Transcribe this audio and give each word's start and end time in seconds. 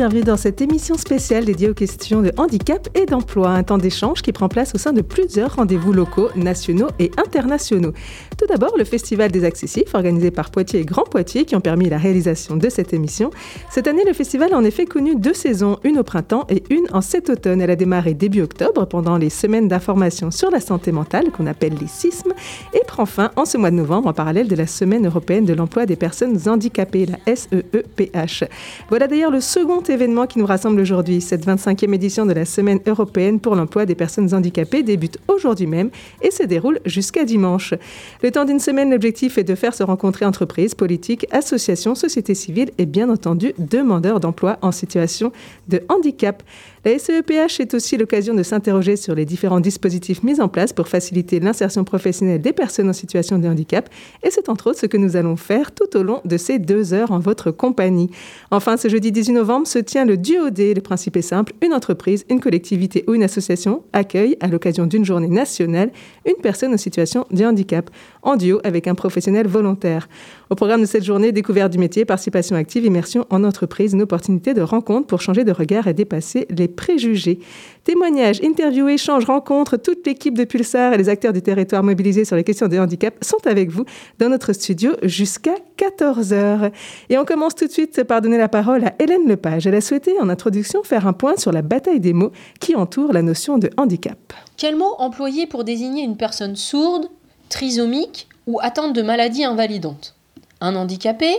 bienvenue 0.00 0.22
dans 0.22 0.38
cette 0.38 0.62
émission 0.62 0.96
spéciale 0.96 1.44
dédiée 1.44 1.68
aux 1.68 1.74
questions 1.74 2.22
de 2.22 2.32
handicap 2.38 2.88
et 2.94 3.04
d'emploi, 3.04 3.50
un 3.50 3.62
temps 3.62 3.76
d'échange 3.76 4.22
qui 4.22 4.32
prend 4.32 4.48
place 4.48 4.74
au 4.74 4.78
sein 4.78 4.94
de 4.94 5.02
plusieurs 5.02 5.56
rendez-vous 5.56 5.92
locaux, 5.92 6.30
nationaux 6.36 6.88
et 6.98 7.10
internationaux. 7.18 7.92
Tout 8.38 8.46
d'abord, 8.46 8.78
le 8.78 8.84
Festival 8.84 9.30
des 9.30 9.44
Accessifs, 9.44 9.94
organisé 9.94 10.30
par 10.30 10.50
Poitiers 10.50 10.80
et 10.80 10.84
Grand 10.86 11.02
Poitiers, 11.02 11.44
qui 11.44 11.54
ont 11.54 11.60
permis 11.60 11.90
la 11.90 11.98
réalisation 11.98 12.56
de 12.56 12.70
cette 12.70 12.94
émission. 12.94 13.30
Cette 13.68 13.88
année, 13.88 14.02
le 14.06 14.14
festival 14.14 14.54
a 14.54 14.56
en 14.56 14.64
effet 14.64 14.86
connu 14.86 15.16
deux 15.16 15.34
saisons, 15.34 15.78
une 15.84 15.98
au 15.98 16.02
printemps 16.02 16.46
et 16.48 16.62
une 16.70 16.86
en 16.94 17.02
cet 17.02 17.28
automne. 17.28 17.60
Elle 17.60 17.70
a 17.70 17.76
démarré 17.76 18.14
début 18.14 18.40
octobre 18.40 18.86
pendant 18.86 19.18
les 19.18 19.28
semaines 19.28 19.68
d'information 19.68 20.30
sur 20.30 20.50
la 20.50 20.60
santé 20.60 20.92
mentale, 20.92 21.30
qu'on 21.30 21.46
appelle 21.46 21.74
les 21.78 21.88
SISM, 21.88 22.32
et 22.72 22.80
prend 22.86 23.04
fin 23.04 23.32
en 23.36 23.44
ce 23.44 23.58
mois 23.58 23.70
de 23.70 23.76
novembre 23.76 24.08
en 24.08 24.14
parallèle 24.14 24.48
de 24.48 24.56
la 24.56 24.66
Semaine 24.66 25.04
européenne 25.04 25.44
de 25.44 25.52
l'emploi 25.52 25.84
des 25.84 25.96
personnes 25.96 26.38
handicapées, 26.48 27.04
la 27.04 27.36
SEEPH. 27.36 28.44
Voilà 28.88 29.06
d'ailleurs 29.06 29.30
le 29.30 29.42
second 29.42 29.82
événement 29.90 30.26
qui 30.26 30.38
nous 30.38 30.46
rassemble 30.46 30.80
aujourd'hui. 30.80 31.20
Cette 31.20 31.46
25e 31.46 31.94
édition 31.94 32.26
de 32.26 32.32
la 32.32 32.44
Semaine 32.44 32.80
européenne 32.86 33.40
pour 33.40 33.56
l'emploi 33.56 33.86
des 33.86 33.94
personnes 33.94 34.32
handicapées 34.34 34.82
débute 34.82 35.18
aujourd'hui 35.28 35.66
même 35.66 35.90
et 36.22 36.30
se 36.30 36.42
déroule 36.42 36.80
jusqu'à 36.86 37.24
dimanche. 37.24 37.74
Le 38.22 38.30
temps 38.30 38.44
d'une 38.44 38.60
semaine, 38.60 38.90
l'objectif 38.90 39.38
est 39.38 39.44
de 39.44 39.54
faire 39.54 39.74
se 39.74 39.82
rencontrer 39.82 40.24
entreprises, 40.24 40.74
politiques, 40.74 41.26
associations, 41.30 41.94
sociétés 41.94 42.34
civiles 42.34 42.70
et 42.78 42.86
bien 42.86 43.10
entendu 43.10 43.52
demandeurs 43.58 44.20
d'emploi 44.20 44.58
en 44.62 44.72
situation 44.72 45.32
de 45.68 45.82
handicap. 45.88 46.42
La 46.82 46.98
SEPH 46.98 47.60
est 47.60 47.74
aussi 47.74 47.98
l'occasion 47.98 48.32
de 48.32 48.42
s'interroger 48.42 48.96
sur 48.96 49.14
les 49.14 49.26
différents 49.26 49.60
dispositifs 49.60 50.22
mis 50.22 50.40
en 50.40 50.48
place 50.48 50.72
pour 50.72 50.88
faciliter 50.88 51.38
l'insertion 51.38 51.84
professionnelle 51.84 52.40
des 52.40 52.54
personnes 52.54 52.88
en 52.88 52.94
situation 52.94 53.38
de 53.38 53.46
handicap. 53.46 53.90
Et 54.22 54.30
c'est 54.30 54.48
entre 54.48 54.70
autres 54.70 54.78
ce 54.78 54.86
que 54.86 54.96
nous 54.96 55.14
allons 55.14 55.36
faire 55.36 55.72
tout 55.72 55.94
au 55.94 56.02
long 56.02 56.22
de 56.24 56.38
ces 56.38 56.58
deux 56.58 56.94
heures 56.94 57.10
en 57.10 57.18
votre 57.18 57.50
compagnie. 57.50 58.10
Enfin, 58.50 58.78
ce 58.78 58.88
jeudi 58.88 59.12
18 59.12 59.34
novembre 59.34 59.66
se 59.66 59.78
tient 59.78 60.06
le 60.06 60.16
DUOD. 60.16 60.58
Le 60.58 60.80
principe 60.80 61.18
est 61.18 61.22
simple. 61.22 61.52
Une 61.60 61.74
entreprise, 61.74 62.24
une 62.30 62.40
collectivité 62.40 63.04
ou 63.06 63.12
une 63.12 63.24
association 63.24 63.82
accueille, 63.92 64.38
à 64.40 64.46
l'occasion 64.46 64.86
d'une 64.86 65.04
journée 65.04 65.28
nationale, 65.28 65.90
une 66.24 66.40
personne 66.40 66.72
en 66.72 66.78
situation 66.78 67.26
de 67.30 67.44
handicap, 67.44 67.90
en 68.22 68.36
duo 68.36 68.60
avec 68.64 68.86
un 68.86 68.94
professionnel 68.94 69.46
volontaire. 69.46 70.08
Au 70.50 70.54
programme 70.54 70.80
de 70.80 70.86
cette 70.86 71.04
journée, 71.04 71.32
découverte 71.32 71.72
du 71.72 71.78
métier, 71.78 72.04
participation 72.04 72.56
active, 72.56 72.84
immersion 72.84 73.26
en 73.30 73.44
entreprise, 73.44 73.92
une 73.92 74.02
opportunité 74.02 74.54
de 74.54 74.62
rencontre 74.62 75.06
pour 75.06 75.20
changer 75.20 75.44
de 75.44 75.52
regard 75.52 75.86
et 75.86 75.94
dépasser 75.94 76.46
les 76.50 76.68
préjugés. 76.68 77.38
Témoignages, 77.84 78.40
interviews, 78.42 78.88
échanges, 78.88 79.24
rencontres, 79.24 79.76
toute 79.76 80.06
l'équipe 80.06 80.36
de 80.36 80.44
Pulsar 80.44 80.92
et 80.92 80.98
les 80.98 81.08
acteurs 81.08 81.32
du 81.32 81.40
territoire 81.40 81.82
mobilisés 81.82 82.24
sur 82.24 82.36
les 82.36 82.44
questions 82.44 82.68
de 82.68 82.78
handicap 82.78 83.14
sont 83.22 83.46
avec 83.46 83.70
vous 83.70 83.84
dans 84.18 84.28
notre 84.28 84.52
studio 84.52 84.92
jusqu'à 85.02 85.54
14h. 85.78 86.72
Et 87.08 87.18
on 87.18 87.24
commence 87.24 87.54
tout 87.54 87.66
de 87.66 87.72
suite 87.72 88.04
par 88.04 88.20
donner 88.20 88.38
la 88.38 88.48
parole 88.48 88.84
à 88.84 88.94
Hélène 88.98 89.26
Lepage. 89.26 89.66
Elle 89.66 89.74
a 89.74 89.80
souhaité 89.80 90.12
en 90.20 90.28
introduction 90.28 90.82
faire 90.82 91.06
un 91.06 91.12
point 91.12 91.36
sur 91.36 91.52
la 91.52 91.62
bataille 91.62 92.00
des 92.00 92.12
mots 92.12 92.32
qui 92.60 92.74
entoure 92.76 93.12
la 93.12 93.22
notion 93.22 93.58
de 93.58 93.70
handicap. 93.76 94.18
Quel 94.56 94.76
mot 94.76 94.94
employer 94.98 95.46
pour 95.46 95.64
désigner 95.64 96.02
une 96.02 96.16
personne 96.16 96.56
sourde, 96.56 97.08
trisomique 97.50 98.28
ou 98.46 98.58
atteinte 98.62 98.94
de 98.94 99.02
maladie 99.02 99.44
invalidante 99.44 100.14
un 100.60 100.76
handicapé, 100.76 101.34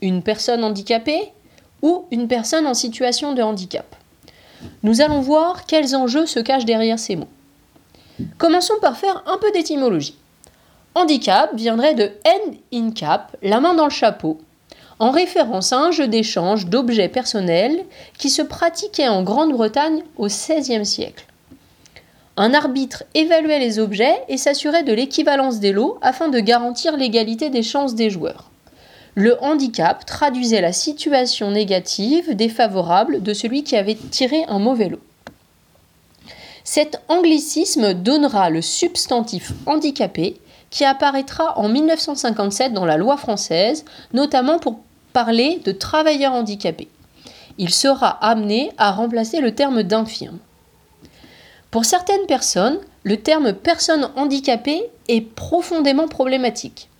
une 0.00 0.22
personne 0.22 0.64
handicapée 0.64 1.32
ou 1.80 2.04
une 2.10 2.28
personne 2.28 2.66
en 2.66 2.74
situation 2.74 3.32
de 3.32 3.42
handicap. 3.42 3.86
Nous 4.82 5.00
allons 5.00 5.20
voir 5.20 5.66
quels 5.66 5.96
enjeux 5.96 6.26
se 6.26 6.38
cachent 6.38 6.64
derrière 6.64 6.98
ces 6.98 7.16
mots. 7.16 7.28
Commençons 8.38 8.78
par 8.80 8.96
faire 8.96 9.22
un 9.26 9.38
peu 9.38 9.50
d'étymologie. 9.52 10.16
Handicap 10.94 11.50
viendrait 11.54 11.94
de 11.94 12.12
hand 12.26 12.54
in 12.72 12.90
cap, 12.90 13.36
la 13.42 13.60
main 13.60 13.74
dans 13.74 13.84
le 13.84 13.90
chapeau, 13.90 14.38
en 14.98 15.10
référence 15.10 15.72
à 15.72 15.78
un 15.78 15.90
jeu 15.90 16.06
d'échange 16.06 16.66
d'objets 16.66 17.08
personnels 17.08 17.84
qui 18.18 18.30
se 18.30 18.42
pratiquait 18.42 19.08
en 19.08 19.22
Grande-Bretagne 19.22 20.04
au 20.16 20.26
XVIe 20.26 20.84
siècle. 20.84 21.24
Un 22.36 22.54
arbitre 22.54 23.04
évaluait 23.14 23.58
les 23.58 23.78
objets 23.78 24.22
et 24.28 24.38
s'assurait 24.38 24.84
de 24.84 24.92
l'équivalence 24.94 25.60
des 25.60 25.72
lots 25.72 25.98
afin 26.00 26.28
de 26.28 26.40
garantir 26.40 26.96
l'égalité 26.96 27.50
des 27.50 27.62
chances 27.62 27.94
des 27.94 28.08
joueurs. 28.08 28.50
Le 29.14 29.36
handicap 29.44 30.06
traduisait 30.06 30.62
la 30.62 30.72
situation 30.72 31.50
négative 31.50 32.34
défavorable 32.34 33.22
de 33.22 33.34
celui 33.34 33.62
qui 33.62 33.76
avait 33.76 33.98
tiré 34.10 34.44
un 34.48 34.58
mauvais 34.58 34.88
lot. 34.88 35.02
Cet 36.64 37.02
anglicisme 37.08 37.92
donnera 37.92 38.48
le 38.48 38.62
substantif 38.62 39.52
handicapé 39.66 40.40
qui 40.70 40.86
apparaîtra 40.86 41.58
en 41.58 41.68
1957 41.68 42.72
dans 42.72 42.86
la 42.86 42.96
loi 42.96 43.18
française, 43.18 43.84
notamment 44.14 44.58
pour 44.58 44.80
parler 45.12 45.60
de 45.66 45.72
travailleurs 45.72 46.32
handicapés. 46.32 46.88
Il 47.58 47.68
sera 47.68 48.08
amené 48.24 48.72
à 48.78 48.92
remplacer 48.92 49.42
le 49.42 49.54
terme 49.54 49.82
d'infirme. 49.82 50.38
Pour 51.72 51.86
certaines 51.86 52.26
personnes, 52.26 52.78
le 53.02 53.16
terme 53.16 53.54
personne 53.54 54.10
handicapée 54.14 54.82
est 55.08 55.22
profondément 55.22 56.06
problématique. 56.06 56.90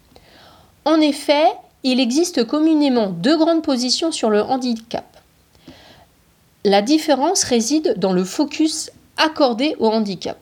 En 0.86 0.98
effet, 0.98 1.44
il 1.82 2.00
existe 2.00 2.46
communément 2.46 3.10
deux 3.10 3.36
grandes 3.36 3.62
positions 3.62 4.10
sur 4.10 4.30
le 4.30 4.42
handicap. 4.42 5.18
La 6.64 6.80
différence 6.80 7.44
réside 7.44 7.96
dans 7.98 8.14
le 8.14 8.24
focus 8.24 8.90
accordé 9.18 9.76
au 9.78 9.88
handicap. 9.88 10.38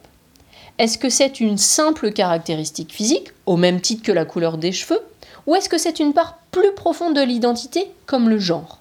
Est-ce 0.79 0.97
que 0.97 1.11
c'est 1.11 1.41
une 1.41 1.59
simple 1.59 2.13
caractéristique 2.13 2.93
physique, 2.93 3.33
au 3.47 3.57
même 3.57 3.81
titre 3.81 4.05
que 4.05 4.13
la 4.13 4.25
couleur 4.25 4.59
des 4.59 4.71
cheveux, 4.71 5.01
ou 5.49 5.57
est-ce 5.57 5.69
que 5.69 5.77
c'est 5.77 5.99
une 5.99 6.13
part 6.13 6.39
plus 6.53 6.73
profonde 6.77 7.17
de 7.17 7.21
l'identité, 7.21 7.91
comme 8.07 8.29
le 8.29 8.39
genre? 8.39 8.80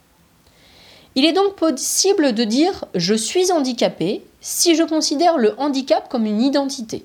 Il 1.20 1.26
est 1.26 1.34
donc 1.34 1.58
possible 1.58 2.32
de 2.32 2.46
dire 2.46 2.86
je 2.96 3.14
suis 3.14 3.52
handicapé 3.52 4.24
si 4.40 4.74
je 4.78 4.84
considère 4.84 5.38
le 5.38 5.54
handicap 5.60 6.08
comme 6.08 6.26
une 6.26 6.42
identité. 6.42 7.04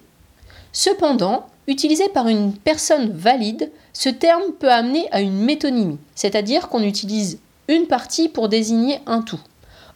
Cependant, 0.73 1.49
utilisé 1.67 2.09
par 2.09 2.29
une 2.29 2.53
personne 2.53 3.11
valide, 3.11 3.73
ce 3.93 4.09
terme 4.09 4.53
peut 4.61 4.71
amener 4.71 5.09
à 5.11 5.21
une 5.21 5.41
métonymie, 5.41 5.99
c'est-à-dire 6.15 6.69
qu'on 6.69 6.85
utilise 6.85 7.41
une 7.67 7.89
partie 7.89 8.29
pour 8.29 8.49
désigner 8.49 9.01
un 9.07 9.21
tout. 9.21 9.41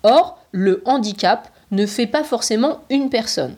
Or, 0.03 0.41
le 0.51 0.83
handicap 0.85 1.53
ne 1.71 1.87
fait 1.87 2.09
pas 2.09 2.25
forcément 2.25 2.81
une 2.91 3.11
personne. 3.11 3.55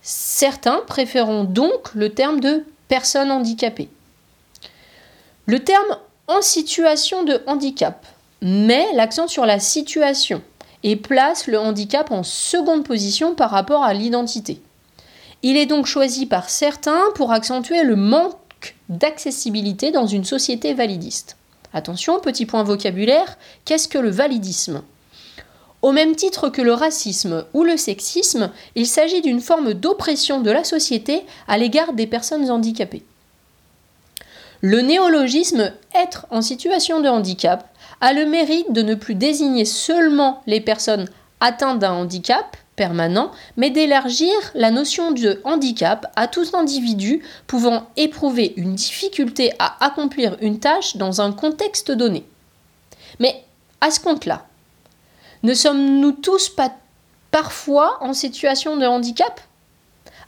Certains 0.00 0.80
préféreront 0.86 1.44
donc 1.44 1.92
le 1.92 2.08
terme 2.08 2.40
de 2.40 2.64
personne 2.88 3.30
handicapée. 3.30 3.90
Le 5.44 5.58
terme 5.58 5.98
en 6.28 6.40
situation 6.40 7.24
de 7.24 7.42
handicap 7.46 8.06
met 8.42 8.86
l'accent 8.94 9.28
sur 9.28 9.46
la 9.46 9.58
situation 9.58 10.42
et 10.82 10.96
place 10.96 11.46
le 11.46 11.58
handicap 11.58 12.10
en 12.10 12.22
seconde 12.22 12.84
position 12.84 13.34
par 13.34 13.50
rapport 13.50 13.84
à 13.84 13.94
l'identité. 13.94 14.62
Il 15.42 15.56
est 15.56 15.66
donc 15.66 15.86
choisi 15.86 16.26
par 16.26 16.50
certains 16.50 17.02
pour 17.14 17.32
accentuer 17.32 17.82
le 17.82 17.96
manque 17.96 18.34
d'accessibilité 18.88 19.90
dans 19.90 20.06
une 20.06 20.24
société 20.24 20.74
validiste. 20.74 21.36
Attention, 21.72 22.20
petit 22.20 22.46
point 22.46 22.62
vocabulaire, 22.62 23.38
qu'est-ce 23.64 23.88
que 23.88 23.98
le 23.98 24.10
validisme? 24.10 24.82
Au 25.82 25.92
même 25.92 26.14
titre 26.14 26.50
que 26.50 26.60
le 26.60 26.74
racisme 26.74 27.46
ou 27.54 27.64
le 27.64 27.76
sexisme, 27.76 28.50
il 28.74 28.86
s'agit 28.86 29.22
d'une 29.22 29.40
forme 29.40 29.72
d'oppression 29.72 30.40
de 30.40 30.50
la 30.50 30.64
société 30.64 31.22
à 31.48 31.56
l'égard 31.56 31.94
des 31.94 32.06
personnes 32.06 32.50
handicapées. 32.50 33.04
Le 34.60 34.82
néologisme 34.82 35.72
être 35.94 36.26
en 36.30 36.42
situation 36.42 37.00
de 37.00 37.08
handicap 37.08 37.66
a 38.00 38.12
le 38.12 38.26
mérite 38.26 38.72
de 38.72 38.82
ne 38.82 38.94
plus 38.94 39.14
désigner 39.14 39.64
seulement 39.64 40.42
les 40.46 40.60
personnes 40.60 41.08
atteintes 41.40 41.78
d'un 41.78 41.92
handicap 41.92 42.56
permanent, 42.76 43.30
mais 43.58 43.68
d'élargir 43.68 44.32
la 44.54 44.70
notion 44.70 45.12
de 45.12 45.40
handicap 45.44 46.10
à 46.16 46.28
tout 46.28 46.46
individu 46.54 47.22
pouvant 47.46 47.88
éprouver 47.96 48.54
une 48.56 48.74
difficulté 48.74 49.52
à 49.58 49.84
accomplir 49.84 50.38
une 50.40 50.60
tâche 50.60 50.96
dans 50.96 51.20
un 51.20 51.32
contexte 51.32 51.90
donné. 51.90 52.24
Mais 53.18 53.44
à 53.82 53.90
ce 53.90 54.00
compte-là, 54.00 54.46
ne 55.42 55.52
sommes-nous 55.52 56.12
tous 56.12 56.48
pas 56.48 56.72
parfois 57.30 57.98
en 58.00 58.14
situation 58.14 58.76
de 58.78 58.86
handicap? 58.86 59.40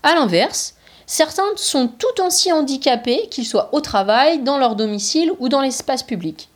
A 0.03 0.15
l'inverse, 0.15 0.75
certains 1.07 1.57
sont 1.57 1.89
tout 1.89 2.23
aussi 2.23 2.53
handicapés, 2.53 3.29
qu'ils 3.31 3.47
soient 3.47 3.71
au 3.73 3.81
travail, 3.81 4.41
dans 4.41 4.59
leur 4.59 4.77
domicile 4.77 5.33
ou 5.39 5.49
dans 5.49 5.63
l'espace 5.63 6.03
public. 6.03 6.51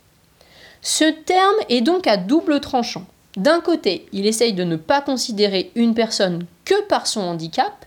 Ce 0.81 1.05
terme 1.05 1.55
est 1.69 1.81
donc 1.81 2.07
à 2.07 2.17
double 2.17 2.59
tranchant. 2.59 3.05
D'un 3.35 3.59
côté, 3.59 4.07
il 4.13 4.25
essaye 4.25 4.53
de 4.53 4.63
ne 4.63 4.75
pas 4.75 5.01
considérer 5.01 5.71
une 5.75 5.93
personne 5.93 6.45
que 6.65 6.81
par 6.87 7.07
son 7.07 7.21
handicap, 7.21 7.85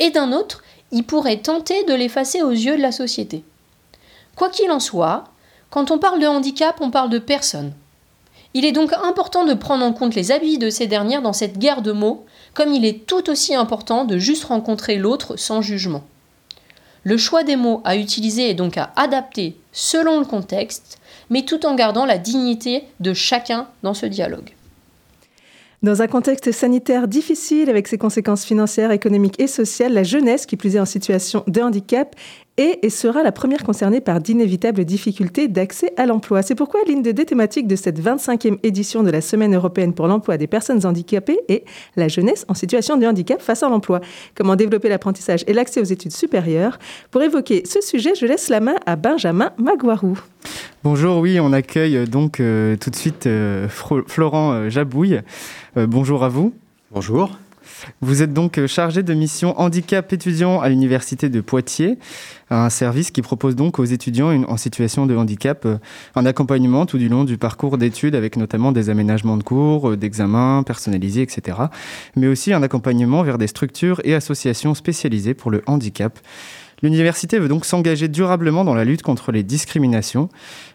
et 0.00 0.10
d'un 0.10 0.32
autre, 0.32 0.62
il 0.90 1.04
pourrait 1.04 1.38
tenter 1.38 1.84
de 1.84 1.94
l'effacer 1.94 2.42
aux 2.42 2.50
yeux 2.50 2.76
de 2.76 2.82
la 2.82 2.92
société. 2.92 3.44
Quoi 4.36 4.48
qu'il 4.48 4.70
en 4.70 4.80
soit, 4.80 5.24
quand 5.70 5.90
on 5.90 5.98
parle 5.98 6.20
de 6.20 6.26
handicap, 6.26 6.76
on 6.80 6.90
parle 6.90 7.10
de 7.10 7.18
personne. 7.18 7.72
Il 8.54 8.64
est 8.64 8.72
donc 8.72 8.92
important 8.92 9.44
de 9.44 9.54
prendre 9.54 9.84
en 9.84 9.92
compte 9.92 10.14
les 10.14 10.32
habits 10.32 10.58
de 10.58 10.70
ces 10.70 10.86
dernières 10.86 11.22
dans 11.22 11.32
cette 11.32 11.58
guerre 11.58 11.82
de 11.82 11.92
mots, 11.92 12.24
comme 12.54 12.72
il 12.72 12.84
est 12.84 13.06
tout 13.06 13.28
aussi 13.28 13.54
important 13.54 14.04
de 14.04 14.18
juste 14.18 14.44
rencontrer 14.44 14.96
l'autre 14.96 15.36
sans 15.36 15.60
jugement. 15.60 16.02
Le 17.04 17.16
choix 17.16 17.44
des 17.44 17.56
mots 17.56 17.82
à 17.84 17.96
utiliser 17.96 18.50
est 18.50 18.54
donc 18.54 18.76
à 18.76 18.90
adapter 18.96 19.56
selon 19.72 20.18
le 20.18 20.24
contexte, 20.24 20.98
mais 21.30 21.42
tout 21.42 21.66
en 21.66 21.74
gardant 21.74 22.06
la 22.06 22.18
dignité 22.18 22.84
de 23.00 23.14
chacun 23.14 23.68
dans 23.82 23.94
ce 23.94 24.06
dialogue. 24.06 24.54
Dans 25.82 26.02
un 26.02 26.08
contexte 26.08 26.50
sanitaire 26.50 27.06
difficile 27.06 27.70
avec 27.70 27.86
ses 27.86 27.98
conséquences 27.98 28.44
financières, 28.44 28.90
économiques 28.90 29.40
et 29.40 29.46
sociales, 29.46 29.92
la 29.92 30.02
jeunesse, 30.02 30.44
qui 30.44 30.56
plus 30.56 30.74
est 30.74 30.80
en 30.80 30.84
situation 30.84 31.44
de 31.46 31.60
handicap, 31.60 32.16
est 32.58 32.80
et 32.82 32.90
sera 32.90 33.22
la 33.22 33.32
première 33.32 33.64
concernée 33.64 34.00
par 34.00 34.20
d'inévitables 34.20 34.84
difficultés 34.84 35.48
d'accès 35.48 35.92
à 35.96 36.04
l'emploi. 36.04 36.42
C'est 36.42 36.54
pourquoi 36.54 36.80
l'une 36.86 37.02
des 37.02 37.14
thématiques 37.14 37.66
de 37.66 37.76
cette 37.76 38.00
25e 38.00 38.58
édition 38.62 39.02
de 39.02 39.10
la 39.10 39.20
Semaine 39.20 39.54
européenne 39.54 39.94
pour 39.94 40.06
l'emploi 40.06 40.36
des 40.36 40.46
personnes 40.46 40.84
handicapées 40.84 41.38
est 41.48 41.64
la 41.96 42.08
jeunesse 42.08 42.44
en 42.48 42.54
situation 42.54 42.96
de 42.96 43.06
handicap 43.06 43.40
face 43.40 43.62
à 43.62 43.68
l'emploi. 43.68 44.00
Comment 44.34 44.56
développer 44.56 44.88
l'apprentissage 44.88 45.44
et 45.46 45.52
l'accès 45.52 45.80
aux 45.80 45.84
études 45.84 46.12
supérieures? 46.12 46.78
Pour 47.10 47.22
évoquer 47.22 47.62
ce 47.64 47.80
sujet, 47.80 48.14
je 48.14 48.26
laisse 48.26 48.48
la 48.48 48.60
main 48.60 48.74
à 48.86 48.96
Benjamin 48.96 49.52
Maguarou. 49.56 50.18
Bonjour, 50.84 51.18
oui, 51.18 51.40
on 51.40 51.52
accueille 51.52 51.96
euh, 51.96 52.06
donc 52.06 52.40
euh, 52.40 52.76
tout 52.76 52.90
de 52.90 52.96
suite 52.96 53.26
euh, 53.26 53.68
Florent 53.68 54.68
Jabouille. 54.68 55.20
bonjour 55.76 56.24
à 56.24 56.28
vous. 56.28 56.54
Bonjour. 56.90 57.38
Vous 58.00 58.22
êtes 58.22 58.32
donc 58.32 58.64
chargé 58.66 59.02
de 59.02 59.14
mission 59.14 59.58
handicap 59.60 60.12
étudiant 60.12 60.60
à 60.60 60.68
l'université 60.68 61.28
de 61.28 61.40
Poitiers, 61.40 61.98
un 62.50 62.70
service 62.70 63.10
qui 63.10 63.22
propose 63.22 63.56
donc 63.56 63.78
aux 63.78 63.84
étudiants 63.84 64.30
en 64.44 64.56
situation 64.56 65.06
de 65.06 65.16
handicap 65.16 65.66
un 66.14 66.26
accompagnement 66.26 66.86
tout 66.86 66.98
du 66.98 67.08
long 67.08 67.24
du 67.24 67.38
parcours 67.38 67.78
d'études 67.78 68.14
avec 68.14 68.36
notamment 68.36 68.72
des 68.72 68.90
aménagements 68.90 69.36
de 69.36 69.42
cours, 69.42 69.96
d'examens 69.96 70.62
personnalisés, 70.62 71.22
etc. 71.22 71.58
Mais 72.16 72.26
aussi 72.26 72.52
un 72.52 72.62
accompagnement 72.62 73.22
vers 73.22 73.38
des 73.38 73.46
structures 73.46 74.00
et 74.04 74.14
associations 74.14 74.74
spécialisées 74.74 75.34
pour 75.34 75.50
le 75.50 75.62
handicap. 75.66 76.18
L'université 76.82 77.38
veut 77.38 77.48
donc 77.48 77.64
s'engager 77.64 78.08
durablement 78.08 78.64
dans 78.64 78.74
la 78.74 78.84
lutte 78.84 79.02
contre 79.02 79.32
les 79.32 79.42
discriminations 79.42 80.28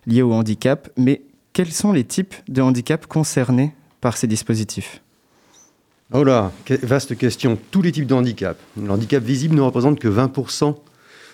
liées 0.05 0.21
au 0.21 0.33
handicap, 0.33 0.89
mais 0.97 1.21
quels 1.53 1.71
sont 1.71 1.91
les 1.91 2.03
types 2.03 2.35
de 2.50 2.61
handicaps 2.61 3.07
concernés 3.07 3.73
par 4.01 4.17
ces 4.17 4.27
dispositifs? 4.27 5.01
Oh 6.15 6.24
là, 6.24 6.51
vaste 6.83 7.18
question. 7.18 7.57
Tous 7.71 7.81
les 7.81 7.92
types 7.92 8.06
de 8.06 8.13
handicap. 8.13 8.56
Le 8.80 8.88
handicap 8.92 9.24
visible 9.24 9.56
ne 9.56 9.62
représente 9.62 10.00
que 10.00 10.07
20% 10.07 10.75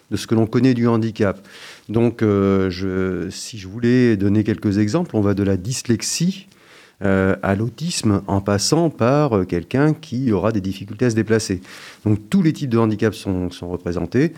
de 0.09 0.15
ce 0.15 0.25
que 0.25 0.35
l'on 0.35 0.47
connaît 0.47 0.73
du 0.73 0.87
handicap. 0.87 1.45
Donc, 1.89 2.21
euh, 2.21 3.29
si 3.29 3.57
je 3.57 3.67
voulais 3.67 4.15
donner 4.15 4.45
quelques 4.45 4.77
exemples, 4.77 5.17
on 5.17 5.21
va 5.21 5.33
de 5.33 5.43
la 5.43 5.57
dyslexie 5.57 6.47
euh, 7.03 7.35
à 7.43 7.55
l'autisme 7.55 8.21
en 8.27 8.39
passant 8.39 8.89
par 8.89 9.39
euh, 9.39 9.43
quelqu'un 9.43 9.93
qui 9.93 10.31
aura 10.31 10.53
des 10.53 10.61
difficultés 10.61 11.07
à 11.07 11.09
se 11.09 11.15
déplacer. 11.15 11.59
Donc 12.05 12.29
tous 12.29 12.41
les 12.41 12.53
types 12.53 12.69
de 12.69 12.77
handicaps 12.77 13.17
sont, 13.17 13.49
représentés. 13.63 14.31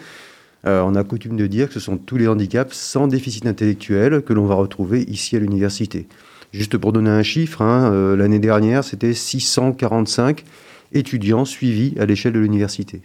On 0.64 0.96
a 0.96 1.04
coutume 1.04 1.38
de 1.38 1.46
dire 1.48 1.68
que 1.68 1.74
ce 1.76 1.80
sont 1.80 1.98
tous 1.98 2.18
les 2.18 2.28
handicaps 2.28 2.76
sans 2.76 3.08
déficit 3.08 3.46
intellectuel 3.46 4.22
que 4.22 4.34
l'on 4.34 4.46
va 4.46 4.56
retrouver 4.56 5.02
ici 5.04 5.36
à 5.36 5.40
l'université. 5.40 6.08
Juste 6.54 6.78
pour 6.78 6.92
donner 6.92 7.10
un 7.10 7.24
chiffre, 7.24 7.62
hein, 7.62 8.16
l'année 8.16 8.40
dernière, 8.40 8.84
c'était 8.84 9.14
645 9.14 10.44
étudiants 10.94 11.46
suivis 11.46 11.94
à 11.98 12.06
l'échelle 12.06 12.34
de 12.34 12.40
l'université. 12.40 13.02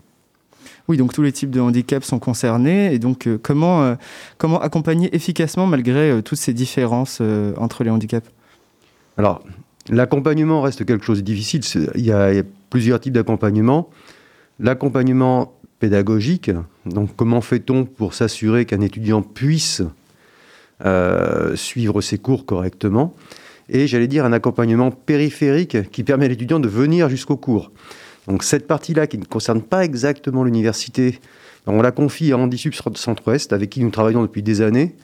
Oui, 0.88 0.96
donc 0.96 1.12
tous 1.12 1.22
les 1.22 1.32
types 1.32 1.50
de 1.50 1.60
handicaps 1.60 2.06
sont 2.06 2.18
concernés. 2.18 2.92
Et 2.92 2.98
donc, 2.98 3.28
comment, 3.42 3.96
comment 4.38 4.60
accompagner 4.60 5.14
efficacement 5.14 5.66
malgré 5.66 6.22
toutes 6.24 6.38
ces 6.38 6.52
différences 6.52 7.22
entre 7.56 7.84
les 7.84 7.90
handicaps? 7.90 8.28
Alors, 9.16 9.42
l'accompagnement 9.88 10.62
reste 10.62 10.84
quelque 10.84 11.04
chose 11.04 11.18
de 11.18 11.24
difficile. 11.24 11.62
Il 11.94 12.04
y 12.04 12.12
a, 12.12 12.42
plusieurs 12.70 13.00
types 13.00 13.12
d'accompagnement. 13.12 13.88
L'accompagnement 14.58 15.52
pédagogique, 15.78 16.50
donc 16.84 17.10
comment 17.16 17.40
fait-on 17.40 17.84
pour 17.84 18.14
s'assurer 18.14 18.64
qu'un 18.64 18.80
étudiant 18.80 19.22
puisse 19.22 19.82
euh, 19.82 19.90
suivre 21.54 22.00
ses 22.00 22.18
cours 22.18 22.44
correctement 22.44 23.14
et 23.68 23.86
j'allais 23.86 24.06
dire 24.06 24.24
un 24.24 24.32
accompagnement 24.32 24.90
périphérique 24.90 25.90
qui 25.90 26.04
permet 26.04 26.26
à 26.26 26.28
l'étudiant 26.28 26.60
de 26.60 26.68
venir 26.68 27.08
jusqu'au 27.08 27.36
cours. 27.36 27.72
Donc 28.26 28.42
cette 28.42 28.66
partie-là 28.66 29.06
qui 29.06 29.18
ne 29.18 29.24
concerne 29.24 29.62
pas 29.62 29.84
exactement 29.84 30.44
l'université, 30.44 31.20
on 31.66 31.82
la 31.82 31.90
confie 31.90 32.32
à 32.32 32.38
Handisup 32.38 32.74
Centre-Ouest 32.74 33.52
avec 33.52 33.70
qui 33.70 33.82
nous 33.82 33.90
travaillons 33.90 34.22
depuis 34.22 34.42
des 34.42 34.60
années 34.60 34.94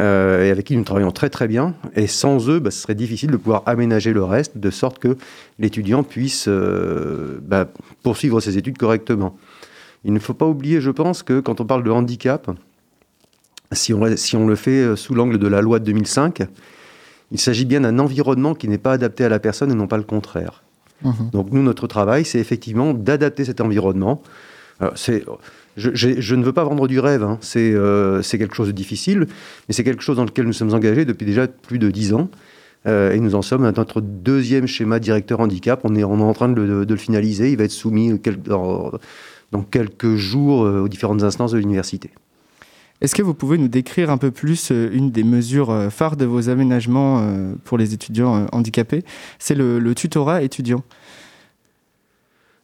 euh, 0.00 0.44
et 0.44 0.50
avec 0.50 0.66
qui 0.66 0.76
nous 0.76 0.84
travaillons 0.84 1.10
très 1.10 1.30
très 1.30 1.48
bien. 1.48 1.74
Et 1.94 2.06
sans 2.06 2.48
eux, 2.48 2.60
bah, 2.60 2.70
ce 2.70 2.80
serait 2.80 2.94
difficile 2.94 3.30
de 3.30 3.36
pouvoir 3.36 3.62
aménager 3.66 4.12
le 4.12 4.22
reste 4.22 4.58
de 4.58 4.70
sorte 4.70 4.98
que 4.98 5.16
l'étudiant 5.58 6.02
puisse 6.02 6.46
euh, 6.48 7.40
bah, 7.42 7.68
poursuivre 8.02 8.40
ses 8.40 8.58
études 8.58 8.78
correctement. 8.78 9.36
Il 10.04 10.12
ne 10.12 10.18
faut 10.20 10.34
pas 10.34 10.46
oublier, 10.46 10.80
je 10.80 10.90
pense, 10.90 11.24
que 11.24 11.40
quand 11.40 11.60
on 11.60 11.64
parle 11.64 11.82
de 11.82 11.90
handicap, 11.90 12.50
si 13.72 13.92
on, 13.94 14.16
si 14.16 14.36
on 14.36 14.46
le 14.46 14.54
fait 14.54 14.82
euh, 14.82 14.96
sous 14.96 15.14
l'angle 15.14 15.38
de 15.38 15.46
la 15.46 15.60
loi 15.60 15.78
de 15.78 15.84
2005, 15.84 16.42
il 17.32 17.40
s'agit 17.40 17.64
bien 17.64 17.80
d'un 17.80 17.98
environnement 17.98 18.54
qui 18.54 18.68
n'est 18.68 18.78
pas 18.78 18.92
adapté 18.92 19.24
à 19.24 19.28
la 19.28 19.38
personne 19.38 19.70
et 19.70 19.74
non 19.74 19.86
pas 19.86 19.96
le 19.96 20.04
contraire. 20.04 20.62
Mmh. 21.02 21.10
Donc 21.32 21.50
nous, 21.50 21.62
notre 21.62 21.86
travail, 21.86 22.24
c'est 22.24 22.38
effectivement 22.38 22.94
d'adapter 22.94 23.44
cet 23.44 23.60
environnement. 23.60 24.22
Je, 25.76 26.34
ne 26.34 26.44
veux 26.44 26.52
pas 26.52 26.64
vendre 26.64 26.88
du 26.88 27.00
rêve, 27.00 27.22
hein. 27.22 27.38
euh, 27.56 28.22
c'est 28.22 28.38
quelque 28.38 28.54
chose 28.54 28.68
de 28.68 28.72
difficile, 28.72 29.26
mais 29.68 29.74
c'est 29.74 29.84
quelque 29.84 30.02
chose 30.02 30.16
dans 30.16 30.24
lequel 30.24 30.46
nous 30.46 30.52
sommes 30.52 30.72
engagés 30.72 31.04
depuis 31.04 31.26
déjà 31.26 31.46
plus 31.48 31.78
de 31.78 31.90
dix 31.90 32.14
ans. 32.14 32.30
Euh, 32.86 33.12
et 33.12 33.18
nous 33.18 33.34
en 33.34 33.42
sommes 33.42 33.64
à 33.64 33.72
notre 33.72 34.00
deuxième 34.00 34.66
schéma 34.66 35.00
directeur 35.00 35.40
handicap. 35.40 35.80
On 35.82 35.96
est, 35.96 36.04
en 36.04 36.32
train 36.32 36.48
de, 36.48 36.86
le 36.88 36.96
finaliser. 36.96 37.50
Il 37.50 37.58
va 37.58 37.64
être 37.64 37.72
soumis 37.72 38.20
dans, 38.44 38.92
quelques 39.70 40.14
jours 40.14 40.60
aux 40.60 40.88
différentes 40.88 41.24
instances 41.24 41.52
de 41.52 41.58
l'université. 41.58 42.10
Est-ce 43.00 43.14
que 43.14 43.22
vous 43.22 43.34
pouvez 43.34 43.58
nous 43.58 43.68
décrire 43.68 44.10
un 44.10 44.16
peu 44.16 44.30
plus 44.30 44.70
une 44.70 45.10
des 45.10 45.22
mesures 45.22 45.88
phares 45.90 46.16
de 46.16 46.24
vos 46.24 46.48
aménagements 46.48 47.28
pour 47.64 47.76
les 47.76 47.92
étudiants 47.92 48.46
handicapés? 48.52 49.04
C'est 49.38 49.54
le, 49.54 49.94
tutorat 49.94 50.42
étudiant. 50.42 50.82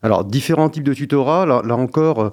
Alors, 0.02 0.24
différents 0.24 0.70
types 0.70 0.84
de 0.84 0.94
tutorat. 0.94 1.44
là 1.44 1.76
encore, 1.76 2.32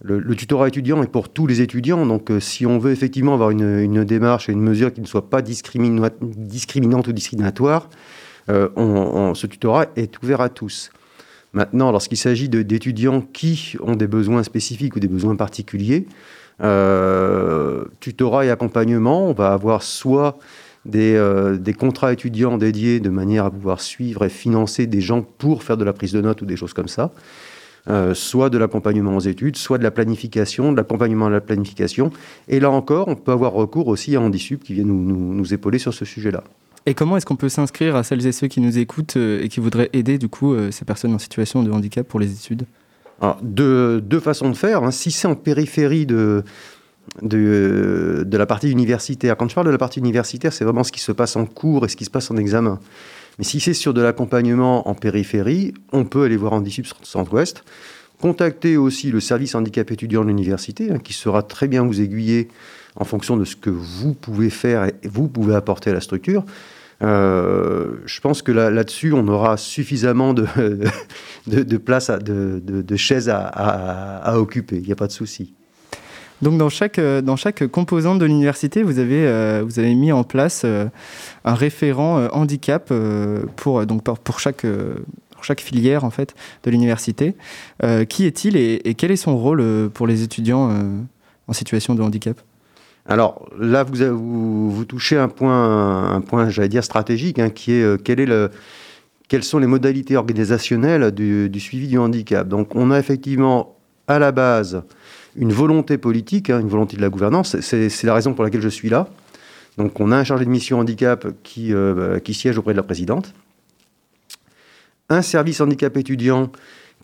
le, 0.00 0.36
tutorat 0.36 0.68
étudiant 0.68 1.02
est 1.02 1.08
pour 1.08 1.28
tous 1.28 1.48
les 1.48 1.60
étudiants, 1.60 2.06
donc 2.06 2.30
euh, 2.30 2.38
si 2.38 2.66
on 2.66 2.78
veut 2.78 2.92
effectivement 2.92 3.34
avoir 3.34 3.50
une, 3.50 4.04
démarche 4.04 4.48
et 4.48 4.52
une 4.52 4.60
mesure 4.60 4.92
qui 4.92 5.00
ne 5.00 5.06
soit 5.06 5.28
pas 5.28 5.42
discriminante 5.42 6.12
ou 7.08 7.12
discriminatoire, 7.12 7.90
euh, 8.48 9.34
ce 9.34 9.46
tutorat 9.48 9.86
est 9.96 10.22
ouvert 10.22 10.40
à 10.40 10.48
tous. 10.48 10.90
Maintenant, 11.52 11.90
lorsqu'il 11.90 12.18
s'agit 12.18 12.48
d'étudiants 12.48 13.22
qui 13.22 13.76
ont 13.80 13.96
des 13.96 14.06
besoins 14.06 14.44
spécifiques 14.44 14.94
ou 14.94 15.00
des 15.00 15.08
besoins 15.08 15.34
particuliers, 15.34 16.06
euh, 16.62 17.84
tutorat 18.00 18.46
et 18.46 18.50
accompagnement, 18.50 19.28
on 19.28 19.32
va 19.32 19.52
avoir 19.52 19.82
soit 19.82 20.38
des, 20.84 21.20
des, 21.58 21.74
contrats 21.74 22.12
étudiants 22.12 22.56
dédiés 22.56 22.98
de 23.00 23.10
manière 23.10 23.44
à 23.44 23.50
pouvoir 23.50 23.80
suivre 23.80 24.24
et 24.24 24.30
financer 24.30 24.86
des 24.86 25.00
gens 25.00 25.22
pour 25.22 25.62
faire 25.62 25.76
de 25.76 25.84
la 25.84 25.92
prise 25.92 26.12
de 26.12 26.20
notes 26.20 26.40
ou 26.40 26.46
des 26.46 26.56
choses 26.56 26.72
comme 26.72 26.88
ça. 26.88 27.12
Euh, 27.88 28.12
soit 28.12 28.50
de 28.50 28.58
l'accompagnement 28.58 29.16
aux 29.16 29.20
études, 29.20 29.56
soit 29.56 29.78
de 29.78 29.82
la 29.82 29.90
planification, 29.90 30.72
de 30.72 30.76
l'accompagnement 30.76 31.26
à 31.26 31.30
la 31.30 31.40
planification. 31.40 32.10
Et 32.46 32.60
là 32.60 32.70
encore, 32.70 33.08
on 33.08 33.14
peut 33.14 33.32
avoir 33.32 33.52
recours 33.52 33.88
aussi 33.88 34.14
à 34.14 34.20
Handisup 34.20 34.62
qui 34.62 34.74
vient 34.74 34.84
nous, 34.84 35.54
épauler 35.54 35.78
sur 35.78 35.94
ce 35.94 36.04
sujet-là. 36.04 36.44
Et 36.84 36.92
comment 36.92 37.16
est-ce 37.16 37.24
qu'on 37.24 37.36
peut 37.36 37.48
s'inscrire 37.48 37.96
à 37.96 38.02
celles 38.02 38.26
et 38.26 38.32
ceux 38.32 38.48
qui 38.48 38.60
nous 38.60 38.78
écoutent 38.78 39.16
euh, 39.16 39.42
et 39.42 39.48
qui 39.48 39.60
voudraient 39.60 39.88
aider 39.94 40.18
du 40.18 40.28
coup 40.28 40.52
euh, 40.52 40.70
ces 40.70 40.84
personnes 40.84 41.14
en 41.14 41.18
situation 41.18 41.62
de 41.62 41.70
handicap 41.70 42.06
pour 42.06 42.20
les 42.20 42.30
études? 42.30 42.66
Alors, 43.20 43.38
deux, 43.42 44.20
façons 44.20 44.50
de 44.50 44.56
faire. 44.56 44.82
Hein. 44.84 44.90
Si 44.90 45.10
c'est 45.10 45.26
en 45.26 45.34
périphérie 45.34 46.06
de, 46.06 46.44
de, 47.22 48.24
la 48.30 48.46
partie 48.46 48.70
universitaire, 48.70 49.36
quand 49.36 49.48
je 49.48 49.54
parle 49.54 49.66
de 49.66 49.72
la 49.72 49.78
partie 49.78 49.98
universitaire, 49.98 50.52
c'est 50.52 50.64
vraiment 50.64 50.84
ce 50.84 50.92
qui 50.92 51.00
se 51.00 51.12
passe 51.12 51.36
en 51.36 51.44
cours 51.44 51.84
et 51.84 51.88
ce 51.88 51.96
qui 51.96 52.04
se 52.04 52.10
passe 52.10 52.30
en 52.30 52.36
examen. 52.36 52.78
Mais 53.38 53.44
si 53.44 53.60
c'est 53.60 53.74
sur 53.74 53.94
de 53.94 54.00
l'accompagnement 54.00 54.88
en 54.88 54.94
périphérie, 54.94 55.74
on 55.92 56.04
peut 56.04 56.24
aller 56.24 56.36
voir 56.36 56.52
Handisup 56.52 56.86
Centre-Ouest. 57.02 57.64
Contacter 58.20 58.76
aussi 58.76 59.12
le 59.12 59.20
service 59.20 59.54
handicap 59.54 59.90
étudiant 59.92 60.22
de 60.22 60.28
l'université, 60.28 60.90
hein, 60.90 60.98
qui 60.98 61.12
sera 61.12 61.42
très 61.42 61.68
bien 61.68 61.84
vous 61.84 62.00
aiguiller 62.00 62.48
en 62.96 63.04
fonction 63.04 63.36
de 63.36 63.44
ce 63.44 63.54
que 63.54 63.70
vous 63.70 64.12
pouvez 64.12 64.50
faire 64.50 64.86
et 64.86 64.94
vous 65.04 65.28
pouvez 65.28 65.54
apporter 65.54 65.90
à 65.90 65.92
la 65.92 66.00
structure. 66.00 66.44
Euh, 67.02 67.92
je 68.06 68.20
pense 68.20 68.42
que 68.42 68.52
là-dessus, 68.52 69.12
on 69.12 69.26
aura 69.28 69.56
suffisamment 69.56 70.34
de, 70.34 70.46
de, 71.46 71.62
de, 71.62 72.96
chaises 72.96 73.30
à, 73.30 74.38
occuper. 74.38 74.76
Il 74.76 74.86
n'y 74.86 74.92
a 74.92 74.96
pas 74.96 75.06
de 75.06 75.12
souci. 75.12 75.54
Donc 76.40 76.56
dans 76.56 76.68
chaque, 76.68 77.00
euh, 77.00 77.20
dans 77.20 77.36
chaque 77.36 77.66
composante 77.66 78.18
de 78.20 78.24
l'université, 78.24 78.82
vous, 78.82 79.00
avez, 79.00 79.26
euh, 79.26 79.62
vous 79.64 79.78
avez 79.80 79.94
mis 79.94 80.12
en 80.12 80.22
place 80.24 80.64
un 80.64 81.54
référent 81.54 82.28
handicap 82.32 82.92
pour, 83.56 83.86
donc 83.86 84.02
pour, 84.02 84.40
chaque, 84.40 84.66
chaque 85.42 85.60
filière 85.60 86.04
en 86.04 86.10
fait, 86.10 86.34
de 86.64 86.70
l'université. 86.70 87.34
qui 88.08 88.26
est-il 88.26 88.56
et, 88.56 88.94
quel 88.94 89.10
est 89.10 89.16
son 89.16 89.36
rôle 89.36 89.90
pour 89.90 90.06
les 90.06 90.22
étudiants 90.22 90.72
en 91.46 91.52
situation 91.52 91.94
de 91.94 92.02
handicap? 92.02 92.40
Alors 93.08 93.48
là, 93.58 93.84
vous, 93.84 94.84
touchez 94.86 95.16
un 95.16 95.28
point, 95.28 96.12
un 96.12 96.20
point 96.20 96.50
j'allais 96.50 96.68
dire 96.68 96.84
stratégique, 96.84 97.38
hein, 97.38 97.48
qui 97.48 97.72
est, 97.72 98.26
le, 98.26 98.50
quelles 99.28 99.44
sont 99.44 99.58
les 99.58 99.66
modalités 99.66 100.18
organisationnelles 100.18 101.10
du, 101.10 101.58
suivi 101.58 101.88
du 101.88 101.98
handicap. 101.98 102.46
Donc 102.46 102.74
on 102.74 102.90
a 102.90 102.98
effectivement 102.98 103.76
à 104.08 104.18
la 104.18 104.30
base 104.30 104.82
une 105.36 105.52
volonté 105.54 105.96
politique, 105.96 106.50
hein, 106.50 106.60
une 106.60 106.68
volonté 106.68 106.98
de 106.98 107.02
la 107.02 107.08
gouvernance. 107.08 107.58
C'est 107.60 108.04
la 108.04 108.12
raison 108.12 108.34
pour 108.34 108.44
laquelle 108.44 108.60
je 108.60 108.68
suis 108.68 108.90
là. 108.90 109.08
Donc 109.78 110.00
on 110.00 110.12
a 110.12 110.16
un 110.16 110.24
chargé 110.24 110.44
de 110.44 110.50
mission 110.50 110.78
handicap 110.78 111.28
qui, 111.42 111.72
euh, 111.72 112.18
qui 112.18 112.34
siège 112.34 112.58
auprès 112.58 112.74
de 112.74 112.76
la 112.76 112.82
présidente. 112.82 113.32
un 115.08 115.22
service 115.22 115.62
handicap 115.62 115.96
étudiant 115.96 116.52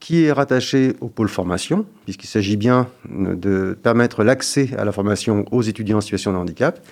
qui 0.01 0.25
est 0.25 0.33
rattaché 0.33 0.95
au 1.01 1.09
pôle 1.09 1.29
formation, 1.29 1.87
puisqu'il 2.05 2.27
s'agit 2.27 2.57
bien 2.57 2.89
de 3.09 3.77
permettre 3.83 4.23
l'accès 4.23 4.71
à 4.77 4.85
la 4.85 4.93
formation 4.93 5.45
aux 5.51 5.63
étudiants 5.63 5.99
en 5.99 6.01
situation 6.01 6.33
de 6.33 6.37
handicap. 6.37 6.85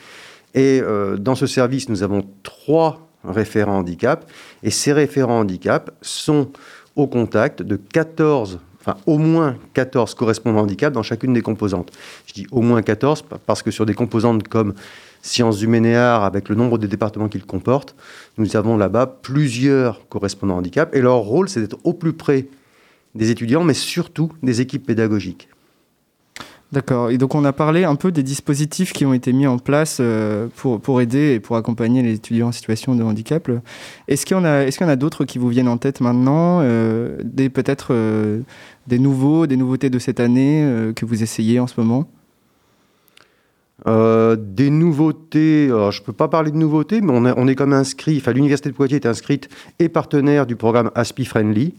Et 0.54 0.80
euh, 0.82 1.16
dans 1.16 1.34
ce 1.34 1.46
service, 1.46 1.88
nous 1.88 2.02
avons 2.02 2.24
trois 2.42 3.08
référents 3.24 3.78
handicap, 3.78 4.30
et 4.62 4.70
ces 4.70 4.92
référents 4.92 5.40
handicap 5.40 5.90
sont 6.02 6.50
au 6.96 7.06
contact 7.06 7.62
de 7.62 7.76
14 7.76 8.58
enfin 8.82 8.98
au 9.06 9.16
moins 9.16 9.56
14 9.74 10.14
correspondants 10.14 10.60
handicap 10.60 10.92
dans 10.92 11.02
chacune 11.02 11.32
des 11.32 11.42
composantes. 11.42 11.92
Je 12.26 12.34
dis 12.34 12.46
au 12.50 12.62
moins 12.62 12.82
14 12.82 13.24
parce 13.46 13.62
que 13.62 13.70
sur 13.70 13.86
des 13.86 13.94
composantes 13.94 14.48
comme 14.48 14.74
sciences 15.22 15.62
humaines 15.62 15.86
et 15.86 15.96
arts, 15.96 16.24
avec 16.24 16.48
le 16.48 16.56
nombre 16.56 16.78
de 16.78 16.88
départements 16.88 17.28
qu'ils 17.28 17.46
comportent, 17.46 17.94
nous 18.38 18.56
avons 18.56 18.76
là-bas 18.76 19.06
plusieurs 19.06 20.08
correspondants 20.08 20.56
handicap 20.56 20.94
et 20.94 21.00
leur 21.00 21.18
rôle 21.18 21.48
c'est 21.48 21.60
d'être 21.60 21.78
au 21.84 21.92
plus 21.92 22.12
près 22.12 22.46
des 23.14 23.30
étudiants, 23.30 23.64
mais 23.64 23.74
surtout 23.74 24.32
des 24.42 24.60
équipes 24.60 24.86
pédagogiques. 24.86 25.48
D'accord. 26.72 27.10
Et 27.10 27.18
donc 27.18 27.34
on 27.34 27.44
a 27.44 27.52
parlé 27.52 27.84
un 27.84 27.96
peu 27.96 28.10
des 28.10 28.22
dispositifs 28.22 28.94
qui 28.94 29.04
ont 29.04 29.12
été 29.12 29.34
mis 29.34 29.46
en 29.46 29.58
place 29.58 29.98
euh, 30.00 30.48
pour, 30.56 30.80
pour 30.80 31.02
aider 31.02 31.34
et 31.34 31.40
pour 31.40 31.56
accompagner 31.56 32.02
les 32.02 32.14
étudiants 32.14 32.48
en 32.48 32.52
situation 32.52 32.94
de 32.94 33.02
handicap. 33.02 33.50
Est-ce 34.08 34.24
qu'il 34.24 34.38
y 34.38 34.40
en 34.40 34.44
a, 34.44 34.62
est-ce 34.62 34.78
qu'il 34.78 34.86
y 34.86 34.88
en 34.88 34.92
a 34.92 34.96
d'autres 34.96 35.26
qui 35.26 35.38
vous 35.38 35.50
viennent 35.50 35.68
en 35.68 35.76
tête 35.76 36.00
maintenant 36.00 36.60
euh, 36.62 37.18
Des 37.24 37.50
peut-être 37.50 37.88
euh, 37.90 38.40
des 38.86 38.98
nouveaux, 38.98 39.46
des 39.46 39.58
nouveautés 39.58 39.90
de 39.90 39.98
cette 39.98 40.18
année 40.18 40.92
que 40.96 41.04
vous 41.04 41.22
essayez 41.22 41.60
en 41.60 41.66
ce 41.66 41.74
moment? 41.78 42.08
Des 43.84 44.70
nouveautés, 44.70 45.68
je 45.68 46.00
ne 46.00 46.04
peux 46.04 46.12
pas 46.12 46.28
parler 46.28 46.52
de 46.52 46.56
nouveautés, 46.56 47.00
mais 47.00 47.12
on, 47.12 47.24
on 47.24 47.48
est 47.48 47.54
comme 47.54 47.72
inscrit, 47.72 48.16
enfin 48.18 48.32
l'Université 48.32 48.70
de 48.70 48.74
Poitiers 48.74 48.96
est 48.96 49.06
inscrite 49.06 49.48
et 49.78 49.88
partenaire 49.88 50.46
du 50.46 50.56
programme 50.56 50.90
ASPI 50.94 51.24
Friendly, 51.24 51.74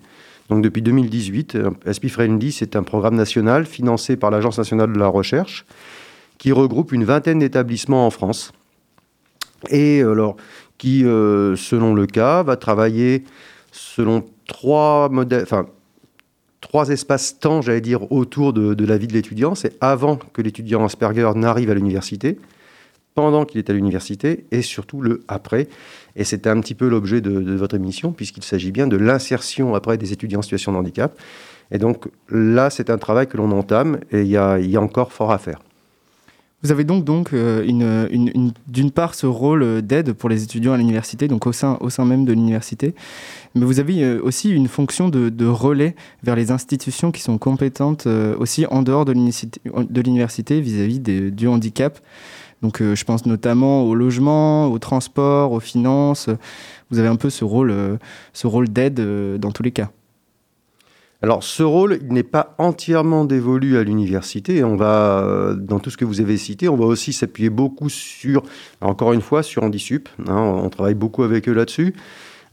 donc 0.50 0.64
depuis 0.64 0.82
2018, 0.82 1.58
SP 1.88 2.08
Friendly, 2.08 2.52
c'est 2.52 2.76
un 2.76 2.84
programme 2.84 3.16
national 3.16 3.66
financé 3.66 4.18
par 4.18 4.32
l'Agence 4.32 4.58
nationale 4.58 4.92
de 4.92 5.00
la 5.00 5.08
recherche 5.08 5.66
qui 6.38 6.52
regroupe 6.52 6.92
une 6.92 7.06
vingtaine 7.06 7.40
d'établissements 7.40 8.06
en 8.06 8.10
France 8.10 8.52
et 9.70 10.02
alors 10.02 10.36
qui, 10.78 11.06
euh, 11.06 11.56
selon 11.56 11.94
le 11.94 12.06
cas, 12.06 12.44
va 12.44 12.58
travailler 12.58 13.24
selon 13.72 14.26
trois 14.46 15.08
modèles, 15.10 15.44
enfin 15.44 15.68
trois 16.60 16.90
espaces-temps, 16.90 17.62
j'allais 17.62 17.82
dire, 17.82 18.12
autour 18.12 18.54
de 18.54 18.86
la 18.86 18.98
vie 18.98 19.08
de 19.08 19.14
l'étudiant. 19.14 19.56
C'est 19.56 19.78
avant 19.82 20.18
que 20.18 20.42
l'étudiant 20.42 20.84
Asperger 20.84 21.30
n'arrive 21.36 21.70
à 21.70 21.74
l'université, 21.74 22.38
pendant 23.16 23.46
qu'il 23.46 23.60
est 23.60 23.70
à 23.70 23.74
l'université 23.74 24.46
et 24.52 24.62
surtout 24.62 25.02
le 25.02 25.24
après. 25.28 25.68
Et 26.16 26.24
c'était 26.24 26.50
un 26.50 26.60
petit 26.60 26.76
peu 26.76 26.88
l'objet 26.88 27.22
de, 27.22 27.56
votre 27.56 27.76
émission, 27.76 28.12
puisqu'il 28.12 28.44
s'agit 28.44 28.72
bien 28.72 28.88
de 28.88 28.98
l'insertion 28.98 29.76
après 29.76 29.98
des 29.98 30.14
étudiants 30.14 30.40
en 30.40 30.44
situation 30.44 30.72
de 30.72 30.78
handicap. 30.78 31.18
Et 31.72 31.78
donc 31.78 32.08
là, 32.30 32.70
c'est 32.70 32.90
un 32.90 32.98
travail 32.98 33.28
que 33.28 33.38
l'on 33.38 33.52
entame 33.52 34.00
et 34.12 34.22
il 34.22 34.28
y, 34.28 34.38
a, 34.38 34.82
encore 34.82 35.12
fort 35.12 35.32
à 35.32 35.38
faire. 35.38 35.60
Vous 36.62 36.72
avez 36.72 36.86
donc, 36.86 37.04
donc 37.04 37.34
euh, 37.34 37.66
une, 37.66 38.54
d'une 38.68 38.92
part 38.92 39.16
ce 39.16 39.26
rôle 39.26 39.82
d'aide 39.82 40.14
pour 40.14 40.30
les 40.30 40.44
étudiants 40.44 40.72
à 40.72 40.78
l'université, 40.78 41.28
donc 41.28 41.46
au 41.46 41.52
sein, 41.52 41.78
au 41.82 41.90
sein 41.90 42.06
même 42.06 42.24
de 42.24 42.32
l'université, 42.32 42.96
mais 43.54 43.66
vous 43.66 43.82
avez 43.82 44.02
euh, 44.02 44.22
aussi 44.24 44.50
une 44.50 44.70
fonction 44.70 45.10
de, 45.10 45.46
relais 45.46 45.94
vers 46.24 46.38
les 46.38 46.52
institutions 46.52 47.12
qui 47.12 47.22
sont 47.22 47.38
compétentes 47.38 48.08
euh, 48.08 48.38
aussi 48.38 48.66
en 48.68 48.82
dehors 48.82 49.04
de 49.04 49.12
l'université 49.12 50.62
vis-à-vis 50.62 51.00
du 51.02 51.48
handicap. 51.50 52.00
Donc 52.64 52.82
euh, 52.82 52.96
je 52.96 53.04
pense 53.04 53.26
notamment 53.26 53.84
au 53.84 53.94
logement, 53.94 54.72
au 54.72 54.80
transport, 54.80 55.52
aux 55.52 55.60
finances. 55.60 56.30
Vous 56.90 56.98
avez 56.98 57.10
un 57.10 57.18
peu 57.18 57.30
ce 57.30 57.44
rôle, 57.44 57.72
euh, 57.72 57.98
rôle 58.46 58.70
d'aide 58.70 59.02
euh, 59.02 59.38
dans 59.38 59.52
tous 59.52 59.64
les 59.64 59.72
cas. 59.72 59.92
Alors 61.22 61.44
ce 61.44 61.62
rôle, 61.62 62.00
n'est 62.10 62.24
pas 62.24 62.56
entièrement 62.58 63.26
dévolu 63.26 63.78
à 63.78 63.84
l'université. 63.84 64.64
On 64.64 64.76
va, 64.76 65.54
dans 65.58 65.80
tout 65.80 65.90
ce 65.90 65.98
que 65.98 66.06
vous 66.06 66.20
avez 66.20 66.38
cité, 66.38 66.68
on 66.68 66.76
va 66.76 66.86
aussi 66.86 67.14
s'appuyer 67.14 67.50
beaucoup 67.50 67.90
sur, 67.90 68.44
encore 68.82 69.14
une 69.14 69.22
fois, 69.22 69.44
sur 69.44 69.64
Handisup. 69.64 70.10
Hein, 70.28 70.36
on 70.36 70.70
travaille 70.70 70.96
beaucoup 70.96 71.24
avec 71.24 71.48
eux 71.48 71.54
là-dessus. 71.54 71.94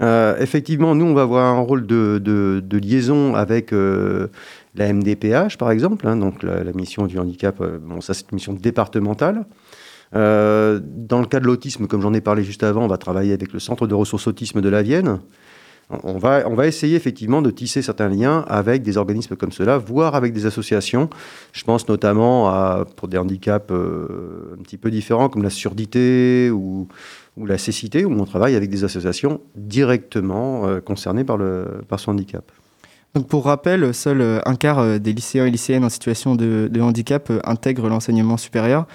effectivement, 0.00 0.94
nous, 0.94 1.06
on 1.06 1.14
va 1.14 1.22
avoir 1.22 1.46
un 1.46 1.58
rôle 1.58 1.84
de, 1.84 2.62
liaison 2.70 3.34
avec 3.34 3.72
la 3.72 4.92
MDPH, 4.92 5.58
par 5.58 5.72
exemple, 5.72 6.06
hein, 6.06 6.16
donc 6.16 6.44
la, 6.44 6.62
la, 6.62 6.72
mission 6.72 7.08
du 7.08 7.18
handicap. 7.18 7.60
bon, 7.60 8.00
ça, 8.00 8.14
c'est 8.14 8.30
une 8.30 8.36
mission 8.36 8.52
départementale. 8.52 9.46
Euh, 10.14 10.80
dans 10.82 11.20
le 11.20 11.26
cas 11.26 11.40
de 11.40 11.44
l'autisme, 11.44 11.86
comme 11.86 12.00
j'en 12.00 12.14
ai 12.14 12.20
parlé 12.20 12.42
juste 12.42 12.62
avant, 12.62 12.84
on 12.84 12.88
va 12.88 12.98
travailler 12.98 13.32
avec 13.32 13.52
le 13.52 13.60
Centre 13.60 13.86
de 13.86 13.94
ressources 13.94 14.26
autisme 14.26 14.60
de 14.60 14.68
la 14.68 14.82
Vienne. 14.82 15.20
On 16.04 16.18
va, 16.18 16.44
on 16.46 16.54
va 16.54 16.68
essayer 16.68 16.94
effectivement 16.94 17.42
de 17.42 17.50
tisser 17.50 17.82
certains 17.82 18.08
liens 18.08 18.44
avec 18.46 18.82
des 18.82 18.96
organismes 18.96 19.34
comme 19.34 19.50
cela, 19.50 19.76
voire 19.76 20.14
avec 20.14 20.32
des 20.32 20.46
associations. 20.46 21.10
Je 21.52 21.64
pense 21.64 21.88
notamment 21.88 22.48
à, 22.48 22.84
pour 22.96 23.08
des 23.08 23.18
handicaps 23.18 23.72
euh, 23.72 24.56
un 24.58 24.62
petit 24.62 24.76
peu 24.76 24.90
différents 24.92 25.28
comme 25.28 25.42
la 25.42 25.50
surdité 25.50 26.48
ou, 26.50 26.86
la 27.36 27.58
cécité, 27.58 28.04
où 28.04 28.12
on 28.12 28.24
travaille 28.24 28.54
avec 28.54 28.70
des 28.70 28.84
associations 28.84 29.40
directement 29.56 30.68
euh, 30.68 30.80
concernées 30.80 31.24
par, 31.24 31.38
le, 31.38 31.80
par 31.88 31.98
son 31.98 32.12
handicap. 32.12 32.44
Pour 33.28 33.46
rappel, 33.46 33.92
seul 33.92 34.20
euh, 34.20 34.38
un 34.46 34.54
quart 34.54 34.78
euh, 34.78 34.98
des 34.98 35.12
lycéens 35.12 35.44
et 35.44 35.50
lycéennes 35.50 35.84
en 35.84 35.88
situation 35.88 36.36
de, 36.36 36.70
handicap 36.80 37.28
euh, 37.30 37.40
intègrent 37.42 37.88
l'enseignement 37.88 38.36
supérieur. 38.36 38.86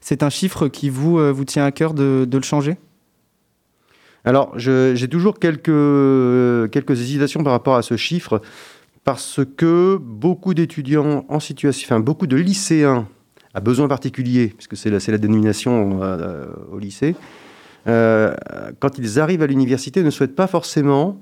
C'est 0.00 0.22
un 0.22 0.30
chiffre 0.30 0.68
qui 0.68 0.90
vous, 0.90 1.18
tient 1.44 1.64
à 1.64 1.72
cœur 1.72 1.92
de, 1.92 2.28
le 2.30 2.42
changer? 2.42 2.76
Alors 4.24 4.56
j'ai 4.58 5.08
toujours 5.08 5.38
quelques, 5.40 5.68
hésitations 6.88 7.42
par 7.42 7.52
rapport 7.52 7.74
à 7.74 7.82
ce 7.82 7.96
chiffre 7.96 8.40
parce 9.02 9.40
que 9.56 9.98
beaucoup 10.00 10.54
d'étudiants 10.54 11.26
en 11.28 11.40
situation, 11.40 11.86
enfin 11.86 12.00
beaucoup 12.00 12.26
de 12.26 12.36
lycéens 12.36 13.06
à 13.54 13.60
besoins 13.60 13.88
particuliers, 13.88 14.54
puisque 14.56 14.76
c'est 14.76 14.88
la, 14.88 14.98
la, 15.06 15.18
dénomination 15.18 16.00
au 16.72 16.78
lycée, 16.78 17.16
quand 17.84 18.98
ils 18.98 19.20
arrivent 19.20 19.42
à 19.42 19.46
l'université, 19.46 20.02
ne 20.02 20.10
souhaitent 20.10 20.36
pas 20.36 20.46
forcément 20.46 21.20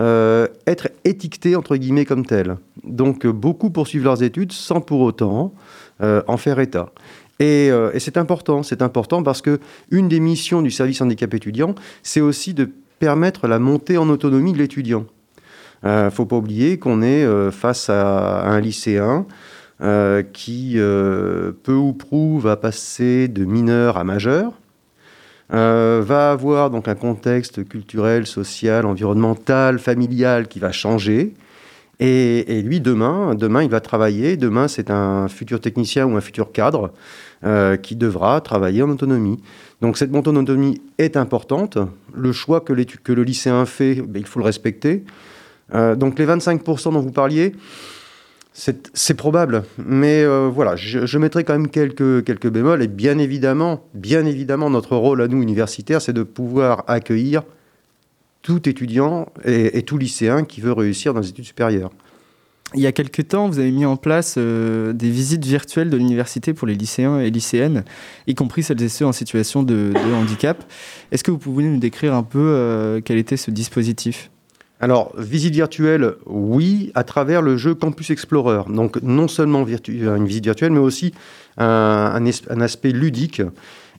euh, 0.00 0.46
être 0.66 0.88
étiquetés 1.04 1.54
entre 1.54 1.76
guillemets 1.76 2.06
comme 2.06 2.24
tels. 2.24 2.56
Donc 2.82 3.26
euh, 3.26 3.32
beaucoup 3.32 3.68
poursuivent 3.68 4.04
leurs 4.04 4.22
études 4.22 4.52
sans 4.52 4.80
pour 4.80 5.00
autant 5.00 5.52
euh, 6.02 6.22
en 6.26 6.38
faire 6.38 6.58
état. 6.60 6.88
Et, 7.40 7.70
c'est 7.98 8.16
important, 8.18 8.62
c'est 8.62 8.82
important 8.82 9.24
parce 9.24 9.42
que 9.42 9.58
une 9.90 10.08
des 10.08 10.20
missions 10.20 10.62
du 10.62 10.70
service 10.70 11.00
handicap 11.00 11.34
étudiant, 11.34 11.74
c'est 12.04 12.20
aussi 12.20 12.54
de 12.54 12.70
permettre 13.00 13.48
la 13.48 13.58
montée 13.58 13.98
en 13.98 14.08
autonomie 14.10 14.52
de 14.52 14.58
l'étudiant. 14.58 15.06
Il 15.82 15.90
ne 15.90 16.10
faut 16.10 16.24
pas 16.24 16.36
oublier 16.36 16.78
qu'on 16.78 17.02
est 17.02 17.26
face 17.50 17.90
à, 17.90 18.44
un 18.44 18.60
lycéen 18.60 19.26
qui 20.32 20.76
peu 20.76 21.74
ou 21.74 21.92
prou 21.94 22.38
va 22.38 22.56
passer 22.56 23.26
de 23.26 23.44
mineur 23.44 23.96
à 23.96 24.04
majeur, 24.04 24.52
euh, 25.52 26.02
va 26.04 26.30
avoir 26.30 26.70
donc 26.70 26.88
un 26.88 26.94
contexte 26.94 27.66
culturel, 27.68 28.26
social, 28.26 28.86
environnemental, 28.86 29.78
familial 29.78 30.48
qui 30.48 30.58
va 30.58 30.72
changer. 30.72 31.34
Et, 32.00 32.62
lui, 32.62 32.80
demain, 32.80 33.36
demain, 33.36 33.62
il 33.62 33.70
va 33.70 33.80
travailler. 33.80 34.36
Demain, 34.36 34.66
c'est 34.66 34.90
un 34.90 35.28
futur 35.28 35.60
technicien 35.60 36.04
ou 36.06 36.16
un 36.16 36.20
futur 36.20 36.50
cadre 36.50 36.90
euh, 37.44 37.76
qui 37.76 37.94
devra 37.94 38.40
travailler 38.40 38.82
en 38.82 38.90
autonomie. 38.90 39.40
Donc 39.82 39.96
cette 39.96 40.10
montée 40.10 40.30
en 40.30 40.36
autonomie 40.36 40.80
est 40.98 41.16
importante. 41.16 41.78
Le 42.12 42.32
choix 42.32 42.60
que, 42.60 42.72
le 42.72 43.22
lycéen 43.22 43.66
fait, 43.66 44.02
ben, 44.02 44.18
il 44.20 44.26
faut 44.26 44.40
le 44.40 44.44
respecter. 44.44 45.04
Euh, 45.74 45.94
donc 45.94 46.18
les 46.18 46.26
25% 46.26 46.92
dont 46.92 47.00
vous 47.00 47.12
parliez, 47.12 47.52
c'est 48.54 49.14
probable, 49.14 49.64
mais 49.78 50.22
euh, 50.22 50.50
voilà, 50.52 50.76
je, 50.76 51.18
mettrai 51.18 51.42
quand 51.42 51.54
même 51.54 51.68
quelques, 51.68 52.22
quelques 52.24 52.50
bémols. 52.50 52.82
Et 52.82 52.88
bien 52.88 53.16
évidemment, 53.18 53.84
bien 53.94 54.26
évidemment, 54.26 54.68
notre 54.68 54.96
rôle 54.96 55.22
à 55.22 55.28
nous, 55.28 55.42
universitaires, 55.42 56.02
c'est 56.02 56.12
de 56.12 56.22
pouvoir 56.22 56.84
accueillir 56.86 57.42
tout 58.42 58.68
étudiant 58.68 59.26
et, 59.44 59.82
tout 59.82 59.96
lycéen 59.96 60.44
qui 60.44 60.60
veut 60.60 60.72
réussir 60.72 61.14
dans 61.14 61.20
les 61.20 61.30
études 61.30 61.44
supérieures. 61.44 61.90
Il 62.74 62.80
y 62.80 62.86
a 62.86 62.92
quelques 62.92 63.28
temps, 63.28 63.48
vous 63.48 63.58
avez 63.58 63.70
mis 63.70 63.84
en 63.84 63.96
place 63.96 64.34
euh, 64.38 64.92
des 64.92 65.10
visites 65.10 65.44
virtuelles 65.44 65.90
de 65.90 65.96
l'université 65.96 66.54
pour 66.54 66.66
les 66.66 66.74
lycéens 66.74 67.20
et 67.20 67.30
lycéennes, 67.30 67.84
y 68.26 68.34
compris 68.34 68.62
celles 68.62 68.82
et 68.82 68.88
ceux 68.88 69.06
en 69.06 69.12
situation 69.12 69.62
de, 69.62 69.92
handicap. 70.14 70.64
Est-ce 71.10 71.22
que 71.22 71.30
vous 71.30 71.38
pouvez 71.38 71.64
nous 71.64 71.78
décrire 71.78 72.14
un 72.14 72.22
peu 72.22 72.38
euh, 72.38 73.00
quel 73.04 73.18
était 73.18 73.36
ce 73.36 73.50
dispositif? 73.50 74.30
Alors, 74.82 75.12
visite 75.16 75.54
virtuelle, 75.54 76.16
oui, 76.26 76.90
à 76.96 77.04
travers 77.04 77.40
le 77.40 77.56
jeu 77.56 77.72
Campus 77.72 78.10
Explorer. 78.10 78.64
Donc, 78.68 79.00
non 79.00 79.28
seulement 79.28 79.64
une 79.64 80.26
visite 80.26 80.42
virtuelle, 80.42 80.72
mais 80.72 80.80
aussi 80.80 81.14
un, 81.56 82.26
aspect 82.60 82.90
ludique. 82.90 83.42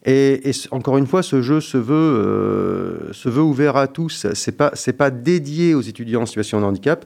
Et, 0.05 0.51
encore 0.71 0.97
une 0.97 1.07
fois, 1.07 1.23
ce 1.23 1.41
jeu 1.41 1.61
se 1.61 1.77
veut, 1.77 3.13
euh, 3.15 3.39
ouvert 3.39 3.77
à 3.77 3.87
tous. 3.87 4.27
C'est 4.33 4.57
pas, 4.57 4.73
pas 4.97 5.09
dédié 5.09 5.73
aux 5.73 5.79
étudiants 5.79 6.23
en 6.23 6.25
situation 6.25 6.59
de 6.59 6.65
handicap, 6.65 7.05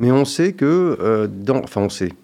mais 0.00 0.10
on 0.10 0.24
sait 0.24 0.54
que, 0.54 0.96
euh, 0.98 1.28
dans, 1.30 1.58
enfin, 1.58 1.82
on 1.82 1.90
sait, 1.90 2.14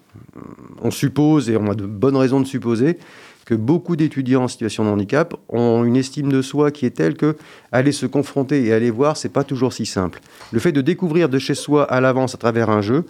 on 0.81 0.89
suppose 0.89 1.51
et 1.51 1.57
on 1.57 1.69
a 1.69 1.75
de 1.75 1.85
bonnes 1.85 2.17
raisons 2.17 2.41
de 2.41 2.47
supposer 2.47 2.97
que 3.45 3.53
beaucoup 3.53 3.95
d'étudiants 3.95 4.43
en 4.43 4.47
situation 4.47 4.83
de 4.83 4.89
handicap 4.89 5.35
ont 5.49 5.83
une 5.83 5.95
estime 5.95 6.31
de 6.31 6.41
soi 6.41 6.71
qui 6.71 6.85
est 6.85 6.91
telle 6.91 7.15
que 7.15 7.35
aller 7.71 7.91
se 7.91 8.05
confronter 8.05 8.65
et 8.65 8.73
aller 8.73 8.89
voir, 8.89 9.17
c'est 9.17 9.29
pas 9.29 9.43
toujours 9.43 9.71
si 9.71 9.85
simple. 9.85 10.19
Le 10.51 10.59
fait 10.59 10.71
de 10.71 10.81
découvrir 10.81 11.29
de 11.29 11.37
chez 11.37 11.55
soi 11.55 11.83
à 11.83 12.01
l'avance 12.01 12.33
à 12.33 12.37
travers 12.37 12.69
un 12.69 12.81
jeu 12.81 13.05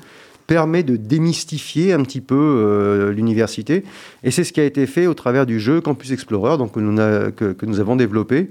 permet 0.48 0.84
de 0.84 0.96
démystifier 0.96 1.94
un 1.94 2.04
petit 2.04 2.22
peu 2.22 2.36
euh, 2.36 3.12
l'université. 3.12 3.84
Et 4.24 4.30
c'est 4.30 4.44
ce 4.44 4.54
qui 4.54 4.60
a 4.60 4.66
été 4.66 4.86
fait 4.86 5.08
au 5.08 5.14
travers 5.14 5.46
du 5.46 5.60
jeu 5.60 5.82
Campus 5.82 6.12
Explorer, 6.12 6.58
donc, 6.58 6.74
que, 6.74 7.66
nous 7.66 7.80
avons 7.80 7.96
développé. 7.96 8.50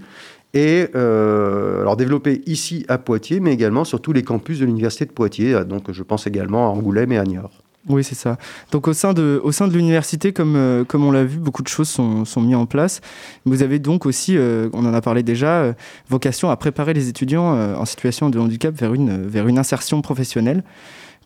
Et 0.54 0.86
euh, 0.94 1.80
alors 1.80 1.96
développé 1.96 2.42
ici 2.46 2.84
à 2.88 2.98
Poitiers, 2.98 3.40
mais 3.40 3.52
également 3.52 3.84
sur 3.84 4.00
tous 4.00 4.12
les 4.12 4.22
campus 4.22 4.60
de 4.60 4.66
l'université 4.66 5.04
de 5.04 5.12
Poitiers. 5.12 5.64
Donc 5.64 5.90
je 5.90 6.02
pense 6.02 6.26
également 6.26 6.68
à 6.68 6.70
Angoulême 6.70 7.12
et 7.12 7.18
à 7.18 7.24
Niort. 7.24 7.63
Oui, 7.88 8.02
c'est 8.02 8.14
ça. 8.14 8.38
Donc 8.70 8.88
au 8.88 8.94
sein 8.94 9.12
de, 9.12 9.40
au 9.44 9.52
sein 9.52 9.68
de 9.68 9.74
l'université, 9.74 10.32
comme, 10.32 10.56
euh, 10.56 10.84
comme 10.84 11.04
on 11.04 11.12
l'a 11.12 11.24
vu, 11.24 11.38
beaucoup 11.38 11.62
de 11.62 11.68
choses 11.68 11.88
sont, 11.88 12.24
sont 12.24 12.40
mises 12.40 12.56
en 12.56 12.64
place. 12.64 13.02
Vous 13.44 13.62
avez 13.62 13.78
donc 13.78 14.06
aussi, 14.06 14.38
euh, 14.38 14.70
on 14.72 14.86
en 14.86 14.94
a 14.94 15.02
parlé 15.02 15.22
déjà, 15.22 15.58
euh, 15.58 15.72
vocation 16.08 16.48
à 16.48 16.56
préparer 16.56 16.94
les 16.94 17.08
étudiants 17.08 17.44
en 17.44 17.84
situation 17.84 18.30
de 18.30 18.38
handicap 18.38 18.74
vers 18.74 18.94
une, 18.94 19.26
vers 19.26 19.46
une 19.48 19.58
insertion 19.58 20.00
professionnelle. 20.00 20.64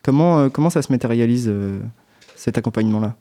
Comment, 0.03 0.49
comment 0.49 0.69
ça 0.69 0.81
se 0.81 0.91
matérialise, 0.91 1.51
cet 2.35 2.57
accompagnement-là? 2.57 3.15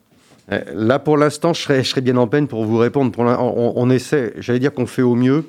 Là, 0.72 0.98
pour 0.98 1.16
l'instant, 1.16 1.52
je 1.52 1.60
serais, 1.60 2.00
bien 2.00 2.16
en 2.16 2.26
peine 2.26 2.48
pour 2.48 2.64
vous 2.64 2.78
répondre. 2.78 3.12
On, 3.18 3.90
essaie, 3.90 4.32
j'allais 4.38 4.60
dire 4.60 4.72
qu'on 4.72 4.86
fait 4.86 5.02
au 5.02 5.14
mieux. 5.14 5.44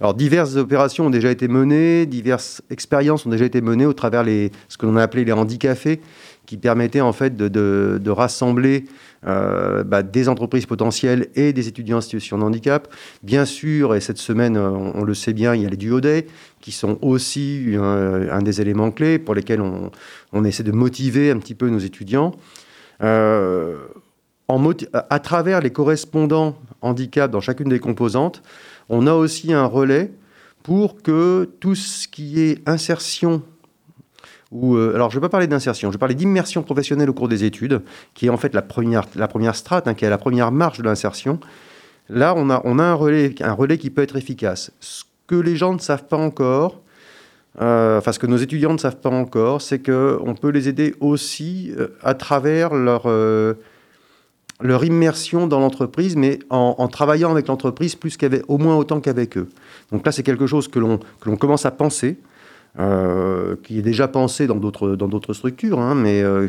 Alors, 0.00 0.14
diverses 0.14 0.56
opérations 0.56 1.06
ont 1.06 1.10
déjà 1.10 1.30
été 1.30 1.46
menées, 1.46 2.06
diverses 2.06 2.62
expériences 2.70 3.26
ont 3.26 3.30
déjà 3.30 3.44
été 3.44 3.60
menées 3.60 3.86
au 3.86 3.92
travers 3.92 4.24
les, 4.24 4.50
ce 4.68 4.78
que 4.78 4.86
l'on 4.86 4.96
a 4.96 5.02
appelé 5.02 5.24
les 5.24 5.32
handicafés, 5.32 6.00
qui 6.46 6.56
permettaient 6.56 7.00
en 7.00 7.12
fait 7.12 7.36
de, 7.36 8.10
rassembler 8.10 8.84
euh, 9.26 9.84
bah, 9.84 10.02
des 10.02 10.28
entreprises 10.28 10.66
potentielles 10.66 11.28
et 11.34 11.52
des 11.52 11.68
étudiants 11.68 11.98
en 11.98 12.00
situation 12.00 12.38
de 12.38 12.42
handicap. 12.42 12.88
Bien 13.22 13.44
sûr, 13.44 13.94
et 13.94 14.00
cette 14.00 14.18
semaine, 14.18 14.56
on, 14.56 15.04
le 15.04 15.14
sait 15.14 15.32
bien, 15.32 15.54
il 15.54 15.62
y 15.62 15.66
a 15.66 15.68
les 15.68 15.76
duo 15.76 16.00
qui 16.60 16.72
sont 16.72 16.98
aussi 17.02 17.76
un, 17.78 18.42
des 18.42 18.60
éléments 18.60 18.90
clés 18.90 19.18
pour 19.18 19.34
lesquels 19.34 19.60
on, 19.60 20.44
essaie 20.44 20.62
de 20.62 20.72
motiver 20.72 21.30
un 21.30 21.38
petit 21.38 21.54
peu 21.54 21.68
nos 21.68 21.78
étudiants. 21.78 22.32
Euh, 23.02 23.76
à 25.08 25.18
travers 25.20 25.60
les 25.60 25.70
correspondants 25.70 26.56
handicap 26.80 27.30
dans 27.30 27.40
chacune 27.40 27.68
des 27.68 27.78
composantes, 27.78 28.42
on 28.88 29.06
a 29.06 29.12
aussi 29.12 29.52
un 29.52 29.66
relais 29.66 30.10
pour 30.62 31.02
que 31.02 31.48
tout 31.60 31.74
ce 31.74 32.08
qui 32.08 32.40
est 32.40 32.68
insertion 32.68 33.42
euh, 34.52 34.94
alors 34.94 35.10
je 35.10 35.16
ne 35.16 35.20
vais 35.20 35.24
pas 35.26 35.30
parler 35.30 35.46
d'insertion, 35.46 35.90
je 35.90 35.94
vais 35.94 35.98
parler 35.98 36.14
d'immersion 36.14 36.62
professionnelle 36.62 37.08
au 37.08 37.14
cours 37.14 37.28
des 37.28 37.44
études, 37.44 37.82
qui 38.14 38.26
est 38.26 38.30
en 38.30 38.36
fait 38.36 38.54
la 38.54 38.62
première, 38.62 39.04
la 39.14 39.28
première 39.28 39.54
strate, 39.54 39.86
hein, 39.86 39.94
qui 39.94 40.04
est 40.04 40.10
la 40.10 40.18
première 40.18 40.50
marche 40.50 40.78
de 40.78 40.84
l'insertion. 40.84 41.38
Là, 42.08 42.34
on 42.36 42.50
a, 42.50 42.60
un, 42.64 42.94
relais, 42.94 43.78
qui 43.78 43.90
peut 43.90 44.02
être 44.02 44.16
efficace. 44.16 44.72
Ce 44.80 45.04
que 45.28 45.36
les 45.36 45.54
gens 45.54 45.72
ne 45.72 45.78
savent 45.78 46.06
pas 46.06 46.16
encore, 46.16 46.80
euh, 47.60 47.98
enfin 47.98 48.10
ce 48.10 48.18
que 48.18 48.26
nos 48.26 48.36
étudiants 48.36 48.72
ne 48.72 48.78
savent 48.78 49.00
pas 49.00 49.10
encore, 49.10 49.62
c'est 49.62 49.78
qu'on 49.78 50.34
peut 50.34 50.48
les 50.50 50.68
aider 50.68 50.96
aussi 50.98 51.72
euh, 51.78 51.88
à 52.02 52.14
travers 52.14 52.74
leur, 52.74 53.06
immersion 54.84 55.46
dans 55.46 55.60
l'entreprise, 55.60 56.16
mais 56.16 56.40
en, 56.50 56.88
travaillant 56.88 57.30
avec 57.30 57.46
l'entreprise 57.46 57.94
plus 57.94 58.16
qu'avec, 58.16 58.42
au 58.48 58.58
moins 58.58 58.76
autant 58.76 59.00
qu'avec 59.00 59.38
eux. 59.38 59.48
Donc 59.92 60.04
là, 60.04 60.10
c'est 60.10 60.24
quelque 60.24 60.48
chose 60.48 60.66
que 60.66 60.80
l'on 60.80 61.36
commence 61.36 61.64
à 61.64 61.70
penser. 61.70 62.18
Euh, 62.78 63.56
qui 63.64 63.80
est 63.80 63.82
déjà 63.82 64.06
pensé 64.06 64.46
dans 64.46 64.54
d'autres, 64.54 64.94
dans 64.94 65.08
d'autres 65.08 65.32
structures, 65.32 65.80
hein, 65.80 65.96
mais 65.96 66.22
euh, 66.22 66.48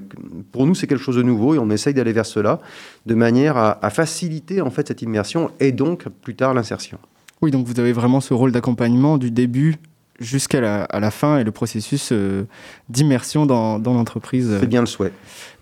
pour 0.52 0.67
nous 0.67 0.76
c'est 0.76 0.86
quelque 0.86 1.02
chose 1.02 1.15
de 1.15 1.24
nouveau 1.24 1.56
et 1.56 1.58
on 1.58 1.72
essaye 1.72 1.95
d'aller 1.95 2.13
vers 2.13 2.28
cela 2.28 2.60
de 3.08 3.15
manière 3.15 3.58
à, 3.58 3.89
faciliter 3.89 4.62
en 4.62 4.69
fait 4.69 4.88
cette 4.88 5.02
immersion 5.02 5.50
et 5.60 5.72
donc 5.72 6.08
plus 6.22 6.36
tard 6.36 6.54
l'insertion. 6.54 7.00
Oui, 7.41 7.50
donc 7.50 7.65
vous 7.65 7.80
avez 7.80 7.91
vraiment 7.91 8.22
ce 8.22 8.36
rôle 8.36 8.52
d'accompagnement 8.52 9.17
du 9.17 9.32
début 9.32 9.78
jusqu'à 10.19 10.62
la, 10.62 10.84
à 10.84 11.00
la 11.00 11.10
fin 11.10 11.39
et 11.39 11.43
le 11.43 11.52
processus 11.52 12.10
euh, 12.12 12.43
d'immersion 12.88 13.48
dans, 13.48 13.80
dans 13.80 13.95
l'entreprise. 13.95 14.58
C'est 14.60 14.67
bien 14.67 14.82
le 14.82 14.86
souhait. 14.86 15.13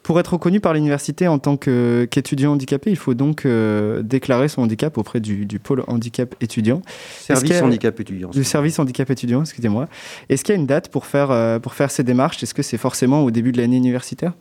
Pour 0.09 0.19
être 0.19 0.33
reconnu 0.33 0.59
par 0.59 0.73
l'université 0.73 1.27
en 1.27 1.37
tant 1.37 1.55
qu'étudiant 1.55 2.53
handicapé, 2.53 2.89
il 2.89 2.95
faut 2.95 3.13
donc 3.13 3.45
euh, 3.45 4.01
déclarer 4.01 4.47
son 4.47 4.63
handicap 4.63 4.97
auprès 4.97 5.19
du, 5.19 5.45
pôle 5.59 5.83
handicap 5.85 6.33
étudiant. 6.41 6.81
Service 7.19 7.61
handicap 7.61 7.99
étudiant. 7.99 8.29
Du 8.31 8.43
service 8.43 8.79
handicap 8.79 9.07
étudiant, 9.11 9.41
excusez-moi. 9.41 9.87
Est-ce 10.29 10.43
qu'il 10.43 10.55
y 10.55 10.57
a 10.57 10.59
une 10.59 10.65
date 10.65 10.89
pour 10.89 11.05
faire, 11.05 11.29
euh, 11.29 11.59
pour 11.59 11.75
faire 11.75 11.91
ces 11.91 12.01
démarches? 12.01 12.41
Est-ce 12.41 12.55
que 12.55 12.63
c'est 12.63 12.79
forcément 12.79 13.23
au 13.23 13.29
début 13.29 13.51
de 13.51 13.61
l'année 13.61 13.77
universitaire? 13.77 14.33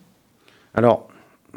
Alors, 0.73 1.07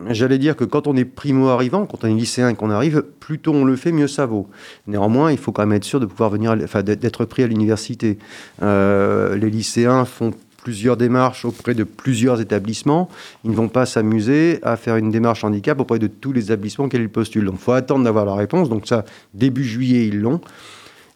J'allais 0.08 0.38
dire 0.38 0.56
que 0.56 0.64
quand 0.64 0.86
on 0.86 0.96
est 0.96 1.04
primo-arrivant, 1.04 1.84
quand 1.84 2.04
on 2.04 2.08
est 2.08 2.14
lycéen 2.14 2.48
et 2.48 2.54
qu'on 2.54 2.70
arrive, 2.70 3.02
plus 3.20 3.38
tôt 3.38 3.52
on 3.52 3.64
le 3.64 3.76
fait, 3.76 3.92
mieux 3.92 4.08
ça 4.08 4.24
vaut. 4.24 4.48
Néanmoins, 4.86 5.30
il 5.30 5.36
faut 5.36 5.52
quand 5.52 5.62
même 5.62 5.76
être 5.76 5.84
sûr 5.84 6.00
de 6.00 6.06
pouvoir 6.06 6.30
venir, 6.30 6.56
enfin, 6.64 6.82
d'être 6.82 7.26
pris 7.26 7.42
à 7.42 7.46
l'université. 7.46 8.18
Euh, 8.62 9.36
les 9.36 9.50
lycéens 9.50 10.06
font 10.06 10.32
plusieurs 10.62 10.96
démarches 10.96 11.44
auprès 11.44 11.74
de 11.74 11.84
plusieurs 11.84 12.40
établissements. 12.40 13.08
Ils 13.44 13.50
ne 13.50 13.56
vont 13.56 13.68
pas 13.68 13.86
s'amuser 13.86 14.58
à 14.62 14.76
faire 14.76 14.96
une 14.96 15.10
démarche 15.10 15.44
handicap 15.44 15.80
auprès 15.80 15.98
de 15.98 16.06
tous 16.06 16.32
les 16.32 16.44
établissements 16.44 16.88
qu'ils 16.88 17.08
postulent. 17.08 17.46
Donc 17.46 17.56
il 17.58 17.62
faut 17.62 17.72
attendre 17.72 18.04
d'avoir 18.04 18.24
la 18.24 18.34
réponse. 18.34 18.68
Donc 18.68 18.86
ça, 18.86 19.04
début 19.34 19.64
juillet, 19.64 20.06
ils 20.06 20.20
l'ont. 20.20 20.40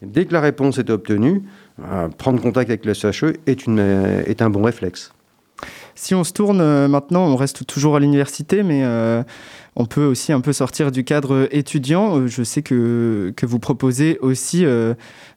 Dès 0.01 0.25
que 0.25 0.33
la 0.33 0.41
réponse 0.41 0.77
est 0.77 0.89
obtenue, 0.89 1.41
euh, 1.83 2.07
prendre 2.09 2.41
contact 2.41 2.69
avec 2.69 2.85
le 2.85 2.93
SHE 2.93 3.37
est, 3.47 3.65
une, 3.65 3.79
est 3.79 4.41
un 4.41 4.49
bon 4.49 4.63
réflexe. 4.63 5.11
Si 5.95 6.13
on 6.13 6.23
se 6.23 6.31
tourne 6.31 6.61
euh, 6.61 6.87
maintenant, 6.87 7.25
on 7.25 7.35
reste 7.35 7.65
toujours 7.65 7.95
à 7.95 7.99
l'université, 7.99 8.61
mais 8.61 8.81
euh, 8.83 9.23
on 9.79 9.85
peut 9.85 10.05
aussi 10.05 10.33
un 10.33 10.41
peu 10.41 10.53
sortir 10.53 10.91
du 10.91 11.03
cadre 11.03 11.47
étudiant. 11.51 12.17
Euh, 12.17 12.27
je 12.27 12.41
sais 12.43 12.63
que, 12.63 13.33
vous 13.43 13.59
proposez 13.59 14.17
aussi, 14.19 14.65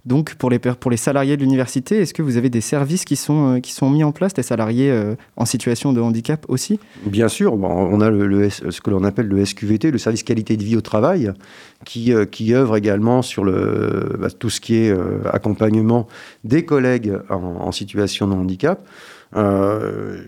donc 0.04 0.34
pour 0.34 0.50
les, 0.50 0.96
salariés 0.96 1.36
de 1.36 1.42
l'université, 1.42 1.98
est-ce 1.98 2.14
que 2.14 2.22
vous 2.22 2.36
avez 2.36 2.50
des 2.50 2.60
services 2.60 3.04
qui 3.04 3.14
sont, 3.14 3.60
sont 3.64 3.90
mis 3.90 4.02
en 4.02 4.10
place, 4.10 4.34
des 4.34 4.42
salariés 4.42 4.92
en 5.36 5.44
situation 5.44 5.92
de 5.92 6.00
handicap 6.00 6.44
aussi? 6.48 6.80
Bien 7.04 7.28
sûr, 7.28 7.52
on 7.54 8.00
a 8.00 8.10
ce 8.10 8.80
que 8.80 8.90
l'on 8.90 9.04
appelle 9.04 9.28
le 9.28 9.44
SQVT, 9.44 9.92
le 9.92 9.98
service 9.98 10.24
qualité 10.24 10.56
de 10.56 10.64
vie 10.64 10.76
au 10.76 10.80
travail, 10.80 11.32
qui, 11.84 12.12
œuvre 12.52 12.76
également 12.76 13.22
sur 13.22 13.44
bah, 13.44 14.30
tout 14.36 14.50
ce 14.50 14.60
qui 14.60 14.76
est 14.76 14.94
accompagnement 15.32 16.08
des 16.42 16.64
collègues 16.64 17.12
en, 17.28 17.70
situation 17.70 18.26
de 18.26 18.34
handicap. 18.34 18.82
Euh, 19.36 20.22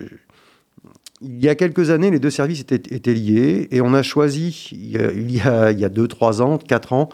il 1.23 1.43
y 1.43 1.49
a 1.49 1.55
quelques 1.55 1.91
années, 1.91 2.11
les 2.11 2.19
deux 2.19 2.31
services 2.31 2.61
étaient, 2.61 3.15
liés 3.15 3.69
et 3.71 3.81
on 3.81 3.95
a 3.95 4.03
choisi, 4.03 4.71
il 4.73 4.91
y 4.91 4.99
a, 5.41 5.71
il 5.71 5.81
y 5.81 5.85
a, 5.85 5.89
deux, 5.89 6.09
trois 6.09 6.43
ans, 6.43 6.59
quatre 6.59 6.93
ans, 6.93 7.09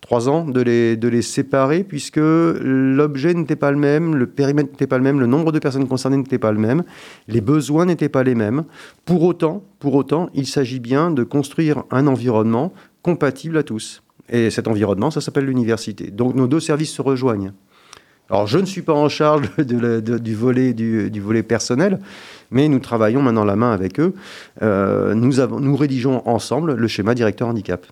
trois 0.00 0.28
ans, 0.28 0.44
de 0.44 0.60
les, 0.60 0.96
de 0.96 1.08
les 1.08 1.22
séparer 1.22 1.84
puisque 1.84 2.20
l'objet 2.20 3.34
n'était 3.34 3.56
pas 3.56 3.70
le 3.70 3.78
même, 3.78 4.14
le 4.14 4.26
périmètre 4.26 4.70
n'était 4.70 4.86
pas 4.86 4.98
le 4.98 5.04
même, 5.04 5.20
le 5.20 5.26
nombre 5.26 5.52
de 5.52 5.58
personnes 5.58 5.88
concernées 5.88 6.18
n'était 6.18 6.38
pas 6.38 6.52
le 6.52 6.58
même, 6.58 6.82
les 7.26 7.40
besoins 7.40 7.86
n'étaient 7.86 8.08
pas 8.08 8.22
les 8.22 8.34
mêmes. 8.34 8.64
Pour 9.04 9.22
autant, 9.22 9.64
pour 9.78 9.94
autant, 9.94 10.28
il 10.34 10.46
s'agit 10.46 10.80
bien 10.80 11.10
de 11.10 11.24
construire 11.24 11.84
un 11.90 12.06
environnement 12.06 12.72
compatible 13.02 13.56
à 13.56 13.62
tous. 13.62 14.02
Et 14.30 14.50
cet 14.50 14.68
environnement, 14.68 15.10
ça 15.10 15.22
s'appelle 15.22 15.46
l'université. 15.46 16.10
Donc 16.10 16.34
nos 16.34 16.46
deux 16.46 16.60
services 16.60 16.92
se 16.92 17.00
rejoignent. 17.00 17.52
Alors, 18.30 18.46
je 18.46 18.58
ne 18.58 18.66
suis 18.66 18.82
pas 18.82 18.92
en 18.92 19.08
charge 19.08 19.48
du, 19.58 20.34
volet, 20.34 21.42
personnel, 21.42 21.98
mais 22.50 22.68
nous 22.68 22.78
travaillons 22.78 23.22
maintenant 23.22 23.44
la 23.44 23.56
main 23.56 23.72
avec 23.72 23.98
eux. 24.00 24.14
Euh, 24.62 25.14
nous, 25.14 25.76
rédigeons 25.76 26.22
ensemble 26.26 26.74
le 26.74 26.88
schéma 26.88 27.14
directeur 27.14 27.48
handicap. 27.48 27.86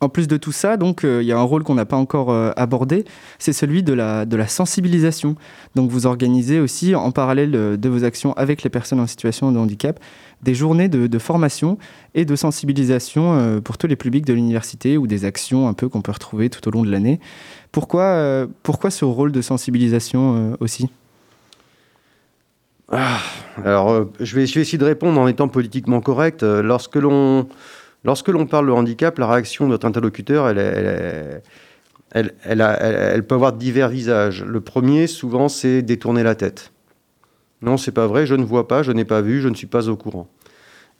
En 0.00 0.08
plus 0.08 0.28
de 0.28 0.36
tout 0.36 0.52
ça, 0.52 0.76
donc, 0.76 1.02
euh, 1.02 1.22
il 1.22 1.26
y 1.26 1.32
a 1.32 1.38
un 1.38 1.42
rôle 1.42 1.64
qu'on 1.64 1.74
n'a 1.74 1.84
pas 1.84 1.96
encore 1.96 2.30
euh, 2.30 2.52
abordé, 2.54 3.04
c'est 3.40 3.52
celui 3.52 3.82
de 3.82 3.92
la 3.92 4.46
sensibilisation. 4.46 5.34
Donc, 5.74 5.90
vous 5.90 6.06
organisez 6.06 6.60
aussi, 6.60 6.94
en 6.94 7.10
parallèle 7.10 7.50
de 7.50 7.88
vos 7.88 8.04
actions 8.04 8.32
avec 8.34 8.62
les 8.62 8.70
personnes 8.70 9.00
en 9.00 9.08
situation 9.08 9.50
de 9.50 9.58
handicap, 9.58 9.98
des 10.40 10.54
journées 10.54 10.88
de, 10.88 11.18
formation 11.18 11.78
et 12.14 12.24
de 12.24 12.36
sensibilisation 12.36 13.60
pour 13.60 13.76
tous 13.76 13.88
les 13.88 13.96
publics 13.96 14.24
de 14.24 14.34
l'université 14.34 14.96
ou 14.96 15.08
des 15.08 15.24
actions 15.24 15.66
un 15.66 15.72
peu 15.72 15.88
qu'on 15.88 16.00
peut 16.00 16.12
retrouver 16.12 16.48
tout 16.48 16.68
au 16.68 16.70
long 16.70 16.84
de 16.84 16.90
l'année. 16.92 17.18
Pourquoi, 17.72 18.02
euh, 18.02 18.46
pourquoi 18.62 18.90
ce 18.90 19.04
rôle 19.04 19.32
de 19.32 19.42
sensibilisation 19.42 20.52
euh, 20.52 20.56
aussi? 20.60 20.88
Ah, 22.90 23.18
Alors, 23.62 23.90
euh, 23.90 24.04
je, 24.20 24.34
vais, 24.34 24.44
essayer 24.44 24.78
de 24.78 24.84
répondre 24.84 25.20
en 25.20 25.28
étant 25.28 25.48
politiquement 25.48 26.00
correct. 26.00 26.42
Lorsque 26.42 26.96
l'on, 26.96 27.46
lorsque 28.04 28.28
l'on 28.28 28.46
parle 28.46 28.66
de 28.66 28.72
handicap, 28.72 29.18
la 29.18 29.26
réaction 29.26 29.66
de 29.66 29.70
notre 29.70 29.86
interlocuteur, 29.86 30.48
elle, 30.48 31.42
elle, 32.12 32.32
elle, 32.44 33.26
peut 33.26 33.34
avoir 33.34 33.52
divers 33.52 33.90
visages. 33.90 34.42
Le 34.44 34.60
premier, 34.60 35.06
souvent, 35.06 35.48
c'est 35.48 35.82
détourner 35.82 36.22
la 36.22 36.34
tête. 36.34 36.72
Non, 37.60 37.76
c'est 37.76 37.92
pas 37.92 38.06
vrai, 38.06 38.24
je 38.24 38.34
ne 38.34 38.44
vois 38.44 38.68
pas, 38.68 38.82
je 38.82 38.92
n'ai 38.92 39.04
pas 39.04 39.20
vu, 39.20 39.42
je 39.42 39.48
ne 39.48 39.54
suis 39.54 39.66
pas 39.66 39.88
au 39.88 39.96
courant. 39.96 40.28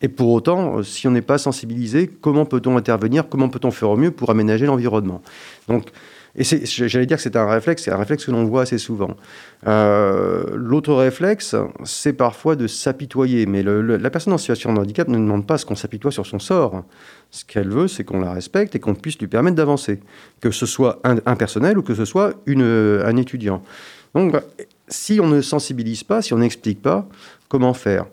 Et 0.03 0.09
pour 0.09 0.31
autant, 0.31 0.83
si 0.83 1.09
on 1.09 1.11
n'est 1.11 1.23
pas 1.23 1.39
sensibilisé, 1.39 2.09
comment 2.09 2.45
peut-on 2.45 2.77
intervenir 2.77 3.29
Comment 3.29 3.49
peut-on 3.49 3.71
faire 3.71 3.91
au 3.91 3.97
mieux 3.97 4.11
pour 4.11 4.31
aménager 4.31 4.67
l'environnement? 4.67 5.23
Donc, 5.67 5.91
Et 6.38 6.44
j'allais 6.44 7.07
dire 7.07 7.16
que 7.16 7.22
c'est 7.22 7.35
un 7.35 7.48
réflexe, 7.48 7.83
c'est 7.83 7.90
un 7.90 7.96
réflexe 7.96 8.24
que 8.24 8.31
l'on 8.31 8.44
voit 8.44 8.62
assez 8.62 8.79
souvent. 8.79 9.16
Euh, 9.66 10.44
l'autre 10.55 10.94
réflexe, 10.94 11.57
c'est 11.83 12.12
parfois 12.12 12.55
de 12.55 12.68
s'apitoyer. 12.68 13.44
Mais 13.46 13.64
la 13.64 14.11
personne 14.11 14.33
en 14.33 14.38
situation 14.38 14.72
de 14.72 14.79
handicap 14.79 15.09
ne 15.09 15.16
demande 15.16 15.48
pas 15.48 15.59
ce 15.59 15.66
qu'on 15.66 15.74
s'apitoie 15.74 16.12
sur 16.12 16.27
son 16.27 16.38
sort. 16.38 16.85
Ce 17.33 17.44
qu'elle 17.44 17.68
veut, 17.68 17.88
c'est 17.88 18.05
qu'on 18.05 18.20
la 18.20 18.33
respecte 18.33 18.77
et 18.77 18.79
qu'on 18.79 18.94
puisse 18.94 19.18
lui 19.18 19.27
permettre 19.27 19.57
d'avancer. 19.57 19.98
Que 20.40 20.53
ce 20.53 20.64
soit 20.64 21.01
un, 21.03 21.35
personnel 21.35 21.77
ou 21.77 21.83
que 21.83 21.96
ce 21.96 22.05
soit 22.05 22.35
un 22.46 23.16
étudiant. 23.16 23.61
Donc, 24.14 24.37
si 24.87 25.18
on 25.20 25.27
ne 25.27 25.40
sensibilise 25.40 26.05
pas, 26.05 26.22
si 26.22 26.35
on 26.35 26.38
n'explique 26.38 26.81
pas, 26.81 27.09
comment 27.48 27.74
faire? 27.74 28.07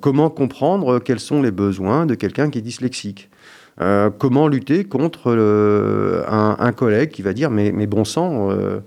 Comment 0.00 0.30
comprendre 0.30 0.98
quels 0.98 1.20
sont 1.20 1.42
les 1.42 1.50
besoins 1.50 2.06
de 2.06 2.14
quelqu'un 2.14 2.48
qui 2.48 2.58
est 2.58 2.62
dyslexique? 2.62 3.28
Euh, 3.80 4.10
comment 4.10 4.46
lutter 4.46 4.84
contre 4.84 5.32
un, 6.28 6.72
collègue 6.72 7.10
qui 7.10 7.22
va 7.22 7.32
dire 7.32 7.50
mais, 7.50 7.86
bon 7.86 8.04
sang, 8.04 8.50
euh, 8.50 8.80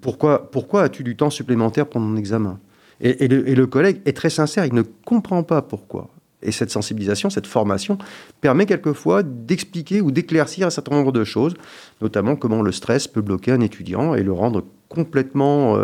pourquoi, 0.00 0.50
pourquoi 0.50 0.82
as-tu 0.82 1.02
du 1.02 1.16
temps 1.16 1.30
supplémentaire 1.30 1.86
pour 1.86 2.00
mon 2.00 2.16
examen? 2.16 2.58
Et, 3.00 3.28
le, 3.28 3.66
collègue 3.66 4.00
est 4.06 4.16
très 4.16 4.30
sincère, 4.30 4.66
il 4.66 4.74
ne 4.74 4.82
comprend 4.82 5.42
pas 5.42 5.62
pourquoi. 5.62 6.10
Et 6.42 6.52
cette 6.52 6.70
sensibilisation, 6.70 7.30
cette 7.30 7.48
formation 7.48 7.98
permet 8.40 8.66
quelquefois 8.66 9.24
d'expliquer 9.24 10.00
ou 10.00 10.12
d'éclaircir 10.12 10.66
un 10.68 10.70
certain 10.70 10.94
nombre 10.94 11.10
de 11.10 11.24
choses, 11.24 11.54
notamment 12.00 12.36
comment 12.36 12.62
le 12.62 12.70
stress 12.70 13.08
peut 13.08 13.20
bloquer 13.20 13.52
un 13.52 13.60
étudiant 13.60 14.14
et 14.14 14.22
le 14.22 14.32
rendre 14.32 14.64
complètement 14.88 15.76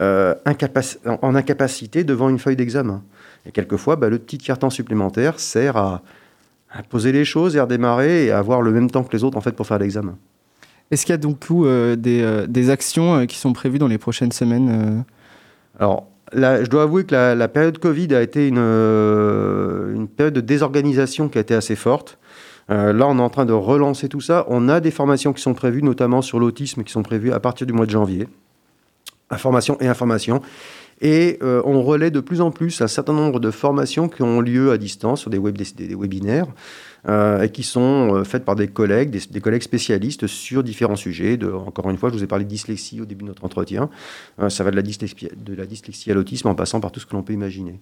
euh, 0.00 0.34
en 1.22 1.34
incapacité 1.34 2.04
devant 2.04 2.28
une 2.28 2.38
feuille 2.38 2.56
d'examen. 2.56 3.02
Et 3.46 3.52
quelquefois, 3.52 3.96
bah, 3.96 4.08
le 4.08 4.18
petit 4.18 4.38
tiers-temps 4.38 4.70
supplémentaire 4.70 5.40
sert 5.40 5.76
à, 5.76 6.02
à 6.70 6.82
poser 6.82 7.12
les 7.12 7.24
choses 7.24 7.56
et 7.56 7.58
à 7.58 7.62
redémarrer 7.62 8.26
et 8.26 8.30
à 8.30 8.38
avoir 8.38 8.62
le 8.62 8.70
même 8.72 8.90
temps 8.90 9.02
que 9.02 9.16
les 9.16 9.24
autres 9.24 9.36
en 9.36 9.40
fait 9.40 9.52
pour 9.52 9.66
faire 9.66 9.78
l'examen. 9.78 10.16
Est-ce 10.90 11.04
qu'il 11.04 11.12
y 11.12 11.14
a 11.14 11.18
donc 11.18 11.44
euh, 11.50 11.96
des, 11.96 12.22
euh, 12.22 12.46
des, 12.46 12.70
actions 12.70 13.16
euh, 13.16 13.24
qui 13.26 13.36
sont 13.36 13.52
prévues 13.52 13.78
dans 13.78 13.88
les 13.88 13.98
prochaines 13.98 14.32
semaines 14.32 15.04
Alors, 15.78 16.06
là, 16.32 16.64
je 16.64 16.70
dois 16.70 16.84
avouer 16.84 17.04
que 17.04 17.14
la, 17.14 17.48
période 17.48 17.78
Covid 17.78 18.14
a 18.14 18.22
été 18.22 18.48
une, 18.48 18.58
une, 18.58 20.08
période 20.08 20.34
de 20.34 20.40
désorganisation 20.40 21.28
qui 21.28 21.38
a 21.38 21.40
été 21.42 21.54
assez 21.54 21.76
forte. 21.76 22.18
là, 22.68 23.06
on 23.06 23.18
est 23.18 23.22
en 23.22 23.30
train 23.30 23.44
de 23.44 23.52
relancer 23.52 24.08
tout 24.08 24.22
ça. 24.22 24.46
On 24.48 24.68
a 24.68 24.80
des 24.80 24.90
formations 24.90 25.32
qui 25.32 25.42
sont 25.42 25.54
prévues, 25.54 25.82
notamment 25.82 26.22
sur 26.22 26.38
l'autisme, 26.38 26.84
qui 26.84 26.92
sont 26.92 27.02
prévues 27.02 27.32
à 27.32 27.40
partir 27.40 27.66
du 27.66 27.72
mois 27.74 27.86
de 27.86 27.90
janvier. 27.90 28.26
Information 29.30 29.76
et 29.80 29.88
information. 29.88 30.40
Et 31.00 31.38
euh, 31.42 31.62
on 31.64 31.82
relaie 31.82 32.10
de 32.10 32.20
plus 32.20 32.40
en 32.40 32.50
plus 32.50 32.80
un 32.80 32.88
certain 32.88 33.12
nombre 33.12 33.38
de 33.38 33.50
formations 33.50 34.08
qui 34.08 34.22
ont 34.22 34.40
lieu 34.40 34.72
à 34.72 34.78
distance 34.78 35.20
sur 35.20 35.30
des, 35.30 35.38
web, 35.38 35.56
des, 35.56 35.94
webinaires 35.94 36.48
euh, 37.08 37.42
et 37.42 37.50
qui 37.50 37.62
sont 37.62 38.14
euh, 38.14 38.24
faites 38.24 38.44
par 38.44 38.56
des 38.56 38.66
collègues, 38.66 39.10
des, 39.30 39.40
collègues 39.40 39.62
spécialistes 39.62 40.26
sur 40.26 40.64
différents 40.64 40.96
sujets. 40.96 41.36
De, 41.36 41.50
encore 41.52 41.88
une 41.90 41.98
fois, 41.98 42.08
je 42.08 42.14
vous 42.14 42.24
ai 42.24 42.26
parlé 42.26 42.44
de 42.44 42.50
dyslexie 42.50 43.00
au 43.00 43.04
début 43.04 43.22
de 43.22 43.28
notre 43.28 43.44
entretien. 43.44 43.90
ça 44.48 44.64
va 44.64 44.70
de 44.70 44.76
la 44.76 44.82
dyslexie, 44.82 45.28
de 45.36 45.54
la 45.54 45.66
dyslexie 45.66 46.10
à 46.10 46.14
l'autisme 46.14 46.48
en 46.48 46.54
passant 46.54 46.80
par 46.80 46.90
tout 46.90 46.98
ce 46.98 47.06
que 47.06 47.14
l'on 47.14 47.22
peut 47.22 47.32
imaginer. 47.32 47.78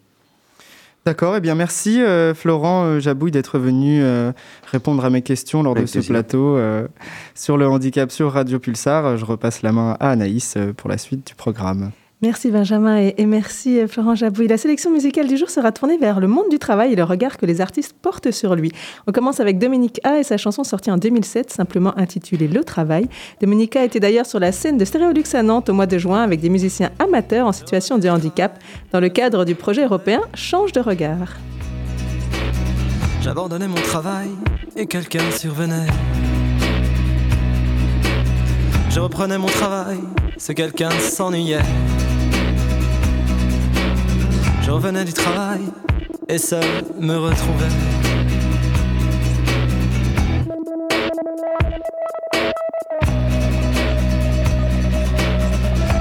D'accord, 1.06 1.36
eh 1.36 1.40
bien 1.40 1.54
merci 1.54 2.00
Florent 2.34 2.98
Jabouille 2.98 3.30
d'être 3.30 3.60
venu 3.60 4.02
répondre 4.72 5.04
à 5.04 5.10
mes 5.10 5.22
questions 5.22 5.62
lors 5.62 5.76
de 5.76 5.86
ce 5.86 6.00
plateau 6.00 6.58
sur 7.34 7.56
le 7.56 7.68
handicap 7.68 8.10
sur 8.10 8.32
Radio 8.32 8.58
Pulsar. 8.58 9.16
Je 9.16 9.24
repasse 9.24 9.62
la 9.62 9.70
main 9.70 9.96
à 10.00 10.10
Anaïs 10.10 10.58
pour 10.76 10.90
la 10.90 10.98
suite 10.98 11.24
du 11.24 11.36
programme. 11.36 11.92
Merci 12.22 12.50
Benjamin 12.50 12.96
et, 12.96 13.26
merci 13.26 13.78
euh, 13.78 13.86
Florent 13.86 14.14
Jabouille. 14.14 14.48
La 14.48 14.56
sélection 14.56 14.90
musicale 14.90 15.28
du 15.28 15.36
jour 15.36 15.50
sera 15.50 15.70
tournée 15.70 15.98
vers 15.98 16.18
le 16.18 16.26
monde 16.26 16.46
du 16.50 16.58
travail 16.58 16.94
et 16.94 16.96
le 16.96 17.04
regard 17.04 17.36
que 17.36 17.44
les 17.44 17.60
artistes 17.60 17.92
portent 17.92 18.30
sur 18.30 18.54
lui. 18.54 18.72
On 19.06 19.12
commence 19.12 19.38
avec 19.38 19.58
Dominique 19.58 20.00
A 20.02 20.18
et 20.18 20.22
sa 20.22 20.38
chanson 20.38 20.64
sortie 20.64 20.90
en 20.90 20.96
2007, 20.96 21.50
simplement 21.50 21.92
intitulée 21.98 22.48
Le 22.48 22.64
Travail. 22.64 23.06
Dominique 23.42 23.76
A 23.76 23.84
était 23.84 24.00
d'ailleurs 24.00 24.24
sur 24.24 24.40
la 24.40 24.50
scène 24.50 24.78
de 24.78 24.86
Stéréolux 24.86 25.24
à 25.34 25.42
Nantes 25.42 25.68
au 25.68 25.74
mois 25.74 25.84
de 25.84 25.98
juin 25.98 26.22
avec 26.22 26.40
des 26.40 26.48
musiciens 26.48 26.90
amateurs 26.98 27.46
en 27.46 27.52
situation 27.52 27.98
de 27.98 28.08
handicap 28.08 28.58
dans 28.92 29.00
le 29.00 29.10
cadre 29.10 29.44
du 29.44 29.54
projet 29.54 29.84
européen 29.84 30.22
Change 30.32 30.72
de 30.72 30.80
regard. 30.80 31.36
J'abandonnais 33.20 33.68
mon 33.68 33.74
travail 33.74 34.30
et 34.74 34.86
quelqu'un 34.86 35.30
survenait. 35.32 35.86
Je 38.88 39.00
reprenais 39.00 39.36
mon 39.36 39.48
travail, 39.48 39.98
ce 40.38 40.52
quelqu'un 40.52 40.88
s'ennuyait. 40.88 41.60
Je 44.66 44.72
revenais 44.72 45.04
du 45.04 45.12
travail 45.12 45.60
et 46.28 46.38
seul 46.38 46.64
me 46.98 47.16
retrouvais. 47.16 47.66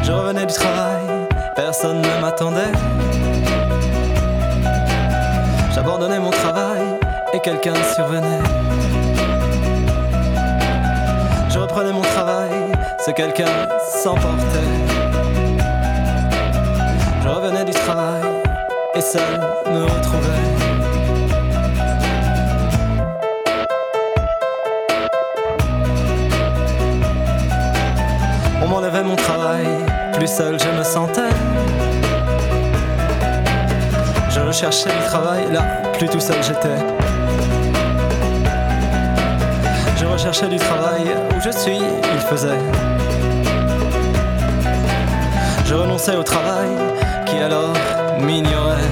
Je 0.01 0.12
revenais 0.12 0.47
du 0.47 0.54
travail, 0.56 1.28
personne 1.56 2.01
ne 2.01 2.21
m'attendait. 2.21 2.71
J'abandonnais 5.75 6.19
mon 6.19 6.32
travail 6.32 6.82
et 7.34 7.39
quelqu'un 7.41 7.75
survenait. 7.93 8.41
Je 11.51 11.60
reprenais 11.60 11.93
mon 11.93 12.01
travail, 12.01 12.49
ce 13.06 13.12
quelqu'un 13.12 13.69
s'emportait. 14.01 14.71
Je 17.21 17.30
revenais 17.30 17.63
du 17.63 17.71
travail 17.71 18.35
et 18.96 19.02
seul 19.02 19.22
me 19.68 19.84
retrouvais. 19.84 20.30
On 28.64 28.68
m'enlevait 28.68 29.04
mon 29.04 29.16
travail, 29.16 29.68
plus 30.14 30.28
seul 30.28 30.58
je 30.60 30.70
me 30.78 30.84
sentais. 30.84 31.22
Je 34.30 34.40
recherchais 34.40 34.90
du 34.90 35.06
travail, 35.06 35.52
là, 35.52 35.62
plus 35.98 36.08
tout 36.08 36.20
seul 36.20 36.38
j'étais. 36.42 36.78
Je 39.98 40.06
recherchais 40.06 40.48
du 40.48 40.58
travail, 40.58 41.04
où 41.36 41.42
je 41.42 41.50
suis, 41.50 41.78
il 41.78 42.22
faisait. 42.30 42.60
Je 45.66 45.74
renonçais 45.74 46.16
au 46.16 46.24
travail, 46.24 46.70
alors 47.41 47.74
m'ignorait. 48.19 48.91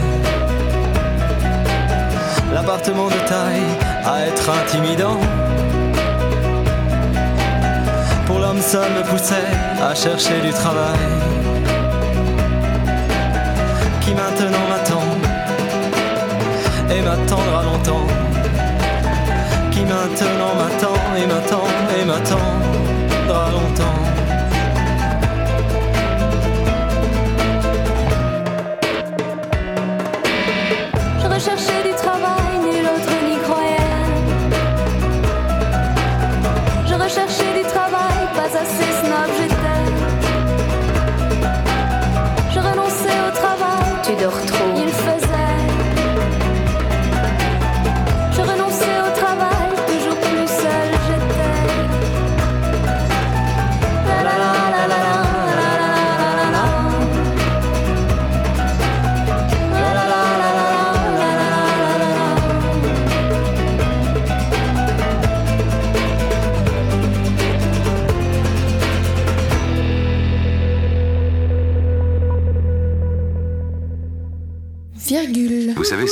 L'appartement 2.54 3.08
de 3.08 3.20
taille 3.28 3.70
à 4.06 4.26
être 4.28 4.50
intimidant. 4.50 5.20
Pour 8.26 8.40
l'homme 8.40 8.62
seul 8.62 8.90
me 8.98 9.04
poussait 9.04 9.50
à 9.82 9.96
chercher 9.96 10.40
du 10.42 10.52
travail. 10.52 11.00
Qui 14.02 14.14
maintenant 14.14 14.66
m'attend 14.70 15.08
et 16.92 17.02
m'attendra 17.02 17.64
longtemps. 17.64 18.08
Qui 19.72 19.82
maintenant 19.82 20.54
m'attend 20.60 21.00
et 21.18 21.26
m'attend 21.26 21.68
et 22.00 22.06
m'attendra 22.06 23.52
longtemps. 23.52 23.93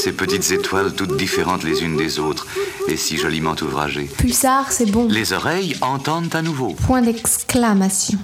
Ces 0.02 0.14
petites 0.14 0.50
étoiles 0.52 0.96
toutes 0.96 1.16
différentes 1.16 1.64
les 1.64 1.84
unes 1.84 1.96
des 1.96 2.18
autres 2.18 2.48
et 2.88 2.98
si 2.98 3.18
joliment 3.18 3.56
ouvragées. 3.62 4.10
Pulsar, 4.18 4.72
c'est 4.72 4.90
bon. 4.90 5.08
Les 5.08 5.32
oreilles 5.32 5.76
entendent 5.82 6.36
à 6.36 6.42
nouveau. 6.42 6.70
Point 6.88 7.04
d'exclamation. 7.04 8.18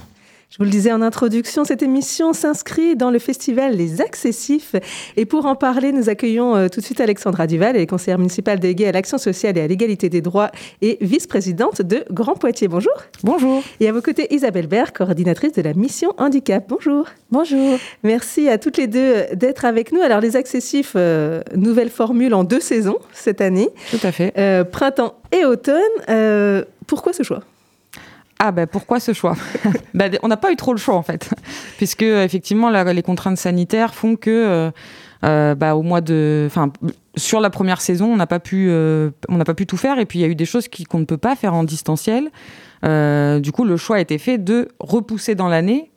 Je 0.58 0.63
vous 0.63 0.65
le 0.65 0.72
disais 0.72 0.91
en 0.91 1.04
introduction, 1.04 1.65
cette 1.65 1.84
émission 1.84 2.34
s'inscrit 2.34 2.96
dans 2.96 3.12
le 3.12 3.20
festival 3.20 3.76
Les 3.76 4.02
Accessifs. 4.02 4.76
Et 5.15 5.26
pour 5.26 5.46
en 5.46 5.54
parler, 5.54 5.91
nous 5.91 6.10
accueillons 6.10 6.56
euh, 6.56 6.67
tout 6.67 6.80
de 6.80 6.86
suite 6.86 7.00
Alexandra 7.00 7.46
Duval, 7.46 7.76
elle 7.76 7.84
est 7.84 7.86
conseillère 7.86 8.17
municipale 8.17 8.60
déléguée 8.60 8.88
à 8.88 8.91
l'action 8.91 9.20
sociale 9.20 9.56
et 9.60 9.62
à 9.62 9.67
l'égalité 9.67 10.10
des 10.10 10.22
droits 10.22 10.50
et 10.82 10.98
vice-présidente 11.00 11.84
de 11.84 12.04
Grand 12.10 12.34
Poitiers. 12.34 12.67
Bonjour. 12.67 12.91
Bonjour. 13.22 13.62
Et 13.80 13.88
à 13.88 13.91
vos 13.91 14.02
côtés, 14.02 14.34
Isabelle 14.34 14.65
Berg, 14.65 14.93
coordinatrice 14.93 15.52
de 15.52 15.62
la 15.62 15.76
mission 15.76 16.12
handicap. 16.17 16.65
Bonjour. 16.67 17.06
Bonjour. 17.30 17.78
Merci 18.02 18.50
à 18.50 18.58
toutes 18.58 18.78
les 18.78 18.88
deux 18.88 19.26
d'être 19.36 19.63
avec 19.63 19.91
nous. 19.91 20.02
Alors, 20.02 20.22
Les 20.22 20.36
Accessifs, 20.36 20.93
euh, 20.96 21.41
nouvelle 21.56 21.91
formule 21.91 22.34
en 22.34 22.43
deux 22.43 22.62
saisons 22.62 22.98
cette 23.13 23.41
année. 23.41 23.70
Tout 23.91 24.00
à 24.02 24.12
fait. 24.12 24.34
Euh, 24.39 24.63
printemps 24.63 25.13
et 25.32 25.46
automne. 25.46 25.76
pourquoi 26.88 27.13
ce 27.13 27.22
choix? 27.22 27.43
Ah 28.39 28.52
ben 28.52 28.67
pourquoi 28.67 29.00
ce 29.00 29.13
choix? 29.13 29.36
Ben, 29.93 30.17
On 30.21 30.28
n'a 30.28 30.38
pas 30.38 30.52
eu 30.52 30.56
trop 30.56 30.73
le 30.73 30.78
choix 30.78 30.95
en 30.95 31.02
fait, 31.02 31.30
puisque 31.78 32.04
effectivement 32.04 32.69
les 32.69 33.02
contraintes 33.02 33.38
sanitaires 33.38 33.95
font 33.95 34.15
que 34.15 34.30
euh, 34.30 34.71
euh, 35.26 35.56
bah, 35.56 35.76
au 35.76 35.82
mois 35.82 36.02
de, 36.02 36.45
enfin 36.47 36.71
sur 37.15 37.39
la 37.39 37.50
première 37.50 37.82
saison 37.82 38.06
on 38.06 38.15
n'a 38.15 38.28
pas 38.28 38.39
pu, 38.39 38.67
euh, 38.69 39.10
on 39.30 39.38
n'a 39.38 39.45
pas 39.45 39.56
pu 39.56 39.65
tout 39.65 39.78
faire 39.78 39.97
et 39.97 40.06
puis 40.06 40.19
il 40.19 40.21
y 40.21 40.26
a 40.26 40.28
eu 40.28 40.36
des 40.36 40.45
choses 40.45 40.67
qu'on 40.89 41.00
ne 41.00 41.06
peut 41.06 41.17
pas 41.17 41.36
faire 41.36 41.56
en 41.56 41.63
distanciel. 41.63 42.26
du 42.84 43.52
coup 43.52 43.63
le 43.63 43.78
choix 43.78 43.95
a 43.95 44.00
été 44.00 44.17
fait 44.19 44.38
de 44.38 44.67
repousser 44.80 45.36
dans 45.36 45.47
l'année. 45.47 45.91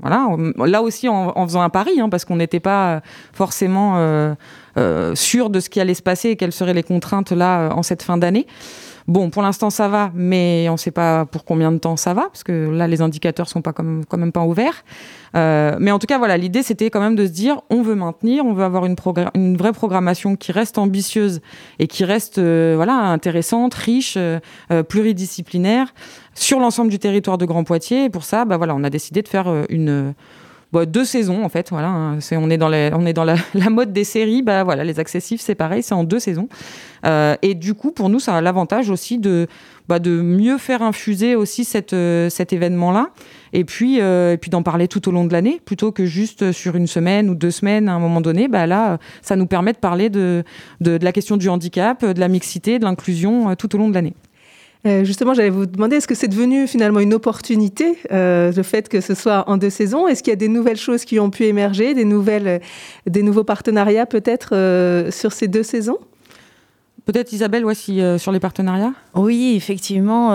Voilà, 0.00 0.28
là 0.64 0.82
aussi 0.82 1.08
en, 1.08 1.44
faisant 1.44 1.60
un 1.60 1.70
pari, 1.70 2.00
hein, 2.00 2.08
parce 2.08 2.24
qu'on 2.24 2.36
n'était 2.36 2.60
pas 2.60 3.02
forcément 3.32 4.34
sûr 5.14 5.50
de 5.50 5.60
ce 5.60 5.68
qui 5.68 5.80
allait 5.80 5.94
se 5.94 6.02
passer 6.02 6.30
et 6.30 6.36
quelles 6.36 6.52
seraient 6.52 6.74
les 6.74 6.84
contraintes 6.84 7.32
là 7.32 7.70
en 7.74 7.82
cette 7.82 8.02
fin 8.02 8.16
d'année. 8.16 8.46
Bon, 9.08 9.30
pour 9.30 9.40
l'instant, 9.40 9.70
ça 9.70 9.88
va, 9.88 10.12
mais 10.14 10.66
on 10.68 10.72
ne 10.72 10.76
sait 10.76 10.90
pas 10.90 11.24
pour 11.24 11.46
combien 11.46 11.72
de 11.72 11.78
temps 11.78 11.96
ça 11.96 12.12
va, 12.12 12.24
parce 12.24 12.44
que 12.44 12.68
là, 12.68 12.86
les 12.86 13.00
indicateurs 13.00 13.48
sont 13.48 13.62
pas 13.62 13.72
comme, 13.72 14.04
quand 14.06 14.18
même 14.18 14.32
pas 14.32 14.44
ouverts. 14.44 14.84
Euh, 15.34 15.78
mais 15.80 15.90
en 15.90 15.98
tout 15.98 16.06
cas, 16.06 16.18
voilà, 16.18 16.36
l'idée, 16.36 16.62
c'était 16.62 16.90
quand 16.90 17.00
même 17.00 17.16
de 17.16 17.26
se 17.26 17.32
dire, 17.32 17.62
on 17.70 17.80
veut 17.80 17.94
maintenir, 17.94 18.44
on 18.44 18.52
veut 18.52 18.64
avoir 18.64 18.84
une, 18.84 18.96
une 19.34 19.56
vraie 19.56 19.72
programmation 19.72 20.36
qui 20.36 20.52
reste 20.52 20.76
ambitieuse 20.76 21.40
et 21.78 21.86
qui 21.86 22.04
reste 22.04 22.36
euh, 22.36 22.74
voilà 22.76 22.96
intéressante, 22.96 23.72
riche, 23.72 24.18
euh, 24.18 24.40
pluridisciplinaire 24.86 25.94
sur 26.34 26.60
l'ensemble 26.60 26.90
du 26.90 26.98
territoire 26.98 27.38
de 27.38 27.46
Grand 27.46 27.64
Poitiers. 27.64 28.04
Et 28.04 28.10
pour 28.10 28.24
ça, 28.24 28.44
bah 28.44 28.58
voilà, 28.58 28.74
on 28.74 28.84
a 28.84 28.90
décidé 28.90 29.22
de 29.22 29.28
faire 29.28 29.50
une 29.70 30.12
Deux 30.72 31.04
saisons 31.04 31.44
en 31.44 31.48
fait. 31.48 31.70
Voilà, 31.70 31.88
hein. 31.88 32.18
on 32.32 32.50
est 32.50 32.58
dans, 32.58 32.68
la, 33.24 33.70
mode 33.70 33.92
des 33.92 34.04
séries. 34.04 34.42
Bah 34.42 34.64
voilà, 34.64 34.84
les 34.84 35.00
accessifs 35.00 35.40
c'est 35.40 35.54
pareil, 35.54 35.82
c'est 35.82 35.94
en 35.94 36.04
deux 36.04 36.18
saisons. 36.18 36.48
Euh, 37.06 37.36
et 37.42 37.54
du 37.54 37.74
coup, 37.74 37.90
pour 37.90 38.08
nous, 38.08 38.20
ça 38.20 38.36
a 38.36 38.40
l'avantage 38.40 38.90
aussi 38.90 39.18
de, 39.18 39.46
bah, 39.88 39.98
mieux 40.00 40.58
faire 40.58 40.82
infuser 40.82 41.36
aussi 41.36 41.66
euh, 41.92 42.28
cet 42.28 42.52
événement-là. 42.52 43.10
Et 43.54 43.64
puis, 43.64 44.00
euh, 44.00 44.34
et 44.34 44.36
puis 44.36 44.50
d'en 44.50 44.62
parler 44.62 44.88
tout 44.88 45.08
au 45.08 45.12
long 45.12 45.24
de 45.24 45.32
l'année, 45.32 45.60
plutôt 45.64 45.90
que 45.90 46.04
juste 46.04 46.52
sur 46.52 46.76
une 46.76 46.86
semaine 46.86 47.30
ou 47.30 47.34
deux 47.34 47.50
semaines 47.50 47.88
à 47.88 47.94
un 47.94 47.98
moment 47.98 48.20
donné. 48.20 48.48
Bah 48.48 48.66
là, 48.66 48.98
ça 49.22 49.36
nous 49.36 49.46
permet 49.46 49.72
de 49.72 49.78
parler 49.78 50.10
de 50.10 50.44
la 50.80 51.12
question 51.12 51.38
du 51.38 51.48
handicap, 51.48 52.04
de 52.04 52.20
la 52.20 52.28
mixité, 52.28 52.78
de 52.78 52.84
l'inclusion 52.84 53.54
tout 53.56 53.74
au 53.74 53.78
long 53.78 53.88
de 53.88 53.94
l'année. 53.94 54.14
Euh, 54.88 55.04
justement, 55.04 55.34
j'allais 55.34 55.50
vous 55.50 55.66
demander, 55.66 55.96
est-ce 55.96 56.08
que 56.08 56.14
c'est 56.14 56.28
devenu 56.28 56.66
finalement 56.66 57.00
une 57.00 57.12
opportunité, 57.12 57.98
euh, 58.10 58.50
le 58.52 58.62
fait 58.62 58.88
que 58.88 59.00
ce 59.00 59.14
soit 59.14 59.44
en 59.48 59.56
deux 59.58 59.70
saisons? 59.70 60.08
Est-ce 60.08 60.22
qu'il 60.22 60.30
y 60.30 60.32
a 60.32 60.36
des 60.36 60.48
nouvelles 60.48 60.78
choses 60.78 61.04
qui 61.04 61.20
ont 61.20 61.30
pu 61.30 61.44
émerger, 61.44 61.94
des, 61.94 62.04
nouvelles, 62.04 62.48
euh, 62.48 62.58
des 63.06 63.22
nouveaux 63.22 63.44
partenariats 63.44 64.06
peut-être 64.06 64.48
sur 65.10 65.32
ces 65.32 65.48
deux 65.48 65.62
saisons? 65.62 65.98
Peut-être 67.04 67.32
Isabelle, 67.32 67.62
voici 67.62 68.00
sur 68.18 68.32
les 68.32 68.40
partenariats? 68.40 68.92
Oui, 69.14 69.54
effectivement. 69.56 70.30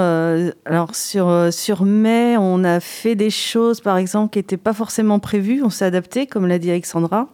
alors 0.66 0.96
sur, 0.96 1.50
sur 1.52 1.84
mai, 1.84 2.36
on 2.38 2.64
a 2.64 2.80
fait 2.80 3.16
des 3.16 3.30
choses, 3.30 3.80
par 3.80 3.98
exemple, 3.98 4.32
qui 4.32 4.40
n'étaient 4.40 4.58
pas 4.58 4.74
forcément 4.74 5.20
prévues. 5.20 5.62
On 5.64 5.70
s'est 5.70 5.86
adapté, 5.86 6.26
comme 6.26 6.48
l'a 6.48 6.58
dit 6.58 6.72
Alexandra, 6.72 7.28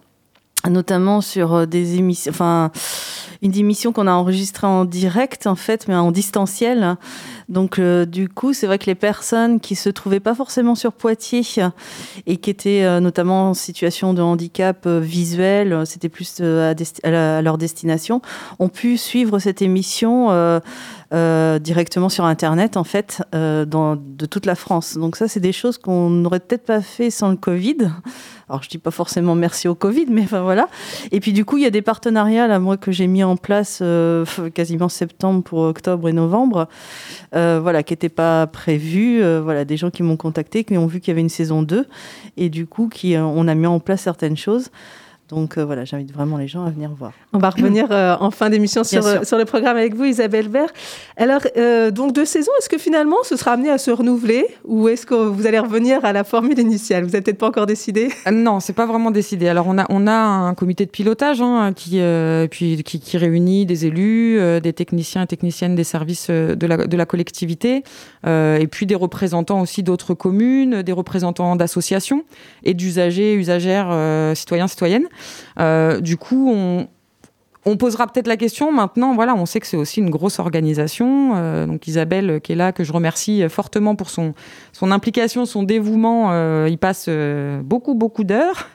notamment 0.68 1.20
sur 1.20 1.66
des 1.66 1.96
émissions... 1.96 2.30
Enfin, 2.30 2.70
une 3.42 3.56
émission 3.56 3.92
qu'on 3.92 4.06
a 4.06 4.12
enregistrée 4.12 4.66
en 4.66 4.84
direct, 4.84 5.46
en 5.46 5.54
fait, 5.54 5.88
mais 5.88 5.94
en 5.94 6.12
distanciel. 6.12 6.96
Donc, 7.50 7.80
euh, 7.80 8.06
du 8.06 8.28
coup, 8.28 8.52
c'est 8.52 8.66
vrai 8.66 8.78
que 8.78 8.86
les 8.86 8.94
personnes 8.94 9.58
qui 9.58 9.74
se 9.74 9.88
trouvaient 9.88 10.20
pas 10.20 10.36
forcément 10.36 10.76
sur 10.76 10.92
Poitiers 10.92 11.42
et 12.26 12.36
qui 12.36 12.48
étaient 12.48 12.84
euh, 12.84 13.00
notamment 13.00 13.50
en 13.50 13.54
situation 13.54 14.14
de 14.14 14.22
handicap 14.22 14.84
euh, 14.86 15.00
visuel, 15.00 15.84
c'était 15.84 16.08
plus 16.08 16.40
à, 16.40 17.42
leur 17.42 17.58
destination, 17.58 18.22
ont 18.60 18.68
pu 18.68 18.96
suivre 18.96 19.40
cette 19.40 19.62
émission 19.62 20.28
directement 21.10 22.08
sur 22.08 22.24
Internet, 22.24 22.76
en 22.76 22.84
fait, 22.84 23.22
de 23.32 24.26
toute 24.26 24.46
la 24.46 24.54
France. 24.54 24.96
Donc, 24.96 25.16
ça, 25.16 25.26
c'est 25.26 25.40
des 25.40 25.52
choses 25.52 25.76
qu'on 25.76 26.08
n'aurait 26.08 26.38
peut-être 26.38 26.64
pas 26.64 26.80
fait 26.80 27.10
sans 27.10 27.30
le 27.30 27.36
Covid. 27.36 27.90
Alors, 28.48 28.62
je 28.62 28.68
dis 28.68 28.78
pas 28.78 28.90
forcément 28.90 29.34
merci 29.34 29.68
au 29.68 29.74
Covid, 29.74 30.06
mais 30.08 30.22
enfin 30.22 30.42
voilà. 30.42 30.68
Et 31.10 31.20
puis, 31.20 31.32
du 31.32 31.44
coup, 31.44 31.56
il 31.56 31.64
y 31.64 31.66
a 31.66 31.70
des 31.70 31.82
partenariats, 31.82 32.46
là, 32.46 32.60
moi, 32.60 32.76
que 32.76 32.92
j'ai 32.92 33.08
mis 33.08 33.24
en 33.24 33.36
place 33.36 33.82
quasiment 34.54 34.88
septembre 34.88 35.42
pour 35.42 35.60
octobre 35.60 36.08
et 36.08 36.12
novembre, 36.12 36.68
euh, 37.40 37.60
voilà, 37.60 37.82
qui 37.82 37.92
n'étaient 37.92 38.08
pas 38.08 38.46
prévus. 38.46 39.22
Euh, 39.22 39.40
voilà, 39.42 39.64
des 39.64 39.76
gens 39.76 39.90
qui 39.90 40.02
m'ont 40.02 40.16
contacté, 40.16 40.64
qui 40.64 40.76
ont 40.76 40.86
vu 40.86 41.00
qu'il 41.00 41.08
y 41.08 41.12
avait 41.12 41.20
une 41.20 41.28
saison 41.28 41.62
2, 41.62 41.86
et 42.36 42.48
du 42.48 42.66
coup, 42.66 42.88
qui, 42.88 43.16
on 43.16 43.48
a 43.48 43.54
mis 43.54 43.66
en 43.66 43.80
place 43.80 44.02
certaines 44.02 44.36
choses. 44.36 44.70
Donc 45.30 45.58
euh, 45.58 45.64
voilà, 45.64 45.84
j'invite 45.84 46.12
vraiment 46.12 46.38
les 46.38 46.48
gens 46.48 46.64
à 46.64 46.70
venir 46.70 46.90
voir. 46.90 47.12
On 47.32 47.38
va 47.38 47.50
revenir 47.50 47.86
euh, 47.90 48.16
en 48.18 48.32
fin 48.32 48.50
d'émission 48.50 48.82
sur, 48.82 49.06
euh, 49.06 49.22
sur 49.22 49.38
le 49.38 49.44
programme 49.44 49.76
avec 49.76 49.94
vous, 49.94 50.04
Isabelle 50.04 50.48
Vert. 50.48 50.70
Alors, 51.16 51.42
donc 51.92 52.12
deux 52.12 52.24
saisons, 52.24 52.50
est-ce 52.58 52.68
que 52.68 52.78
finalement 52.78 53.16
ce 53.22 53.36
sera 53.36 53.52
amené 53.52 53.70
à 53.70 53.78
se 53.78 53.90
renouveler 53.90 54.46
ou 54.64 54.88
est-ce 54.88 55.06
que 55.06 55.14
vous 55.14 55.46
allez 55.46 55.58
revenir 55.58 56.04
à 56.04 56.12
la 56.12 56.24
formule 56.24 56.58
initiale? 56.58 57.04
Vous 57.04 57.10
n'êtes 57.10 57.24
peut-être 57.24 57.38
pas 57.38 57.48
encore 57.48 57.66
décidé? 57.66 58.10
Non, 58.32 58.58
c'est 58.58 58.72
pas 58.72 58.86
vraiment 58.86 59.10
décidé. 59.10 59.48
Alors 59.48 59.66
on 59.68 59.78
a, 59.78 59.86
on 59.88 60.06
a 60.06 60.12
un 60.12 60.54
comité 60.54 60.84
de 60.84 60.90
pilotage 60.90 61.40
hein, 61.40 61.72
qui, 61.74 62.00
puis, 62.50 62.82
qui, 62.82 62.98
qui, 62.98 63.18
réunit 63.18 63.66
des 63.66 63.86
élus, 63.86 64.40
des 64.60 64.72
techniciens 64.72 65.22
et 65.22 65.26
techniciennes 65.26 65.76
des 65.76 65.84
services 65.84 66.30
de 66.30 66.66
la, 66.66 66.86
de 66.86 66.96
la 66.96 67.06
collectivité 67.06 67.84
et 68.26 68.68
puis 68.70 68.86
des 68.86 68.94
représentants 68.94 69.60
aussi 69.60 69.82
d'autres 69.82 70.14
communes, 70.14 70.82
des 70.82 70.92
représentants 70.92 71.54
d'associations 71.54 72.24
et 72.64 72.74
d'usagers, 72.74 73.34
usagères, 73.34 73.94
citoyens, 74.34 74.66
citoyennes. 74.66 75.06
Euh, 75.58 76.00
du 76.00 76.16
coup, 76.16 76.52
on, 76.52 76.88
posera 77.76 78.06
peut-être 78.06 78.26
la 78.26 78.36
question 78.36 78.72
maintenant. 78.72 79.14
Voilà, 79.14 79.34
on 79.34 79.46
sait 79.46 79.60
que 79.60 79.66
c'est 79.66 79.76
aussi 79.76 80.00
une 80.00 80.10
grosse 80.10 80.38
organisation. 80.38 81.32
Euh, 81.36 81.66
donc 81.66 81.86
Isabelle, 81.86 82.30
euh, 82.30 82.38
qui 82.40 82.52
est 82.52 82.56
là, 82.56 82.72
que 82.72 82.82
je 82.82 82.92
remercie 82.92 83.48
fortement 83.48 83.94
pour 83.94 84.10
son, 84.10 84.34
implication, 84.82 85.46
son 85.46 85.62
dévouement. 85.62 86.66
il 86.66 86.78
passe 86.78 87.08
beaucoup, 87.62 87.94
beaucoup 87.94 88.24
d'heures. 88.24 88.68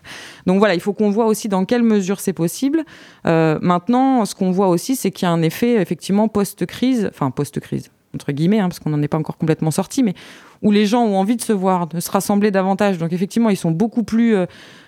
Donc 0.45 0.59
voilà, 0.59 0.75
il 0.75 0.79
faut 0.79 0.93
qu'on 0.93 1.09
voit 1.09 1.25
aussi 1.25 1.49
dans 1.49 1.65
quelle 1.65 1.83
mesure 1.83 2.19
c'est 2.19 2.33
possible. 2.33 2.83
maintenant, 3.25 4.25
ce 4.25 4.35
qu'on 4.35 4.51
voit 4.51 4.67
aussi, 4.67 4.95
c'est 4.95 5.11
qu'il 5.11 5.25
y 5.25 5.29
a 5.29 5.31
un 5.31 5.41
effet 5.41 5.81
effectivement 5.81 6.27
post-crise, 6.27 7.09
enfin 7.11 7.31
post-crise 7.31 7.89
entre 8.15 8.31
guillemets, 8.31 8.59
hein, 8.59 8.69
parce 8.69 8.79
qu'on 8.79 8.89
n'en 8.89 9.01
est 9.01 9.07
pas 9.07 9.17
encore 9.17 9.37
complètement 9.37 9.71
sorti, 9.71 10.01
mais 10.01 10.15
où 10.63 10.71
les 10.71 10.85
gens 10.85 11.03
ont 11.03 11.17
envie 11.17 11.35
de 11.35 11.41
se 11.41 11.53
voir, 11.53 11.85
de 11.85 11.99
se 11.99 12.09
rassembler 12.09 12.49
davantage. 12.49 12.97
Donc 12.97 13.13
effectivement, 13.13 13.49
ils 13.49 13.57
sont 13.57 13.71
beaucoup 13.71 14.03
plus, 14.03 14.35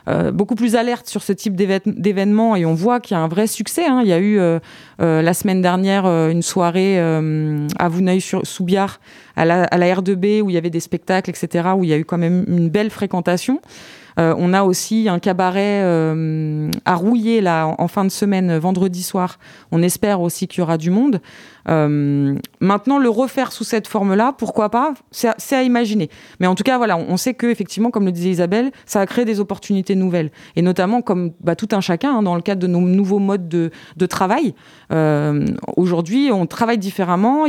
euh, 0.08 0.18
euh, 0.18 0.32
beaucoup 0.32 0.56
plus 0.56 0.76
alertes 0.76 1.08
sur 1.08 1.22
ce 1.22 1.34
type 1.34 1.56
d'événements 1.56 2.56
et 2.56 2.66
on 2.66 2.74
voit 2.74 3.00
qu'il 3.00 3.16
y 3.16 3.20
a 3.20 3.24
un 3.24 3.28
vrai 3.28 3.48
succès. 3.48 3.86
Hein. 3.86 4.02
Il 4.04 4.08
y 4.08 4.14
a 4.14 4.20
eu 4.20 4.40
euh, 4.40 4.60
la 5.00 5.34
semaine 5.34 5.62
dernière 5.62 6.06
une 6.06 6.42
soirée 6.42 7.00
à 7.00 7.90
Vouneuil-sous-Biard 7.90 9.00
à 9.36 9.46
la, 9.46 9.64
à 9.66 9.78
la 9.78 9.96
R2B 9.96 10.42
où 10.42 10.50
il 10.50 10.54
y 10.54 10.58
avait 10.58 10.70
des 10.70 10.80
spectacles, 10.80 11.30
etc., 11.30 11.70
où 11.76 11.84
il 11.84 11.90
y 11.90 11.94
a 11.94 11.98
eu 11.98 12.06
quand 12.06 12.18
même 12.18 12.46
une 12.48 12.70
belle 12.70 12.90
fréquentation. 12.90 13.62
Euh, 14.20 14.34
on 14.38 14.54
a 14.54 14.64
aussi 14.64 15.08
un 15.10 15.20
cabaret 15.20 15.82
euh, 15.84 16.72
à 16.86 16.96
rouiller 16.96 17.42
là 17.42 17.76
en, 17.78 17.88
fin 17.88 18.04
de 18.04 18.10
semaine, 18.10 18.58
vendredi 18.58 19.04
soir. 19.04 19.38
On 19.72 19.84
espère 19.84 20.22
aussi 20.22 20.48
qu'il 20.48 20.60
y 20.60 20.62
aura 20.62 20.78
du 20.78 20.90
monde. 20.90 21.22
Euh, 21.70 22.36
maintenant, 22.62 22.98
le 22.98 23.10
refaire 23.10 23.52
sous 23.52 23.66
cette 23.66 23.88
forme-là, 23.88 24.34
pourquoi 24.38 24.70
pas? 24.70 24.94
C'est 25.12 25.56
à 25.56 25.64
imaginer. 25.64 26.10
Mais 26.40 26.48
en 26.48 26.56
tout 26.56 26.64
cas, 26.64 26.78
voilà, 26.78 26.98
on 26.98 27.18
sait 27.18 27.34
que 27.34 27.48
effectivement, 27.48 27.92
comme 27.92 28.06
le 28.06 28.12
disait 28.12 28.30
Isabelle, 28.30 28.72
ça 28.86 29.02
a 29.02 29.06
créé 29.06 29.26
des 29.26 29.40
opportunités 29.40 29.96
nouvelles, 29.96 30.32
et 30.56 30.62
notamment 30.62 31.02
comme 31.02 31.32
bah, 31.42 31.56
tout 31.56 31.68
un 31.74 31.82
chacun 31.82 32.18
hein, 32.18 32.24
dans 32.24 32.36
le 32.36 32.42
cadre 32.42 32.62
de 32.62 32.68
nos 32.68 32.80
nouveaux 32.80 33.20
modes 33.20 33.50
de, 33.50 33.70
travail. 34.08 34.56
Aujourd'hui, 35.76 36.30
on 36.32 36.46
travaille 36.46 36.78
différemment. 36.78 37.46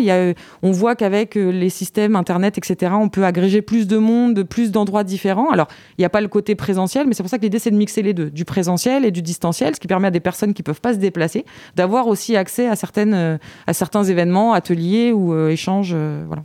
On 0.62 0.72
voit 0.72 0.96
qu'avec 0.96 1.36
les 1.36 1.70
systèmes 1.70 2.16
Internet, 2.16 2.58
etc., 2.58 2.92
on 2.98 3.08
peut 3.08 3.24
agréger 3.24 3.62
plus 3.62 3.86
de 3.86 3.96
monde, 3.96 4.42
plus 4.42 4.72
d'endroits 4.72 5.04
différents. 5.04 5.50
Alors, 5.50 5.68
il 5.96 6.00
n'y 6.00 6.04
a 6.04 6.10
pas 6.10 6.20
le 6.20 6.26
côté 6.26 6.56
présentiel, 6.58 7.06
mais 7.06 7.14
c'est 7.14 7.22
pour 7.22 7.30
ça 7.30 7.38
que 7.38 7.44
l'idée, 7.44 7.58
c'est 7.58 7.70
de 7.70 7.76
mixer 7.76 8.02
les 8.02 8.12
deux, 8.12 8.28
du 8.30 8.44
présentiel 8.44 9.06
et 9.06 9.10
du 9.10 9.22
distanciel, 9.22 9.74
ce 9.74 9.80
qui 9.80 9.86
permet 9.86 10.08
à 10.08 10.10
des 10.10 10.20
personnes 10.20 10.52
qui 10.52 10.60
ne 10.60 10.64
peuvent 10.64 10.82
pas 10.82 10.92
se 10.92 10.98
déplacer 10.98 11.46
d'avoir 11.74 12.06
aussi 12.06 12.36
accès 12.36 12.68
à, 12.68 12.76
certaines, 12.76 13.14
euh, 13.14 13.38
à 13.66 13.72
certains 13.72 14.04
événements, 14.04 14.52
ateliers 14.52 15.12
ou 15.12 15.32
euh, 15.32 15.48
échanges. 15.48 15.92
Euh, 15.94 16.24
voilà. 16.26 16.42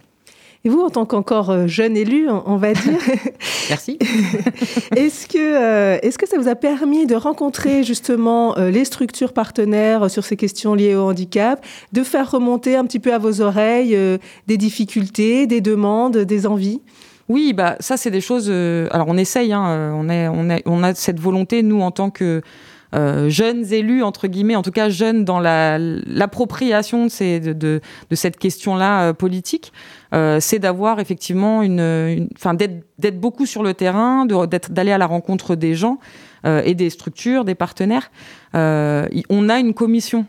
Et 0.65 0.69
vous, 0.69 0.79
en 0.79 0.89
tant 0.89 1.05
qu'encore 1.05 1.67
jeune 1.67 1.97
élu, 1.97 2.29
on 2.29 2.55
va 2.55 2.71
dire. 2.71 2.97
Merci. 3.69 3.99
est-ce 4.95 5.27
que, 5.27 6.05
est-ce 6.05 6.17
que 6.17 6.25
ça 6.25 6.37
vous 6.37 6.47
a 6.47 6.55
permis 6.55 7.05
de 7.05 7.15
rencontrer 7.15 7.83
justement 7.83 8.55
les 8.55 8.85
structures 8.85 9.33
partenaires 9.33 10.09
sur 10.09 10.23
ces 10.23 10.37
questions 10.37 10.73
liées 10.73 10.95
au 10.95 11.01
handicap, 11.01 11.65
de 11.91 12.01
faire 12.01 12.31
remonter 12.31 12.77
un 12.77 12.85
petit 12.85 12.99
peu 12.99 13.13
à 13.13 13.17
vos 13.17 13.41
oreilles 13.41 13.97
des 14.47 14.55
difficultés, 14.55 15.47
des 15.47 15.59
demandes, 15.59 16.19
des 16.19 16.47
envies? 16.47 16.79
Oui, 17.29 17.53
bah 17.53 17.77
ça 17.79 17.97
c'est 17.97 18.11
des 18.11 18.21
choses. 18.21 18.49
alors 18.49 19.07
on 19.07 19.17
essaye, 19.17 19.53
hein, 19.53 19.93
on, 19.95 20.09
est, 20.09 20.27
on, 20.65 20.83
a 20.83 20.93
cette 20.93 21.19
volonté 21.19 21.63
nous 21.63 21.81
en 21.81 21.91
tant 21.91 22.09
que 22.09 22.41
euh, 22.93 23.29
jeunes 23.29 23.73
élus, 23.73 24.03
entre 24.03 24.27
guillemets, 24.27 24.55
en 24.55 24.61
tout 24.61 24.71
cas 24.71 24.89
jeunes 24.89 25.25
dans 25.25 25.39
l'appropriation 25.39 27.07
de, 27.07 27.53
de, 27.53 27.81
de, 28.09 28.15
cette 28.15 28.37
question-là 28.37 29.09
euh, 29.09 29.13
politique, 29.13 29.73
euh, 30.13 30.39
c'est 30.39 30.59
d'avoir 30.59 30.99
effectivement 30.99 31.63
une, 31.63 32.29
enfin 32.35 32.53
d'être 32.53 33.19
beaucoup 33.19 33.45
sur 33.45 33.63
le 33.63 33.73
terrain, 33.73 34.25
d'aller 34.25 34.91
à 34.91 34.97
la 34.97 35.07
rencontre 35.07 35.55
des 35.55 35.75
gens 35.75 35.99
et 36.45 36.75
des 36.75 36.89
structures, 36.89 37.45
des 37.45 37.55
partenaires. 37.55 38.11
on 38.53 39.49
a 39.49 39.59
une 39.59 39.73
commission 39.73 40.25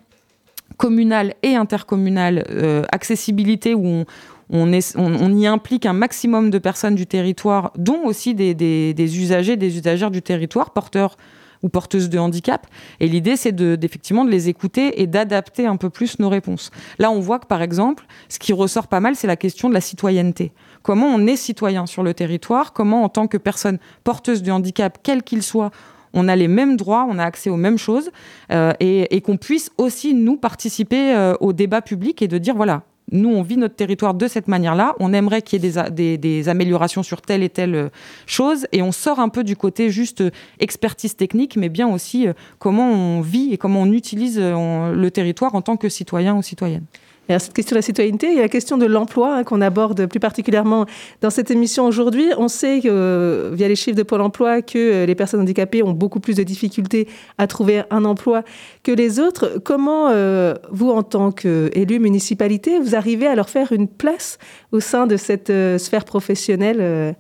communale 0.76 1.34
et 1.42 1.56
intercommunale 1.56 2.44
accessibilité 2.92 3.74
où 3.74 3.84
on, 3.84 4.04
on, 4.50 4.70
y 4.72 5.46
implique 5.46 5.86
un 5.86 5.92
maximum 5.92 6.50
de 6.50 6.58
personnes 6.58 6.94
du 6.94 7.06
territoire, 7.06 7.72
dont 7.76 8.04
aussi 8.04 8.34
des 8.34 9.18
usagers, 9.18 9.56
des 9.56 9.76
usagères 9.76 10.10
du 10.10 10.22
territoire, 10.22 10.70
porteurs 10.72 11.16
ou 11.64 11.68
porteuses 11.68 12.10
de 12.10 12.18
handicap. 12.18 12.66
Et 13.00 13.08
l'idée, 13.08 13.36
c'est 13.36 13.50
de, 13.50 13.74
d'effectivement 13.74 14.24
de 14.24 14.30
les 14.30 14.48
écouter 14.48 15.00
et 15.00 15.08
d'adapter 15.08 15.66
un 15.66 15.76
peu 15.76 15.90
plus 15.90 16.18
nos 16.20 16.28
réponses. 16.28 16.70
Là, 16.98 17.10
on 17.10 17.18
voit 17.18 17.40
que, 17.40 17.46
par 17.46 17.62
exemple, 17.62 18.06
ce 18.28 18.38
qui 18.38 18.52
ressort 18.52 18.86
pas 18.86 19.00
mal, 19.00 19.16
c'est 19.16 19.26
la 19.26 19.36
question 19.36 19.68
de 19.68 19.74
la 19.74 19.80
citoyenneté. 19.80 20.52
Comment 20.82 21.06
on 21.06 21.26
est 21.26 21.36
citoyen 21.36 21.86
sur 21.86 22.02
le 22.02 22.12
territoire? 22.12 22.74
Comment, 22.74 23.02
en 23.02 23.08
tant 23.08 23.26
que 23.26 23.38
personne 23.38 23.78
porteuse 24.04 24.42
de 24.42 24.52
handicap, 24.52 24.98
quel 25.02 25.22
qu'il 25.22 25.42
soit, 25.42 25.70
on 26.12 26.28
a 26.28 26.36
les 26.36 26.48
mêmes 26.48 26.76
droits, 26.76 27.06
on 27.08 27.18
a 27.18 27.24
accès 27.24 27.48
aux 27.48 27.56
mêmes 27.56 27.78
choses, 27.78 28.10
euh, 28.52 28.72
et, 28.78 29.20
qu'on 29.22 29.38
puisse 29.38 29.70
aussi, 29.78 30.12
nous, 30.12 30.36
participer 30.36 31.14
euh, 31.14 31.34
au 31.40 31.54
débat 31.54 31.80
public 31.80 32.20
et 32.20 32.28
de 32.28 32.36
dire, 32.36 32.54
voilà, 32.54 32.82
nous, 33.12 33.28
on 33.28 33.42
vit 33.42 33.56
notre 33.56 33.76
territoire 33.76 34.14
de 34.14 34.26
cette 34.26 34.48
manière-là. 34.48 34.94
On 34.98 35.12
aimerait 35.12 35.42
qu'il 35.42 35.64
y 35.64 35.78
ait 35.78 36.18
des, 36.18 36.48
améliorations 36.48 37.02
sur 37.02 37.20
telle 37.20 37.42
et 37.42 37.50
telle 37.50 37.74
euh, 37.74 37.88
chose. 38.26 38.66
Et 38.72 38.82
on 38.82 38.92
sort 38.92 39.20
un 39.20 39.28
peu 39.28 39.44
du 39.44 39.56
côté 39.56 39.90
juste 39.90 40.22
euh, 40.22 40.30
expertise 40.58 41.14
technique, 41.14 41.56
mais 41.56 41.68
bien 41.68 41.86
aussi 41.86 42.26
euh, 42.26 42.32
comment 42.58 42.90
on 42.90 43.20
vit 43.20 43.52
et 43.52 43.58
comment 43.58 43.82
on 43.82 43.92
utilise 43.92 44.38
le 44.38 45.08
territoire 45.10 45.54
en 45.54 45.62
tant 45.62 45.76
que 45.76 45.88
citoyen 45.88 46.34
ou 46.34 46.42
citoyenne. 46.42 46.84
Il 47.28 47.32
y 47.32 47.34
a 47.34 47.38
cette 47.38 47.54
question 47.54 47.74
de 47.74 47.78
la 47.78 47.82
citoyenneté, 47.82 48.38
a 48.38 48.42
la 48.42 48.48
question 48.50 48.76
de 48.76 48.84
l'emploi 48.84 49.36
hein, 49.36 49.44
qu'on 49.44 49.62
aborde 49.62 50.06
plus 50.06 50.20
particulièrement 50.20 50.84
dans 51.22 51.30
cette 51.30 51.50
émission 51.50 51.86
aujourd'hui. 51.86 52.26
On 52.36 52.48
sait 52.48 52.80
que, 52.80 53.50
via 53.54 53.66
les 53.66 53.76
chiffres 53.76 53.96
de 53.96 54.02
Pôle 54.02 54.20
emploi 54.20 54.60
que 54.60 54.78
euh, 54.78 55.06
les 55.06 55.14
personnes 55.14 55.40
handicapées 55.40 55.82
ont 55.82 55.92
beaucoup 55.92 56.20
plus 56.20 56.36
de 56.36 56.42
difficultés 56.42 57.08
à 57.38 57.46
trouver 57.46 57.82
un 57.90 58.04
emploi 58.04 58.42
que 58.82 58.92
les 58.92 59.20
autres. 59.20 59.58
Comment, 59.64 60.10
euh, 60.10 60.54
vous, 60.70 60.90
en 60.90 61.02
tant 61.02 61.32
qu'élu 61.32 61.98
municipalité, 61.98 62.78
vous 62.78 62.94
arrivez 62.94 63.26
à 63.26 63.34
leur 63.34 63.48
faire 63.48 63.72
une 63.72 63.88
place 63.88 64.38
au 64.72 64.80
sein 64.80 65.06
de 65.06 65.16
cette 65.16 65.48
euh, 65.48 65.78
sphère 65.78 66.04
professionnelle 66.04 67.14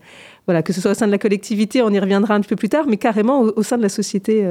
voilà, 0.46 0.62
que 0.62 0.74
ce 0.74 0.80
soit 0.82 0.90
au 0.90 0.94
sein 0.94 1.06
de 1.06 1.10
la 1.10 1.16
collectivité, 1.16 1.80
on 1.80 1.88
y 1.88 1.98
reviendra 1.98 2.34
un 2.34 2.42
peu 2.42 2.54
plus 2.54 2.68
tard, 2.68 2.84
mais 2.86 2.98
carrément 2.98 3.40
au, 3.40 3.62
sein 3.62 3.78
de 3.78 3.82
la 3.82 3.88
société 3.88 4.46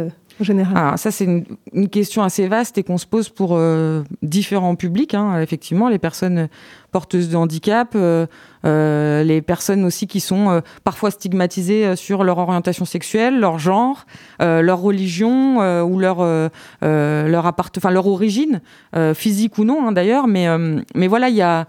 ah, 0.76 0.98
Ça, 0.98 1.12
c'est 1.12 1.26
une, 1.26 1.90
question 1.90 2.24
assez 2.24 2.48
vaste 2.48 2.78
et 2.78 2.84
qu'on 2.84 2.98
se 2.98 3.06
pose 3.06 3.30
pour 3.30 3.52
euh, 3.54 4.04
différents 4.22 4.76
publics. 4.76 5.14
Hein. 5.14 5.40
Effectivement, 5.42 5.90
les 5.90 6.00
personnes 6.00 6.50
porteuses 6.92 7.30
de 7.30 7.36
handicap, 7.36 7.94
euh, 7.96 8.26
euh, 8.66 9.24
les 9.24 9.42
personnes 9.42 9.84
aussi 9.86 10.08
qui 10.08 10.20
sont 10.20 10.62
parfois 10.84 11.12
stigmatisées 11.12 11.96
sur 11.96 12.24
leur 12.24 12.38
orientation 12.38 12.86
sexuelle, 12.86 13.40
leur 13.40 13.60
genre, 13.60 14.06
leur 14.40 14.80
religion 14.80 15.84
ou 15.84 16.00
leur, 16.00 16.24
leur, 16.82 17.54
enfin, 17.78 17.92
leur 17.92 18.08
origine, 18.08 18.62
physique 19.14 19.58
ou 19.58 19.66
non 19.66 19.88
hein, 19.88 19.92
d'ailleurs. 19.92 20.28
Mais, 20.28 20.48
mais 20.96 21.08
voilà, 21.08 21.30
il 21.30 21.36
y 21.36 21.42
a 21.42 21.68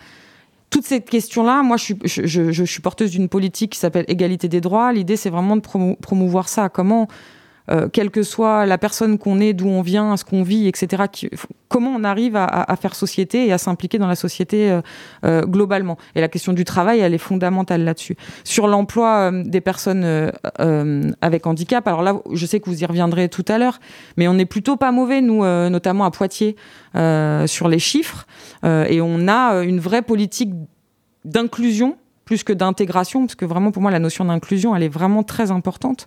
toutes 0.70 0.87
ces 0.87 1.00
questions-là, 1.00 1.62
moi, 1.62 1.77
je 1.77 2.64
suis 2.64 2.83
porteuse 2.83 3.11
d'une 3.11 3.29
politique 3.29 3.72
qui 3.72 3.79
s'appelle 3.79 4.05
égalité 4.09 4.48
des 4.48 4.61
droits. 4.61 4.92
L'idée, 4.92 5.16
c'est 5.16 5.31
vraiment 5.31 5.57
de 5.57 5.62
promouvoir 6.00 6.48
ça. 6.48 6.68
Comment 6.68 7.07
euh, 7.70 7.88
quelle 7.88 8.11
que 8.11 8.22
soit 8.22 8.66
la 8.66 8.77
personne 8.77 9.18
qu'on 9.18 9.40
est, 9.40 9.55
d'où 9.55 9.68
on 9.68 9.81
vient, 9.81 10.16
ce 10.16 10.24
qu'on 10.24 10.42
vit, 10.42 10.68
etc. 10.68 11.05
comment 11.68 11.90
on 11.96 12.05
arrive 12.05 12.37
à, 12.37 12.77
faire 12.77 12.94
société 12.94 13.46
et 13.46 13.53
à 13.53 13.59
s'impliquer 13.59 13.98
dans 13.98 14.07
la 14.07 14.16
société 14.16 14.70
euh, 14.70 14.83
euh, 15.24 15.42
globalement. 15.42 15.96
Et 16.14 16.20
la 16.20 16.29
question 16.29 16.53
du 16.53 16.64
travail, 16.64 17.00
elle 17.00 17.14
est 17.14 17.18
fondamentale 17.18 17.83
là-dessus. 17.85 18.16
Sur 18.44 18.66
l'emploi 18.66 19.31
des 19.33 19.61
personnes 19.61 20.05
avec 21.20 21.46
handicap, 21.46 21.87
alors 21.88 22.03
là, 22.03 22.20
je 22.33 22.46
sais 22.46 22.61
que 22.61 22.68
vous 22.68 22.83
y 22.83 22.87
reviendrez 22.87 23.29
tout 23.29 23.44
à 23.48 23.59
l'heure, 23.59 23.81
mais 24.16 24.29
on 24.29 24.35
n'est 24.35 24.46
plutôt 24.46 24.77
pas 24.77 24.92
mauvais, 24.92 25.20
nous, 25.20 25.44
notamment 25.44 26.05
à 26.05 26.11
Poitiers, 26.11 26.57
sur 26.94 27.68
les 27.68 27.79
chiffres. 27.79 28.27
et 28.64 29.00
on 29.00 29.29
a 29.29 29.62
une 29.62 29.81
vraie 29.81 30.03
politique 30.03 30.50
d'inclusion 31.24 31.96
plus 32.24 32.44
que 32.44 32.52
d'intégration, 32.52 33.26
parce 33.26 33.34
que 33.34 33.44
vraiment 33.44 33.70
pour 33.70 33.82
moi 33.82 33.90
la 33.90 33.98
notion 33.98 34.24
d'inclusion, 34.24 34.74
elle 34.74 34.82
est 34.82 34.88
vraiment 34.88 35.22
très 35.22 35.50
importante. 35.50 36.06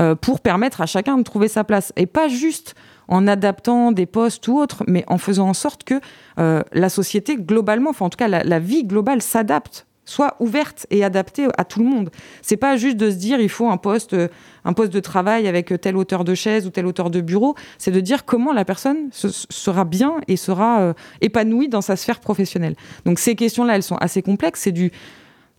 Euh, 0.00 0.14
pour 0.14 0.40
permettre 0.40 0.80
à 0.80 0.86
chacun 0.86 1.18
de 1.18 1.22
trouver 1.22 1.48
sa 1.48 1.62
place. 1.62 1.92
Et 1.96 2.06
pas 2.06 2.28
juste 2.28 2.74
en 3.08 3.26
adaptant 3.26 3.92
des 3.92 4.06
postes 4.06 4.48
ou 4.48 4.58
autres, 4.58 4.82
mais 4.86 5.04
en 5.08 5.18
faisant 5.18 5.48
en 5.48 5.52
sorte 5.52 5.84
que 5.84 6.00
euh, 6.38 6.62
la 6.72 6.88
société 6.88 7.36
globalement, 7.36 7.90
enfin 7.90 8.06
en 8.06 8.08
tout 8.08 8.16
cas 8.16 8.28
la, 8.28 8.58
vie 8.58 8.84
globale 8.84 9.20
s'adapte 9.20 9.86
soit 10.06 10.36
ouverte 10.40 10.86
et 10.90 11.04
adaptée 11.04 11.48
à 11.58 11.64
tout 11.64 11.80
le 11.80 11.84
monde. 11.84 12.10
C'est 12.40 12.56
pas 12.56 12.76
juste 12.76 12.96
de 12.96 13.10
se 13.10 13.16
dire 13.16 13.40
il 13.40 13.50
faut 13.50 13.68
un 13.68 13.76
poste, 13.76 14.16
un 14.64 14.72
poste 14.72 14.92
de 14.92 15.00
travail 15.00 15.46
avec 15.46 15.72
telle 15.80 15.96
hauteur 15.96 16.24
de 16.24 16.34
chaise 16.34 16.66
ou 16.66 16.70
telle 16.70 16.86
hauteur 16.86 17.10
de 17.10 17.20
bureau. 17.20 17.54
C'est 17.78 17.92
de 17.92 18.00
dire 18.00 18.24
comment 18.24 18.52
la 18.52 18.64
personne 18.64 19.10
sera 19.12 19.84
bien 19.84 20.14
et 20.26 20.36
sera 20.36 20.80
euh, 20.80 20.94
épanouie 21.20 21.68
dans 21.68 21.82
sa 21.82 21.94
sphère 21.94 22.20
professionnelle. 22.20 22.74
Donc 23.04 23.18
ces 23.18 23.36
questions-là, 23.36 23.76
elles 23.76 23.82
sont 23.82 23.98
assez 23.98 24.22
complexes. 24.22 24.62
C'est 24.62 24.72
du 24.72 24.90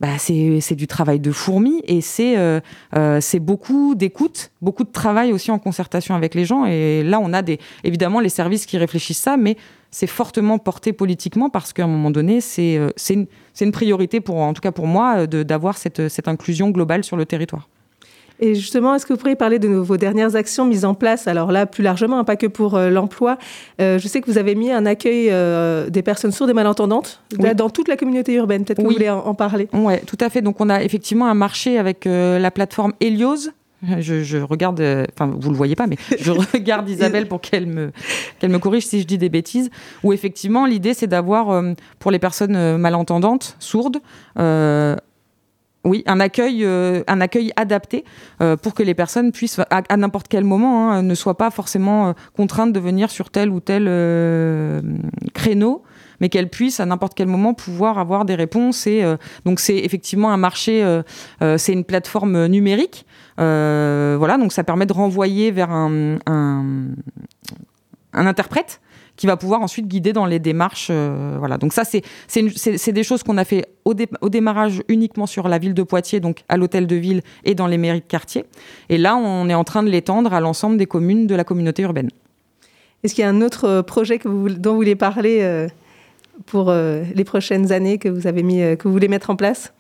bah, 0.01 0.17
c'est 0.17 0.73
du 0.73 0.87
travail 0.87 1.19
de 1.19 1.31
fourmi 1.31 1.83
et 1.85 2.01
c'est 2.01 2.35
euh, 2.35 2.59
euh, 2.97 3.19
beaucoup 3.39 3.93
d'écoute, 3.93 4.51
beaucoup 4.59 4.83
de 4.83 4.91
travail 4.91 5.31
aussi 5.31 5.51
en 5.51 5.59
concertation 5.59 6.15
avec 6.15 6.33
les 6.33 6.43
gens. 6.43 6.65
Et 6.65 7.03
là, 7.03 7.19
on 7.21 7.33
a 7.33 7.43
évidemment 7.83 8.19
les 8.19 8.29
services 8.29 8.65
qui 8.65 8.79
réfléchissent 8.79 9.21
ça, 9.21 9.37
mais 9.37 9.57
c'est 9.91 10.07
fortement 10.07 10.57
porté 10.57 10.91
politiquement 10.91 11.51
parce 11.51 11.71
qu'à 11.71 11.83
un 11.83 11.87
moment 11.87 12.09
donné, 12.09 12.41
c'est 12.41 12.77
euh, 12.77 12.89
une, 13.11 13.71
priorité, 13.71 14.21
pour, 14.21 14.37
en 14.37 14.53
tout 14.53 14.61
cas 14.61 14.71
pour 14.71 14.87
moi, 14.87 15.27
d'avoir 15.27 15.77
cette 15.77 16.27
inclusion 16.27 16.71
globale 16.71 17.03
sur 17.03 17.15
le 17.15 17.27
territoire. 17.27 17.69
Et 18.41 18.55
justement, 18.55 18.95
est-ce 18.95 19.05
que 19.05 19.13
vous 19.13 19.19
pourriez 19.19 19.35
parler 19.35 19.59
de 19.59 19.69
vos 19.69 19.97
dernières 19.97 20.35
actions 20.35 20.65
mises 20.65 20.83
en 20.83 20.95
place? 20.95 21.27
Alors 21.27 21.51
là, 21.51 21.67
plus 21.67 21.83
largement, 21.83 22.17
hein, 22.17 22.23
pas 22.23 22.35
que 22.35 22.47
pour 22.47 22.75
euh, 22.75 22.89
l'emploi. 22.89 23.37
Euh, 23.79 23.99
je 23.99 24.07
sais 24.07 24.19
que 24.19 24.29
vous 24.29 24.39
avez 24.39 24.55
mis 24.55 24.71
un 24.71 24.87
accueil 24.87 25.27
euh, 25.29 25.91
des 25.91 26.01
personnes 26.01 26.31
sourdes 26.31 26.49
et 26.49 26.53
malentendantes 26.53 27.21
dans 27.55 27.69
toute 27.69 27.87
la 27.87 27.97
communauté 27.97 28.33
urbaine. 28.33 28.65
Peut-être 28.65 28.79
que 28.79 28.83
vous 28.83 28.93
voulez 28.93 29.11
en, 29.11 29.35
parler. 29.35 29.67
Oui, 29.73 29.93
tout 30.07 30.17
à 30.19 30.29
fait. 30.29 30.41
Donc 30.41 30.59
on 30.59 30.69
a 30.69 30.83
effectivement 30.83 31.27
un 31.27 31.35
marché 31.35 31.77
avec 31.77 32.05
la 32.05 32.51
plateforme 32.51 32.93
Helios. 32.99 33.51
Je, 33.99 34.37
regarde, 34.41 34.81
enfin 35.13 35.31
vous 35.39 35.49
le 35.49 35.55
voyez 35.55 35.75
pas, 35.75 35.87
mais 35.87 35.97
je 36.19 36.31
regarde 36.53 36.89
Isabelle 36.89 37.27
pour 37.27 37.41
qu'elle 37.41 37.65
me, 37.65 37.91
qu'elle 38.39 38.51
me 38.51 38.59
corrige 38.59 38.85
si 38.85 39.01
je 39.01 39.07
dis 39.07 39.17
des 39.17 39.29
bêtises. 39.29 39.69
Où 40.03 40.13
effectivement 40.13 40.65
l'idée 40.65 40.93
c'est 40.93 41.07
d'avoir 41.07 41.63
pour 41.99 42.11
les 42.11 42.19
personnes 42.19 42.77
malentendantes, 42.77 43.55
sourdes, 43.59 43.97
oui, 45.83 46.03
un 46.05 46.19
accueil, 46.19 46.63
euh, 46.63 47.03
adapté 47.55 48.05
euh, 48.41 48.55
pour 48.55 48.73
que 48.75 48.83
les 48.83 48.93
personnes 48.93 49.31
puissent, 49.31 49.59
à, 49.69 49.97
n'importe 49.97 50.27
quel 50.27 50.43
moment, 50.43 50.91
hein, 50.91 51.01
ne 51.01 51.15
soient 51.15 51.37
pas 51.37 51.49
forcément 51.49 52.09
euh, 52.09 52.13
contraintes 52.35 52.71
de 52.71 52.79
venir 52.79 53.09
sur 53.09 53.31
tel 53.31 53.49
ou 53.49 53.59
tel 53.59 53.85
créneau, 55.33 55.83
mais 56.19 56.29
qu'elles 56.29 56.49
puissent 56.49 56.79
à 56.79 56.85
n'importe 56.85 57.13
quel 57.15 57.27
moment 57.27 57.55
pouvoir 57.55 57.97
avoir 57.97 58.25
des 58.25 58.35
réponses. 58.35 58.85
Et 58.85 59.03
donc 59.45 59.59
c'est 59.59 59.77
effectivement 59.77 60.31
un 60.31 60.37
marché, 60.37 61.01
c'est 61.57 61.73
une 61.73 61.83
plateforme 61.83 62.45
numérique. 62.45 63.05
voilà, 63.37 64.37
donc 64.37 64.51
ça 64.51 64.63
permet 64.63 64.85
de 64.85 64.93
renvoyer 64.93 65.49
vers 65.51 65.71
un 65.71 66.19
interprète 68.13 68.81
qui 69.21 69.27
va 69.27 69.37
pouvoir 69.37 69.61
ensuite 69.61 69.87
guider 69.87 70.13
dans 70.13 70.25
les 70.25 70.39
démarches. 70.39 70.87
Euh, 70.89 71.35
voilà. 71.37 71.59
Donc 71.59 71.73
ça, 71.73 71.83
c'est 71.85 72.91
des 72.91 73.03
choses 73.03 73.21
qu'on 73.21 73.37
a 73.37 73.45
fait 73.45 73.67
au, 73.85 73.93
au, 74.21 74.29
démarrage 74.29 74.81
uniquement 74.87 75.27
sur 75.27 75.47
la 75.47 75.59
ville 75.59 75.75
de 75.75 75.83
Poitiers, 75.83 76.19
donc 76.19 76.43
à 76.49 76.57
l'hôtel 76.57 76.87
de 76.87 76.95
ville 76.95 77.21
et 77.43 77.53
dans 77.53 77.67
les 77.67 77.77
mairies 77.77 77.99
de 77.99 78.05
quartier. 78.05 78.45
Et 78.89 78.97
là, 78.97 79.15
on 79.15 79.47
est 79.47 79.53
en 79.53 79.63
train 79.63 79.83
de 79.83 79.89
l'étendre 79.89 80.33
à 80.33 80.39
l'ensemble 80.39 80.77
des 80.77 80.87
communes 80.87 81.27
de 81.27 81.35
la 81.35 81.43
communauté 81.43 81.83
urbaine. 81.83 82.09
Est-ce 83.03 83.13
qu'il 83.13 83.21
y 83.21 83.25
a 83.25 83.29
un 83.29 83.41
autre 83.43 83.65
euh, 83.65 83.83
projet 83.83 84.17
que 84.17 84.27
vous, 84.27 84.49
dont 84.49 84.71
vous 84.71 84.77
voulez 84.77 84.95
parler 84.95 85.41
euh, 85.41 85.67
pour 86.47 86.73
les 86.73 87.23
prochaines 87.23 87.71
années 87.71 87.99
que 87.99 88.09
vous 88.09 88.25
avez 88.25 88.41
mis, 88.41 88.57
que 88.75 88.83
vous 88.85 88.91
voulez 88.91 89.07
mettre 89.07 89.29
en 89.29 89.35
place? 89.35 89.71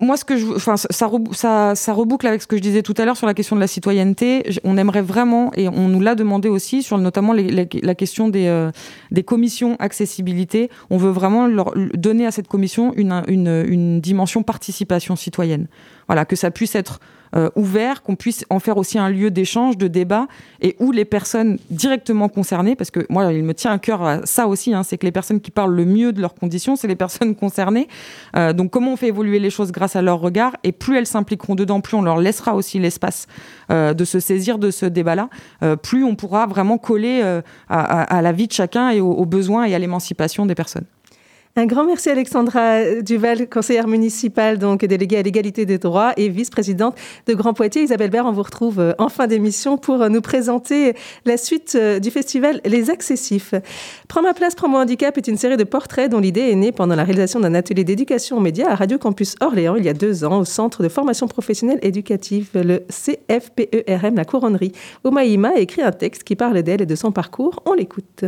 Moi, 0.00 0.16
ce 0.16 0.24
que 0.24 0.36
je, 0.36 0.46
enfin, 0.46 0.76
ça, 0.76 0.88
ça, 1.32 1.74
ça, 1.74 1.92
reboucle 1.92 2.26
avec 2.26 2.42
ce 2.42 2.46
que 2.46 2.56
je 2.56 2.62
disais 2.62 2.82
tout 2.82 2.94
à 2.96 3.04
l'heure 3.04 3.16
sur 3.16 3.26
la 3.26 3.34
question 3.34 3.56
de 3.56 3.60
la 3.60 3.66
citoyenneté. 3.66 4.44
On 4.64 4.76
aimerait 4.76 5.02
vraiment, 5.02 5.50
et 5.54 5.68
on 5.68 5.88
nous 5.88 6.00
l'a 6.00 6.14
demandé 6.14 6.48
aussi, 6.48 6.82
sur 6.82 6.98
notamment 6.98 7.32
la 7.32 7.94
question 7.94 8.28
des, 8.28 8.46
euh, 8.46 8.70
des 9.10 9.22
commissions 9.22 9.76
accessibilité. 9.78 10.70
On 10.90 10.96
veut 10.96 11.10
vraiment 11.10 11.46
leur 11.46 11.72
donner 11.94 12.26
à 12.26 12.30
cette 12.30 12.48
commission 12.48 12.92
une, 12.96 13.22
une, 13.28 13.64
une 13.68 14.00
dimension 14.00 14.42
participation 14.42 15.16
citoyenne. 15.16 15.66
Voilà, 16.06 16.24
que 16.24 16.36
ça 16.36 16.50
puisse 16.50 16.74
être 16.74 17.00
euh, 17.36 17.50
ouvert, 17.56 18.02
qu'on 18.02 18.16
puisse 18.16 18.44
en 18.50 18.58
faire 18.58 18.76
aussi 18.76 18.98
un 18.98 19.10
lieu 19.10 19.30
d'échange, 19.30 19.76
de 19.76 19.88
débat, 19.88 20.26
et 20.60 20.76
où 20.78 20.92
les 20.92 21.04
personnes 21.04 21.58
directement 21.70 22.28
concernées, 22.28 22.76
parce 22.76 22.90
que 22.90 23.06
moi, 23.10 23.32
il 23.32 23.44
me 23.44 23.54
tient 23.54 23.72
à 23.72 23.78
cœur 23.78 24.02
à 24.02 24.26
ça 24.26 24.46
aussi, 24.46 24.74
hein, 24.74 24.82
c'est 24.82 24.98
que 24.98 25.06
les 25.06 25.12
personnes 25.12 25.40
qui 25.40 25.50
parlent 25.50 25.74
le 25.74 25.84
mieux 25.84 26.12
de 26.12 26.20
leurs 26.20 26.34
conditions, 26.34 26.76
c'est 26.76 26.88
les 26.88 26.96
personnes 26.96 27.34
concernées. 27.34 27.88
Euh, 28.36 28.52
donc, 28.52 28.70
comment 28.70 28.92
on 28.92 28.96
fait 28.96 29.08
évoluer 29.08 29.38
les 29.38 29.50
choses 29.50 29.72
grâce 29.72 29.96
à 29.96 30.02
leur 30.02 30.20
regard, 30.20 30.56
et 30.64 30.72
plus 30.72 30.96
elles 30.96 31.06
s'impliqueront 31.06 31.54
dedans, 31.54 31.80
plus 31.80 31.96
on 31.96 32.02
leur 32.02 32.18
laissera 32.18 32.54
aussi 32.54 32.78
l'espace 32.78 33.26
euh, 33.70 33.94
de 33.94 34.04
se 34.04 34.20
saisir 34.20 34.58
de 34.58 34.70
ce 34.70 34.86
débat-là, 34.86 35.28
plus 35.82 36.04
on 36.04 36.14
pourra 36.14 36.46
vraiment 36.46 36.78
coller 36.78 37.22
à, 37.68 38.22
la 38.22 38.32
vie 38.32 38.46
de 38.46 38.52
chacun 38.52 38.90
et 38.90 39.00
aux 39.00 39.24
besoins 39.24 39.64
et 39.64 39.74
à 39.74 39.78
l'émancipation 39.78 40.46
des 40.46 40.54
personnes. 40.54 40.84
Un 41.56 41.66
grand 41.66 41.84
merci 41.84 42.08
Alexandra 42.08 43.00
Duval, 43.02 43.48
conseillère 43.48 43.88
municipale, 43.88 44.58
donc 44.58 44.84
déléguée 44.84 45.16
à 45.16 45.22
l'égalité 45.22 45.66
des 45.66 45.78
droits 45.78 46.12
et 46.16 46.28
vice-présidente 46.28 46.94
de 47.26 47.34
Grand 47.34 47.52
Poitiers. 47.52 47.82
Isabelle 47.82 48.10
Bert, 48.10 48.26
on 48.26 48.32
vous 48.32 48.44
retrouve 48.44 48.78
euh, 48.78 48.92
en 48.98 49.08
fin 49.08 49.26
d'émission 49.26 49.76
pour 49.76 50.00
euh, 50.00 50.08
nous 50.08 50.20
présenter 50.20 50.94
la 51.24 51.36
suite 51.36 51.74
euh, 51.74 51.98
du 51.98 52.12
festival 52.12 52.60
Les 52.64 52.90
Accessifs. 52.90 53.54
Prends 54.06 54.22
ma 54.22 54.34
place, 54.34 54.54
prends 54.54 54.68
mon 54.68 54.78
handicap 54.78 55.18
est 55.18 55.26
une 55.26 55.36
série 55.36 55.56
de 55.56 55.64
portraits 55.64 56.08
dont 56.08 56.20
l'idée 56.20 56.42
est 56.42 56.54
née 56.54 56.70
pendant 56.70 56.94
la 56.94 57.02
réalisation 57.02 57.40
d'un 57.40 57.54
atelier 57.54 57.82
d'éducation 57.82 58.36
aux 58.36 58.40
médias 58.40 58.70
à 58.70 58.76
Radio 58.76 58.98
Campus 58.98 59.34
Orléans 59.40 59.74
il 59.74 59.84
y 59.84 59.88
a 59.88 59.94
deux 59.94 60.24
ans 60.24 60.38
au 60.38 60.44
Centre 60.44 60.84
de 60.84 60.88
formation 60.88 61.26
professionnelle 61.26 61.80
éducative, 61.82 62.50
le 62.54 62.84
CFPERM 62.88 64.14
La 64.14 64.24
Couronnerie. 64.24 64.72
Oumaïma 65.04 65.50
a 65.56 65.58
écrit 65.58 65.82
un 65.82 65.92
texte 65.92 66.22
qui 66.22 66.36
parle 66.36 66.62
d'elle 66.62 66.82
et 66.82 66.86
de 66.86 66.94
son 66.94 67.10
parcours. 67.10 67.62
On 67.66 67.74
l'écoute. 67.74 68.24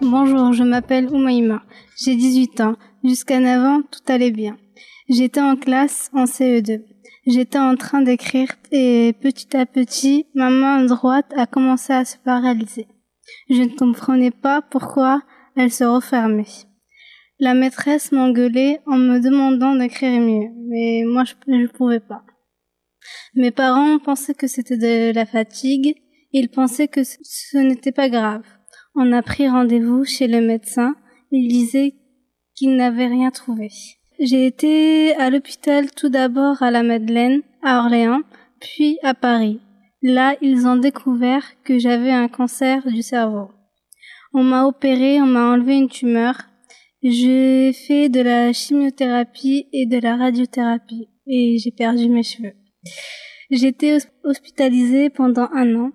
Bonjour, 0.00 0.52
je 0.52 0.62
m'appelle 0.62 1.08
Oumaïma. 1.12 1.64
J'ai 1.96 2.14
18 2.14 2.60
ans. 2.60 2.76
Jusqu'à 3.02 3.40
9 3.40 3.64
ans, 3.64 3.82
tout 3.82 4.12
allait 4.12 4.30
bien. 4.30 4.56
J'étais 5.08 5.40
en 5.40 5.56
classe 5.56 6.08
en 6.14 6.24
CE2. 6.24 6.84
J'étais 7.26 7.58
en 7.58 7.74
train 7.74 8.00
d'écrire 8.02 8.54
et 8.70 9.12
petit 9.20 9.56
à 9.56 9.66
petit, 9.66 10.26
ma 10.34 10.50
main 10.50 10.84
droite 10.84 11.32
a 11.36 11.46
commencé 11.46 11.92
à 11.92 12.04
se 12.04 12.16
paralyser. 12.16 12.86
Je 13.50 13.62
ne 13.62 13.76
comprenais 13.76 14.30
pas 14.30 14.62
pourquoi 14.62 15.22
elle 15.56 15.72
se 15.72 15.84
refermait. 15.84 16.46
La 17.40 17.54
maîtresse 17.54 18.12
m'engueulait 18.12 18.80
en 18.86 18.98
me 18.98 19.18
demandant 19.18 19.74
d'écrire 19.74 20.20
mieux, 20.20 20.48
mais 20.68 21.02
moi 21.06 21.24
je 21.24 21.34
ne 21.48 21.66
pouvais 21.66 22.00
pas. 22.00 22.22
Mes 23.34 23.50
parents 23.50 23.98
pensaient 23.98 24.34
que 24.34 24.46
c'était 24.46 24.78
de 24.78 25.12
la 25.12 25.26
fatigue, 25.26 25.96
ils 26.32 26.50
pensaient 26.50 26.88
que 26.88 27.02
ce 27.04 27.58
n'était 27.58 27.92
pas 27.92 28.08
grave. 28.08 28.44
On 29.00 29.12
a 29.12 29.22
pris 29.22 29.48
rendez-vous 29.48 30.04
chez 30.04 30.26
le 30.26 30.40
médecin. 30.40 30.96
Il 31.30 31.46
disait 31.46 31.94
qu'il 32.56 32.74
n'avait 32.74 33.06
rien 33.06 33.30
trouvé. 33.30 33.68
J'ai 34.18 34.44
été 34.44 35.14
à 35.14 35.30
l'hôpital 35.30 35.92
tout 35.92 36.08
d'abord 36.08 36.64
à 36.64 36.72
la 36.72 36.82
Madeleine, 36.82 37.42
à 37.62 37.78
Orléans, 37.78 38.22
puis 38.60 38.98
à 39.04 39.14
Paris. 39.14 39.60
Là, 40.02 40.34
ils 40.42 40.66
ont 40.66 40.74
découvert 40.74 41.44
que 41.62 41.78
j'avais 41.78 42.10
un 42.10 42.26
cancer 42.26 42.88
du 42.88 43.02
cerveau. 43.02 43.52
On 44.34 44.42
m'a 44.42 44.64
opéré, 44.64 45.22
on 45.22 45.26
m'a 45.26 45.52
enlevé 45.52 45.76
une 45.76 45.88
tumeur. 45.88 46.34
J'ai 47.00 47.72
fait 47.72 48.08
de 48.08 48.20
la 48.20 48.52
chimiothérapie 48.52 49.68
et 49.72 49.86
de 49.86 49.98
la 49.98 50.16
radiothérapie 50.16 51.08
et 51.28 51.56
j'ai 51.58 51.70
perdu 51.70 52.08
mes 52.08 52.24
cheveux. 52.24 52.54
J'étais 53.52 53.98
hospitalisée 54.24 55.08
pendant 55.08 55.48
un 55.52 55.76
an. 55.76 55.92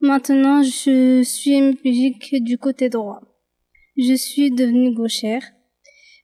Maintenant, 0.00 0.62
je 0.62 1.22
suis 1.24 1.54
hémiplégique 1.54 2.42
du 2.44 2.56
côté 2.56 2.88
droit. 2.88 3.20
Je 3.96 4.14
suis 4.14 4.52
devenue 4.52 4.94
gauchère. 4.94 5.42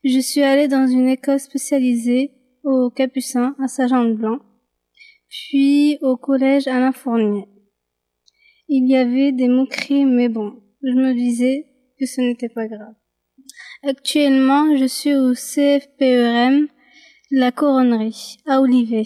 Je 0.05 0.19
suis 0.19 0.43
allée 0.43 0.69
dans 0.69 0.87
une 0.87 1.09
école 1.09 1.41
spécialisée 1.41 2.31
au 2.63 2.89
Capucin 2.89 3.53
à 3.61 3.67
Saint-Jean-de-Blanc, 3.67 4.39
puis 5.27 5.97
au 6.01 6.15
collège 6.15 6.67
Alain 6.67 6.93
Fournier. 6.93 7.47
Il 8.69 8.89
y 8.89 8.95
avait 8.95 9.33
des 9.33 9.49
moqueries, 9.49 10.05
mais 10.05 10.29
bon, 10.29 10.63
je 10.81 10.93
me 10.93 11.13
disais 11.13 11.67
que 11.99 12.05
ce 12.05 12.21
n'était 12.21 12.49
pas 12.49 12.67
grave. 12.67 12.95
Actuellement, 13.83 14.75
je 14.77 14.85
suis 14.85 15.15
au 15.15 15.33
CFPERM, 15.33 16.67
la 17.31 17.51
Couronnerie, 17.51 18.37
à 18.47 18.61
Olivet. 18.61 19.03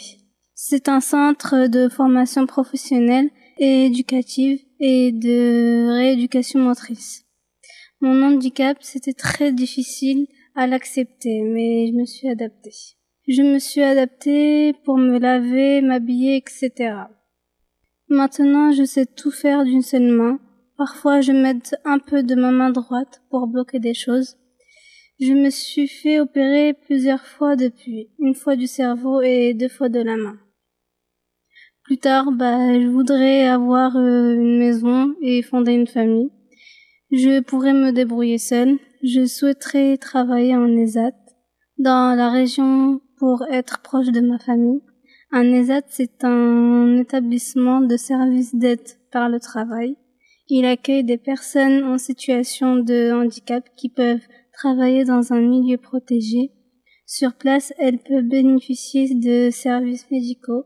C'est 0.53 0.89
un 0.89 0.99
centre 0.99 1.67
de 1.67 1.89
formation 1.89 2.45
professionnelle 2.45 3.32
éducative 3.60 4.62
et 4.80 5.12
de 5.12 5.91
rééducation 5.93 6.60
motrice. 6.60 7.26
Mon 8.01 8.24
handicap, 8.24 8.78
c'était 8.82 9.14
très 9.14 9.51
difficile 9.51 10.28
à 10.55 10.68
l'accepter, 10.68 11.41
mais 11.41 11.88
je 11.88 11.93
me 11.93 12.05
suis 12.05 12.30
adaptée. 12.30 12.72
Je 13.28 13.41
me 13.41 13.60
suis 13.60 13.82
adaptée 13.82 14.74
pour 14.86 14.97
me 14.97 15.20
laver, 15.20 15.82
m'habiller, 15.82 16.38
etc. 16.38 16.93
Maintenant, 18.07 18.72
je 18.72 18.86
sais 18.86 19.05
tout 19.05 19.32
faire 19.32 19.66
d'une 19.66 19.82
seule 19.82 20.12
main. 20.12 20.39
Parfois, 20.78 21.22
je 21.22 21.32
m'aide 21.32 21.62
un 21.84 21.99
peu 21.99 22.24
de 22.24 22.36
ma 22.36 22.51
main 22.51 22.72
droite 22.72 23.22
pour 23.30 23.47
bloquer 23.47 23.80
des 23.80 23.93
choses. 23.93 24.38
Je 25.20 25.34
me 25.34 25.49
suis 25.49 25.89
fait 25.89 26.22
opérer 26.22 26.74
plusieurs 26.74 27.26
fois 27.26 27.57
depuis, 27.57 28.10
une 28.20 28.34
fois 28.34 28.55
du 28.55 28.68
cerveau 28.68 29.22
et 29.22 29.53
deux 29.53 29.68
fois 29.68 29.89
de 29.89 29.99
la 29.99 30.16
main. 30.16 30.39
Plus 31.90 31.98
tard, 31.98 32.32
bah, 32.32 32.80
je 32.80 32.86
voudrais 32.86 33.48
avoir 33.48 33.98
euh, 33.98 34.36
une 34.36 34.60
maison 34.60 35.16
et 35.24 35.42
fonder 35.42 35.72
une 35.72 35.88
famille. 35.88 36.30
Je 37.12 37.40
pourrais 37.40 37.74
me 37.74 37.92
débrouiller 37.92 38.38
seule. 38.38 38.78
Je 39.02 39.26
souhaiterais 39.26 39.98
travailler 39.98 40.56
en 40.56 40.68
ESAT 40.68 41.16
dans 41.80 42.16
la 42.16 42.30
région 42.30 43.02
pour 43.18 43.44
être 43.50 43.82
proche 43.82 44.10
de 44.10 44.20
ma 44.20 44.38
famille. 44.38 44.84
Un 45.32 45.52
ESAT, 45.52 45.82
c'est 45.88 46.24
un 46.24 46.96
établissement 47.00 47.82
de 47.82 47.98
service 47.98 48.54
d'aide 48.54 48.88
par 49.12 49.28
le 49.28 49.40
travail. 49.40 49.96
Il 50.48 50.66
accueille 50.66 51.04
des 51.04 51.18
personnes 51.18 51.84
en 51.86 51.98
situation 51.98 52.76
de 52.76 53.12
handicap 53.12 53.68
qui 53.76 53.90
peuvent 53.90 54.28
travailler 54.54 55.06
dans 55.06 55.34
un 55.34 55.42
milieu 55.42 55.78
protégé. 55.78 56.52
Sur 57.08 57.34
place, 57.34 57.74
elles 57.80 57.98
peuvent 57.98 58.30
bénéficier 58.30 59.16
de 59.16 59.50
services 59.50 60.06
médicaux, 60.12 60.66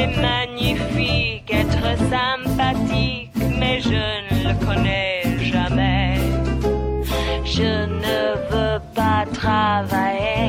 C'est 0.00 0.16
magnifique 0.16 1.52
être 1.52 1.98
sympathique, 2.08 3.36
mais 3.58 3.80
je 3.82 4.00
ne 4.28 4.48
le 4.48 4.64
connais 4.64 5.22
jamais. 5.44 6.14
Je 7.44 7.84
ne 7.84 8.18
veux 8.50 8.80
pas 8.94 9.26
travailler, 9.34 10.39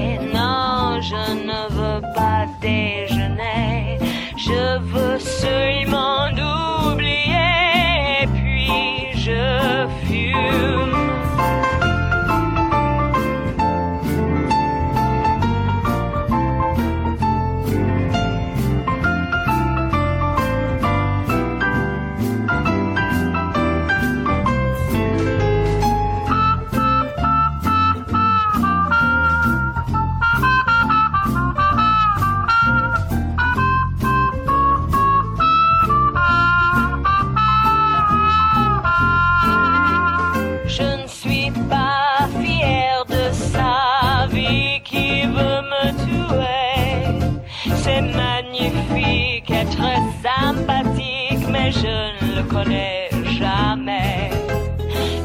sympathique, 50.21 51.47
mais 51.49 51.71
je 51.71 52.25
ne 52.25 52.35
le 52.37 52.43
connais 52.43 53.09
jamais. 53.39 54.29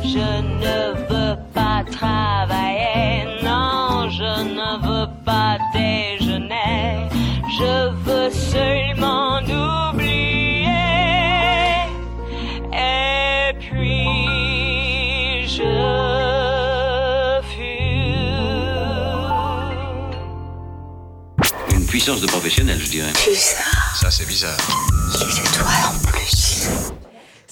Je 0.03 0.29
ne 0.63 0.79
veux 1.09 1.37
pas 1.53 1.85
travailler, 1.91 3.43
non, 3.43 4.09
je 4.11 4.33
ne 4.59 4.71
veux 4.87 5.09
pas 5.25 5.59
déjeuner. 5.73 7.09
Je 7.59 7.91
veux 8.05 8.31
seulement 8.31 9.39
oublier. 9.41 10.69
Et 12.73 13.53
puis 13.59 15.47
je 15.57 15.75
fume. 17.53 18.57
Une 21.77 21.87
puissance 21.87 22.21
de 22.21 22.27
professionnel, 22.27 22.79
je 22.81 22.91
dirais. 22.91 23.13
Ça, 23.99 24.11
c'est 24.11 24.27
bizarre. 24.27 24.59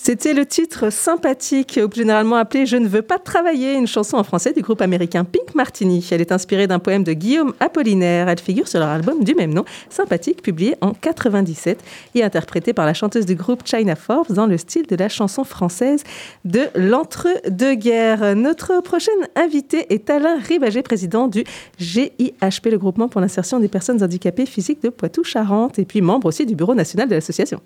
C'était 0.06 0.34
le 0.34 0.44
titre 0.44 0.90
sympathique, 0.90 1.80
généralement 1.94 2.36
appelé 2.36 2.66
Je 2.66 2.76
ne 2.76 2.86
veux 2.86 3.00
pas 3.00 3.18
travailler, 3.18 3.72
une 3.72 3.86
chanson 3.86 4.18
en 4.18 4.22
français 4.22 4.52
du 4.52 4.60
groupe 4.60 4.82
américain 4.82 5.24
Pink 5.24 5.54
Martini. 5.54 6.06
Elle 6.10 6.20
est 6.20 6.30
inspirée 6.30 6.66
d'un 6.66 6.78
poème 6.78 7.04
de 7.04 7.14
Guillaume 7.14 7.54
Apollinaire. 7.58 8.28
Elle 8.28 8.38
figure 8.38 8.68
sur 8.68 8.80
leur 8.80 8.90
album 8.90 9.24
du 9.24 9.34
même 9.34 9.54
nom, 9.54 9.64
Sympathique, 9.88 10.42
publié 10.42 10.74
en 10.82 10.92
97 10.92 11.82
et 12.16 12.22
interprétée 12.22 12.74
par 12.74 12.84
la 12.84 12.92
chanteuse 12.92 13.24
du 13.24 13.34
groupe 13.34 13.62
China 13.64 13.96
Forbes 13.96 14.30
dans 14.30 14.44
le 14.44 14.58
style 14.58 14.86
de 14.86 14.94
la 14.94 15.08
chanson 15.08 15.42
française 15.42 16.04
de 16.44 16.64
l'entre-deux-guerres. 16.74 18.36
Notre 18.36 18.82
prochaine 18.82 19.14
invité 19.36 19.86
est 19.88 20.10
Alain 20.10 20.36
Ribagé, 20.38 20.82
président 20.82 21.28
du 21.28 21.44
GIHP, 21.78 22.66
le 22.66 22.76
groupement 22.76 23.08
pour 23.08 23.22
l'insertion 23.22 23.58
des 23.58 23.68
personnes 23.68 24.02
handicapées 24.02 24.44
physiques 24.44 24.82
de 24.82 24.90
Poitou-Charentes, 24.90 25.78
et 25.78 25.86
puis 25.86 26.02
membre 26.02 26.26
aussi 26.26 26.44
du 26.44 26.54
bureau 26.54 26.74
national 26.74 27.08
de 27.08 27.14
l'association. 27.14 27.62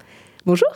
Bonjour. 0.47 0.68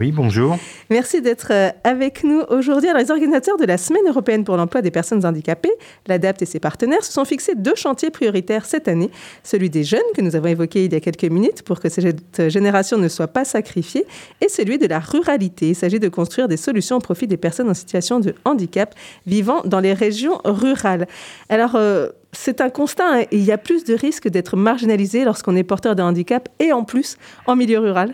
Oui, 0.00 0.10
bonjour. 0.10 0.58
Merci 0.90 1.22
d'être 1.22 1.52
euh, 1.52 1.70
avec 1.84 2.24
nous 2.24 2.40
aujourd'hui. 2.48 2.88
Les 2.96 3.10
organisateurs 3.12 3.56
de 3.56 3.64
la 3.64 3.78
Semaine 3.78 4.06
européenne 4.08 4.42
pour 4.42 4.56
l'emploi 4.56 4.82
des 4.82 4.90
personnes 4.90 5.24
handicapées, 5.24 5.72
l'ADAPT 6.08 6.42
et 6.42 6.46
ses 6.46 6.58
partenaires, 6.58 7.04
se 7.04 7.12
sont 7.12 7.24
fixés 7.24 7.54
deux 7.54 7.76
chantiers 7.76 8.10
prioritaires 8.10 8.64
cette 8.64 8.88
année. 8.88 9.10
Celui 9.44 9.70
des 9.70 9.84
jeunes, 9.84 10.00
que 10.16 10.20
nous 10.20 10.34
avons 10.34 10.48
évoqué 10.48 10.84
il 10.84 10.92
y 10.92 10.96
a 10.96 11.00
quelques 11.00 11.24
minutes, 11.24 11.62
pour 11.62 11.78
que 11.78 11.88
cette 11.88 12.48
génération 12.48 12.98
ne 12.98 13.06
soit 13.06 13.28
pas 13.28 13.44
sacrifiée, 13.44 14.04
et 14.40 14.48
celui 14.48 14.78
de 14.78 14.86
la 14.86 14.98
ruralité. 14.98 15.68
Il 15.68 15.76
s'agit 15.76 16.00
de 16.00 16.08
construire 16.08 16.48
des 16.48 16.56
solutions 16.56 16.96
au 16.96 17.00
profit 17.00 17.28
des 17.28 17.36
personnes 17.36 17.70
en 17.70 17.74
situation 17.74 18.18
de 18.18 18.34
handicap 18.44 18.94
vivant 19.26 19.62
dans 19.64 19.80
les 19.80 19.92
régions 19.92 20.40
rurales. 20.44 21.06
Alors, 21.48 21.76
euh, 21.76 22.08
c'est 22.32 22.60
un 22.60 22.68
constat, 22.68 23.04
hein, 23.08 23.24
il 23.30 23.44
y 23.44 23.52
a 23.52 23.58
plus 23.58 23.84
de 23.84 23.94
risques 23.94 24.28
d'être 24.28 24.56
marginalisé 24.56 25.24
lorsqu'on 25.24 25.54
est 25.54 25.62
porteur 25.62 25.94
d'un 25.94 26.06
handicap 26.06 26.48
et 26.58 26.72
en 26.72 26.82
plus 26.82 27.16
en 27.46 27.54
milieu 27.54 27.78
rural. 27.78 28.12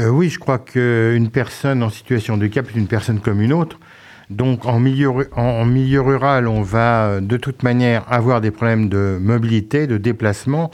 Euh, 0.00 0.08
oui, 0.08 0.28
je 0.28 0.40
crois 0.40 0.58
qu'une 0.58 1.30
personne 1.30 1.82
en 1.82 1.88
situation 1.90 2.36
de 2.36 2.42
handicap 2.42 2.68
est 2.68 2.78
une 2.78 2.88
personne 2.88 3.20
comme 3.20 3.40
une 3.40 3.52
autre. 3.52 3.78
Donc 4.28 4.66
en 4.66 4.80
milieu, 4.80 5.10
en, 5.36 5.64
milieu 5.64 6.00
rural, 6.00 6.48
on 6.48 6.62
va 6.62 7.06
euh, 7.06 7.20
de 7.20 7.36
toute 7.36 7.62
manière 7.62 8.04
avoir 8.12 8.40
des 8.40 8.50
problèmes 8.50 8.88
de 8.88 9.18
mobilité, 9.20 9.86
de 9.86 9.96
déplacement. 9.96 10.72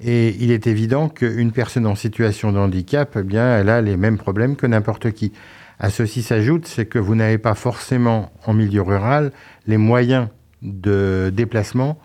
Et 0.00 0.34
il 0.40 0.50
est 0.50 0.66
évident 0.66 1.08
qu'une 1.08 1.52
personne 1.52 1.86
en 1.86 1.94
situation 1.94 2.50
de 2.52 2.58
handicap, 2.58 3.16
eh 3.16 3.22
bien, 3.22 3.58
elle 3.58 3.68
a 3.68 3.80
les 3.80 3.96
mêmes 3.96 4.18
problèmes 4.18 4.56
que 4.56 4.66
n'importe 4.66 5.12
qui. 5.12 5.32
À 5.78 5.88
ceci 5.90 6.22
s'ajoute, 6.22 6.66
c'est 6.66 6.86
que 6.86 6.98
vous 6.98 7.14
n'avez 7.14 7.38
pas 7.38 7.54
forcément 7.54 8.32
en 8.46 8.52
milieu 8.52 8.82
rural 8.82 9.30
les 9.66 9.76
moyens 9.76 10.28
de 10.62 11.30
déplacement 11.32 11.98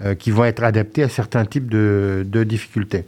euh, 0.00 0.14
qui 0.14 0.30
vont 0.30 0.44
être 0.44 0.64
adaptés 0.64 1.02
à 1.02 1.08
certains 1.08 1.44
types 1.44 1.68
de 1.68 2.44
difficultés. 2.44 3.04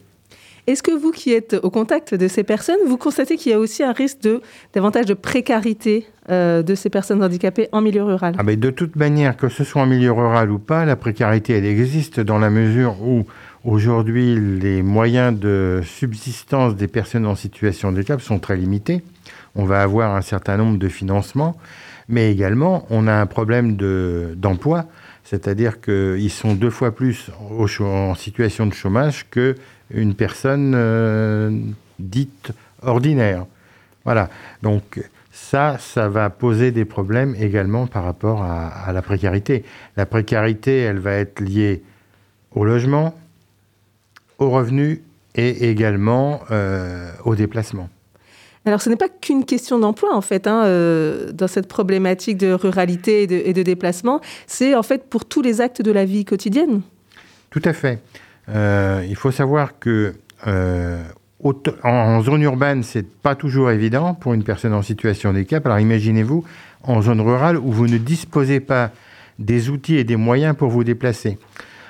Est-ce 0.68 0.82
que 0.82 0.90
vous 0.90 1.12
qui 1.12 1.32
êtes 1.32 1.56
au 1.62 1.70
contact 1.70 2.14
de 2.14 2.28
ces 2.28 2.44
personnes, 2.44 2.76
vous 2.86 2.98
constatez 2.98 3.38
qu'il 3.38 3.52
y 3.52 3.54
a 3.54 3.58
aussi 3.58 3.82
un 3.82 3.92
risque 3.92 4.28
davantage 4.74 5.06
de 5.06 5.14
précarité 5.14 6.06
euh, 6.28 6.62
de 6.62 6.74
ces 6.74 6.90
personnes 6.90 7.24
handicapées 7.24 7.70
en 7.72 7.80
milieu 7.80 8.02
rural? 8.02 8.34
Ah 8.36 8.42
ben 8.42 8.60
De 8.60 8.68
toute 8.68 8.94
manière, 8.94 9.38
que 9.38 9.48
ce 9.48 9.64
soit 9.64 9.80
en 9.80 9.86
milieu 9.86 10.12
rural 10.12 10.50
ou 10.50 10.58
pas, 10.58 10.84
la 10.84 10.94
précarité, 10.94 11.54
elle 11.54 11.64
existe 11.64 12.20
dans 12.20 12.36
la 12.38 12.50
mesure 12.50 13.02
où 13.02 13.24
aujourd'hui 13.64 14.36
les 14.60 14.82
moyens 14.82 15.40
de 15.40 15.80
subsistance 15.82 16.76
des 16.76 16.86
personnes 16.86 17.24
en 17.24 17.34
situation 17.34 17.90
de 17.90 17.96
handicap 17.96 18.20
sont 18.20 18.38
très 18.38 18.58
limités. 18.58 19.02
On 19.54 19.64
va 19.64 19.80
avoir 19.80 20.14
un 20.14 20.20
certain 20.20 20.58
nombre 20.58 20.76
de 20.76 20.88
financements, 20.88 21.56
mais 22.10 22.30
également 22.30 22.86
on 22.90 23.06
a 23.06 23.14
un 23.14 23.26
problème 23.26 23.78
d'emploi. 24.36 24.84
c'est-à-dire 25.24 25.80
qu'ils 25.80 26.30
sont 26.30 26.52
deux 26.54 26.70
fois 26.70 26.94
plus 26.94 27.30
en 27.80 28.14
situation 28.14 28.66
de 28.66 28.74
chômage 28.74 29.26
que 29.30 29.54
une 29.90 30.14
personne 30.14 30.72
euh, 30.74 31.50
dite 31.98 32.52
ordinaire. 32.82 33.46
Voilà. 34.04 34.28
Donc 34.62 35.00
ça, 35.32 35.76
ça 35.78 36.08
va 36.08 36.30
poser 36.30 36.72
des 36.72 36.84
problèmes 36.84 37.34
également 37.38 37.86
par 37.86 38.04
rapport 38.04 38.42
à, 38.42 38.92
la 38.92 39.02
précarité. 39.02 39.64
La 39.96 40.06
précarité, 40.06 40.78
elle 40.78 40.98
va 40.98 41.12
être 41.12 41.40
liée 41.40 41.82
au 42.52 42.64
logement, 42.64 43.14
au 44.38 44.50
revenu 44.50 45.02
et 45.34 45.70
également 45.70 46.40
euh, 46.50 47.10
au 47.24 47.34
déplacement. 47.34 47.88
Alors, 48.64 48.82
ce 48.82 48.90
n'est 48.90 48.96
pas 48.96 49.08
qu'une 49.08 49.44
question 49.44 49.78
d'emploi, 49.78 50.14
en 50.14 50.20
fait, 50.20 50.46
hein, 50.46 50.64
euh, 50.64 51.32
dans 51.32 51.46
cette 51.46 51.68
problématique 51.68 52.36
de 52.36 52.52
ruralité 52.52 53.22
et 53.22 53.26
de, 53.26 53.36
et 53.36 53.52
de 53.54 53.62
déplacement. 53.62 54.20
C'est, 54.46 54.74
en 54.74 54.82
fait, 54.82 55.08
pour 55.08 55.24
tous 55.24 55.40
les 55.40 55.60
actes 55.60 55.80
de 55.80 55.92
la 55.92 56.04
vie 56.04 56.24
quotidienne. 56.24 56.82
Tout 57.50 57.62
à 57.64 57.72
fait. 57.72 58.02
Euh, 58.48 59.04
il 59.08 59.16
faut 59.16 59.30
savoir 59.30 59.78
que 59.78 60.14
euh, 60.46 61.02
en 61.84 62.22
zone 62.22 62.42
urbaine, 62.42 62.82
c'est 62.82 63.06
pas 63.06 63.34
toujours 63.34 63.70
évident 63.70 64.14
pour 64.14 64.34
une 64.34 64.44
personne 64.44 64.72
en 64.72 64.82
situation 64.82 65.32
de 65.32 65.38
handicap. 65.38 65.64
Alors 65.66 65.78
imaginez-vous 65.78 66.44
en 66.82 67.02
zone 67.02 67.20
rurale 67.20 67.56
où 67.56 67.70
vous 67.70 67.86
ne 67.86 67.98
disposez 67.98 68.60
pas 68.60 68.90
des 69.38 69.70
outils 69.70 69.96
et 69.96 70.04
des 70.04 70.16
moyens 70.16 70.56
pour 70.56 70.70
vous 70.70 70.84
déplacer. 70.84 71.38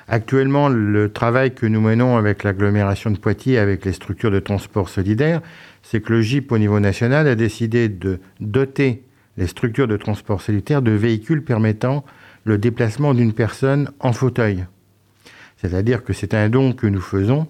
Actuellement, 0.09 0.69
le 0.69 1.13
travail 1.13 1.55
que 1.55 1.67
nous 1.67 1.81
menons 1.81 2.17
avec 2.17 2.43
l'agglomération 2.43 3.11
de 3.11 3.19
Poitiers, 3.19 3.59
avec 3.59 3.85
les 3.85 3.93
structures 3.93 4.31
de 4.31 4.41
transport 4.41 4.89
solidaire, 4.89 5.43
c'est 5.83 6.01
que 6.01 6.13
le 6.13 6.23
GIP 6.23 6.51
au 6.51 6.59
niveau 6.59 6.81
national 6.81 7.29
a 7.29 7.35
décidé 7.35 7.89
de 7.89 8.19
doter 8.41 9.03
les 9.37 9.47
structures 9.47 9.87
de 9.87 9.97
transport 9.97 10.41
solitaire 10.41 10.83
de 10.83 10.91
véhicules 10.91 11.45
permettant 11.45 12.05
le 12.45 12.59
déplacement 12.59 13.15
d'une 13.15 13.35
personne 13.35 13.91
en 14.01 14.13
fauteuil. 14.13 14.65
C'est-à-dire 15.61 16.05
que 16.05 16.13
c'est 16.13 16.35
un 16.35 16.49
don 16.49 16.73
que 16.73 16.87
nous 16.87 17.01
faisons. 17.01 17.47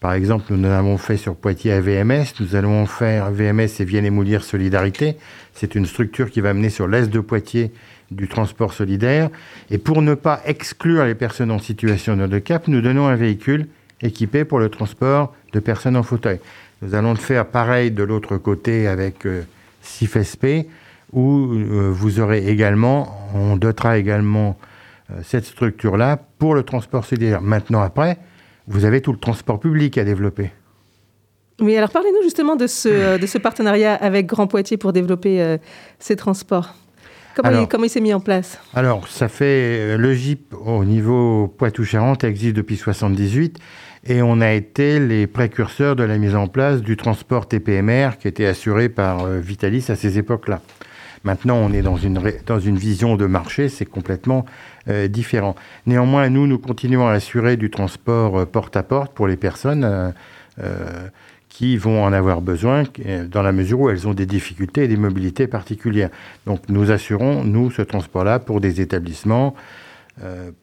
Par 0.00 0.12
exemple, 0.12 0.44
nous 0.50 0.68
en 0.68 0.72
avons 0.72 0.98
fait 0.98 1.16
sur 1.16 1.34
Poitiers 1.36 1.72
à 1.72 1.80
VMS. 1.80 2.26
Nous 2.40 2.54
allons 2.54 2.86
faire 2.86 3.30
VMS 3.30 3.80
et 3.80 3.84
Vienne 3.84 4.04
et 4.04 4.10
Moulière 4.10 4.44
Solidarité. 4.44 5.16
C'est 5.54 5.74
une 5.74 5.86
structure 5.86 6.30
qui 6.30 6.40
va 6.40 6.52
mener 6.54 6.70
sur 6.70 6.86
l'est 6.86 7.10
de 7.10 7.20
Poitiers 7.20 7.72
du 8.10 8.28
transport 8.28 8.72
solidaire. 8.72 9.30
Et 9.70 9.78
pour 9.78 10.02
ne 10.02 10.14
pas 10.14 10.40
exclure 10.44 11.04
les 11.04 11.14
personnes 11.14 11.50
en 11.50 11.58
situation 11.58 12.16
de 12.16 12.24
handicap, 12.24 12.68
nous 12.68 12.80
donnons 12.80 13.06
un 13.06 13.16
véhicule 13.16 13.66
équipé 14.02 14.44
pour 14.44 14.58
le 14.58 14.68
transport 14.68 15.34
de 15.52 15.60
personnes 15.60 15.96
en 15.96 16.02
fauteuil. 16.02 16.38
Nous 16.82 16.94
allons 16.94 17.12
le 17.12 17.18
faire 17.18 17.46
pareil 17.46 17.90
de 17.90 18.02
l'autre 18.02 18.36
côté 18.36 18.86
avec 18.86 19.26
euh, 19.26 19.42
SIFSP, 19.82 20.66
où 21.12 21.52
euh, 21.52 21.90
vous 21.90 22.20
aurez 22.20 22.46
également, 22.48 23.30
on 23.34 23.56
dotera 23.56 23.96
également 23.98 24.58
cette 25.22 25.44
structure-là 25.44 26.18
pour 26.38 26.54
le 26.54 26.62
transport 26.62 27.04
solidaire. 27.04 27.40
Maintenant, 27.40 27.80
après, 27.80 28.18
vous 28.66 28.84
avez 28.84 29.00
tout 29.00 29.12
le 29.12 29.18
transport 29.18 29.60
public 29.60 29.98
à 29.98 30.04
développer. 30.04 30.50
Oui, 31.60 31.76
alors 31.76 31.90
parlez-nous 31.90 32.22
justement 32.22 32.56
de 32.56 32.66
ce, 32.66 32.88
euh, 32.88 33.18
de 33.18 33.26
ce 33.26 33.38
partenariat 33.38 33.94
avec 33.94 34.26
Grand 34.26 34.46
Poitiers 34.46 34.76
pour 34.76 34.92
développer 34.92 35.40
euh, 35.40 35.56
ces 35.98 36.16
transports. 36.16 36.74
Comment, 37.34 37.60
il, 37.60 37.68
comment 37.68 37.84
il 37.84 37.90
s'est 37.90 38.00
mis 38.00 38.14
en 38.14 38.20
place? 38.20 38.58
Alors, 38.74 39.08
ça 39.08 39.28
fait 39.28 39.98
le 39.98 40.14
GIP 40.14 40.54
au 40.54 40.84
niveau 40.84 41.48
Poitou-Charentes 41.58 42.24
existe 42.24 42.56
depuis 42.56 42.76
78 42.76 43.58
et 44.06 44.22
on 44.22 44.40
a 44.40 44.52
été 44.52 44.98
les 44.98 45.26
précurseurs 45.26 45.96
de 45.96 46.02
la 46.02 46.16
mise 46.16 46.34
en 46.34 46.46
place 46.46 46.80
du 46.80 46.96
transport 46.96 47.46
TPMR 47.46 48.16
qui 48.18 48.26
était 48.28 48.46
assuré 48.46 48.88
par 48.88 49.26
Vitalis 49.26 49.84
à 49.90 49.96
ces 49.96 50.16
époques-là. 50.16 50.62
Maintenant, 51.26 51.56
on 51.56 51.72
est 51.72 51.82
dans 51.82 51.96
une, 51.96 52.78
vision 52.78 53.16
de 53.16 53.26
marché, 53.26 53.68
c'est 53.68 53.84
complètement 53.84 54.46
euh, 54.88 55.08
différent. 55.08 55.56
Néanmoins, 55.84 56.28
nous, 56.28 56.46
nous 56.46 56.60
continuons 56.60 57.08
à 57.08 57.14
assurer 57.14 57.56
du 57.56 57.68
transport 57.68 58.38
euh, 58.38 58.44
porte-à-porte 58.46 59.12
pour 59.12 59.26
les 59.26 59.36
personnes 59.36 60.14
euh, 60.60 61.08
qui 61.48 61.78
vont 61.78 62.04
en 62.04 62.12
avoir 62.12 62.42
besoin 62.42 62.84
dans 63.28 63.42
la 63.42 63.50
mesure 63.50 63.80
où 63.80 63.90
elles 63.90 64.06
ont 64.06 64.14
des 64.14 64.24
difficultés 64.24 64.84
et 64.84 64.88
des 64.88 64.96
mobilités 64.96 65.48
particulières. 65.48 66.10
Donc, 66.46 66.60
nous 66.68 66.92
assurons, 66.92 67.42
nous, 67.42 67.72
ce 67.72 67.82
transport-là 67.82 68.38
pour 68.38 68.60
des 68.60 68.80
établissements, 68.80 69.56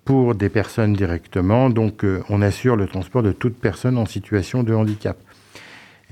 pour 0.05 0.33
des 0.33 0.49
personnes 0.49 0.93
directement. 0.93 1.69
Donc, 1.69 2.05
on 2.29 2.41
assure 2.41 2.75
le 2.75 2.87
transport 2.87 3.21
de 3.21 3.31
toute 3.31 3.55
personne 3.55 3.97
en 3.97 4.05
situation 4.05 4.63
de 4.63 4.73
handicap. 4.73 5.17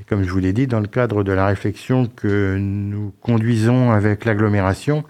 Comme 0.07 0.23
je 0.23 0.31
vous 0.31 0.39
l'ai 0.39 0.53
dit, 0.53 0.67
dans 0.67 0.79
le 0.79 0.87
cadre 0.87 1.23
de 1.23 1.31
la 1.31 1.45
réflexion 1.45 2.07
que 2.07 2.57
nous 2.57 3.13
conduisons 3.21 3.91
avec 3.91 4.25
l'agglomération, 4.25 5.03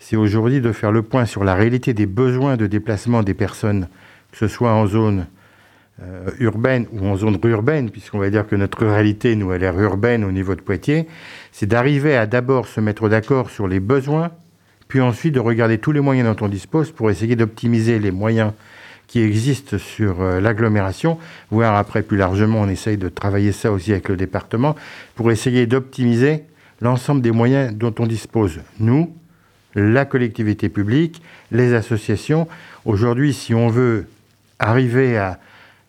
c'est 0.00 0.16
aujourd'hui 0.16 0.60
de 0.60 0.72
faire 0.72 0.92
le 0.92 1.02
point 1.02 1.24
sur 1.24 1.44
la 1.44 1.54
réalité 1.54 1.94
des 1.94 2.06
besoins 2.06 2.56
de 2.56 2.66
déplacement 2.66 3.22
des 3.22 3.34
personnes, 3.34 3.88
que 4.32 4.38
ce 4.38 4.48
soit 4.48 4.72
en 4.72 4.86
zone 4.86 5.26
euh, 6.02 6.30
urbaine 6.40 6.86
ou 6.92 7.06
en 7.06 7.16
zone 7.16 7.38
urbaine, 7.44 7.90
puisqu'on 7.90 8.18
va 8.18 8.28
dire 8.28 8.46
que 8.46 8.56
notre 8.56 8.78
ruralité, 8.84 9.36
nous, 9.36 9.52
elle 9.52 9.62
est 9.62 9.72
urbaine 9.72 10.24
au 10.24 10.32
niveau 10.32 10.54
de 10.54 10.60
Poitiers, 10.60 11.06
c'est 11.52 11.66
d'arriver 11.66 12.16
à 12.16 12.26
d'abord 12.26 12.66
se 12.66 12.80
mettre 12.80 13.08
d'accord 13.08 13.50
sur 13.50 13.68
les 13.68 13.80
besoins, 13.80 14.32
puis 14.88 15.00
ensuite 15.00 15.34
de 15.34 15.40
regarder 15.40 15.78
tous 15.78 15.92
les 15.92 16.00
moyens 16.00 16.34
dont 16.34 16.46
on 16.46 16.48
dispose 16.48 16.90
pour 16.90 17.10
essayer 17.10 17.36
d'optimiser 17.36 17.98
les 17.98 18.10
moyens 18.10 18.52
qui 19.06 19.20
existent 19.20 19.78
sur 19.78 20.20
euh, 20.20 20.40
l'agglomération, 20.40 21.18
voire 21.50 21.76
après 21.76 22.02
plus 22.02 22.16
largement, 22.16 22.60
on 22.60 22.68
essaye 22.68 22.96
de 22.96 23.08
travailler 23.08 23.52
ça 23.52 23.70
aussi 23.72 23.92
avec 23.92 24.08
le 24.08 24.16
département, 24.16 24.74
pour 25.14 25.30
essayer 25.30 25.66
d'optimiser 25.66 26.44
l'ensemble 26.80 27.20
des 27.20 27.30
moyens 27.30 27.74
dont 27.74 27.94
on 27.98 28.06
dispose. 28.06 28.60
Nous, 28.80 29.14
la 29.74 30.04
collectivité 30.04 30.68
publique, 30.68 31.22
les 31.50 31.74
associations. 31.74 32.48
Aujourd'hui, 32.84 33.32
si 33.32 33.54
on 33.54 33.68
veut 33.68 34.06
arriver 34.58 35.18
à 35.18 35.38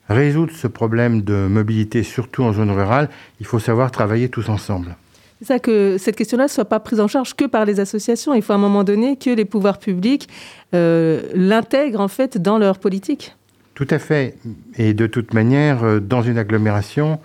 résoudre 0.09 0.53
ce 0.53 0.67
problème 0.67 1.21
de 1.21 1.47
mobilité, 1.47 2.03
surtout 2.03 2.43
en 2.43 2.53
zone 2.53 2.71
rurale, 2.71 3.09
il 3.39 3.45
faut 3.45 3.59
savoir 3.59 3.91
travailler 3.91 4.29
tous 4.29 4.49
ensemble. 4.49 4.95
C'est 5.39 5.47
ça 5.47 5.59
que 5.59 5.97
cette 5.97 6.15
question-là 6.15 6.45
ne 6.45 6.49
soit 6.49 6.65
pas 6.65 6.79
prise 6.79 6.99
en 6.99 7.07
charge 7.07 7.33
que 7.35 7.45
par 7.45 7.65
les 7.65 7.79
associations. 7.79 8.33
Il 8.33 8.41
faut 8.41 8.53
à 8.53 8.55
un 8.55 8.59
moment 8.59 8.83
donné 8.83 9.17
que 9.17 9.29
les 9.29 9.43
pouvoirs 9.43 9.79
publics 9.79 10.29
euh, 10.73 11.23
l'intègrent 11.33 11.99
en 11.99 12.07
fait 12.07 12.37
dans 12.37 12.57
leur 12.57 12.79
politique. 12.79 13.35
Tout 13.73 13.87
à 13.89 13.99
fait. 13.99 14.35
Et 14.77 14.93
de 14.93 15.07
toute 15.07 15.33
manière, 15.33 15.83
euh, 15.83 15.99
dans 15.99 16.21
une 16.21 16.37
agglomération, 16.37 17.19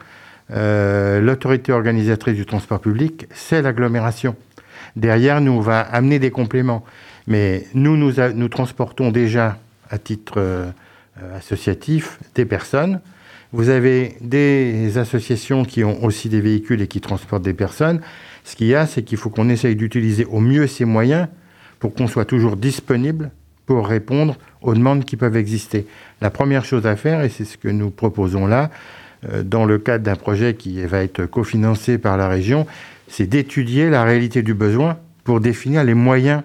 euh, 0.50 1.20
l'autorité 1.20 1.70
organisatrice 1.70 2.34
du 2.34 2.46
transport 2.46 2.80
public, 2.80 3.26
c'est 3.32 3.62
l'agglomération. 3.62 4.34
Derrière, 4.96 5.40
nous, 5.40 5.52
on 5.52 5.60
va 5.60 5.78
amener 5.80 6.18
des 6.18 6.32
compléments. 6.32 6.84
Mais 7.28 7.66
nous, 7.74 7.96
nous, 7.96 8.48
transportons 8.48 9.12
déjà, 9.12 9.58
à 9.88 9.98
titre 9.98 10.72
associatifs 11.36 12.18
des 12.34 12.44
personnes. 12.44 13.00
Vous 13.52 13.68
avez 13.68 14.16
des 14.20 14.96
associations 14.96 15.64
qui 15.64 15.82
ont 15.82 16.04
aussi 16.04 16.28
des 16.28 16.40
véhicules 16.40 16.80
et 16.82 16.86
qui 16.86 17.00
transportent 17.00 17.42
des 17.42 17.54
personnes. 17.54 18.00
Ce 18.44 18.54
qu'il 18.54 18.68
y 18.68 18.74
a, 18.76 18.86
c'est 18.86 19.02
qu'il 19.02 19.18
faut 19.18 19.30
qu'on 19.30 19.48
essaye 19.48 19.74
d'utiliser 19.74 20.24
au 20.24 20.38
mieux 20.38 20.68
ces 20.68 20.84
moyens 20.84 21.26
pour 21.80 21.92
qu'on 21.92 22.06
soit 22.06 22.24
toujours 22.24 22.56
disponible 22.56 23.32
pour 23.66 23.88
répondre 23.88 24.36
aux 24.62 24.74
demandes 24.74 25.04
qui 25.04 25.16
peuvent 25.16 25.36
exister. 25.36 25.86
La 26.20 26.30
première 26.30 26.64
chose 26.64 26.86
à 26.86 26.94
faire, 26.94 27.22
et 27.22 27.28
c'est 27.28 27.44
ce 27.44 27.56
que 27.56 27.68
nous 27.68 27.90
proposons 27.90 28.46
là, 28.46 28.70
euh, 29.28 29.42
dans 29.42 29.64
le 29.64 29.78
cadre 29.78 30.04
d'un 30.04 30.16
projet 30.16 30.54
qui 30.54 30.84
va 30.84 31.02
être 31.02 31.26
cofinancé 31.26 31.98
par 31.98 32.16
la 32.16 32.28
région, 32.28 32.66
c'est 33.08 33.26
d'étudier 33.26 33.90
la 33.90 34.04
réalité 34.04 34.42
du 34.42 34.54
besoin 34.54 34.98
pour 35.24 35.40
définir 35.40 35.82
les 35.84 35.94
moyens 35.94 36.42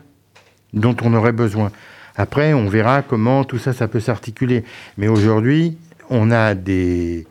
dont 0.74 0.96
on 1.04 1.14
aurait 1.14 1.32
besoin. 1.32 1.72
Après, 2.18 2.54
on 2.54 2.68
verra 2.68 3.02
comment 3.02 3.44
tout 3.44 3.58
ça, 3.58 3.74
ça 3.74 3.88
peut 3.88 4.00
s'articuler. 4.00 4.64
Mais 4.98 5.08
aujourd'hui, 5.08 5.78
on 6.10 6.32
a 6.32 6.56
des 6.56 7.26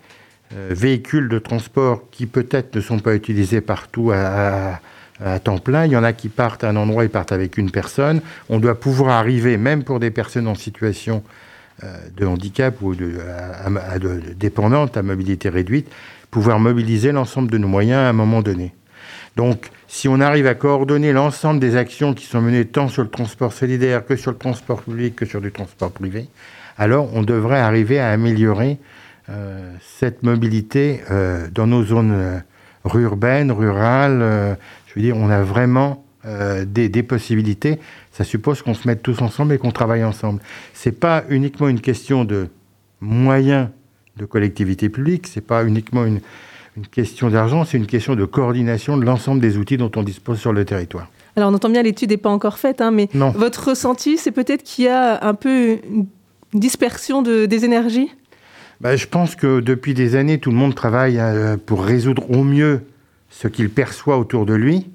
euh, 0.55 0.69
véhicules 0.71 1.29
de 1.29 1.39
transport 1.39 2.03
qui 2.11 2.27
peut-être 2.27 2.77
ne 2.77 2.81
sont 2.81 2.99
pas 2.99 3.15
utilisés 3.15 3.61
partout 3.61 4.13
à, 4.13 4.81
temps 5.43 5.59
plein. 5.59 5.87
Il 5.87 5.93
y 5.93 5.97
en 5.97 6.05
a 6.05 6.13
qui 6.13 6.29
partent 6.29 6.65
à 6.65 6.69
un 6.69 6.77
endroit, 6.77 7.05
ils 7.05 7.11
partent 7.11 7.33
avec 7.33 7.57
une 7.57 7.71
personne. 7.71 8.21
On 8.49 8.59
doit 8.59 8.79
pouvoir 8.79 9.17
arriver, 9.17 9.57
même 9.57 9.85
pour 9.85 10.01
des 10.01 10.11
personnes 10.11 10.49
en 10.49 10.55
situation 10.55 11.23
euh, 11.83 11.97
de 12.17 12.27
handicap 12.27 12.83
ou 12.83 12.95
de, 12.95 13.13
de, 14.01 14.33
dépendante 14.35 14.97
à 14.97 15.03
mobilité 15.03 15.49
réduite, 15.49 15.89
pouvoir 16.31 16.59
mobiliser 16.59 17.13
l'ensemble 17.13 17.51
de 17.51 17.59
nos 17.59 17.69
moyens 17.69 18.01
à 18.01 18.09
un 18.09 18.13
moment 18.13 18.43
donné. 18.43 18.75
Donc, 19.37 19.71
si 19.89 20.09
on 20.09 20.21
arrive 20.21 20.47
à 20.47 20.55
coordonner 20.55 21.13
l'ensemble 21.13 21.61
des 21.61 21.77
actions 21.77 22.15
qui 22.15 22.27
sont 22.27 22.41
menées 22.41 22.65
tant 22.65 22.89
sur 22.89 23.03
le 23.03 23.09
transport 23.09 23.53
solidaire 23.53 24.05
que 24.05 24.17
sur 24.17 24.31
le 24.31 24.37
transport 24.37 24.83
public 24.83 25.17
que 25.17 25.27
sur 25.27 25.41
du 25.41 25.51
transport 25.51 25.91
privé, 25.91 26.29
alors 26.77 27.09
on 27.15 27.23
devrait 27.23 27.61
arriver 27.61 27.99
à 27.99 28.11
améliorer 28.11 28.79
euh, 29.31 29.73
cette 29.81 30.23
mobilité 30.23 31.01
euh, 31.11 31.49
dans 31.51 31.67
nos 31.67 31.83
zones 31.83 32.13
euh, 32.13 32.39
urbaines, 32.95 33.51
rurales. 33.51 34.59
je 34.87 34.95
veux 34.95 35.01
dire, 35.01 35.17
on 35.17 35.31
a 35.31 35.43
vraiment 35.43 36.05
des, 36.67 36.89
des, 36.89 37.03
possibilités. 37.03 37.79
Ça 38.11 38.25
suppose 38.25 38.63
qu'on 38.63 38.73
se 38.73 38.89
mette 38.89 39.03
tous 39.03 39.21
ensemble 39.21 39.53
et 39.53 39.59
qu'on 39.59 39.73
travaille 39.73 40.05
ensemble. 40.05 40.41
C'est 40.73 40.99
pas 40.99 41.25
uniquement 41.29 41.69
une 41.69 41.81
question 41.81 42.25
de 42.25 42.49
moyens 43.03 43.69
de 44.17 44.25
collectivité 44.25 44.89
publique, 44.89 45.27
c'est 45.27 45.43
pas 45.43 45.65
uniquement 45.65 46.07
une, 46.07 46.21
une 46.77 46.87
question 46.87 47.29
d'argent, 47.29 47.65
c'est 47.65 47.77
une 47.77 47.87
question 47.87 48.17
de 48.17 48.25
coordination 48.25 48.97
de 48.97 49.05
l'ensemble 49.05 49.41
des 49.41 49.59
outils 49.59 49.77
dont 49.77 49.91
on 49.97 50.03
dispose 50.03 50.39
sur 50.39 50.53
le 50.53 50.65
territoire. 50.65 51.11
Alors 51.37 51.51
on 51.51 51.55
entend 51.55 51.69
bien 51.69 51.83
l'étude 51.83 52.11
n'est 52.11 52.17
pas 52.17 52.31
encore 52.31 52.59
faite, 52.59 52.81
hein, 52.81 52.91
mais 52.91 53.09
votre 53.13 53.69
ressenti, 53.69 54.17
c'est 54.19 54.31
peut-être 54.31 54.63
qu'il 54.63 54.85
y 54.85 54.89
a 54.89 55.25
un 55.25 55.35
peu 55.35 55.79
une 55.91 56.07
dispersion 56.55 57.23
de, 57.23 57.47
des 57.47 57.65
énergies? 57.65 58.11
Bah, 58.81 58.97
Je 58.97 59.07
pense 59.07 59.37
que 59.37 59.61
depuis 59.61 59.95
des 59.95 60.17
années, 60.17 60.39
tout 60.39 60.51
le 60.51 60.57
monde 60.57 60.75
travaille 60.75 61.19
euh, 61.19 61.57
pour 61.57 61.85
résoudre 61.85 62.31
au 62.31 62.45
mieux 62.45 62.83
ce 63.31 63.49
qu'il 63.49 63.71
perçoit 63.71 64.19
autour 64.19 64.47
de 64.47 64.55
lui, 64.55 64.87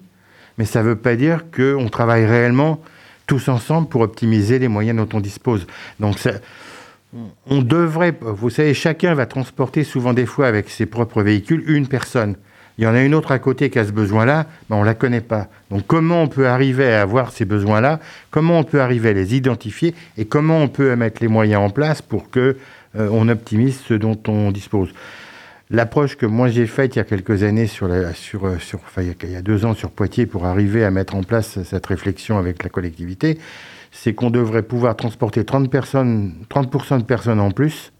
mais 0.58 0.66
ça 0.66 0.82
ne 0.82 0.90
veut 0.90 0.96
pas 0.96 1.16
dire 1.16 1.46
qu'on 1.56 1.90
travaille 1.90 2.26
réellement 2.26 2.82
tous 3.28 3.48
ensemble 3.50 3.88
pour 3.90 4.02
optimiser 4.02 4.60
les 4.60 4.68
moyens 4.68 4.98
dont 4.98 5.18
on 5.18 5.20
dispose. 5.20 5.68
Donc 6.00 6.18
on 7.48 7.62
devrait, 7.62 8.18
vous 8.22 8.50
savez, 8.50 8.74
chacun 8.74 9.14
va 9.14 9.26
transporter 9.26 9.84
souvent 9.84 10.14
des 10.14 10.26
fois 10.26 10.48
avec 10.48 10.70
ses 10.70 10.86
propres 10.86 11.22
véhicules 11.22 11.64
une 11.68 11.88
personne. 11.88 12.36
Il 12.80 12.84
y 12.84 12.88
en 12.88 12.96
a 12.96 13.02
une 13.02 13.14
autre 13.14 13.34
à 13.34 13.40
côté 13.40 13.70
qui 13.70 13.78
a 13.78 13.84
ce 13.84 13.92
besoin-là, 13.92 14.46
mais 14.70 14.78
on 14.78 14.80
ne 14.80 14.86
la 14.86 14.94
connaît 14.94 15.20
pas. 15.20 15.50
Donc 15.70 15.86
comment 15.86 16.24
on 16.24 16.28
peut 16.30 16.48
arriver 16.48 16.94
à 16.94 17.02
avoir 17.02 17.34
ces 17.34 17.44
besoins-là? 17.44 18.00
Comment 18.32 18.60
on 18.60 18.64
peut 18.64 18.80
arriver 18.80 19.10
à 19.10 19.14
les 19.14 19.36
identifier? 19.36 19.94
Et 20.18 20.24
comment 20.24 20.60
on 20.60 20.70
peut 20.70 20.96
mettre 20.96 21.22
les 21.22 21.28
moyens 21.28 21.62
en 21.62 21.72
place 21.72 22.02
pour 22.02 22.30
que 22.30 22.56
euh, 22.96 23.10
on 23.12 23.28
optimise 23.28 23.82
ce 23.86 23.96
dont 23.96 24.18
on 24.30 24.52
dispose? 24.52 24.94
L'approche 25.70 26.16
que 26.16 26.26
moi 26.26 26.48
j'ai 26.48 26.68
faite 26.68 26.96
il 26.96 27.00
y 27.00 27.02
a 27.02 27.04
quelques 27.04 27.44
années, 27.44 27.68
sur, 27.68 27.90
la, 27.90 28.14
sur, 28.14 28.46
euh, 28.46 28.56
enfin, 28.76 29.02
il 29.02 29.30
y 29.30 29.36
a 29.36 29.42
deux 29.42 29.66
ans 29.66 29.74
sur 29.74 29.92
Poitiers, 29.92 30.26
pour 30.26 30.46
arriver 30.46 30.86
à 30.86 30.90
mettre 30.90 31.16
en 31.16 31.24
place 31.24 31.62
cette 31.64 31.86
réflexion 31.86 32.38
avec 32.38 32.64
la 32.64 32.70
collectivité, 32.70 33.40
c'est 33.92 34.14
qu'on 34.14 34.30
devrait 34.30 34.64
pouvoir 34.64 34.96
transporter 34.96 35.44
30%, 35.44 35.68
personnes, 35.68 36.34
30 36.48 37.00
de 37.00 37.04
personnes 37.04 37.42
en 37.42 37.52
plus 37.52 37.92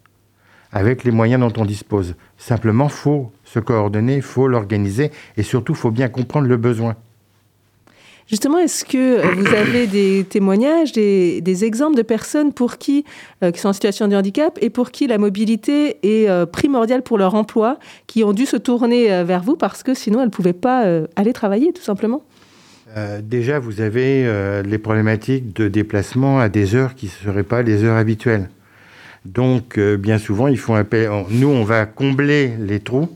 avec 0.72 1.04
les 1.04 1.12
moyens 1.12 1.42
dont 1.42 1.62
on 1.62 1.66
dispose. 1.66 2.16
Simplement, 2.38 2.86
il 2.86 2.92
faut 2.92 3.32
se 3.44 3.60
coordonner, 3.60 4.16
il 4.16 4.22
faut 4.22 4.48
l'organiser 4.48 5.12
et 5.38 5.44
surtout, 5.44 5.74
il 5.74 5.78
faut 5.78 5.92
bien 5.92 6.10
comprendre 6.10 6.48
le 6.48 6.58
besoin. 6.58 6.96
Justement, 8.28 8.60
est-ce 8.60 8.86
que 8.86 9.36
vous 9.36 9.48
avez 9.48 9.88
des 9.88 10.24
témoignages, 10.24 10.92
des, 10.92 11.66
exemples 11.66 11.98
de 11.98 12.04
personnes 12.04 12.54
pour 12.54 12.78
qui, 12.78 13.04
euh, 13.44 13.50
qui 13.50 13.60
sont 13.60 13.70
en 13.70 13.74
situation 13.74 14.08
de 14.08 14.16
handicap 14.16 14.60
et 14.62 14.70
pour 14.70 14.92
qui 14.92 15.08
la 15.08 15.18
mobilité 15.18 15.98
est 16.04 16.30
euh, 16.30 16.46
primordiale 16.46 17.02
pour 17.02 17.18
leur 17.18 17.34
emploi, 17.34 17.80
qui 18.06 18.24
ont 18.24 18.34
dû 18.34 18.46
se 18.46 18.56
tourner 18.56 19.12
euh, 19.12 19.24
vers 19.24 19.42
vous 19.42 19.56
parce 19.56 19.82
que 19.82 19.96
sinon 19.96 20.20
elles 20.20 20.28
ne 20.28 20.32
pouvaient 20.32 20.54
pas 20.54 20.86
aller 21.16 21.34
travailler, 21.34 21.74
tout 21.74 21.82
simplement? 21.82 22.24
Euh, 22.98 23.22
déjà, 23.24 23.60
vous 23.60 23.82
avez 23.82 24.26
euh, 24.26 24.64
les 24.64 24.78
problématiques 24.78 25.56
de 25.56 25.68
déplacement 25.68 26.40
à 26.40 26.50
des 26.50 26.76
heures 26.76 26.96
qui 26.96 27.06
ne 27.06 27.12
seraient 27.12 27.44
pas 27.44 27.62
les 27.62 27.84
heures 27.84 27.98
habituelles. 27.98 28.50
Donc, 29.26 29.78
euh, 29.78 29.98
bien 29.98 30.18
souvent, 30.18 30.48
il 30.48 30.58
faut 30.58 30.76
appel... 30.76 31.10
nous, 31.30 31.50
on 31.50 31.64
va 31.64 31.86
combler 31.86 32.54
les 32.60 32.80
trous 32.80 33.10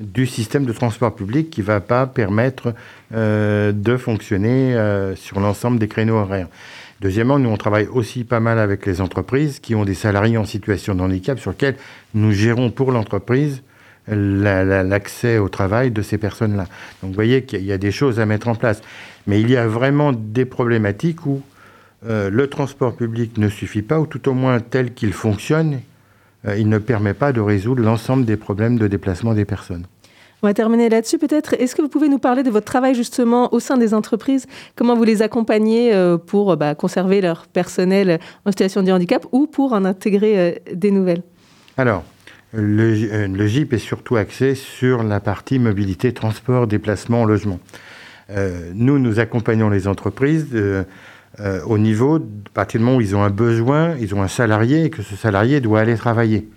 du 0.00 0.26
système 0.26 0.64
de 0.64 0.72
transport 0.72 1.14
public 1.14 1.50
qui 1.50 1.60
ne 1.60 1.66
va 1.66 1.80
pas 1.80 2.06
permettre 2.06 2.72
de 3.10 3.96
fonctionner 3.96 4.76
sur 5.16 5.40
l'ensemble 5.40 5.80
des 5.80 5.88
créneaux 5.88 6.14
horaires. 6.14 6.46
Deuxièmement, 7.00 7.40
nous, 7.40 7.48
on 7.48 7.56
travaille 7.56 7.86
aussi 7.86 8.22
pas 8.22 8.38
mal 8.38 8.60
avec 8.60 8.86
les 8.86 9.00
entreprises 9.00 9.58
qui 9.58 9.74
ont 9.74 9.84
des 9.84 9.94
salariés 9.94 10.36
en 10.36 10.44
situation 10.44 10.94
de 10.94 11.00
handicap 11.00 11.40
sur 11.40 11.50
lesquels 11.50 11.76
nous 12.14 12.30
gérons 12.30 12.70
pour 12.70 12.92
l'entreprise 12.92 13.62
l'accès 14.08 15.38
au 15.38 15.48
travail 15.48 15.90
de 15.90 16.02
ces 16.02 16.16
personnes-là. 16.16 16.64
Donc 17.02 17.10
vous 17.10 17.14
voyez 17.14 17.42
qu'il 17.42 17.64
y 17.64 17.72
a 17.72 17.78
des 17.78 17.92
choses 17.92 18.20
à 18.20 18.26
mettre 18.26 18.48
en 18.48 18.54
place. 18.54 18.82
Mais 19.26 19.40
il 19.40 19.50
y 19.50 19.56
a 19.56 19.66
vraiment 19.66 20.12
des 20.12 20.44
problématiques 20.44 21.26
où 21.26 21.42
euh, 22.06 22.30
le 22.30 22.46
transport 22.46 22.94
public 22.94 23.38
ne 23.38 23.48
suffit 23.48 23.82
pas, 23.82 23.98
ou 23.98 24.06
tout 24.06 24.28
au 24.28 24.34
moins 24.34 24.60
tel 24.60 24.94
qu'il 24.94 25.12
fonctionne, 25.12 25.80
euh, 26.46 26.56
il 26.56 26.68
ne 26.68 26.78
permet 26.78 27.14
pas 27.14 27.32
de 27.32 27.40
résoudre 27.40 27.82
l'ensemble 27.82 28.24
des 28.24 28.36
problèmes 28.36 28.78
de 28.78 28.86
déplacement 28.86 29.34
des 29.34 29.44
personnes. 29.44 29.86
On 30.40 30.46
va 30.46 30.54
terminer 30.54 30.88
là-dessus 30.88 31.18
peut-être. 31.18 31.54
Est-ce 31.54 31.74
que 31.74 31.82
vous 31.82 31.88
pouvez 31.88 32.08
nous 32.08 32.20
parler 32.20 32.44
de 32.44 32.50
votre 32.50 32.66
travail 32.66 32.94
justement 32.94 33.52
au 33.52 33.58
sein 33.58 33.76
des 33.76 33.92
entreprises? 33.92 34.46
Comment 34.76 34.94
vous 34.94 35.02
les 35.02 35.20
accompagnez 35.22 35.92
euh, 35.92 36.16
pour 36.16 36.56
bah, 36.56 36.76
conserver 36.76 37.20
leur 37.20 37.48
personnel 37.48 38.20
en 38.44 38.52
situation 38.52 38.84
de 38.84 38.92
handicap 38.92 39.26
ou 39.32 39.48
pour 39.48 39.72
en 39.72 39.84
intégrer 39.84 40.62
des 40.72 40.92
nouvelles? 40.92 41.22
Alors, 41.76 42.04
le, 42.52 43.26
le, 43.26 43.46
GIP 43.46 43.72
est 43.72 43.78
surtout 43.78 44.16
axé 44.16 44.54
sur 44.54 45.02
la 45.02 45.18
partie 45.18 45.58
mobilité, 45.58 46.14
transport, 46.14 46.68
déplacement, 46.68 47.24
logement. 47.24 47.58
Euh, 48.30 48.72
nous, 48.74 48.98
nous 48.98 49.20
accompagnons 49.20 49.70
les 49.70 49.88
entreprises 49.88 50.48
euh, 50.54 50.84
euh, 51.40 51.62
au 51.64 51.78
niveau, 51.78 52.16
à 52.16 52.50
partir 52.52 52.80
du 52.80 52.84
moment 52.84 52.98
où 52.98 53.00
ils 53.00 53.14
ont 53.14 53.22
un 53.22 53.30
besoin, 53.30 53.94
ils 54.00 54.14
ont 54.14 54.22
un 54.22 54.28
salarié 54.28 54.84
et 54.84 54.90
que 54.90 55.02
ce 55.02 55.16
salarié 55.16 55.60
doit 55.60 55.80
aller 55.80 55.96
travailler. 55.96 56.48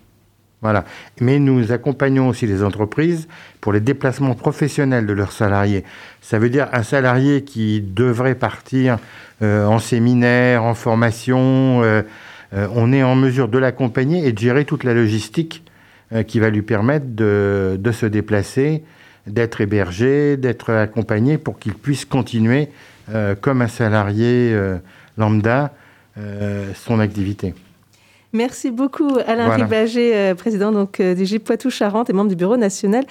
Voilà. 0.62 0.86
Mais 1.20 1.40
nous 1.40 1.72
accompagnons 1.72 2.30
aussi 2.30 2.46
les 2.46 2.64
entreprises 2.64 3.28
pour 3.62 3.74
les 3.74 3.80
déplacements 3.80 4.36
professionnels 4.36 5.06
de 5.06 5.14
leurs 5.14 5.32
salariés. 5.32 5.84
Ça 6.22 6.38
veut 6.38 6.50
dire 6.50 6.68
un 6.72 6.84
salarié 6.84 7.44
qui 7.44 7.82
devrait 7.82 8.36
partir 8.36 9.00
en 9.42 9.80
séminaire, 9.80 10.64
en 10.64 10.76
formation, 10.76 11.82
on 12.52 12.94
est 12.94 13.02
en 13.02 13.16
mesure 13.16 13.48
de 13.48 13.58
l'accompagner 13.58 14.28
et 14.28 14.34
de 14.34 14.38
gérer 14.38 14.66
toute 14.66 14.84
la 14.84 14.94
logistique 14.94 15.64
qui 16.28 16.40
va 16.40 16.52
lui 16.52 16.62
permettre 16.62 17.08
de 17.08 17.92
se 17.92 18.06
déplacer, 18.06 18.84
d'être 19.26 19.62
hébergé, 19.62 20.38
d'être 20.38 20.72
accompagné 20.72 21.40
pour 21.40 21.58
qu'il 21.58 21.74
puisse 21.74 22.06
continuer 22.06 22.70
comme 23.41 23.62
un 23.62 23.68
salarié 23.68 24.55
lambda 25.18 25.74
son 26.76 26.99
activité. 26.99 27.53
Merci 28.34 28.72
beaucoup 28.72 29.18
Alain 29.28 29.49
Ribager, 29.49 30.16
euh, 30.16 30.36
président 30.36 30.72
donc, 30.72 31.01
euh, 31.01 31.14
du 31.14 31.26
GIP 31.26 31.43
Poitou-Charentes 31.43 32.09
et 32.09 32.14
membre 32.14 32.30
du 32.30 32.38
bureau 32.38 32.55
national 32.55 33.03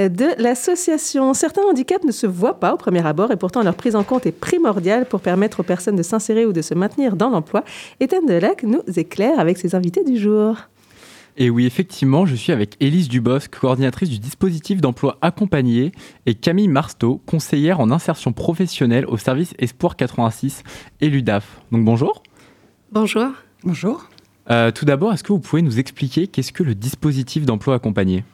euh, 0.00 0.08
de 0.08 0.26
l'association. 0.38 1.34
Certains 1.34 1.62
handicaps 1.62 2.04
ne 2.04 2.12
se 2.12 2.28
voient 2.28 2.60
pas 2.60 2.74
au 2.74 2.76
premier 2.76 3.04
abord 3.04 3.32
et 3.32 3.36
pourtant 3.36 3.64
leur 3.64 3.74
prise 3.74 3.96
en 3.96 4.04
compte 4.04 4.24
est 4.26 4.32
primordiale 4.32 5.06
pour 5.06 5.20
permettre 5.20 5.60
aux 5.60 5.64
personnes 5.64 5.96
de 5.96 6.02
s'insérer 6.04 6.46
ou 6.46 6.52
de 6.52 6.62
se 6.62 6.74
maintenir 6.74 7.16
dans 7.16 7.28
l'emploi. 7.28 7.64
Étienne 7.98 8.26
Delac 8.26 8.62
nous 8.62 8.82
éclaire 8.94 9.40
avec 9.40 9.58
ses 9.58 9.74
invités 9.74 10.04
du 10.04 10.16
jour. 10.16 10.56
Et 11.40 11.50
oui, 11.50 11.66
effectivement, 11.66 12.26
je 12.26 12.34
suis 12.34 12.50
avec 12.50 12.74
Élise 12.80 13.08
Dubosc, 13.08 13.48
coordinatrice 13.60 14.10
du 14.10 14.18
dispositif 14.18 14.80
d'emploi 14.80 15.18
accompagné, 15.20 15.92
et 16.26 16.34
Camille 16.34 16.66
Marsteau, 16.66 17.22
conseillère 17.26 17.78
en 17.78 17.92
insertion 17.92 18.32
professionnelle 18.32 19.06
au 19.06 19.16
service 19.18 19.54
Espoir 19.60 19.94
86 19.94 20.64
et 21.00 21.08
l'UDAF. 21.08 21.60
Donc 21.70 21.84
bonjour. 21.84 22.24
Bonjour. 22.90 23.30
Bonjour. 23.62 24.08
Euh, 24.50 24.72
tout 24.72 24.84
d'abord, 24.84 25.12
est-ce 25.12 25.22
que 25.22 25.32
vous 25.32 25.38
pouvez 25.38 25.62
nous 25.62 25.78
expliquer 25.78 26.26
qu'est-ce 26.26 26.52
que 26.52 26.64
le 26.64 26.74
dispositif 26.74 27.46
d'emploi 27.46 27.76
accompagné? 27.76 28.24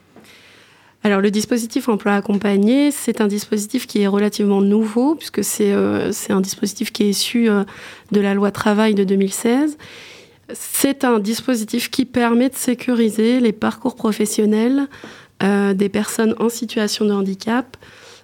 Alors 1.03 1.21
le 1.21 1.29
dispositif 1.29 1.87
emploi 1.87 2.13
accompagné, 2.13 2.89
c'est 2.89 3.21
un 3.21 3.27
dispositif 3.27 3.85
qui 3.85 4.01
est 4.01 4.07
relativement 4.07 4.61
nouveau 4.61 5.13
puisque 5.13 5.43
c'est 5.43 5.71
euh, 5.71 6.11
un 6.29 6.41
dispositif 6.41 6.91
qui 6.91 7.03
est 7.03 7.09
issu 7.09 7.47
euh, 7.47 7.63
de 8.11 8.19
la 8.19 8.33
loi 8.33 8.49
travail 8.49 8.95
de 8.95 9.03
2016. 9.03 9.77
C'est 10.53 11.03
un 11.03 11.19
dispositif 11.19 11.89
qui 11.89 12.05
permet 12.05 12.49
de 12.49 12.55
sécuriser 12.55 13.39
les 13.39 13.51
parcours 13.51 13.95
professionnels 13.95 14.87
des 15.41 15.89
personnes 15.89 16.33
en 16.39 16.49
situation 16.49 17.05
de 17.05 17.11
handicap 17.11 17.77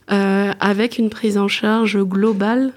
avec 0.08 0.98
une 0.98 1.10
prise 1.10 1.38
en 1.38 1.48
charge 1.48 1.98
globale 1.98 2.74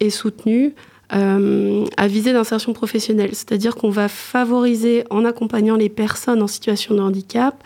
et 0.00 0.10
soutenue 0.10 0.74
euh, 1.14 1.84
à 1.96 2.08
visée 2.08 2.32
d'insertion 2.32 2.72
professionnelle. 2.72 3.30
C'est-à-dire 3.34 3.76
qu'on 3.76 3.90
va 3.90 4.08
favoriser, 4.08 5.04
en 5.10 5.24
accompagnant 5.24 5.76
les 5.76 5.90
personnes 5.90 6.42
en 6.42 6.46
situation 6.46 6.94
de 6.94 7.00
handicap, 7.00 7.62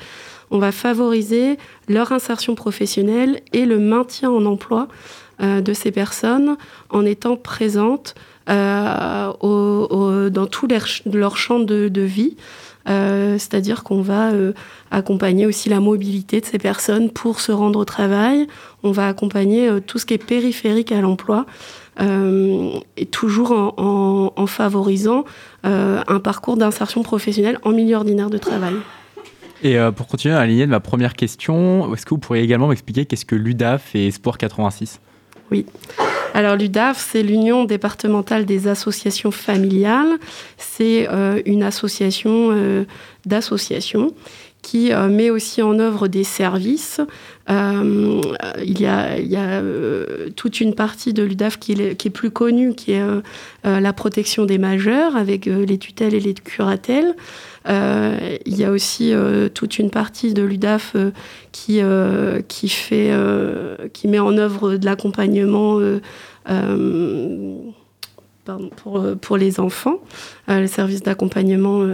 on 0.51 0.59
va 0.59 0.73
favoriser 0.73 1.57
leur 1.89 2.13
insertion 2.13 2.55
professionnelle 2.55 3.41
et 3.53 3.65
le 3.65 3.79
maintien 3.79 4.31
en 4.31 4.45
emploi 4.45 4.89
euh, 5.41 5.61
de 5.61 5.73
ces 5.73 5.93
personnes 5.93 6.57
en 6.91 7.05
étant 7.05 7.37
présentes 7.37 8.15
euh, 8.49 10.31
dans 10.31 10.47
tous 10.47 10.69
leurs 11.07 11.37
champs 11.37 11.61
de, 11.61 11.89
de 11.89 12.03
vie. 12.03 12.37
C'est-à-dire 12.87 13.85
qu'on 13.85 14.01
va 14.01 14.31
accompagner 14.91 15.45
aussi 15.45 15.69
la 15.69 15.79
mobilité 15.79 16.41
de 16.41 16.47
ces 16.47 16.59
personnes 16.59 17.11
pour 17.11 17.41
se 17.41 17.53
rendre 17.53 17.79
au 17.79 17.85
travail. 17.85 18.47
On 18.83 18.93
va 18.93 19.09
accompagner 19.09 19.69
tout 19.87 19.99
ce 19.99 20.07
qui 20.07 20.15
est 20.15 20.25
périphérique 20.25 20.91
à 20.91 21.03
l'emploi. 21.03 21.45
Euh, 22.01 22.79
et 22.97 23.07
toujours 23.07 23.53
en, 23.77 24.47
favorisant 24.47 25.25
euh, 25.67 26.01
un 26.07 26.21
parcours 26.21 26.57
d'insertion 26.57 27.03
professionnelle 27.03 27.59
en 27.65 27.71
milieu 27.71 27.97
ordinaire 27.97 28.31
de 28.31 28.39
travail. 28.39 28.75
Et 29.65 29.77
euh, 29.79 29.91
pour 29.91 30.07
continuer 30.07 30.35
à 30.35 30.39
la 30.39 30.47
lignée 30.47 30.67
de 30.67 30.71
ma 30.71 30.79
première 30.79 31.15
question, 31.15 31.93
est-ce 31.93 32.07
que 32.07 32.11
vous 32.11 32.19
pourriez 32.19 32.45
également 32.45 32.69
m'expliquer 32.69 33.05
qu'est-ce 33.05 33.25
que 33.25 33.35
l'UDAF 33.35 33.97
et 33.97 34.13
Sport 34.13 34.39
86 34.39 35.01
Oui. 35.51 35.67
Alors 36.35 36.57
l'UDAF, 36.57 36.99
c'est 37.11 37.23
l'Union 37.23 37.65
départementale 37.65 38.45
des 38.45 38.69
associations 38.69 39.31
familiales. 39.31 40.19
C'est 40.57 41.09
une 41.47 41.63
association 41.63 42.87
d'associations 43.27 44.13
qui 44.63 44.93
euh, 44.93 45.09
met 45.09 45.31
aussi 45.31 45.63
en 45.63 45.79
œuvre 45.79 46.09
des 46.09 46.25
services. 46.25 47.01
Euh, 47.49 48.21
il 48.63 48.81
y 48.81 48.87
a, 48.87 49.17
euh, 49.17 50.29
toute 50.37 50.61
une 50.61 50.75
partie 50.75 51.13
de 51.13 51.23
l'UDAF 51.23 51.59
qui, 51.59 51.73
est 51.73 52.11
plus 52.11 52.31
connue, 52.31 52.75
qui 52.75 52.93
est 52.93 53.03
la 53.65 53.93
protection 53.93 54.45
des 54.45 54.59
majeurs 54.59 55.17
avec 55.17 55.47
les 55.47 55.79
tutelles 55.79 56.15
et 56.15 56.21
les 56.21 56.35
curatelles. 56.35 57.15
Il 57.69 58.57
y 58.57 58.65
a 58.65 58.71
aussi 58.71 59.13
toute 59.55 59.79
une 59.79 59.91
partie 59.91 60.33
de 60.35 60.43
l'UDAF 60.43 60.97
qui, 61.53 61.81
qui, 62.49 62.69
fait, 62.69 63.13
qui 63.93 64.09
met 64.09 64.19
en 64.19 64.37
œuvre 64.39 64.77
de 64.77 64.85
l'accompagnement 64.87 65.79
pour, 68.77 69.05
pour 69.21 69.37
les 69.37 69.61
enfants, 69.61 70.01
le 70.49 70.67
service 70.67 71.03
d'accompagnement 71.03 71.87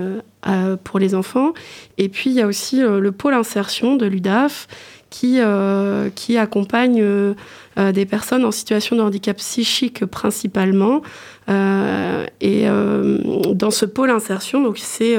pour 0.85 0.99
les 0.99 1.14
enfants. 1.14 1.53
Et 1.99 2.09
puis 2.09 2.31
il 2.31 2.37
y 2.37 2.43
a 2.43 2.47
aussi 2.47 2.83
euh, 2.83 3.01
le 3.01 3.12
pôle 3.12 3.35
insertion 3.35 3.97
de 3.97 4.07
l'UDAF 4.07 4.66
qui, 5.14 5.36
euh, 5.38 6.10
qui 6.10 6.36
accompagne 6.38 7.00
euh, 7.00 7.34
des 7.92 8.04
personnes 8.04 8.44
en 8.44 8.50
situation 8.50 8.96
de 8.96 9.00
handicap 9.00 9.36
psychique 9.36 10.04
principalement. 10.04 11.02
et 12.40 12.66
dans 13.52 13.70
ce 13.70 13.84
pôle 13.84 14.10
insertion, 14.10 14.62
donc 14.62 14.78
c'est 14.78 15.16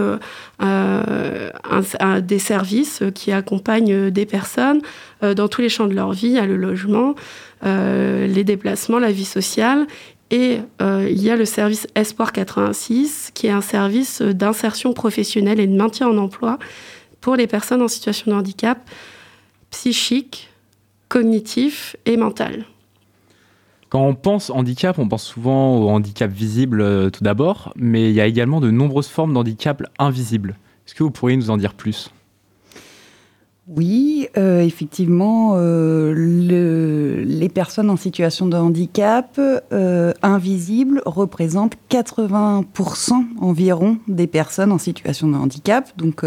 des 2.22 2.40
services 2.40 3.04
qui 3.14 3.32
accompagnent 3.32 4.10
des 4.10 4.26
personnes 4.26 4.82
dans 5.22 5.48
tous 5.48 5.62
les 5.62 5.70
champs 5.70 5.88
de 5.88 5.94
leur 5.94 6.14
vie, 6.14 6.38
a 6.38 6.46
le 6.46 6.58
logement, 6.58 7.16
les 7.64 8.44
déplacements, 8.44 9.00
la 9.00 9.12
vie 9.12 9.26
sociale, 9.26 9.86
et 10.32 10.60
euh, 10.82 11.08
il 11.10 11.22
y 11.22 11.30
a 11.30 11.36
le 11.36 11.46
service 11.46 11.88
Espoir 11.96 12.32
86, 12.32 13.32
qui 13.34 13.48
est 13.48 13.52
un 13.52 13.62
service 13.62 14.22
d'insertion 14.22 14.94
professionnelle 14.94 15.60
et 15.60 15.68
de 15.68 15.76
maintien 15.76 16.08
en 16.08 16.18
emploi 16.18 16.58
pour 17.22 17.36
les 17.36 17.48
personnes 17.48 17.82
en 17.82 17.88
situation 17.88 18.32
de 18.32 18.36
handicap 18.36 18.80
psychique, 19.76 20.50
cognitif 21.10 21.98
et 22.06 22.16
mental. 22.16 22.66
Quand 23.90 24.02
on 24.08 24.16
pense 24.16 24.50
handicap, 24.50 24.98
on 25.00 25.10
pense 25.10 25.26
souvent 25.26 25.78
au 25.78 25.90
handicap 25.90 26.32
visible 26.32 26.80
euh, 26.80 27.10
tout 27.10 27.26
d'abord, 27.26 27.74
mais 27.76 28.10
il 28.10 28.16
y 28.16 28.22
a 28.22 28.26
également 28.26 28.62
de 28.62 28.72
nombreuses 28.72 29.10
formes 29.10 29.34
d'handicap 29.34 29.84
invisibles. 30.00 30.56
Est-ce 30.88 30.96
que 30.96 31.04
vous 31.04 31.12
pourriez 31.12 31.36
nous 31.36 31.50
en 31.50 31.58
dire 31.58 31.74
plus? 31.74 32.10
Oui, 33.68 34.28
euh, 34.38 34.62
effectivement, 34.62 35.54
euh, 35.56 36.14
les 37.26 37.50
personnes 37.50 37.90
en 37.90 37.98
situation 37.98 38.46
de 38.46 38.56
handicap 38.56 39.40
euh, 39.40 40.14
invisibles 40.22 41.02
représentent 41.08 41.76
80% 41.90 42.64
environ 43.42 43.98
des 44.08 44.28
personnes 44.28 44.72
en 44.72 44.78
situation 44.78 45.28
de 45.28 45.36
handicap. 45.36 45.90
Donc 45.98 46.24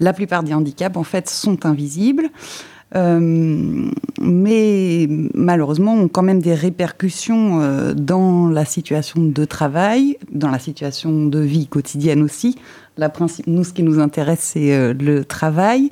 la 0.00 0.12
plupart 0.12 0.42
des 0.42 0.52
handicaps, 0.52 0.98
en 0.98 1.02
fait, 1.02 1.30
sont 1.30 1.64
invisibles. 1.64 2.28
Mais 2.94 5.08
malheureusement 5.34 5.94
ont 5.94 6.08
quand 6.08 6.22
même 6.22 6.42
des 6.42 6.54
répercussions 6.54 7.94
dans 7.94 8.48
la 8.48 8.64
situation 8.64 9.22
de 9.22 9.44
travail, 9.44 10.18
dans 10.30 10.50
la 10.50 10.58
situation 10.58 11.26
de 11.26 11.38
vie 11.38 11.66
quotidienne 11.66 12.22
aussi. 12.22 12.58
Nous, 13.46 13.64
ce 13.64 13.72
qui 13.72 13.82
nous 13.82 13.98
intéresse, 13.98 14.40
c'est 14.40 14.92
le 14.92 15.24
travail. 15.24 15.90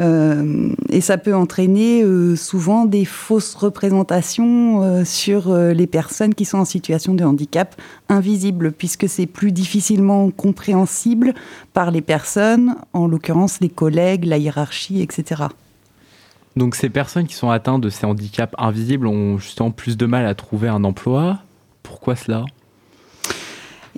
Euh, 0.00 0.70
et 0.88 1.00
ça 1.00 1.18
peut 1.18 1.34
entraîner 1.34 2.02
euh, 2.02 2.34
souvent 2.34 2.86
des 2.86 3.04
fausses 3.04 3.54
représentations 3.54 4.82
euh, 4.82 5.04
sur 5.04 5.54
les 5.54 5.86
personnes 5.86 6.34
qui 6.34 6.44
sont 6.44 6.58
en 6.58 6.64
situation 6.64 7.14
de 7.14 7.24
handicap 7.24 7.74
invisibles, 8.08 8.72
puisque 8.72 9.08
c'est 9.08 9.26
plus 9.26 9.52
difficilement 9.52 10.30
compréhensible 10.30 11.34
par 11.72 11.90
les 11.90 12.00
personnes, 12.00 12.76
en 12.92 13.06
l'occurrence 13.06 13.60
les 13.60 13.68
collègues, 13.68 14.24
la 14.24 14.38
hiérarchie, 14.38 15.02
etc. 15.02 15.44
Donc 16.56 16.74
ces 16.74 16.90
personnes 16.90 17.26
qui 17.26 17.34
sont 17.34 17.50
atteintes 17.50 17.80
de 17.80 17.90
ces 17.90 18.06
handicaps 18.06 18.54
invisibles 18.58 19.06
ont 19.06 19.38
justement 19.38 19.70
plus 19.70 19.96
de 19.96 20.06
mal 20.06 20.26
à 20.26 20.34
trouver 20.34 20.68
un 20.68 20.84
emploi. 20.84 21.38
Pourquoi 21.82 22.16
cela? 22.16 22.44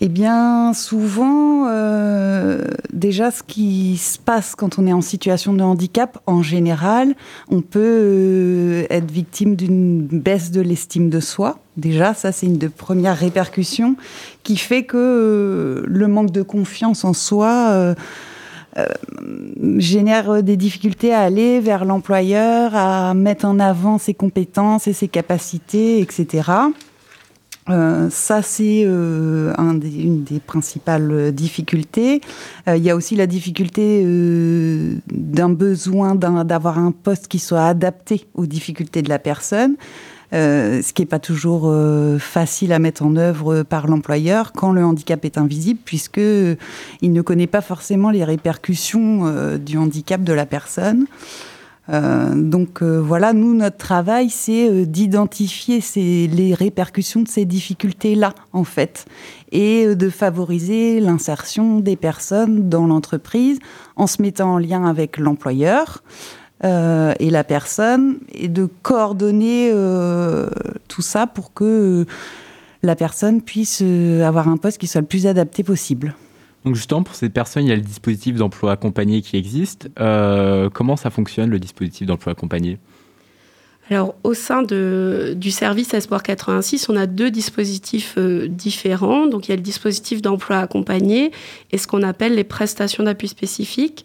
Eh 0.01 0.09
bien, 0.09 0.73
souvent, 0.73 1.69
euh, 1.69 2.65
déjà, 2.93 3.31
ce 3.31 3.43
qui 3.43 3.97
se 3.99 4.19
passe 4.19 4.55
quand 4.55 4.79
on 4.79 4.87
est 4.87 4.93
en 4.93 5.03
situation 5.03 5.53
de 5.53 5.63
handicap, 5.63 6.19
en 6.27 6.43
général, 6.43 7.15
on 7.51 7.61
peut 7.61 7.81
euh, 7.81 8.87
être 8.91 9.11
victime 9.11 9.55
d'une 9.55 10.07
baisse 10.07 10.51
de 10.51 10.61
l'estime 10.61 11.11
de 11.11 11.21
soi. 11.21 11.59
Déjà, 11.77 12.15
ça, 12.15 12.33
c'est 12.33 12.47
une 12.47 12.59
de 12.59 12.69
premières 12.69 13.17
répercussions 13.17 13.97
qui 14.43 14.57
fait 14.57 14.85
que 14.85 14.97
euh, 14.97 15.85
le 15.87 16.09
manque 16.09 16.33
de 16.33 16.43
confiance 16.43 17.05
en 17.05 17.13
soi 17.13 17.95
génère 19.77 20.43
des 20.43 20.57
difficultés 20.57 21.13
à 21.13 21.21
aller 21.21 21.61
vers 21.61 21.85
l'employeur, 21.85 22.75
à 22.75 23.13
mettre 23.15 23.45
en 23.45 23.59
avant 23.59 23.99
ses 23.99 24.15
compétences 24.15 24.87
et 24.87 24.93
ses 24.93 25.09
capacités, 25.09 26.01
etc. 26.01 26.43
Euh, 27.69 28.11
ça, 28.11 28.43
c'est 28.43 28.83
euh, 28.85 29.55
une 29.57 30.25
des 30.25 30.41
principales 30.41 31.33
difficultés. 31.33 32.21
Euh, 32.69 32.77
il 32.77 32.83
y 32.83 32.91
a 32.91 32.97
aussi 32.97 33.15
la 33.15 33.27
difficulté 33.27 34.05
d'un 35.07 35.49
besoin 35.49 36.15
d'avoir 36.15 36.79
un 36.79 36.91
poste 36.91 37.29
qui 37.29 37.39
soit 37.39 37.65
adapté 37.65 38.27
aux 38.35 38.47
difficultés 38.47 39.03
de 39.03 39.09
la 39.09 39.19
personne. 39.19 39.77
Ce 40.33 40.93
qui 40.93 41.03
n'est 41.03 41.07
pas 41.07 41.19
toujours 41.19 41.73
facile 42.19 42.73
à 42.73 42.79
mettre 42.79 43.05
en 43.05 43.17
œuvre 43.17 43.63
par 43.63 43.87
l'employeur 43.87 44.53
quand 44.53 44.73
le 44.73 44.85
handicap 44.85 45.25
est 45.25 45.39
invisible, 45.39 45.81
puisque 45.85 46.19
il 46.19 47.13
ne 47.13 47.23
connaît 47.23 47.47
pas 47.47 47.61
forcément 47.61 48.11
les 48.11 48.25
répercussions 48.25 49.57
du 49.59 49.77
handicap 49.77 50.23
de 50.23 50.33
la 50.33 50.47
personne. 50.47 51.07
Euh, 51.89 52.35
donc 52.37 52.81
euh, 52.83 53.01
voilà, 53.01 53.33
nous, 53.33 53.55
notre 53.55 53.77
travail, 53.77 54.31
c'est 54.31 54.69
euh, 54.69 54.87
d'identifier 54.87 55.81
les 55.97 56.55
répercussions 56.55 57.23
de 57.23 57.29
ces 57.29 57.45
difficultés-là, 57.45 58.35
en 58.53 58.65
fait, 58.65 59.07
et 59.51 59.95
de 59.95 60.09
favoriser 60.09 61.01
l'insertion 61.01 61.81
des 61.81 61.97
personnes 61.97 62.69
dans 62.69 62.87
l'entreprise 62.87 63.59
en 63.97 64.07
se 64.07 64.23
mettant 64.23 64.55
en 64.55 64.59
lien 64.59 64.85
avec 64.85 65.19
l'employeur. 65.19 66.03
Et 66.63 67.31
la 67.31 67.45
personne, 67.45 68.19
et 68.33 68.49
de 68.49 68.69
coordonner 68.83 69.73
tout 70.89 71.03
ça 71.03 71.27
pour 71.27 71.53
que 71.53 72.07
la 72.83 72.97
personne 72.97 73.43
puisse 73.43 73.83
avoir 73.83 74.49
un 74.49 74.57
poste 74.57 74.79
qui 74.79 74.87
soit 74.87 75.01
le 75.01 75.07
plus 75.07 75.27
adapté 75.27 75.63
possible. 75.65 76.15
Donc 76.65 76.77
justement, 76.77 77.03
pour 77.03 77.15
ces 77.15 77.29
personnes, 77.29 77.65
il 77.65 77.71
y 77.71 77.73
a 77.73 77.77
le 77.77 77.83
dispositif 77.83 78.37
d'emploi 78.37 78.73
accompagné 78.73 79.21
qui 79.23 79.37
existe. 79.37 79.91
Euh, 79.99 80.71
comment 80.71 80.97
ça 80.97 81.11
fonctionne, 81.11 81.51
le 81.51 81.59
dispositif 81.59 82.07
d'emploi 82.07 82.33
accompagné? 82.33 82.79
Alors, 83.91 84.15
au 84.23 84.33
sein 84.33 84.63
de, 84.63 85.35
du 85.37 85.51
service 85.51 85.93
Espoir 85.93 86.23
86, 86.23 86.89
on 86.89 86.97
a 86.97 87.07
deux 87.07 87.31
dispositifs 87.31 88.15
euh, 88.17 88.47
différents. 88.47 89.27
Donc, 89.27 89.49
il 89.49 89.51
y 89.51 89.55
a 89.55 89.57
le 89.57 89.63
dispositif 89.63 90.23
d'emploi 90.23 90.59
accompagné 90.59 91.33
et 91.73 91.79
ce 91.79 91.89
qu'on 91.89 92.03
appelle 92.03 92.37
les 92.37 92.45
prestations 92.45 93.03
d'appui 93.03 93.27
spécifiques. 93.27 94.05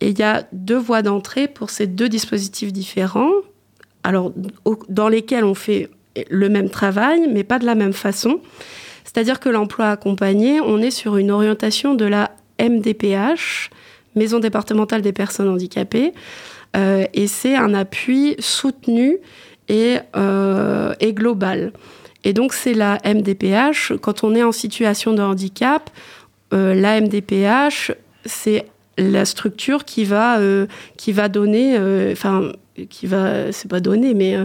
Et 0.00 0.08
il 0.08 0.18
y 0.18 0.22
a 0.22 0.44
deux 0.52 0.78
voies 0.78 1.02
d'entrée 1.02 1.48
pour 1.48 1.70
ces 1.70 1.86
deux 1.86 2.08
dispositifs 2.08 2.72
différents. 2.72 3.30
Alors, 4.02 4.32
dans 4.88 5.08
lesquels 5.08 5.44
on 5.44 5.54
fait 5.54 5.90
le 6.28 6.48
même 6.48 6.70
travail, 6.70 7.28
mais 7.30 7.44
pas 7.44 7.58
de 7.58 7.66
la 7.66 7.74
même 7.74 7.92
façon. 7.92 8.40
C'est-à-dire 9.04 9.40
que 9.40 9.48
l'emploi 9.48 9.90
accompagné, 9.90 10.60
on 10.60 10.78
est 10.78 10.90
sur 10.90 11.16
une 11.16 11.30
orientation 11.30 11.94
de 11.94 12.04
la 12.04 12.32
MDPH, 12.60 13.70
Maison 14.14 14.40
départementale 14.40 15.00
des 15.00 15.12
personnes 15.12 15.48
handicapées, 15.48 16.12
euh, 16.76 17.04
et 17.14 17.26
c'est 17.26 17.56
un 17.56 17.72
appui 17.72 18.36
soutenu 18.38 19.18
et, 19.68 19.98
euh, 20.16 20.92
global. 21.02 21.72
Et 22.24 22.32
donc 22.32 22.52
c'est 22.52 22.74
la 22.74 22.98
MDPH, 23.04 23.94
quand 24.00 24.22
on 24.22 24.34
est 24.34 24.42
en 24.42 24.52
situation 24.52 25.12
de 25.14 25.22
handicap, 25.22 25.90
euh, 26.52 26.74
la 26.74 27.00
MDPH, 27.00 27.92
c'est 28.26 28.66
la 28.98 29.24
structure 29.24 29.84
qui 29.84 30.04
va, 30.04 30.38
qui 30.96 31.12
va 31.12 31.28
donner, 31.28 31.78
enfin, 32.12 32.52
qui 32.90 33.06
va, 33.06 33.52
c'est 33.52 33.68
pas 33.68 33.80
donner, 33.80 34.14
mais 34.14 34.36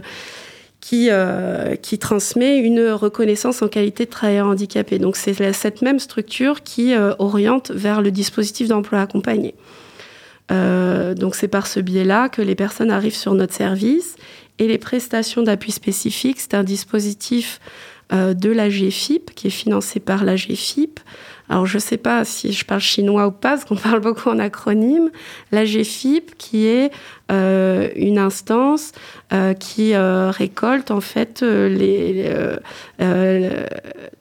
qui, 0.87 1.09
euh, 1.09 1.75
qui 1.75 1.97
transmet 1.97 2.59
une 2.59 2.91
reconnaissance 2.91 3.61
en 3.61 3.67
qualité 3.67 4.05
de 4.05 4.09
travailleur 4.09 4.47
handicapé. 4.47 4.99
Donc 4.99 5.17
c'est 5.17 5.51
cette 5.51 5.81
même 5.81 5.99
structure 5.99 6.63
qui 6.63 6.93
euh, 6.93 7.13
oriente 7.19 7.71
vers 7.71 8.01
le 8.01 8.09
dispositif 8.09 8.69
d'emploi 8.69 9.01
accompagné. 9.01 9.53
Euh, 10.49 11.13
donc 11.13 11.35
c'est 11.35 11.49
par 11.49 11.67
ce 11.67 11.81
biais-là 11.81 12.29
que 12.29 12.41
les 12.41 12.55
personnes 12.55 12.89
arrivent 12.89 13.17
sur 13.17 13.33
notre 13.33 13.53
service. 13.53 14.15
Et 14.59 14.67
les 14.69 14.77
prestations 14.77 15.43
d'appui 15.43 15.73
spécifique, 15.73 16.39
c'est 16.39 16.53
un 16.53 16.63
dispositif 16.63 17.59
de 18.09 18.49
la 18.49 18.69
GFIP 18.69 19.35
qui 19.35 19.47
est 19.47 19.51
financé 19.51 19.99
par 19.99 20.23
la 20.23 20.35
GFIP. 20.35 21.01
Alors, 21.49 21.65
je 21.65 21.77
ne 21.77 21.81
sais 21.81 21.97
pas 21.97 22.25
si 22.25 22.51
je 22.51 22.65
parle 22.65 22.81
chinois 22.81 23.27
ou 23.27 23.31
pas, 23.31 23.51
parce 23.51 23.65
qu'on 23.65 23.75
parle 23.89 23.99
beaucoup 23.99 24.29
en 24.29 24.39
acronyme. 24.39 25.09
La 25.51 25.65
GFIP, 25.65 26.37
qui 26.37 26.67
est 26.67 26.91
euh, 27.31 27.89
une 27.95 28.19
instance 28.19 28.93
euh, 29.33 29.53
qui 29.53 29.93
euh, 29.93 30.31
récolte 30.31 30.91
en 30.91 31.01
fait 31.01 31.41
les, 31.41 32.31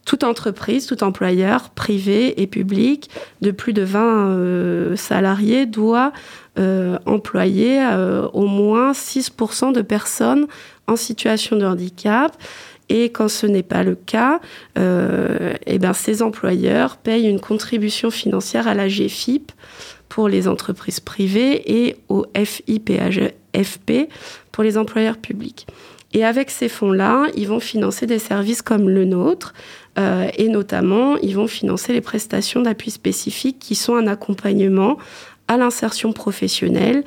toute 0.05 0.25
entreprise, 0.25 0.87
tout 0.87 1.03
employeur 1.05 1.71
privé 1.71 2.41
et 2.41 2.47
public 2.47 3.11
de 3.43 3.51
plus 3.51 3.73
de 3.73 3.83
20 3.83 4.97
salariés 4.97 5.67
doit 5.67 6.13
employer 6.57 7.85
au 8.33 8.47
moins 8.47 8.93
6% 8.93 9.73
de 9.73 9.83
personnes 9.83 10.47
en 10.87 10.97
situation 10.97 11.57
de 11.57 11.67
handicap. 11.67 12.37
Et 12.89 13.11
quand 13.11 13.29
ce 13.29 13.47
n'est 13.47 13.63
pas 13.63 13.83
le 13.83 13.95
cas, 13.95 14.41
euh, 14.79 15.55
eh 15.67 15.79
ben, 15.79 15.93
ces 15.93 16.23
employeurs 16.23 16.97
payent 16.97 17.29
une 17.29 17.41
contribution 17.41 18.11
financière 18.11 18.69
à 18.69 18.75
la 18.75 18.89
GFIP 18.89 19.53
pour 20.09 20.29
les 20.29 20.47
entreprises 20.47 21.01
privées 21.01 21.85
et 21.85 21.97
au 22.09 22.25
FIPHFP 22.35 24.09
pour 24.53 24.63
les 24.63 24.79
employeurs 24.79 25.19
publics. 25.19 25.67
Et 26.13 26.25
avec 26.25 26.51
ces 26.51 26.69
fonds-là, 26.69 27.27
ils 27.37 27.49
vont 27.49 27.61
financer 27.61 28.07
des 28.07 28.21
services 28.21 28.63
comme 28.63 28.89
le 28.89 29.05
nôtre, 29.05 29.53
euh, 29.99 30.29
et 30.37 30.49
notamment, 30.49 31.17
ils 31.17 31.35
vont 31.35 31.49
financer 31.49 31.93
les 31.93 32.01
prestations 32.01 32.63
d'appui 32.63 32.91
spécifiques 32.91 33.59
qui 33.59 33.75
sont 33.75 33.97
un 33.97 34.07
accompagnement 34.07 34.99
à 35.49 35.57
l'insertion 35.57 36.13
professionnelle 36.13 37.05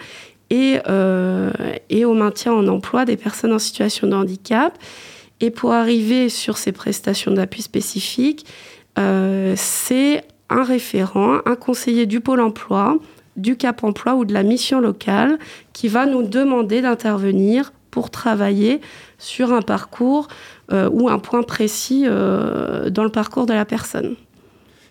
euh, 0.52 1.52
et 1.90 2.06
au 2.06 2.14
maintien 2.14 2.54
en 2.54 2.68
emploi 2.68 3.06
des 3.06 3.18
personnes 3.18 3.54
en 3.54 3.60
situation 3.60 4.08
de 4.08 4.16
handicap. 4.16 4.78
Et 5.42 5.52
pour 5.52 5.72
arriver 5.72 6.30
sur 6.30 6.58
ces 6.58 6.72
prestations 6.72 7.32
d'appui 7.32 7.62
spécifiques, 7.62 8.46
euh, 8.98 9.54
c'est 9.56 10.24
un 10.50 10.64
référent, 10.64 11.38
un 11.46 11.56
conseiller 11.56 12.06
du 12.06 12.20
pôle 12.20 12.42
emploi, 12.42 12.98
du 13.38 13.56
Cap 13.56 13.84
emploi 13.84 14.16
ou 14.16 14.26
de 14.26 14.34
la 14.34 14.44
mission 14.44 14.82
locale 14.82 15.40
qui 15.72 15.88
va 15.88 16.06
nous 16.06 16.24
demander 16.24 16.82
d'intervenir 16.82 17.72
pour 17.90 18.10
travailler 18.10 18.82
sur 19.18 19.54
un 19.54 19.62
parcours 19.62 20.28
euh, 20.74 20.90
ou 20.92 21.10
un 21.10 21.20
point 21.20 21.44
précis 21.44 22.04
euh, 22.06 22.90
dans 22.90 23.04
le 23.04 23.10
parcours 23.10 23.46
de 23.46 23.54
la 23.54 23.66
personne. 23.66 24.16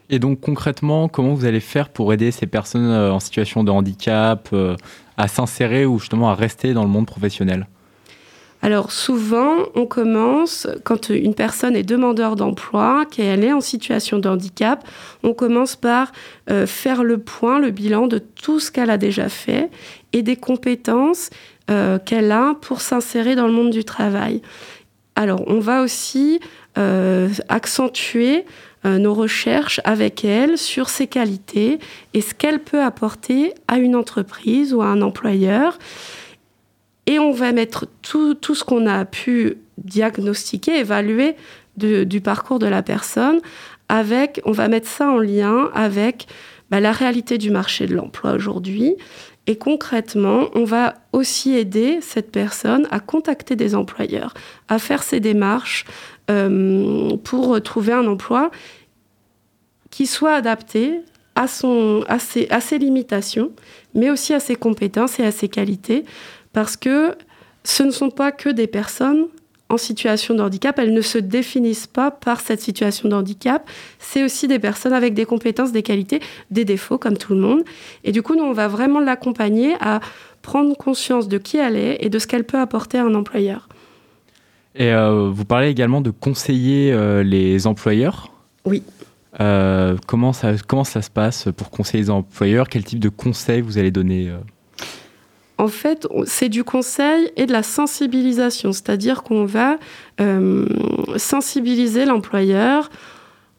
Et 0.09 0.19
donc 0.19 0.41
concrètement, 0.41 1.09
comment 1.09 1.35
vous 1.35 1.45
allez 1.45 1.61
faire 1.61 1.91
pour 1.91 2.15
aider 2.15 2.31
ces 2.31 2.47
personnes 2.47 2.91
en 2.91 3.21
situation 3.21 3.63
de 3.63 3.71
handicap 3.71 4.49
à 5.19 5.29
s'insérer 5.29 5.85
ou 5.85 5.99
justement 5.99 6.31
à 6.31 6.35
rester 6.35 6.73
dans 6.73 6.83
le 6.83 6.89
monde 6.89 7.05
professionnel? 7.05 7.67
Alors 8.61 8.91
souvent, 8.91 9.55
on 9.77 9.87
commence, 9.87 10.67
quand 10.83 11.11
une 11.11 11.35
personne 11.35 11.77
est 11.77 11.85
demandeur 11.85 12.35
d'emploi, 12.35 13.05
qu'elle 13.11 13.45
est 13.45 13.53
en 13.53 13.61
situation 13.61 14.19
de 14.19 14.29
handicap, 14.29 14.87
on 15.23 15.33
commence 15.33 15.77
par 15.77 16.11
euh, 16.51 16.67
faire 16.67 17.05
le 17.05 17.19
point, 17.19 17.61
le 17.61 17.71
bilan 17.71 18.09
de 18.09 18.19
tout 18.19 18.59
ce 18.59 18.73
qu'elle 18.73 18.91
a 18.91 18.99
déjà 18.99 19.29
fait 19.29 19.71
et 20.13 20.23
des 20.23 20.37
compétences 20.37 21.31
euh, 21.71 21.99
qu'elle 21.99 22.33
a 22.33 22.55
pour 22.61 22.81
s'insérer 22.81 23.37
dans 23.37 23.47
le 23.47 23.53
monde 23.53 23.71
du 23.71 23.85
travail. 23.85 24.43
Alors 25.15 25.45
on 25.47 25.61
va 25.61 25.83
aussi 25.83 26.41
euh, 26.79 27.29
accentuer 27.49 28.45
nos 28.85 29.13
recherches 29.13 29.81
avec 29.83 30.25
elle 30.25 30.57
sur 30.57 30.89
ses 30.89 31.09
qualités 31.09 31.81
et 32.15 32.21
ce 32.21 32.33
qu'elle 32.33 32.61
peut 32.61 32.81
apporter 32.81 33.53
à 33.67 33.77
une 33.79 33.97
entreprise 33.97 34.73
ou 34.73 34.83
à 34.83 34.87
un 34.87 35.03
employeur. 35.03 35.79
Et 37.09 37.19
on 37.19 37.33
va 37.33 37.53
mettre 37.53 37.87
tout, 38.03 38.35
tout 38.35 38.55
ce 38.55 38.65
qu'on 38.65 38.87
a 38.87 39.07
pu 39.07 39.57
diagnostiquer, 39.79 40.79
évaluer 40.79 41.37
du 41.77 42.21
parcours 42.21 42.59
de 42.59 42.67
la 42.67 42.83
personne, 42.83 43.41
avec, 43.89 44.43
on 44.45 44.53
va 44.53 44.69
mettre 44.69 44.87
ça 44.87 45.09
en 45.09 45.17
lien 45.17 45.71
avec 45.73 46.27
bah, 46.71 46.81
la 46.81 46.93
réalité 46.93 47.39
du 47.39 47.51
marché 47.51 47.87
de 47.87 47.95
l'emploi 47.95 48.33
aujourd'hui. 48.33 48.97
Et 49.47 49.57
concrètement, 49.57 50.49
on 50.55 50.65
va 50.65 50.97
aussi 51.15 51.55
aider 51.55 52.01
cette 52.03 52.31
personne 52.31 52.87
à 52.91 53.01
contacter 53.01 53.57
des 53.57 53.75
employeurs, 53.75 54.35
à 54.69 54.79
faire 54.79 55.03
ses 55.03 55.21
démarches 55.21 55.87
euh, 56.31 57.17
pour 57.25 57.63
trouver 57.63 57.95
un 57.95 58.07
emploi 58.07 58.51
qui 59.89 60.07
soit 60.07 60.35
adapté 60.35 61.01
à, 61.35 61.47
son, 61.47 62.05
à, 62.09 62.19
ses, 62.19 62.49
à 62.51 62.61
ses 62.61 62.79
limitations, 62.79 63.53
mais 63.95 64.11
aussi 64.11 64.35
à 64.35 64.41
ses 64.41 64.57
compétences 64.57 65.19
et 65.21 65.25
à 65.25 65.31
ses 65.31 65.49
qualités, 65.49 66.05
parce 66.53 66.77
que 66.77 67.15
ce 67.65 67.83
ne 67.83 67.91
sont 67.91 68.11
pas 68.11 68.33
que 68.33 68.49
des 68.49 68.67
personnes 68.67 69.27
en 69.69 69.77
situation 69.77 70.35
de 70.35 70.41
handicap, 70.41 70.79
elles 70.79 70.95
ne 70.95 71.01
se 71.01 71.19
définissent 71.19 71.87
pas 71.87 72.11
par 72.11 72.41
cette 72.41 72.61
situation 72.61 73.09
de 73.09 73.15
handicap. 73.15 73.69
C'est 73.99 74.25
aussi 74.25 74.49
des 74.49 74.59
personnes 74.59 74.93
avec 74.93 75.15
des 75.15 75.27
compétences, 75.27 75.73
des 75.73 75.83
qualités, 75.83 76.21
des 76.51 76.65
défauts, 76.65 76.99
comme 76.99 77.19
tout 77.19 77.35
le 77.35 77.41
monde. 77.41 77.63
Et 78.05 78.13
du 78.13 78.23
coup, 78.23 78.35
nous, 78.35 78.45
on 78.45 78.53
va 78.53 78.69
vraiment 78.69 79.01
l'accompagner 79.01 79.75
à 79.81 80.01
prendre 80.41 80.75
conscience 80.77 81.29
de 81.29 81.37
qui 81.39 81.59
elle 81.59 81.77
est 81.77 81.99
et 82.01 82.09
de 82.09 82.19
ce 82.19 82.27
qu'elle 82.27 82.45
peut 82.45 82.59
apporter 82.59 82.99
à 82.99 83.05
un 83.05 83.15
employeur. 83.15 83.69
Et 84.75 84.93
euh, 84.93 85.29
vous 85.31 85.45
parlez 85.45 85.69
également 85.69 86.01
de 86.01 86.11
conseiller 86.11 86.93
euh, 86.93 87.23
les 87.23 87.67
employeurs. 87.67 88.33
Oui. 88.65 88.83
Euh, 89.41 89.97
comment, 90.07 90.33
ça, 90.33 90.53
comment 90.67 90.85
ça 90.85 91.03
se 91.03 91.11
passe 91.11 91.49
pour 91.57 91.71
conseiller 91.71 92.05
les 92.05 92.11
employeurs? 92.11 92.69
Quel 92.69 92.85
type 92.85 93.01
de 93.01 93.09
conseils 93.09 93.61
vous 93.61 93.77
allez 93.77 93.91
donner 93.91 94.33
en 95.59 95.69
fait, 95.69 96.07
c'est 96.25 96.49
du 96.49 96.63
conseil 96.63 97.33
et 97.37 97.47
de 97.47 97.53
la 97.53 97.65
sensibilisation, 97.65 98.73
c'est-à-dire 98.73 99.25
qu'on 99.25 99.45
va 99.45 99.79
euh, 100.21 100.67
sensibiliser 101.17 102.05
l'employeur 102.05 102.91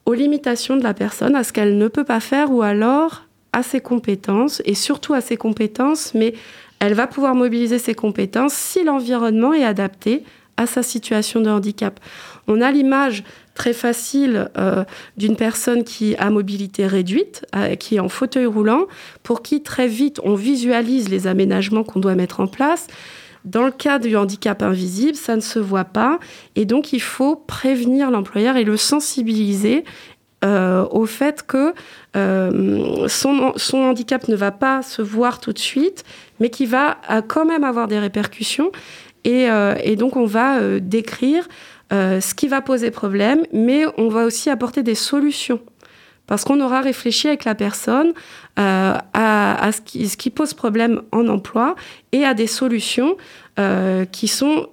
aux 0.05 0.13
limitations 0.13 0.77
de 0.77 0.83
la 0.83 0.93
personne, 0.93 1.35
à 1.35 1.43
ce 1.43 1.51
qu'elle 1.51 1.77
ne 1.77 1.89
peut 1.89 2.05
pas 2.05 2.21
faire 2.21 2.51
ou 2.51 2.61
alors 2.61 3.25
à 3.51 3.63
ses 3.63 3.81
compétences, 3.81 4.61
et 4.63 4.75
surtout 4.75 5.13
à 5.13 5.21
ses 5.21 5.35
compétences, 5.35 6.13
mais 6.13 6.33
elle 6.79 6.93
va 6.93 7.07
pouvoir 7.07 7.35
mobiliser 7.35 7.79
ses 7.79 7.95
compétences 7.95 8.53
si 8.53 8.83
l'environnement 8.83 9.53
est 9.53 9.65
adapté 9.65 10.23
à 10.59 10.65
sa 10.65 10.83
situation 10.83 11.39
de 11.39 11.49
handicap. 11.49 12.01
On 12.47 12.59
a 12.59 12.69
l'image 12.69 13.23
très 13.55 13.71
facile 13.71 14.49
euh, 14.57 14.83
d'une 15.15 15.37
personne 15.37 15.85
qui 15.85 16.17
a 16.17 16.29
mobilité 16.29 16.85
réduite, 16.85 17.45
euh, 17.55 17.75
qui 17.75 17.95
est 17.95 17.99
en 18.01 18.09
fauteuil 18.09 18.45
roulant, 18.45 18.85
pour 19.23 19.41
qui 19.41 19.63
très 19.63 19.87
vite 19.87 20.19
on 20.23 20.35
visualise 20.35 21.07
les 21.07 21.27
aménagements 21.27 21.83
qu'on 21.83 22.01
doit 22.01 22.15
mettre 22.15 22.41
en 22.41 22.47
place. 22.47 22.87
Dans 23.45 23.63
le 23.63 23.71
cas 23.71 23.99
du 23.99 24.17
handicap 24.17 24.61
invisible, 24.61 25.15
ça 25.15 25.37
ne 25.37 25.41
se 25.41 25.59
voit 25.59 25.85
pas 25.85 26.19
et 26.57 26.65
donc 26.65 26.91
il 26.91 27.01
faut 27.01 27.37
prévenir 27.37 28.11
l'employeur 28.11 28.57
et 28.57 28.65
le 28.65 28.75
sensibiliser 28.75 29.85
euh, 30.43 30.85
au 30.91 31.05
fait 31.05 31.45
que 31.45 31.73
son, 33.07 33.53
handicap 33.73 34.27
ne 34.27 34.35
va 34.35 34.51
pas 34.51 34.81
se 34.81 35.01
voir 35.01 35.39
tout 35.39 35.53
de 35.53 35.59
suite, 35.59 36.03
mais 36.41 36.49
qu'il 36.49 36.67
va 36.67 36.97
quand 37.29 37.45
même 37.45 37.63
avoir 37.63 37.87
des 37.87 37.99
répercussions. 37.99 38.71
Et, 39.29 39.47
et 39.83 39.95
donc 39.95 40.15
on 40.15 40.25
va 40.25 40.79
décrire 40.79 41.47
euh, 41.91 42.21
ce 42.21 42.35
qui 42.35 42.47
va 42.47 42.61
poser 42.61 42.91
problème, 42.91 43.45
mais 43.51 43.83
on 43.97 44.09
va 44.09 44.25
aussi 44.25 44.49
apporter 44.51 44.83
des 44.83 44.95
solutions. 44.95 45.59
Parce 46.27 46.43
qu'on 46.43 46.61
aura 46.61 46.81
réfléchi 46.81 47.27
avec 47.27 47.45
la 47.45 47.55
personne 47.55 48.13
euh, 48.59 48.93
à, 49.13 49.71
ce, 49.71 49.81
qui, 50.15 50.29
pose 50.29 50.53
problème 50.53 51.01
en 51.11 51.27
emploi 51.27 51.75
et 52.11 52.23
à 52.25 52.35
des 52.35 52.45
solutions 52.45 53.17
euh, 53.57 54.05
qui 54.05 54.27
sont 54.27 54.67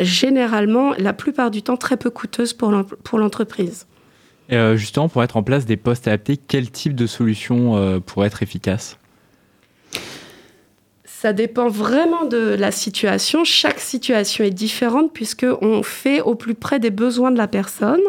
généralement, 0.00 0.92
la 0.98 1.12
plupart 1.12 1.52
du 1.52 1.62
temps, 1.62 1.76
très 1.76 1.96
peu 1.96 2.10
coûteuses 2.10 2.54
pour 2.54 3.18
l'entreprise. 3.18 3.86
justement, 4.48 5.08
pour 5.08 5.22
être 5.22 5.36
en 5.36 5.44
place 5.44 5.66
des 5.66 5.76
postes 5.76 6.08
adaptés, 6.08 6.36
quel 6.36 6.70
type 6.70 6.96
de 6.96 7.06
solution 7.06 8.00
pourrait 8.00 8.26
être 8.26 8.42
efficace 8.42 8.98
ça 11.20 11.34
dépend 11.34 11.68
vraiment 11.68 12.24
de 12.24 12.56
la 12.58 12.70
situation. 12.70 13.44
Chaque 13.44 13.78
situation 13.78 14.42
est 14.42 14.50
différente 14.50 15.12
puisqu'on 15.12 15.82
fait 15.82 16.22
au 16.22 16.34
plus 16.34 16.54
près 16.54 16.78
des 16.78 16.88
besoins 16.88 17.30
de 17.30 17.36
la 17.36 17.46
personne. 17.46 18.00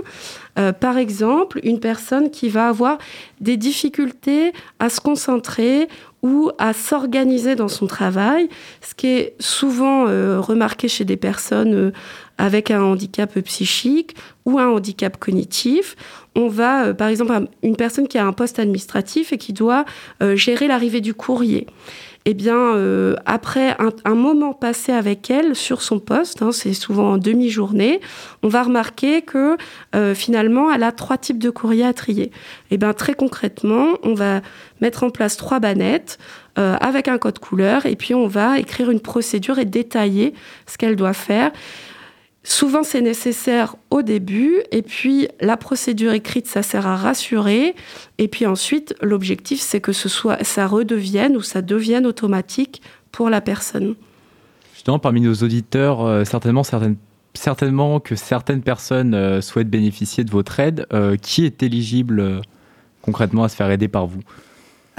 Euh, 0.57 0.71
par 0.71 0.97
exemple, 0.97 1.59
une 1.63 1.81
personne 1.81 2.31
qui 2.31 2.47
va 2.47 2.69
avoir 2.69 2.99
des 3.41 3.57
difficultés 3.57 4.53
à 4.79 4.87
se 4.87 5.01
concentrer 5.01 5.89
ou 6.21 6.51
à 6.57 6.71
s'organiser 6.71 7.55
dans 7.55 7.67
son 7.67 7.85
travail, 7.85 8.47
ce 8.79 8.95
qui 8.95 9.07
est 9.07 9.35
souvent 9.39 10.07
euh, 10.07 10.39
remarqué 10.39 10.87
chez 10.87 11.03
des 11.03 11.17
personnes 11.17 11.73
euh, 11.73 11.91
avec 12.37 12.71
un 12.71 12.81
handicap 12.81 13.37
psychique 13.41 14.15
ou 14.45 14.57
un 14.57 14.69
handicap 14.69 15.17
cognitif. 15.17 15.97
On 16.37 16.47
va, 16.47 16.93
par 16.93 17.09
exemple, 17.09 17.49
une 17.61 17.75
personne 17.75 18.07
qui 18.07 18.17
a 18.17 18.25
un 18.25 18.31
poste 18.31 18.57
administratif 18.57 19.33
et 19.33 19.37
qui 19.37 19.51
doit 19.51 19.83
gérer 20.21 20.67
l'arrivée 20.67 21.01
du 21.01 21.13
courrier 21.13 21.67
eh 22.25 22.35
bien, 22.35 22.75
euh, 22.75 23.15
après 23.25 23.75
un, 24.05 24.13
moment 24.13 24.53
passé 24.53 24.91
avec 24.91 25.31
elle 25.31 25.55
sur 25.55 25.81
son 25.81 25.99
poste, 25.99 26.43
hein, 26.43 26.51
c'est 26.51 26.73
souvent 26.73 27.13
en 27.13 27.17
demi-journée, 27.17 27.99
on 28.43 28.47
va 28.47 28.61
remarquer 28.61 29.23
que 29.23 29.57
euh, 29.95 30.13
finalement, 30.13 30.71
elle 30.71 30.83
a 30.83 30.91
trois 30.91 31.17
types 31.17 31.39
de 31.39 31.49
courriers 31.49 31.85
à 31.85 31.93
trier. 31.93 32.29
Eh 32.69 32.77
bien, 32.77 32.93
très 32.93 33.15
concrètement, 33.15 33.93
on 34.03 34.13
va 34.13 34.41
mettre 34.81 35.03
en 35.03 35.09
place 35.09 35.35
trois 35.35 35.59
bannettes 35.59 36.19
euh, 36.59 36.75
avec 36.79 37.07
un 37.07 37.17
code 37.17 37.39
couleur 37.39 37.87
et 37.87 37.95
puis 37.95 38.13
on 38.13 38.27
va 38.27 38.59
écrire 38.59 38.91
une 38.91 38.99
procédure 38.99 39.57
et 39.57 39.65
détailler 39.65 40.35
ce 40.67 40.77
qu'elle 40.77 40.95
doit 40.95 41.13
faire. 41.13 41.51
Souvent, 42.43 42.81
c'est 42.81 43.01
nécessaire 43.01 43.75
au 43.91 44.01
début, 44.01 44.63
et 44.71 44.81
puis 44.81 45.27
la 45.41 45.57
procédure 45.57 46.11
écrite, 46.13 46.47
ça 46.47 46.63
sert 46.63 46.87
à 46.87 46.95
rassurer, 46.95 47.75
et 48.17 48.27
puis 48.27 48.47
ensuite, 48.47 48.95
l'objectif, 49.01 49.61
c'est 49.61 49.79
que 49.79 49.91
ce 49.91 50.09
soit, 50.09 50.43
ça 50.43 50.65
redevienne 50.65 51.37
ou 51.37 51.41
ça 51.41 51.61
devienne 51.61 52.07
automatique 52.07 52.81
pour 53.11 53.29
la 53.29 53.41
personne. 53.41 53.95
Justement, 54.73 54.97
parmi 54.97 55.21
nos 55.21 55.35
auditeurs, 55.35 56.01
euh, 56.01 56.23
certainement, 56.23 56.63
certaines, 56.63 56.95
certainement 57.35 57.99
que 57.99 58.15
certaines 58.15 58.63
personnes 58.63 59.13
euh, 59.13 59.39
souhaitent 59.39 59.69
bénéficier 59.69 60.23
de 60.23 60.31
votre 60.31 60.59
aide. 60.59 60.87
Euh, 60.93 61.17
qui 61.17 61.45
est 61.45 61.61
éligible 61.61 62.41
concrètement 63.03 63.43
à 63.43 63.49
se 63.49 63.55
faire 63.55 63.69
aider 63.69 63.87
par 63.87 64.07
vous? 64.07 64.21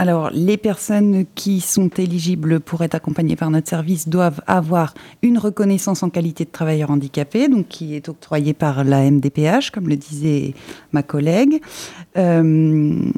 Alors, 0.03 0.31
les 0.33 0.57
personnes 0.57 1.27
qui 1.37 1.61
sont 1.61 1.89
éligibles 1.97 2.59
pour 2.59 2.83
être 2.83 2.97
accompagnées 2.97 3.37
par 3.37 3.51
notre 3.51 3.69
service 3.69 4.09
doivent 4.09 4.43
avoir 4.49 4.95
une 5.23 5.39
reconnaissance 5.39 6.03
en 6.03 6.11
qualité 6.11 6.45
de 6.45 6.51
travailleur 6.51 6.91
handicapé, 6.91 7.47
donc 7.47 7.69
qui 7.69 7.95
est 7.95 8.09
octroyée 8.09 8.53
par 8.53 8.83
la 8.83 9.09
MDPH, 9.09 9.71
comme 9.71 9.89
le 9.89 9.95
disait 9.95 10.55
ma 10.91 11.05
collègue. 11.05 11.63
Euh, 12.17 13.13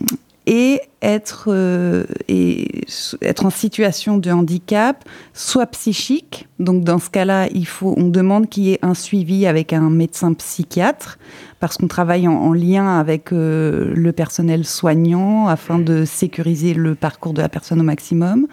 et 0.46 0.80
être, 1.00 1.46
euh, 1.48 2.04
et 2.28 2.82
être 3.22 3.46
en 3.46 3.50
situation 3.50 4.18
de 4.18 4.30
handicap, 4.30 5.04
soit 5.32 5.66
psychique. 5.66 6.48
Donc 6.58 6.84
dans 6.84 6.98
ce 6.98 7.10
cas-là, 7.10 7.48
il 7.52 7.66
faut, 7.66 7.94
on 7.96 8.08
demande 8.08 8.48
qu'il 8.48 8.64
y 8.64 8.72
ait 8.72 8.78
un 8.82 8.94
suivi 8.94 9.46
avec 9.46 9.72
un 9.72 9.88
médecin 9.90 10.34
psychiatre, 10.34 11.18
parce 11.60 11.78
qu'on 11.78 11.88
travaille 11.88 12.28
en, 12.28 12.52
lien 12.52 12.98
avec 12.98 13.32
euh, 13.32 13.92
le 13.94 14.12
personnel 14.12 14.64
soignant 14.66 15.48
afin 15.48 15.78
de 15.78 16.04
sécuriser 16.04 16.74
le 16.74 16.94
parcours 16.94 17.32
de 17.32 17.40
la 17.40 17.48
personne 17.48 17.80
au 17.80 17.84
maximum. 17.84 18.46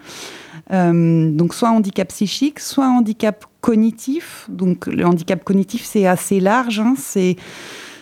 Euh, 0.71 1.29
donc 1.31 1.53
soit 1.53 1.69
handicap 1.69 2.07
psychique, 2.07 2.61
soit 2.61 2.87
handicap 2.87 3.45
cognitif. 3.59 4.47
Donc 4.49 4.87
le 4.87 5.05
handicap 5.05 5.43
cognitif, 5.43 5.83
c'est 5.83 6.05
assez 6.05 6.39
large. 6.39 6.79
Hein. 6.79 6.95
c'est 6.97 7.35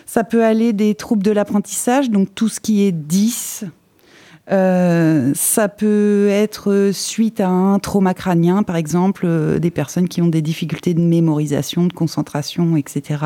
ça 0.06 0.24
peut 0.24 0.44
aller 0.44 0.72
des 0.72 0.96
troubles 0.96 1.22
de 1.22 1.30
l'apprentissage, 1.30 2.10
donc 2.10 2.34
tout 2.34 2.48
ce 2.48 2.58
qui 2.58 2.82
est 2.82 2.90
10, 2.90 3.64
euh, 4.50 5.32
ça 5.34 5.68
peut 5.68 6.28
être 6.30 6.90
suite 6.92 7.40
à 7.40 7.48
un 7.48 7.78
trauma 7.78 8.14
crânien, 8.14 8.62
par 8.62 8.76
exemple, 8.76 9.24
euh, 9.24 9.58
des 9.58 9.70
personnes 9.70 10.08
qui 10.08 10.22
ont 10.22 10.28
des 10.28 10.42
difficultés 10.42 10.94
de 10.94 11.00
mémorisation, 11.00 11.86
de 11.86 11.92
concentration, 11.92 12.76
etc. 12.76 13.24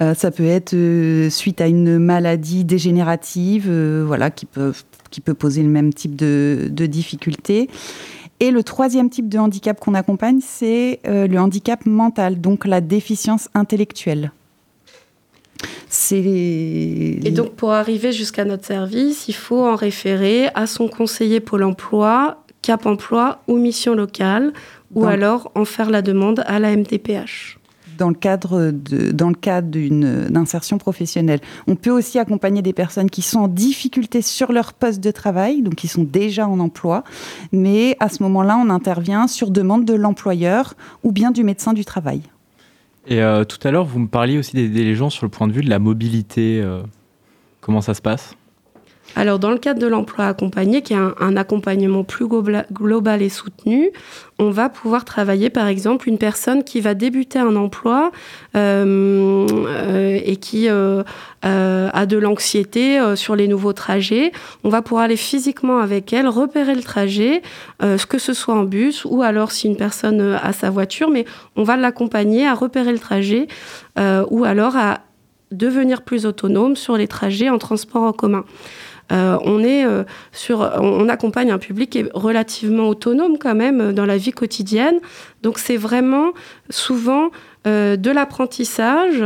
Euh, 0.00 0.14
ça 0.14 0.30
peut 0.30 0.46
être 0.46 0.76
suite 1.30 1.60
à 1.60 1.66
une 1.66 1.98
maladie 1.98 2.64
dégénérative, 2.64 3.70
voilà, 4.06 4.30
qui 4.30 4.46
peut, 4.46 4.72
poser 5.38 5.62
le 5.62 5.68
même 5.68 5.92
type 5.92 6.16
de 6.16 6.86
difficultés. 6.86 7.68
Et 8.40 8.50
le 8.50 8.62
troisième 8.62 9.08
type 9.08 9.28
de 9.28 9.38
handicap 9.38 9.78
qu'on 9.78 9.94
accompagne, 9.94 10.40
c'est 10.42 11.00
le 11.04 11.36
handicap 11.38 11.86
mental, 11.86 12.40
donc 12.40 12.64
la 12.64 12.80
déficience 12.80 13.48
intellectuelle. 13.54 14.32
Et 16.10 17.30
donc, 17.30 17.52
pour 17.52 17.72
arriver 17.72 18.12
jusqu'à 18.12 18.44
notre 18.44 18.64
service, 18.64 19.28
il 19.28 19.34
faut 19.34 19.60
en 19.60 19.76
référer 19.76 20.48
à 20.54 20.66
son 20.66 20.88
conseiller 20.88 21.40
Pôle 21.40 21.64
emploi, 21.64 22.44
Cap 22.62 22.86
emploi 22.86 23.40
ou 23.48 23.56
mission 23.56 23.94
locale, 23.94 24.52
ou 24.94 25.04
alors 25.04 25.50
en 25.54 25.64
faire 25.64 25.90
la 25.90 26.02
demande 26.02 26.44
à 26.46 26.58
la 26.58 26.76
MDPH 26.76 27.58
dans 27.98 28.08
le 28.08 28.14
cadre 28.14 28.70
de, 28.72 29.12
dans 29.12 29.28
le 29.28 29.34
cadre 29.34 29.68
d'une 29.68 30.30
insertion 30.34 30.78
professionnelle. 30.78 31.40
On 31.68 31.76
peut 31.76 31.90
aussi 31.90 32.18
accompagner 32.18 32.62
des 32.62 32.72
personnes 32.72 33.10
qui 33.10 33.22
sont 33.22 33.40
en 33.40 33.48
difficulté 33.48 34.22
sur 34.22 34.50
leur 34.50 34.72
poste 34.72 35.00
de 35.00 35.10
travail, 35.10 35.62
donc 35.62 35.76
qui 35.76 35.88
sont 35.88 36.02
déjà 36.02 36.48
en 36.48 36.58
emploi, 36.58 37.04
mais 37.52 37.96
à 38.00 38.08
ce 38.08 38.22
moment-là, 38.24 38.58
on 38.60 38.70
intervient 38.70 39.28
sur 39.28 39.50
demande 39.50 39.84
de 39.84 39.94
l'employeur 39.94 40.74
ou 41.04 41.12
bien 41.12 41.30
du 41.30 41.44
médecin 41.44 41.74
du 41.74 41.84
travail. 41.84 42.22
Et 43.06 43.20
euh, 43.20 43.44
tout 43.44 43.58
à 43.66 43.70
l'heure, 43.70 43.84
vous 43.84 43.98
me 43.98 44.08
parliez 44.08 44.38
aussi 44.38 44.56
les 44.56 44.94
gens 44.94 45.10
sur 45.10 45.26
le 45.26 45.30
point 45.30 45.48
de 45.48 45.52
vue 45.52 45.62
de 45.62 45.70
la 45.70 45.78
mobilité. 45.78 46.60
Euh, 46.62 46.82
comment 47.60 47.80
ça 47.80 47.94
se 47.94 48.02
passe? 48.02 48.36
Alors, 49.14 49.38
dans 49.38 49.50
le 49.50 49.58
cadre 49.58 49.80
de 49.80 49.86
l'emploi 49.86 50.26
accompagné, 50.26 50.82
qui 50.82 50.94
est 50.94 50.96
un, 50.96 51.36
accompagnement 51.36 52.02
plus 52.02 52.26
global 52.26 53.22
et 53.22 53.28
soutenu, 53.28 53.90
on 54.38 54.50
va 54.50 54.68
pouvoir 54.68 55.04
travailler, 55.04 55.50
par 55.50 55.66
exemple, 55.66 56.08
une 56.08 56.18
personne 56.18 56.64
qui 56.64 56.80
va 56.80 56.94
débuter 56.94 57.38
un 57.38 57.54
emploi 57.56 58.10
euh, 58.56 59.46
euh, 59.66 60.18
et 60.24 60.36
qui 60.36 60.68
euh, 60.68 61.02
a 61.42 62.06
de 62.06 62.16
l'anxiété 62.16 63.00
sur 63.14 63.36
les 63.36 63.48
nouveaux 63.48 63.74
trajets. 63.74 64.32
On 64.64 64.70
va 64.70 64.80
pouvoir 64.80 65.04
aller 65.04 65.16
physiquement 65.16 65.78
avec 65.78 66.12
elle, 66.12 66.26
repérer 66.26 66.74
le 66.74 66.82
trajet, 66.82 67.42
que 67.80 68.18
ce 68.18 68.32
soit 68.32 68.54
en 68.54 68.64
bus 68.64 69.04
ou 69.04 69.22
alors 69.22 69.52
si 69.52 69.66
une 69.66 69.76
personne 69.76 70.38
a 70.42 70.52
sa 70.52 70.70
voiture, 70.70 71.10
mais 71.10 71.26
on 71.56 71.64
va 71.64 71.76
l'accompagner 71.76 72.46
à 72.46 72.54
repérer 72.54 72.92
le 72.92 72.98
trajet 72.98 73.46
ou 73.98 74.44
alors 74.44 74.76
à 74.76 75.00
devenir 75.50 76.02
plus 76.02 76.26
autonome 76.26 76.76
sur 76.76 76.96
les 76.96 77.08
trajets 77.08 77.50
en 77.50 77.58
transport 77.58 78.02
en 78.02 78.12
commun. 78.12 78.44
Euh, 79.12 79.38
on 79.44 79.62
est 79.62 79.84
euh, 79.84 80.04
sur, 80.32 80.60
on 80.80 81.08
accompagne 81.08 81.50
un 81.50 81.58
public 81.58 81.90
qui 81.90 81.98
est 81.98 82.10
relativement 82.14 82.88
autonome 82.88 83.36
quand 83.38 83.54
même 83.54 83.80
euh, 83.80 83.92
dans 83.92 84.06
la 84.06 84.16
vie 84.16 84.32
quotidienne. 84.32 84.98
Donc 85.42 85.58
c'est 85.58 85.76
vraiment 85.76 86.32
souvent 86.70 87.30
de 87.64 88.10
l'apprentissage 88.10 89.22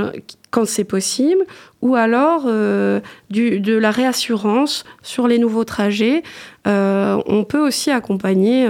quand 0.50 0.66
c'est 0.66 0.84
possible, 0.84 1.42
ou 1.80 1.94
alors 1.94 2.44
de 2.44 3.78
la 3.78 3.90
réassurance 3.90 4.84
sur 5.00 5.26
les 5.26 5.38
nouveaux 5.38 5.64
trajets. 5.64 6.22
on 6.66 7.46
peut 7.48 7.66
aussi 7.66 7.90
accompagner 7.90 8.68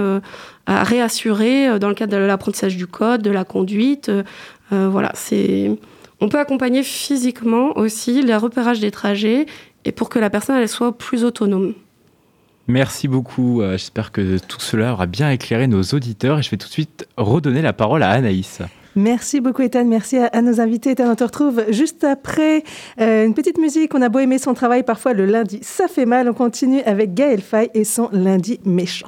à 0.67 0.83
réassurer 0.85 1.79
dans 1.79 1.89
le 1.89 1.95
cadre 1.95 2.13
de 2.13 2.17
l'apprentissage 2.17 2.77
du 2.77 2.87
code, 2.87 3.21
de 3.21 3.31
la 3.31 3.43
conduite. 3.43 4.09
voilà, 4.71 5.11
c'est. 5.15 5.71
On 6.19 6.29
peut 6.29 6.39
accompagner 6.39 6.81
physiquement 6.81 7.77
aussi 7.77 8.21
le 8.21 8.37
repérage 8.37 8.79
des 8.79 8.91
trajets 8.91 9.45
et 9.87 9.91
pour 9.91 10.09
que 10.09 10.19
la 10.19 10.29
personne 10.29 10.57
elle 10.57 10.69
soit 10.69 10.97
plus 10.97 11.23
autonome. 11.23 11.73
Merci 12.67 13.07
beaucoup. 13.07 13.61
J'espère 13.71 14.11
que 14.11 14.37
tout 14.39 14.59
cela 14.59 14.91
aura 14.91 15.05
bien 15.05 15.31
éclairé 15.31 15.67
nos 15.67 15.81
auditeurs 15.81 16.39
et 16.39 16.43
je 16.43 16.51
vais 16.51 16.57
tout 16.57 16.67
de 16.67 16.73
suite 16.73 17.07
redonner 17.15 17.61
la 17.61 17.71
parole 17.71 18.03
à 18.03 18.09
Anaïs. 18.09 18.61
Merci 18.97 19.41
beaucoup 19.41 19.61
Ethan, 19.61 19.85
merci 19.85 20.17
à, 20.17 20.41
nos 20.41 20.59
invités. 20.59 20.91
Ethan, 20.91 21.11
on 21.11 21.15
te 21.15 21.23
retrouve 21.23 21.63
juste 21.69 22.03
après 22.03 22.63
euh, 22.99 23.25
une 23.25 23.35
petite 23.35 23.59
musique. 23.59 23.93
On 23.93 24.01
a 24.01 24.09
beau 24.09 24.19
aimer 24.19 24.39
son 24.39 24.55
travail, 24.55 24.81
parfois 24.81 25.13
le 25.13 25.27
lundi, 25.27 25.59
ça 25.61 25.87
fait 25.87 26.07
mal. 26.07 26.27
On 26.27 26.33
continue 26.33 26.81
avec 26.81 27.13
Gaël 27.13 27.41
Fay 27.41 27.69
et 27.75 27.83
son 27.83 28.09
lundi 28.11 28.59
méchant. 28.65 29.07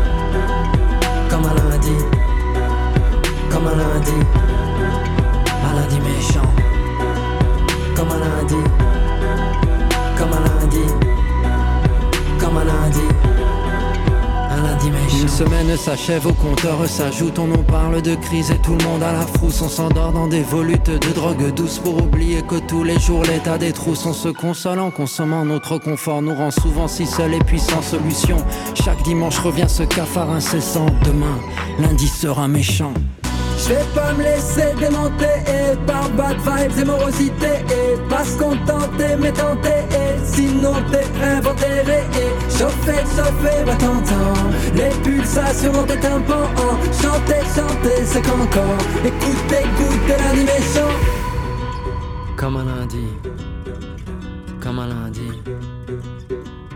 comme 3.63 3.73
un 3.73 3.77
lundi 3.77 4.11
lundi 5.75 5.99
méchant. 5.99 6.47
Comme 7.95 8.09
un 8.09 8.19
lundi, 8.19 8.55
comme 10.17 10.33
un 10.33 10.61
lundi, 10.61 10.85
comme 12.39 12.57
un 12.57 12.63
lundi. 12.63 12.99
Un 14.49 14.63
lundi. 14.63 14.91
Une 15.21 15.27
semaine 15.27 15.77
s'achève, 15.77 16.25
au 16.25 16.33
compteur 16.33 16.87
s'ajoute. 16.87 17.37
On 17.37 17.47
nous 17.47 17.63
parle 17.63 18.01
de 18.01 18.15
crise 18.15 18.49
et 18.49 18.57
tout 18.57 18.75
le 18.75 18.83
monde 18.83 19.03
à 19.03 19.13
la 19.13 19.21
frousse. 19.21 19.61
On 19.61 19.69
s'endort 19.69 20.11
dans 20.11 20.27
des 20.27 20.41
volutes 20.41 20.89
de 20.89 21.13
drogue 21.13 21.53
douce 21.53 21.77
pour 21.79 22.01
oublier 22.01 22.41
que 22.41 22.55
tous 22.55 22.83
les 22.83 22.99
jours 22.99 23.23
l'état 23.23 23.57
des 23.57 23.71
trousses. 23.71 24.05
On 24.07 24.13
se 24.13 24.29
console 24.29 24.79
en 24.79 24.89
consommant 24.89 25.45
notre 25.45 25.77
confort, 25.77 26.21
nous 26.21 26.33
rend 26.33 26.51
souvent 26.51 26.87
si 26.87 27.05
seuls 27.05 27.35
et 27.35 27.39
puis 27.39 27.59
sans 27.59 27.81
solution. 27.81 28.37
Chaque 28.73 29.03
dimanche 29.03 29.37
revient 29.37 29.69
ce 29.69 29.83
cafard 29.83 30.31
incessant. 30.31 30.87
Demain, 31.05 31.37
lundi 31.79 32.07
sera 32.07 32.47
méchant. 32.47 32.93
Je 33.63 33.69
vais 33.69 33.85
pas 33.93 34.11
me 34.13 34.23
laisser 34.23 34.73
démonter 34.79 35.37
et 35.45 35.75
par 35.85 36.09
bad 36.09 36.37
vibes 36.37 36.79
et 36.79 36.85
morosité 36.85 37.53
et 37.69 38.09
pas 38.09 38.23
se 38.23 38.37
contenter 38.37 39.15
mais 39.19 39.31
tenter 39.31 39.85
et 39.91 40.25
sinon 40.25 40.73
t'es 40.91 41.05
inventé 41.23 41.67
et 41.67 42.57
chauffer, 42.57 43.03
chauffer, 43.15 43.63
va 43.63 43.75
t'entendre. 43.75 44.51
Les 44.73 44.89
pulsations 45.03 45.73
dans 45.73 45.83
tes 45.83 45.99
tympans 45.99 46.49
chanter, 47.01 47.41
chanter 47.55 48.05
c'est 48.05 48.21
qu'encore. 48.21 48.77
Écoutez, 49.05 49.63
écoutez 49.63 50.23
l'animation 50.23 50.87
comme 52.41 52.57
un 52.57 52.65
lundi. 52.65 53.05
Comme 54.59 54.79
un 54.79 54.87
lundi. 54.87 55.29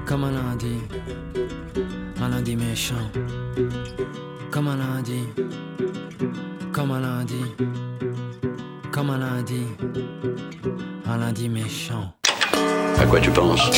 Comme 0.06 0.24
un 0.26 0.32
lundi. 0.32 0.78
Un 2.22 2.30
lundi 2.30 2.56
méchant 2.56 3.10
comme 4.56 4.70
un 4.70 4.78
lundi 4.78 5.20
comme 6.72 6.92
un 6.92 7.02
lundi, 7.02 7.44
comme 8.90 9.10
un 9.10 9.18
lundi, 9.18 9.64
un 11.06 11.18
lundi 11.18 11.50
méchant. 11.50 12.14
À 12.98 13.06
quoi 13.06 13.20
tu 13.20 13.32
penses 13.32 13.70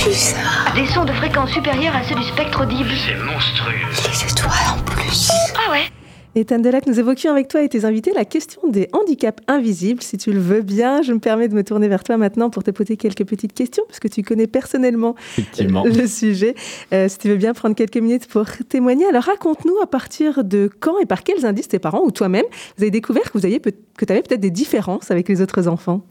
Des 0.75 0.85
sons 0.85 1.05
de 1.05 1.13
fréquence 1.13 1.49
supérieure 1.49 1.95
à 1.95 2.03
ceux 2.03 2.13
du 2.13 2.23
spectre 2.23 2.61
audible. 2.61 2.91
C'est 3.07 3.15
monstrueux. 3.15 3.73
Les 3.89 4.31
étoiles 4.31 4.77
en 4.77 4.83
plus. 4.83 5.31
Ah 5.55 5.71
ouais 5.71 5.89
Ethan 6.35 6.59
Delac, 6.59 6.85
nous 6.85 6.99
évoquions 6.99 7.31
avec 7.31 7.47
toi 7.47 7.63
et 7.63 7.69
tes 7.69 7.83
invités 7.83 8.11
la 8.13 8.25
question 8.25 8.61
des 8.67 8.89
handicaps 8.93 9.41
invisibles. 9.47 10.03
Si 10.03 10.17
tu 10.17 10.31
le 10.31 10.39
veux 10.39 10.61
bien, 10.61 11.01
je 11.01 11.13
me 11.13 11.19
permets 11.19 11.47
de 11.47 11.55
me 11.55 11.63
tourner 11.63 11.87
vers 11.87 12.03
toi 12.03 12.17
maintenant 12.17 12.49
pour 12.49 12.63
te 12.63 12.69
poser 12.69 12.95
quelques 12.95 13.25
petites 13.25 13.53
questions, 13.53 13.83
parce 13.87 13.99
que 13.99 14.07
tu 14.07 14.21
connais 14.21 14.45
personnellement 14.45 15.15
le 15.57 16.05
sujet. 16.05 16.53
Euh, 16.93 17.07
si 17.09 17.17
tu 17.17 17.29
veux 17.29 17.37
bien 17.37 17.53
prendre 17.53 17.75
quelques 17.75 17.97
minutes 17.97 18.27
pour 18.27 18.45
témoigner, 18.69 19.05
alors 19.07 19.23
raconte-nous 19.23 19.77
à 19.81 19.87
partir 19.87 20.43
de 20.43 20.69
quand 20.79 20.99
et 20.99 21.05
par 21.07 21.23
quels 21.23 21.45
indices 21.45 21.69
tes 21.69 21.79
parents 21.79 22.03
ou 22.03 22.11
toi-même, 22.11 22.45
vous 22.77 22.83
avez 22.83 22.91
découvert 22.91 23.23
que 23.23 23.37
vous 23.37 23.45
aviez 23.45 23.59
que 23.59 24.05
tu 24.05 24.11
avais 24.11 24.21
peut-être 24.21 24.41
des 24.41 24.51
différences 24.51 25.09
avec 25.09 25.29
les 25.29 25.41
autres 25.41 25.67
enfants? 25.67 26.05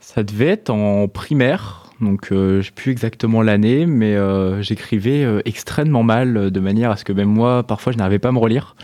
Ça 0.00 0.22
devait 0.22 0.46
être 0.46 0.70
en 0.70 1.08
primaire. 1.08 1.92
Donc, 2.00 2.28
euh, 2.30 2.62
je 2.62 2.66
sais 2.66 2.72
plus 2.72 2.92
exactement 2.92 3.42
l'année, 3.42 3.84
mais 3.84 4.14
euh, 4.14 4.62
j'écrivais 4.62 5.26
extrêmement 5.44 6.04
mal, 6.04 6.50
de 6.50 6.60
manière 6.60 6.92
à 6.92 6.96
ce 6.96 7.04
que 7.04 7.12
même 7.12 7.28
moi, 7.28 7.64
parfois, 7.64 7.92
je 7.92 7.98
n'arrivais 7.98 8.20
pas 8.20 8.28
à 8.28 8.32
me 8.32 8.38
relire 8.38 8.76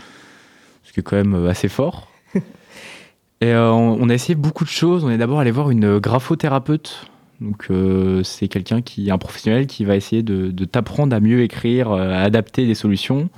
qui 0.95 1.01
est 1.01 1.03
quand 1.03 1.17
même 1.17 1.35
euh, 1.35 1.49
assez 1.49 1.67
fort. 1.67 2.07
Et 3.41 3.51
euh, 3.51 3.69
on 3.69 4.09
a 4.09 4.13
essayé 4.13 4.33
beaucoup 4.33 4.63
de 4.63 4.69
choses. 4.69 5.03
On 5.03 5.09
est 5.09 5.17
d'abord 5.17 5.41
allé 5.41 5.51
voir 5.51 5.69
une 5.69 5.99
graphothérapeute. 5.99 7.07
Donc 7.41 7.67
euh, 7.69 8.23
c'est 8.23 8.47
quelqu'un 8.47 8.81
qui 8.81 9.09
est 9.09 9.11
un 9.11 9.17
professionnel 9.17 9.67
qui 9.67 9.83
va 9.83 9.97
essayer 9.97 10.23
de, 10.23 10.65
t'apprendre 10.65 11.13
à 11.13 11.19
mieux 11.19 11.41
écrire, 11.41 11.91
à 11.91 12.21
adapter 12.21 12.65
des 12.65 12.75
solutions. 12.75 13.29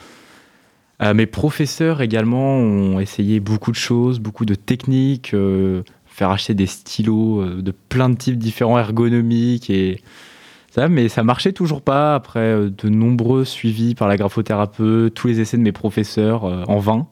mes 1.02 1.26
professeurs 1.26 2.04
également 2.04 2.58
ont 2.58 3.00
essayé 3.00 3.40
beaucoup 3.40 3.72
de 3.72 3.76
choses, 3.76 4.20
beaucoup 4.20 4.46
de 4.46 4.54
techniques, 4.54 5.36
faire 6.06 6.30
acheter 6.30 6.54
des 6.54 6.68
stylos 6.68 7.44
de 7.44 7.72
plein 7.72 8.10
de 8.10 8.16
types 8.16 8.38
différents 8.38 8.78
ergonomiques 8.78 9.72
et 9.72 10.04
ça, 10.70 10.90
mais 10.90 11.10
ça 11.10 11.24
marchait 11.24 11.54
toujours 11.54 11.82
pas 11.82 12.14
après 12.14 12.70
de 12.70 12.90
nombreux 12.90 13.46
suivis 13.46 13.96
par 13.96 14.08
la 14.08 14.16
graphothérapeute, 14.16 15.16
tous 15.16 15.28
les 15.28 15.40
essais 15.40 15.58
de 15.58 15.64
mes 15.64 15.72
professeurs 15.72 16.44
en 16.44 16.78
vain. 16.78 17.08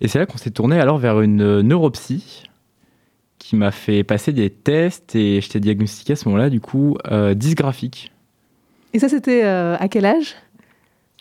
Et 0.00 0.08
c'est 0.08 0.18
là 0.18 0.26
qu'on 0.26 0.38
s'est 0.38 0.50
tourné 0.50 0.80
alors 0.80 0.98
vers 0.98 1.20
une 1.20 1.42
euh, 1.42 1.62
neuropsy 1.62 2.48
qui 3.50 3.56
m'a 3.56 3.72
fait 3.72 4.04
passer 4.04 4.32
des 4.32 4.48
tests 4.48 5.16
et 5.16 5.40
je 5.40 5.48
t'ai 5.48 5.58
diagnostiqué 5.58 6.12
à 6.12 6.16
ce 6.16 6.28
moment-là, 6.28 6.50
du 6.50 6.60
coup, 6.60 6.96
euh, 7.10 7.34
dysgraphique. 7.34 8.12
Et 8.92 9.00
ça, 9.00 9.08
c'était 9.08 9.42
euh, 9.44 9.76
à 9.80 9.88
quel 9.88 10.04
âge? 10.04 10.36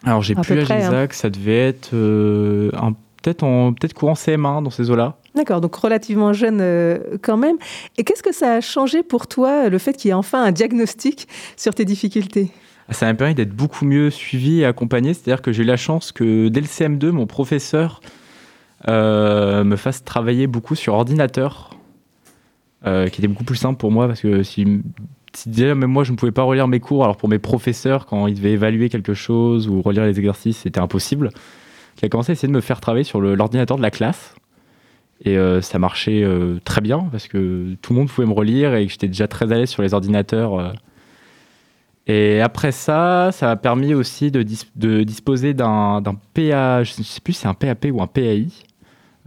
Alors, 0.03 0.21
j'ai 0.21 0.35
plus 0.35 0.55
l'âge 0.55 0.69
hein. 0.69 0.77
exact, 0.77 1.13
ça 1.13 1.29
devait 1.31 1.67
être 1.69 1.89
euh, 1.93 2.69
peut-être 3.23 3.43
en 3.43 3.73
peut 3.73 3.87
courant 3.95 4.13
CM1 4.13 4.63
dans 4.63 4.69
ces 4.69 4.91
eaux-là. 4.91 5.17
D'accord, 5.33 5.59
donc 5.59 5.75
relativement 5.75 6.33
jeune 6.33 6.61
quand 7.21 7.37
même. 7.37 7.57
Et 7.97 8.03
qu'est-ce 8.03 8.23
que 8.23 8.33
ça 8.33 8.53
a 8.53 8.61
changé 8.61 9.01
pour 9.03 9.27
toi, 9.27 9.69
le 9.69 9.77
fait 9.77 9.93
qu'il 9.93 10.09
y 10.09 10.11
ait 10.11 10.13
enfin 10.13 10.43
un 10.43 10.51
diagnostic 10.51 11.27
sur 11.57 11.73
tes 11.73 11.85
difficultés? 11.85 12.51
Ça 12.91 13.05
m'a 13.05 13.13
permis 13.13 13.35
d'être 13.35 13.55
beaucoup 13.55 13.85
mieux 13.85 14.09
suivi 14.09 14.61
et 14.61 14.65
accompagné. 14.65 15.13
C'est-à-dire 15.13 15.41
que 15.41 15.51
j'ai 15.51 15.63
eu 15.63 15.65
la 15.65 15.77
chance 15.77 16.11
que 16.11 16.47
dès 16.47 16.61
le 16.61 16.67
CM2, 16.67 17.09
mon 17.09 17.27
professeur 17.27 18.01
euh, 18.03 18.09
me 18.87 19.75
fasse 19.75 20.03
travailler 20.03 20.47
beaucoup 20.47 20.75
sur 20.75 20.93
ordinateur, 20.93 21.69
euh, 22.87 23.09
qui 23.09 23.19
était 23.19 23.27
beaucoup 23.27 23.43
plus 23.43 23.57
simple 23.57 23.77
pour 23.77 23.91
moi 23.91 24.07
parce 24.07 24.21
que 24.21 24.41
si, 24.41 24.65
déjà 25.45 25.75
même 25.75 25.91
moi 25.91 26.05
je 26.05 26.13
ne 26.13 26.17
pouvais 26.17 26.31
pas 26.31 26.43
relire 26.43 26.69
mes 26.69 26.79
cours, 26.79 27.03
alors 27.03 27.17
pour 27.17 27.27
mes 27.27 27.37
professeurs 27.37 28.05
quand 28.05 28.25
ils 28.27 28.35
devaient 28.35 28.53
évaluer 28.53 28.87
quelque 28.87 29.13
chose 29.13 29.67
ou 29.67 29.81
relire 29.81 30.05
les 30.05 30.17
exercices 30.17 30.59
c'était 30.59 30.79
impossible, 30.79 31.31
qui 31.97 32.05
a 32.05 32.09
commencé 32.09 32.31
à 32.31 32.33
essayer 32.33 32.47
de 32.47 32.53
me 32.53 32.61
faire 32.61 32.79
travailler 32.79 33.03
sur 33.03 33.19
l'ordinateur 33.19 33.75
de 33.75 33.81
la 33.81 33.91
classe. 33.91 34.33
Et 35.25 35.37
euh, 35.37 35.59
ça 35.61 35.79
marchait 35.79 36.25
très 36.63 36.79
bien 36.79 36.99
parce 37.11 37.27
que 37.27 37.75
tout 37.81 37.91
le 37.91 37.99
monde 37.99 38.07
pouvait 38.07 38.27
me 38.27 38.33
relire 38.33 38.73
et 38.75 38.85
que 38.85 38.93
j'étais 38.93 39.07
déjà 39.09 39.27
très 39.27 39.51
à 39.51 39.57
l'aise 39.57 39.69
sur 39.69 39.83
les 39.83 39.93
ordinateurs. 39.93 40.73
Et 42.07 42.39
après 42.39 42.71
ça, 42.71 43.31
ça 43.33 43.47
m'a 43.47 43.55
permis 43.57 43.93
aussi 43.93 44.31
de, 44.31 44.45
de 44.77 45.03
disposer 45.03 45.53
d'un 45.53 46.01
PA, 46.33 46.83
je 46.85 46.93
ne 46.97 47.03
sais 47.03 47.19
plus 47.19 47.33
si 47.33 47.41
c'est 47.41 47.49
un 47.49 47.53
PAP 47.53 47.87
ou 47.91 48.01
un 48.01 48.07
PAI, 48.07 48.47
euh, 48.47 48.68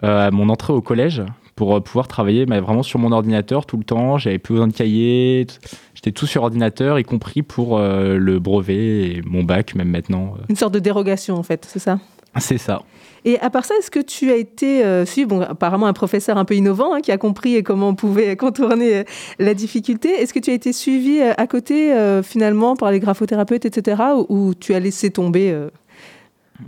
à 0.03 0.31
mon 0.31 0.49
entrée 0.49 0.73
au 0.73 0.81
collège 0.81 1.23
pour 1.55 1.77
euh, 1.77 1.81
pouvoir 1.81 2.09
travailler 2.09 2.47
mais 2.47 2.61
vraiment 2.61 2.83
sur 2.83 2.99
mon 2.99 3.13
ordinateur 3.13 3.67
tout 3.67 3.77
le 3.77 3.85
temps. 3.85 4.19
J'avais 4.19 4.39
plus 4.39 4.55
besoin 4.55 4.69
de 4.69 4.73
cahier. 4.73 5.47
J'étais 5.95 6.13
tout 6.13 6.27
sur 6.27 6.43
ordinateur, 6.43 6.99
y 6.99 7.05
compris 7.05 7.43
pour 7.43 7.79
euh, 7.79 8.17
le 8.17 8.39
brevet 8.39 9.11
et 9.11 9.23
mon 9.25 9.43
bac, 9.43 9.75
même 9.75 9.89
maintenant. 9.89 10.35
Une 10.49 10.57
sorte 10.57 10.75
de 10.75 10.79
dérogation, 10.79 11.37
en 11.37 11.43
fait, 11.43 11.67
c'est 11.69 11.79
ça? 11.79 11.99
C'est 12.39 12.59
ça. 12.59 12.83
Et 13.25 13.39
à 13.39 13.51
part 13.51 13.65
ça, 13.65 13.75
est-ce 13.79 13.91
que 13.91 14.01
tu 14.01 14.31
as 14.33 14.37
été 14.37 14.85
euh, 14.85 15.07
suivi, 15.07 15.27
bon, 15.27 15.43
apparemment 15.43 15.87
un 15.87 15.93
professeur 15.93 16.39
un 16.39 16.45
peu 16.45 16.55
innovant 16.55 16.95
hein, 16.95 17.01
qui 17.01 17.13
a 17.13 17.19
compris 17.19 17.63
comment 17.63 17.91
on 17.91 17.95
pouvait 17.95 18.37
contourner 18.37 18.97
euh, 18.97 19.05
la 19.39 19.55
difficulté. 19.55 20.09
Est-ce 20.09 20.35
que 20.35 20.41
tu 20.41 20.51
as 20.51 20.55
été 20.55 20.73
suivi 20.73 21.21
euh, 21.21 21.33
à 21.37 21.47
côté 21.47 21.93
euh, 21.93 22.23
finalement 22.23 22.75
par 22.75 22.91
les 22.91 22.99
graphothérapeutes, 22.99 23.65
etc., 23.65 24.03
ou, 24.17 24.27
ou 24.29 24.55
tu 24.55 24.75
as 24.75 24.81
laissé 24.81 25.11
tomber 25.11 25.53
euh? 25.53 25.71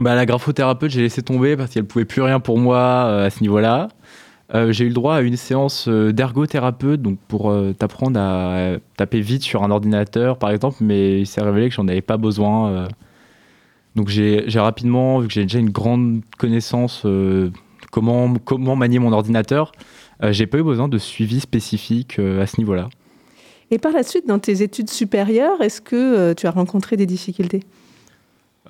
Bah, 0.00 0.14
la 0.14 0.26
graphothérapeute, 0.26 0.90
j'ai 0.90 1.02
laissé 1.02 1.22
tomber 1.22 1.56
parce 1.56 1.70
qu'elle 1.70 1.84
pouvait 1.84 2.04
plus 2.04 2.22
rien 2.22 2.40
pour 2.40 2.58
moi 2.58 2.78
euh, 2.78 3.26
à 3.26 3.30
ce 3.30 3.40
niveau-là. 3.40 3.88
Euh, 4.54 4.72
j'ai 4.72 4.84
eu 4.84 4.88
le 4.88 4.94
droit 4.94 5.16
à 5.16 5.20
une 5.22 5.36
séance 5.36 5.86
euh, 5.88 6.12
d'ergothérapeute, 6.12 7.00
donc 7.00 7.18
pour 7.28 7.50
euh, 7.50 7.72
t'apprendre 7.72 8.20
à 8.20 8.76
taper 8.96 9.20
vite 9.20 9.42
sur 9.42 9.62
un 9.62 9.70
ordinateur, 9.70 10.38
par 10.38 10.50
exemple, 10.50 10.76
mais 10.80 11.20
il 11.20 11.26
s'est 11.26 11.40
révélé 11.40 11.68
que 11.70 11.74
j'en 11.74 11.88
avais 11.88 12.02
pas 12.02 12.18
besoin. 12.18 12.88
donc 13.96 14.08
j'ai 14.08 14.44
rapidement, 14.56 15.18
vu 15.20 15.28
que 15.28 15.34
j'ai 15.34 15.42
déjà 15.42 15.58
une 15.58 15.70
grande 15.70 16.20
connaissance 16.38 17.06
comment 17.90 18.34
comment 18.44 18.76
manier 18.76 18.98
mon 18.98 19.12
ordinateur, 19.12 19.72
j'ai 20.30 20.46
pas 20.46 20.58
eu 20.58 20.62
besoin 20.62 20.88
de 20.88 20.98
suivi 20.98 21.40
spécifique 21.40 22.18
à 22.18 22.46
ce 22.46 22.60
niveau-là. 22.60 22.88
Et 23.70 23.78
par 23.78 23.92
la 23.92 24.02
suite, 24.02 24.26
dans 24.26 24.38
tes 24.38 24.62
études 24.62 24.90
supérieures, 24.90 25.60
est-ce 25.62 25.80
que 25.80 26.32
tu 26.34 26.46
as 26.46 26.50
rencontré 26.50 26.96
des 26.96 27.06
difficultés? 27.06 27.60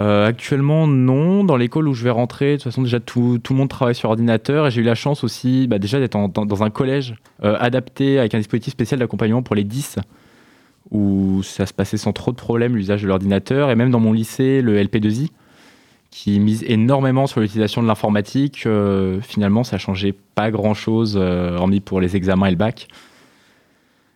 Euh, 0.01 0.27
actuellement, 0.27 0.87
non. 0.87 1.45
Dans 1.45 1.57
l'école 1.57 1.89
où 1.89 1.95
je 1.95 2.05
vais 2.05 2.11
rentrer, 2.11 2.53
de 2.53 2.57
toute 2.57 2.65
façon, 2.65 2.83
déjà 2.83 3.01
tout, 3.01 3.39
tout 3.43 3.53
le 3.53 3.59
monde 3.59 3.69
travaille 3.69 3.95
sur 3.95 4.11
ordinateur. 4.11 4.67
Et 4.67 4.71
j'ai 4.71 4.81
eu 4.81 4.85
la 4.85 4.95
chance 4.95 5.25
aussi 5.25 5.67
bah, 5.67 5.79
déjà 5.79 6.01
d'être 6.01 6.17
dans, 6.29 6.63
un 6.63 6.71
collège 6.71 7.15
euh, 7.45 7.57
adapté 7.61 8.19
avec 8.19 8.35
un 8.35 8.39
dispositif 8.39 8.73
spécial 8.73 9.01
d'accompagnement 9.01 9.43
pour 9.43 9.55
les 9.55 9.65
10, 9.65 9.99
où 10.91 11.43
ça 11.43 11.67
se 11.67 11.73
passait 11.73 11.97
sans 11.97 12.13
trop 12.13 12.33
de 12.33 12.37
problèmes 12.37 12.77
l'usage 12.77 13.03
de 13.03 13.09
l'ordinateur. 13.09 13.71
Et 13.71 13.77
même 13.77 13.91
dans 13.91 14.01
mon 14.01 14.13
lycée, 14.13 14.63
le 14.63 14.83
LP2I, 14.83 15.31
qui 16.11 16.39
mise 16.41 16.65
énormément 16.67 17.27
sur 17.27 17.41
l'utilisation 17.41 17.83
de 17.83 17.89
l'informatique, 17.89 18.65
euh, 18.67 19.21
finalement, 19.21 19.65
ça 19.65 19.79
changeait 19.79 20.15
pas 20.35 20.51
grand-chose, 20.51 21.17
hormis 21.17 21.81
pour 21.81 22.01
les 22.01 22.17
examens 22.17 22.47
et 22.47 22.51
le 22.51 22.57
bac. 22.57 22.89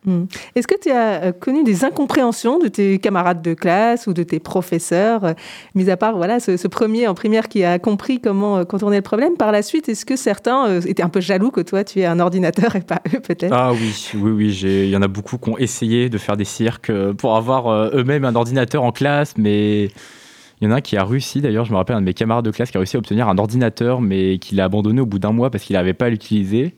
Hmm. 0.08 0.24
Est-ce 0.54 0.66
que 0.66 0.74
tu 0.80 0.90
as 0.90 1.22
euh, 1.22 1.32
connu 1.32 1.64
des 1.64 1.84
incompréhensions 1.84 2.58
de 2.58 2.68
tes 2.68 2.98
camarades 2.98 3.42
de 3.42 3.52
classe 3.52 4.06
ou 4.06 4.14
de 4.14 4.22
tes 4.22 4.38
professeurs, 4.38 5.22
euh, 5.24 5.32
mis 5.74 5.90
à 5.90 5.98
part 5.98 6.16
voilà, 6.16 6.40
ce, 6.40 6.66
premier 6.66 7.06
en 7.06 7.14
primaire 7.14 7.46
qui 7.48 7.62
a 7.62 7.78
compris 7.78 8.18
comment 8.18 8.56
euh, 8.56 8.64
contourner 8.64 8.96
le 8.96 9.02
problème? 9.02 9.36
Par 9.36 9.52
la 9.52 9.60
suite, 9.60 9.86
est-ce 9.90 10.06
que 10.06 10.16
certains 10.16 10.80
étaient 10.80 11.02
un 11.02 11.10
peu 11.10 11.20
jaloux 11.20 11.50
que 11.50 11.60
toi, 11.60 11.84
tu 11.84 12.00
aies 12.00 12.06
un 12.06 12.20
ordinateur 12.20 12.74
et 12.74 12.80
pas 12.80 13.02
eux, 13.14 13.20
peut-être? 13.20 13.52
Ah 13.52 13.72
oui, 13.72 14.10
oui, 14.14 14.30
oui. 14.30 14.58
Il 14.62 14.88
y 14.88 14.96
en 14.96 15.02
a 15.02 15.08
beaucoup 15.08 15.36
qui 15.36 15.50
ont 15.50 15.58
essayé 15.58 16.08
de 16.08 16.16
faire 16.16 16.38
des 16.38 16.44
cirques 16.46 16.92
pour 17.18 17.36
avoir 17.36 17.70
eux-mêmes 17.94 18.24
un 18.24 18.34
ordinateur 18.34 18.84
en 18.84 18.92
classe, 18.92 19.34
mais 19.36 19.84
il 19.84 20.64
y 20.64 20.66
en 20.66 20.70
a 20.70 20.76
un 20.76 20.80
qui 20.80 20.96
a 20.96 21.04
réussi. 21.04 21.42
D'ailleurs, 21.42 21.66
je 21.66 21.72
me 21.72 21.76
rappelle 21.76 21.96
un 21.96 22.00
de 22.00 22.06
mes 22.06 22.14
camarades 22.14 22.46
de 22.46 22.50
classe 22.50 22.70
qui 22.70 22.78
a 22.78 22.80
réussi 22.80 22.96
à 22.96 22.98
obtenir 22.98 23.28
un 23.28 23.36
ordinateur, 23.36 24.00
mais 24.00 24.38
qu'il 24.38 24.58
a 24.60 24.64
abandonné 24.64 25.02
au 25.02 25.06
bout 25.06 25.18
d'un 25.18 25.32
mois 25.32 25.50
parce 25.50 25.64
qu'il 25.64 25.74
n'avait 25.74 25.92
pas 25.92 26.06
à 26.06 26.08
l'utiliser. 26.08 26.74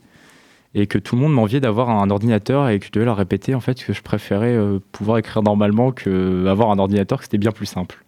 Et 0.75 0.87
que 0.87 0.99
tout 0.99 1.17
le 1.17 1.23
monde 1.23 1.33
m'enviait 1.33 1.61
d'avoir 1.61 1.91
un 1.91 2.11
ordinateur 2.11 2.69
et 2.69 2.79
que 2.79 2.87
je 2.87 2.93
devais 2.93 3.05
leur 3.05 3.17
répéter 3.17 3.55
en 3.55 3.61
fait 3.61 3.83
que 3.83 3.93
je 3.93 4.03
préférais 4.03 4.55
euh, 4.55 4.79
pouvoir 4.93 5.19
écrire 5.19 5.43
normalement 5.43 5.91
que 5.91 6.47
avoir 6.47 6.71
un 6.71 6.79
ordinateur, 6.79 7.19
que 7.19 7.25
c'était 7.25 7.39
bien 7.39 7.51
plus 7.51 7.67
simple. 7.67 8.05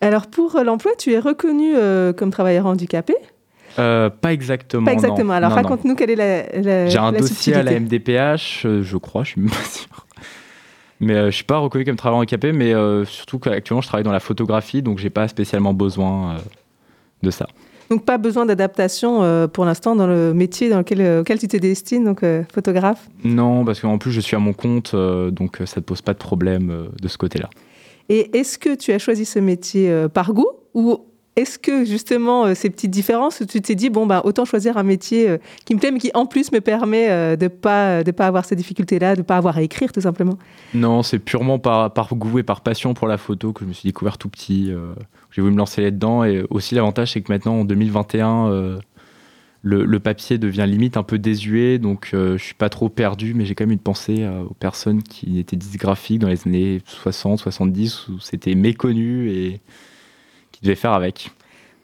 Alors, 0.00 0.26
pour 0.26 0.56
euh, 0.56 0.64
l'emploi, 0.64 0.92
tu 0.98 1.12
es 1.12 1.18
reconnu 1.18 1.74
euh, 1.76 2.12
comme 2.12 2.30
travailleur 2.30 2.66
handicapé? 2.66 3.14
Euh, 3.78 4.10
pas 4.10 4.32
exactement. 4.32 4.84
Pas 4.84 4.92
exactement. 4.92 5.24
non. 5.24 5.34
Alors, 5.34 5.52
raconte-nous 5.52 5.94
quelle 5.94 6.10
est 6.10 6.16
la, 6.16 6.60
la 6.60 6.88
J'ai 6.88 6.98
un 6.98 7.12
la 7.12 7.20
dossier 7.20 7.54
à 7.54 7.62
la. 7.62 7.78
MDPH, 7.78 8.66
je 8.82 8.96
crois, 8.96 9.22
je 9.22 9.30
suis 9.30 9.40
même 9.40 9.50
pas 9.50 9.62
sûr. 9.62 10.06
Mais 11.00 11.14
euh, 11.14 11.30
je 11.30 11.36
suis 11.36 11.44
pas 11.44 11.58
reconnu 11.58 11.84
comme 11.84 11.96
travailleur 11.96 12.20
handicapé, 12.20 12.52
mais 12.52 12.74
euh, 12.74 13.06
surtout 13.06 13.38
qu'actuellement 13.38 13.80
je 13.80 13.88
travaille 13.88 14.04
dans 14.04 14.12
la 14.12 14.20
photographie, 14.20 14.82
donc 14.82 14.98
j'ai 14.98 15.08
pas 15.08 15.28
spécialement 15.28 15.72
besoin 15.72 16.34
euh, 16.34 16.38
de 17.22 17.30
ça. 17.30 17.48
Donc, 17.90 18.04
pas 18.04 18.18
besoin 18.18 18.46
d'adaptation 18.46 19.24
euh, 19.24 19.48
pour 19.48 19.64
l'instant 19.64 19.96
dans 19.96 20.06
le 20.06 20.32
métier 20.32 20.68
dans 20.70 20.78
lequel, 20.78 21.00
euh, 21.00 21.20
auquel 21.22 21.40
tu 21.40 21.48
te 21.48 21.56
destines, 21.56 22.04
donc 22.04 22.22
euh, 22.22 22.44
photographe? 22.54 23.08
Non, 23.24 23.64
parce 23.64 23.80
qu'en 23.80 23.98
plus 23.98 24.12
je 24.12 24.20
suis 24.20 24.36
à 24.36 24.38
mon 24.38 24.52
compte, 24.52 24.94
donc 24.94 25.58
ça 25.66 25.80
ne 25.80 25.82
pose 25.82 26.00
pas 26.00 26.12
de 26.12 26.18
problème 26.18 26.88
de 27.00 27.08
ce 27.08 27.18
côté-là. 27.18 27.50
Et 28.08 28.36
est-ce 28.38 28.58
que 28.58 28.76
tu 28.76 28.92
as 28.92 28.98
choisi 28.98 29.24
ce 29.24 29.40
métier 29.40 30.06
par 30.14 30.32
goût 30.32 30.50
ou 30.74 31.00
est-ce 31.40 31.58
que 31.58 31.84
justement 31.84 32.46
euh, 32.46 32.54
ces 32.54 32.70
petites 32.70 32.90
différences, 32.90 33.42
tu 33.48 33.60
t'es 33.60 33.74
dit 33.74 33.90
bon 33.90 34.06
bah 34.06 34.22
autant 34.24 34.44
choisir 34.44 34.76
un 34.76 34.82
métier 34.82 35.28
euh, 35.28 35.38
qui 35.64 35.74
me 35.74 35.80
plaît 35.80 35.90
mais 35.90 35.98
qui 35.98 36.10
en 36.14 36.26
plus 36.26 36.52
me 36.52 36.60
permet 36.60 37.10
euh, 37.10 37.36
de 37.36 37.48
pas 37.48 38.02
de 38.04 38.10
pas 38.10 38.26
avoir 38.26 38.44
ces 38.44 38.56
difficultés-là, 38.56 39.16
de 39.16 39.22
pas 39.22 39.36
avoir 39.36 39.56
à 39.56 39.62
écrire 39.62 39.92
tout 39.92 40.00
simplement? 40.00 40.38
Non, 40.74 41.02
c'est 41.02 41.18
purement 41.18 41.58
par, 41.58 42.14
goût 42.14 42.38
et 42.38 42.42
par 42.42 42.60
passion 42.60 42.94
pour 42.94 43.08
la 43.08 43.18
photo 43.18 43.52
que 43.52 43.64
je 43.64 43.68
me 43.68 43.72
suis 43.72 43.88
découvert 43.88 44.18
tout 44.18 44.28
petit. 44.28 44.72
j'ai 45.30 45.42
voulu 45.42 45.54
me 45.54 45.58
lancer 45.58 45.82
là-dedans. 45.82 46.24
Et 46.24 46.44
aussi, 46.50 46.74
l'avantage, 46.74 47.12
c'est 47.12 47.20
que 47.20 47.32
maintenant, 47.32 47.60
en 47.60 47.64
2021, 47.64 48.48
euh, 48.48 48.78
le, 49.62 49.84
le 49.84 50.00
papier 50.00 50.38
devient 50.38 50.66
limite 50.66 50.96
un 50.96 51.02
peu 51.02 51.18
désuet. 51.18 51.78
Donc, 51.78 52.10
euh, 52.14 52.38
je 52.38 52.44
suis 52.44 52.54
pas 52.54 52.68
trop 52.68 52.88
perdu, 52.88 53.34
mais 53.34 53.44
j'ai 53.44 53.54
quand 53.54 53.64
même 53.64 53.72
une 53.72 53.78
pensée 53.78 54.22
euh, 54.22 54.42
aux 54.42 54.54
personnes 54.54 55.02
qui 55.02 55.38
étaient 55.38 55.56
dysgraphiques 55.56 56.20
dans 56.20 56.28
les 56.28 56.46
années 56.46 56.82
60, 56.86 57.38
70, 57.38 58.08
où 58.08 58.20
c'était 58.20 58.54
méconnu 58.54 59.30
et 59.30 59.60
qui 60.60 60.66
devaient 60.66 60.76
faire 60.76 60.92
avec. 60.92 61.30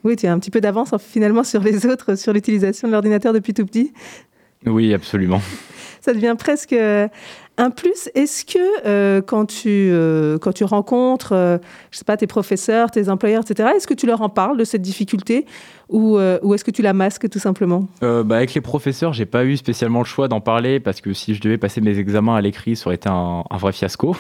Oui, 0.05 0.15
tu 0.16 0.27
as 0.27 0.32
un 0.32 0.39
petit 0.39 0.51
peu 0.51 0.61
d'avance 0.61 0.93
en- 0.93 0.98
finalement 0.98 1.43
sur 1.44 1.62
les 1.62 1.86
autres 1.90 2.15
sur 2.16 2.32
l'utilisation 2.32 2.86
de 2.89 2.93
l'ordinateur 2.93 3.32
depuis 3.32 3.55
tout 3.55 3.66
petit. 3.66 3.93
Oui, 4.65 4.93
absolument. 4.94 5.40
Ça 6.01 6.12
devient 6.15 6.36
presque 6.39 6.73
euh, 6.73 7.09
un 7.57 7.70
plus. 7.70 8.09
Est-ce 8.15 8.44
que 8.44 8.59
euh, 8.86 9.20
quand, 9.23 9.47
tu, 9.47 9.69
euh, 9.69 10.39
quand 10.39 10.53
tu 10.53 10.62
rencontres, 10.65 11.32
euh, 11.32 11.59
je 11.90 11.98
sais 11.98 12.05
pas, 12.05 12.16
tes 12.16 12.27
professeurs, 12.28 12.90
tes 12.93 13.09
employeurs, 13.09 13.43
etc., 13.48 13.70
est-ce 13.77 13.86
que 13.89 13.94
tu 13.94 14.07
leur 14.07 14.23
en 14.23 14.28
parles 14.28 14.57
de 14.57 14.65
cette 14.65 14.82
difficulté 14.82 15.47
ou, 15.89 16.19
ou 16.43 16.55
est-ce 16.55 16.65
que 16.65 16.70
tu 16.70 16.82
la 16.82 16.93
masques 16.93 17.28
tout 17.28 17.39
simplement? 17.39 17.89
Bah, 18.01 18.36
avec 18.36 18.55
les 18.55 18.61
professeurs, 18.61 19.12
j'ai 19.12 19.27
pas 19.27 19.44
eu 19.44 19.57
spécialement 19.57 20.01
le 20.01 20.05
choix 20.05 20.27
d'en 20.28 20.40
parler 20.40 20.78
parce 20.81 21.01
que 21.01 21.12
si 21.12 21.35
je 21.35 21.40
devais 21.40 21.59
passer 21.59 21.81
mes 21.81 21.98
examens 21.98 22.36
à 22.36 22.40
l'écrit, 22.40 22.77
ça 22.77 22.86
aurait 22.86 22.97
été 22.97 23.09
un, 23.09 23.43
un 23.48 23.57
vrai 23.57 23.73
fiasco. 23.73 24.16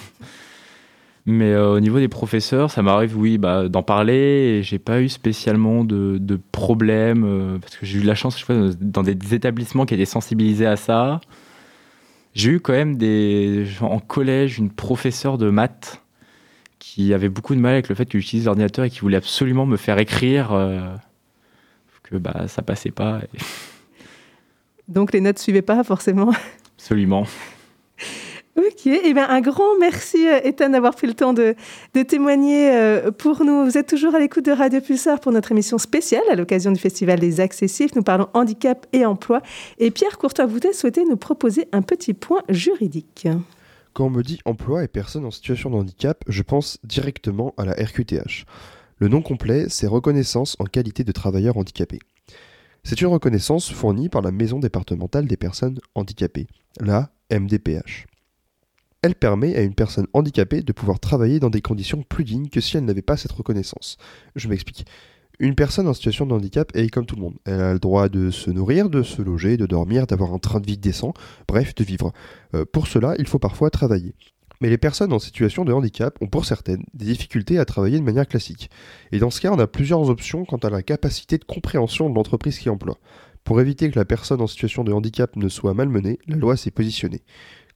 Mais 1.28 1.50
euh, 1.52 1.72
au 1.72 1.80
niveau 1.80 1.98
des 1.98 2.06
professeurs, 2.08 2.70
ça 2.70 2.82
m'arrive, 2.82 3.18
oui, 3.18 3.36
bah, 3.36 3.68
d'en 3.68 3.82
parler 3.82 4.14
et 4.58 4.62
j'ai 4.62 4.78
pas 4.78 5.00
eu 5.00 5.08
spécialement 5.08 5.82
de, 5.82 6.18
de 6.18 6.38
problème 6.52 7.24
euh, 7.24 7.58
parce 7.58 7.76
que 7.76 7.84
j'ai 7.84 7.98
eu 7.98 8.02
de 8.02 8.06
la 8.06 8.14
chance, 8.14 8.38
je 8.38 8.44
sais 8.44 8.54
pas, 8.54 8.76
dans 8.80 9.02
des 9.02 9.34
établissements 9.34 9.86
qui 9.86 9.94
étaient 9.94 10.04
sensibilisés 10.04 10.66
à 10.66 10.76
ça. 10.76 11.20
J'ai 12.34 12.50
eu 12.52 12.60
quand 12.60 12.74
même 12.74 12.96
des, 12.96 13.66
en 13.80 13.98
collège 13.98 14.58
une 14.58 14.70
professeure 14.70 15.36
de 15.36 15.50
maths 15.50 16.00
qui 16.78 17.12
avait 17.12 17.28
beaucoup 17.30 17.54
de 17.56 17.60
mal 17.60 17.72
avec 17.72 17.88
le 17.88 17.96
fait 17.96 18.06
que 18.06 18.18
j'utilise 18.20 18.44
l'ordinateur 18.44 18.84
et 18.84 18.90
qui 18.90 19.00
voulait 19.00 19.16
absolument 19.16 19.66
me 19.66 19.76
faire 19.76 19.98
écrire 19.98 20.52
euh, 20.52 20.94
que 22.04 22.16
bah, 22.16 22.46
ça 22.46 22.62
passait 22.62 22.92
pas. 22.92 23.20
et- 23.34 23.38
Donc 24.86 25.12
les 25.12 25.20
notes 25.20 25.40
suivaient 25.40 25.62
pas 25.62 25.82
forcément. 25.82 26.30
Absolument. 26.78 27.26
Ok, 28.56 28.86
eh 28.86 29.12
bien, 29.12 29.28
un 29.28 29.42
grand 29.42 29.78
merci 29.78 30.26
euh, 30.26 30.40
Ethan 30.42 30.70
d'avoir 30.70 30.94
pris 30.94 31.06
le 31.06 31.12
temps 31.12 31.34
de, 31.34 31.54
témoigner 31.92 32.70
euh, 32.70 33.10
pour 33.10 33.44
nous. 33.44 33.66
Vous 33.66 33.76
êtes 33.76 33.86
toujours 33.86 34.14
à 34.14 34.18
l'écoute 34.18 34.46
de 34.46 34.50
Radio 34.52 34.80
Pulsar 34.80 35.20
pour 35.20 35.30
notre 35.30 35.52
émission 35.52 35.76
spéciale 35.76 36.22
à 36.30 36.36
l'occasion 36.36 36.72
du 36.72 36.80
Festival 36.80 37.20
des 37.20 37.40
Accessifs. 37.40 37.94
Nous 37.94 38.02
parlons 38.02 38.28
handicap 38.32 38.86
et 38.94 39.04
emploi. 39.04 39.42
Et 39.78 39.90
Pierre 39.90 40.16
Courtois, 40.16 40.46
vous 40.46 40.56
avez 40.56 40.72
souhaité 40.72 41.04
nous 41.04 41.18
proposer 41.18 41.68
un 41.72 41.82
petit 41.82 42.14
point 42.14 42.42
juridique. 42.48 43.28
Quand 43.92 44.06
on 44.06 44.10
me 44.10 44.22
dit 44.22 44.38
emploi 44.46 44.84
et 44.84 44.88
personnes 44.88 45.26
en 45.26 45.30
situation 45.30 45.68
de 45.68 45.76
handicap, 45.76 46.24
je 46.26 46.42
pense 46.42 46.78
directement 46.82 47.52
à 47.58 47.66
la 47.66 47.72
RQTH. 47.72 48.46
Le 48.98 49.08
nom 49.08 49.20
complet, 49.20 49.66
c'est 49.68 49.86
reconnaissance 49.86 50.56
en 50.60 50.64
qualité 50.64 51.04
de 51.04 51.12
travailleur 51.12 51.58
handicapé. 51.58 51.98
C'est 52.84 53.02
une 53.02 53.08
reconnaissance 53.08 53.70
fournie 53.70 54.08
par 54.08 54.22
la 54.22 54.30
Maison 54.30 54.60
départementale 54.60 55.26
des 55.26 55.36
personnes 55.36 55.78
handicapées, 55.94 56.46
la 56.80 57.10
MDPH. 57.30 58.06
Elle 59.06 59.14
permet 59.14 59.54
à 59.54 59.62
une 59.62 59.72
personne 59.72 60.08
handicapée 60.14 60.62
de 60.62 60.72
pouvoir 60.72 60.98
travailler 60.98 61.38
dans 61.38 61.48
des 61.48 61.60
conditions 61.60 62.02
plus 62.02 62.24
dignes 62.24 62.48
que 62.48 62.60
si 62.60 62.76
elle 62.76 62.84
n'avait 62.84 63.02
pas 63.02 63.16
cette 63.16 63.30
reconnaissance. 63.30 63.98
Je 64.34 64.48
m'explique. 64.48 64.84
Une 65.38 65.54
personne 65.54 65.86
en 65.86 65.94
situation 65.94 66.26
de 66.26 66.34
handicap 66.34 66.74
est 66.74 66.88
comme 66.88 67.06
tout 67.06 67.14
le 67.14 67.22
monde. 67.22 67.36
Elle 67.44 67.60
a 67.60 67.72
le 67.72 67.78
droit 67.78 68.08
de 68.08 68.32
se 68.32 68.50
nourrir, 68.50 68.90
de 68.90 69.04
se 69.04 69.22
loger, 69.22 69.56
de 69.56 69.66
dormir, 69.66 70.08
d'avoir 70.08 70.34
un 70.34 70.40
train 70.40 70.58
de 70.58 70.66
vie 70.66 70.76
décent, 70.76 71.14
bref, 71.46 71.72
de 71.76 71.84
vivre. 71.84 72.12
Euh, 72.54 72.64
pour 72.64 72.88
cela, 72.88 73.14
il 73.20 73.28
faut 73.28 73.38
parfois 73.38 73.70
travailler. 73.70 74.12
Mais 74.60 74.70
les 74.70 74.78
personnes 74.78 75.12
en 75.12 75.20
situation 75.20 75.64
de 75.64 75.72
handicap 75.72 76.20
ont 76.20 76.26
pour 76.26 76.44
certaines 76.44 76.82
des 76.92 77.04
difficultés 77.04 77.60
à 77.60 77.64
travailler 77.64 78.00
de 78.00 78.04
manière 78.04 78.26
classique. 78.26 78.70
Et 79.12 79.20
dans 79.20 79.30
ce 79.30 79.40
cas, 79.40 79.52
on 79.52 79.58
a 79.60 79.68
plusieurs 79.68 80.10
options 80.10 80.44
quant 80.44 80.56
à 80.56 80.70
la 80.70 80.82
capacité 80.82 81.38
de 81.38 81.44
compréhension 81.44 82.10
de 82.10 82.14
l'entreprise 82.16 82.58
qui 82.58 82.70
emploie. 82.70 82.98
Pour 83.44 83.60
éviter 83.60 83.88
que 83.88 83.98
la 84.00 84.04
personne 84.04 84.40
en 84.40 84.48
situation 84.48 84.82
de 84.82 84.92
handicap 84.92 85.36
ne 85.36 85.48
soit 85.48 85.74
malmenée, 85.74 86.18
la 86.26 86.34
loi 86.34 86.56
s'est 86.56 86.72
positionnée. 86.72 87.22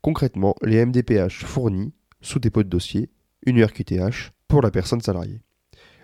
Concrètement, 0.02 0.54
les 0.62 0.84
MDPH 0.84 1.44
fournissent, 1.44 1.92
sous 2.22 2.38
dépôt 2.38 2.62
de 2.62 2.68
dossier, 2.68 3.10
une 3.44 3.58
URQTH 3.58 4.32
pour 4.48 4.62
la 4.62 4.70
personne 4.70 5.00
salariée. 5.00 5.40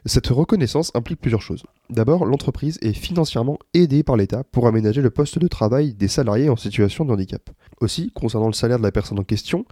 Cette 0.04 0.28
reconnaissance 0.28 0.92
implique 0.94 1.20
plusieurs 1.20 1.42
choses. 1.42 1.64
D'abord, 1.90 2.26
l'entreprise 2.26 2.78
est 2.80 2.92
financièrement 2.92 3.58
aidée 3.74 4.04
par 4.04 4.16
l'État 4.16 4.44
pour 4.44 4.68
aménager 4.68 5.02
le 5.02 5.10
poste 5.10 5.38
de 5.38 5.48
travail 5.48 5.94
des 5.94 6.08
salariés 6.08 6.48
en 6.48 6.56
situation 6.56 7.04
de 7.04 7.12
handicap. 7.12 7.50
Aussi, 7.80 8.12
concernant 8.14 8.46
le 8.46 8.52
salaire 8.52 8.78
de 8.78 8.84
la 8.84 8.92
personne 8.92 9.18
en 9.18 9.24
question, 9.24 9.64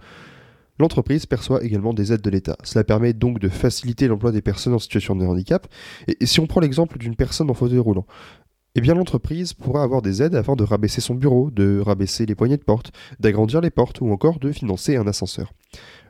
L'entreprise 0.77 1.25
perçoit 1.25 1.63
également 1.63 1.93
des 1.93 2.11
aides 2.11 2.21
de 2.21 2.29
l'État. 2.29 2.57
Cela 2.63 2.83
permet 2.83 3.13
donc 3.13 3.39
de 3.39 3.47
faciliter 3.47 4.09
l'emploi 4.09 4.33
des 4.33 4.41
personnes 4.41 4.73
en 4.73 4.79
situation 4.79 5.15
de 5.15 5.25
handicap. 5.25 5.67
Et, 6.07 6.17
et 6.19 6.25
si 6.25 6.41
on 6.41 6.47
prend 6.47 6.59
l'exemple 6.59 6.97
d'une 6.97 7.15
personne 7.15 7.49
en 7.49 7.53
fauteuil 7.53 7.79
roulant, 7.79 8.05
eh 8.75 8.81
bien 8.81 8.93
l'entreprise 8.93 9.53
pourra 9.53 9.83
avoir 9.83 10.01
des 10.01 10.21
aides 10.21 10.35
afin 10.35 10.55
de 10.55 10.63
rabaisser 10.63 11.01
son 11.01 11.15
bureau, 11.15 11.49
de 11.49 11.79
rabaisser 11.79 12.25
les 12.25 12.35
poignées 12.35 12.57
de 12.57 12.63
porte, 12.63 12.91
d'agrandir 13.19 13.61
les 13.61 13.69
portes 13.69 14.01
ou 14.01 14.11
encore 14.11 14.39
de 14.39 14.51
financer 14.51 14.97
un 14.97 15.07
ascenseur. 15.07 15.53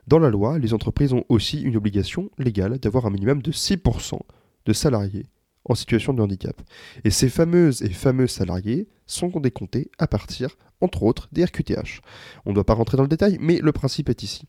Dans 0.06 0.18
la 0.18 0.30
loi, 0.30 0.58
les 0.58 0.74
entreprises 0.74 1.12
ont 1.12 1.24
aussi 1.28 1.62
une 1.62 1.76
obligation 1.76 2.30
légale 2.38 2.78
d'avoir 2.78 3.06
un 3.06 3.10
minimum 3.10 3.40
de 3.40 3.52
6% 3.52 4.18
de 4.66 4.72
salariés 4.72 5.26
en 5.68 5.74
situation 5.74 6.12
de 6.12 6.22
handicap. 6.22 6.60
Et 7.04 7.10
ces 7.10 7.28
fameuses 7.28 7.82
et 7.82 7.90
fameux 7.90 8.26
salariés 8.26 8.88
sont 9.06 9.28
décomptés 9.28 9.90
à 9.98 10.06
partir, 10.06 10.56
entre 10.80 11.02
autres, 11.02 11.28
des 11.32 11.44
RQTH. 11.44 12.00
On 12.44 12.50
ne 12.50 12.54
doit 12.54 12.64
pas 12.64 12.74
rentrer 12.74 12.96
dans 12.96 13.02
le 13.02 13.08
détail, 13.08 13.38
mais 13.40 13.58
le 13.58 13.72
principe 13.72 14.08
est 14.08 14.22
ici. 14.22 14.44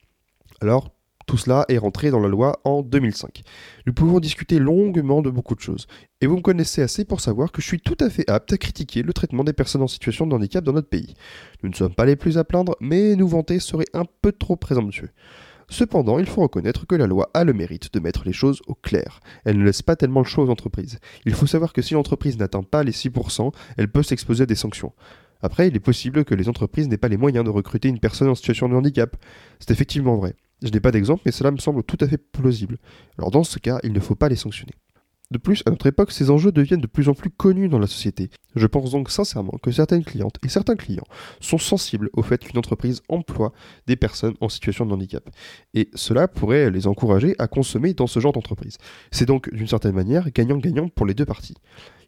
Alors, 0.61 0.91
tout 1.27 1.37
cela 1.37 1.65
est 1.67 1.77
rentré 1.77 2.09
dans 2.09 2.19
la 2.19 2.29
loi 2.29 2.59
en 2.63 2.81
2005. 2.81 3.43
Nous 3.85 3.93
pouvons 3.93 4.19
discuter 4.19 4.59
longuement 4.59 5.21
de 5.21 5.29
beaucoup 5.29 5.55
de 5.55 5.59
choses. 5.59 5.85
Et 6.21 6.25
vous 6.25 6.37
me 6.37 6.41
connaissez 6.41 6.81
assez 6.81 7.03
pour 7.03 7.19
savoir 7.19 7.51
que 7.51 7.61
je 7.61 7.67
suis 7.67 7.81
tout 7.81 7.97
à 7.99 8.09
fait 8.09 8.27
apte 8.29 8.53
à 8.53 8.57
critiquer 8.57 9.03
le 9.03 9.11
traitement 9.11 9.43
des 9.43 9.53
personnes 9.53 9.81
en 9.81 9.87
situation 9.87 10.25
de 10.25 10.33
handicap 10.33 10.63
dans 10.63 10.71
notre 10.71 10.87
pays. 10.87 11.13
Nous 11.61 11.69
ne 11.69 11.75
sommes 11.75 11.93
pas 11.93 12.05
les 12.05 12.15
plus 12.15 12.37
à 12.37 12.45
plaindre, 12.45 12.75
mais 12.79 13.15
nous 13.15 13.27
vanter 13.27 13.59
serait 13.59 13.85
un 13.93 14.05
peu 14.21 14.31
trop 14.31 14.55
présomptueux. 14.55 15.09
Cependant, 15.69 16.17
il 16.17 16.27
faut 16.27 16.41
reconnaître 16.41 16.87
que 16.87 16.95
la 16.95 17.07
loi 17.07 17.29
a 17.33 17.43
le 17.43 17.51
mérite 17.51 17.93
de 17.93 17.99
mettre 17.99 18.23
les 18.25 18.31
choses 18.31 18.61
au 18.67 18.73
clair. 18.73 19.19
Elle 19.43 19.59
ne 19.59 19.65
laisse 19.65 19.81
pas 19.81 19.97
tellement 19.97 20.21
le 20.21 20.25
choix 20.25 20.45
aux 20.45 20.49
entreprises. 20.49 20.97
Il 21.25 21.33
faut 21.33 21.45
savoir 21.45 21.73
que 21.73 21.81
si 21.81 21.93
l'entreprise 21.93 22.37
n'atteint 22.37 22.63
pas 22.63 22.83
les 22.83 22.93
6%, 22.93 23.51
elle 23.75 23.91
peut 23.91 24.01
s'exposer 24.01 24.43
à 24.43 24.45
des 24.45 24.55
sanctions. 24.55 24.93
Après, 25.41 25.67
il 25.67 25.75
est 25.75 25.81
possible 25.81 26.23
que 26.23 26.35
les 26.35 26.47
entreprises 26.47 26.87
n'aient 26.87 26.97
pas 26.97 27.09
les 27.09 27.17
moyens 27.17 27.43
de 27.43 27.49
recruter 27.49 27.89
une 27.89 27.99
personne 27.99 28.29
en 28.29 28.35
situation 28.35 28.69
de 28.69 28.75
handicap. 28.75 29.17
C'est 29.59 29.71
effectivement 29.71 30.15
vrai. 30.15 30.35
Je 30.63 30.69
n'ai 30.69 30.79
pas 30.79 30.91
d'exemple, 30.91 31.21
mais 31.25 31.31
cela 31.31 31.51
me 31.51 31.57
semble 31.57 31.83
tout 31.83 31.97
à 32.01 32.07
fait 32.07 32.17
plausible. 32.17 32.77
Alors 33.17 33.31
dans 33.31 33.43
ce 33.43 33.59
cas, 33.59 33.79
il 33.83 33.93
ne 33.93 33.99
faut 33.99 34.15
pas 34.15 34.29
les 34.29 34.35
sanctionner. 34.35 34.73
De 35.29 35.37
plus, 35.37 35.61
à 35.65 35.71
notre 35.71 35.87
époque, 35.87 36.13
ces 36.13 36.29
enjeux 36.29 36.53
deviennent 36.53 36.79
de 36.79 36.87
plus 36.87 37.09
en 37.09 37.13
plus 37.13 37.29
connus 37.29 37.67
dans 37.67 37.79
la 37.79 37.87
société. 37.87 38.29
Je 38.55 38.65
pense 38.65 38.91
donc 38.91 39.11
sincèrement 39.11 39.57
que 39.61 39.71
certaines 39.71 40.05
clientes 40.05 40.37
et 40.43 40.47
certains 40.47 40.77
clients 40.77 41.03
sont 41.41 41.57
sensibles 41.57 42.09
au 42.13 42.23
fait 42.23 42.41
qu'une 42.41 42.57
entreprise 42.57 43.01
emploie 43.09 43.51
des 43.87 43.97
personnes 43.97 44.35
en 44.39 44.47
situation 44.47 44.85
de 44.85 44.93
handicap. 44.93 45.29
Et 45.73 45.89
cela 45.95 46.29
pourrait 46.29 46.71
les 46.71 46.87
encourager 46.87 47.35
à 47.39 47.47
consommer 47.47 47.93
dans 47.93 48.07
ce 48.07 48.21
genre 48.21 48.31
d'entreprise. 48.31 48.77
C'est 49.11 49.25
donc 49.25 49.53
d'une 49.53 49.67
certaine 49.67 49.95
manière 49.95 50.31
gagnant-gagnant 50.31 50.87
pour 50.87 51.05
les 51.05 51.13
deux 51.13 51.25
parties. 51.25 51.57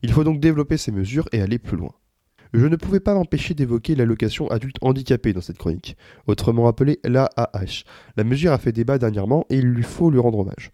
Il 0.02 0.14
faut 0.14 0.24
donc 0.24 0.40
développer 0.40 0.78
ces 0.78 0.94
mesures 0.94 1.28
et 1.34 1.42
aller 1.42 1.60
plus 1.60 1.76
loin. 1.76 1.92
Je 2.54 2.66
ne 2.66 2.76
pouvais 2.76 3.00
pas 3.00 3.14
m'empêcher 3.14 3.54
d'évoquer 3.54 3.96
l'allocation 3.96 4.48
adulte 4.50 4.78
handicapé 4.82 5.34
dans 5.34 5.42
cette 5.42 5.58
chronique, 5.58 5.96
autrement 6.26 6.68
appelée 6.68 7.00
l'AAH. 7.04 7.84
La 8.18 8.24
mesure 8.24 8.52
a 8.52 8.58
fait 8.58 8.72
débat 8.72 8.98
dernièrement 8.98 9.46
et 9.50 9.58
il 9.58 9.66
lui 9.66 9.84
faut 9.84 10.10
lui 10.10 10.20
rendre 10.20 10.40
hommage. 10.40 10.72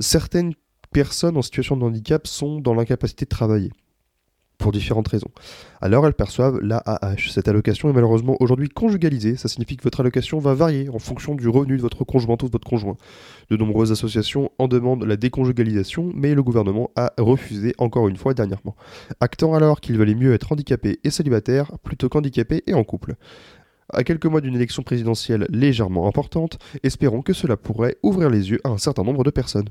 Certaines 0.00 0.54
personnes 0.92 1.36
en 1.36 1.42
situation 1.42 1.76
de 1.76 1.84
handicap 1.84 2.26
sont 2.26 2.60
dans 2.60 2.74
l'incapacité 2.74 3.26
de 3.26 3.30
travailler 3.30 3.70
pour 4.62 4.72
différentes 4.72 5.08
raisons. 5.08 5.30
Alors 5.80 6.06
elles 6.06 6.14
perçoivent 6.14 6.60
l'AAH. 6.60 7.30
Cette 7.30 7.48
allocation 7.48 7.90
est 7.90 7.92
malheureusement 7.92 8.36
aujourd'hui 8.38 8.68
conjugalisée. 8.68 9.36
Ça 9.36 9.48
signifie 9.48 9.76
que 9.76 9.82
votre 9.82 10.00
allocation 10.00 10.38
va 10.38 10.54
varier 10.54 10.88
en 10.88 11.00
fonction 11.00 11.34
du 11.34 11.48
revenu 11.48 11.76
de 11.76 11.82
votre 11.82 12.04
conjoint 12.04 12.36
ou 12.40 12.46
de 12.46 12.52
votre 12.52 12.68
conjoint. 12.68 12.96
De 13.50 13.56
nombreuses 13.56 13.90
associations 13.90 14.52
en 14.58 14.68
demandent 14.68 15.04
la 15.04 15.16
déconjugalisation, 15.16 16.12
mais 16.14 16.34
le 16.34 16.44
gouvernement 16.44 16.90
a 16.94 17.12
refusé 17.18 17.74
encore 17.78 18.06
une 18.06 18.16
fois 18.16 18.34
dernièrement. 18.34 18.76
Actant 19.18 19.54
alors 19.54 19.80
qu'il 19.80 19.98
valait 19.98 20.14
mieux 20.14 20.32
être 20.32 20.52
handicapé 20.52 21.00
et 21.02 21.10
célibataire 21.10 21.72
plutôt 21.82 22.08
qu'handicapé 22.08 22.62
et 22.68 22.74
en 22.74 22.84
couple. 22.84 23.16
À 23.92 24.04
quelques 24.04 24.26
mois 24.26 24.40
d'une 24.40 24.54
élection 24.54 24.84
présidentielle 24.84 25.46
légèrement 25.50 26.06
importante, 26.06 26.58
espérons 26.84 27.22
que 27.22 27.32
cela 27.32 27.56
pourrait 27.56 27.96
ouvrir 28.04 28.30
les 28.30 28.50
yeux 28.50 28.60
à 28.62 28.68
un 28.68 28.78
certain 28.78 29.02
nombre 29.02 29.24
de 29.24 29.30
personnes. 29.30 29.68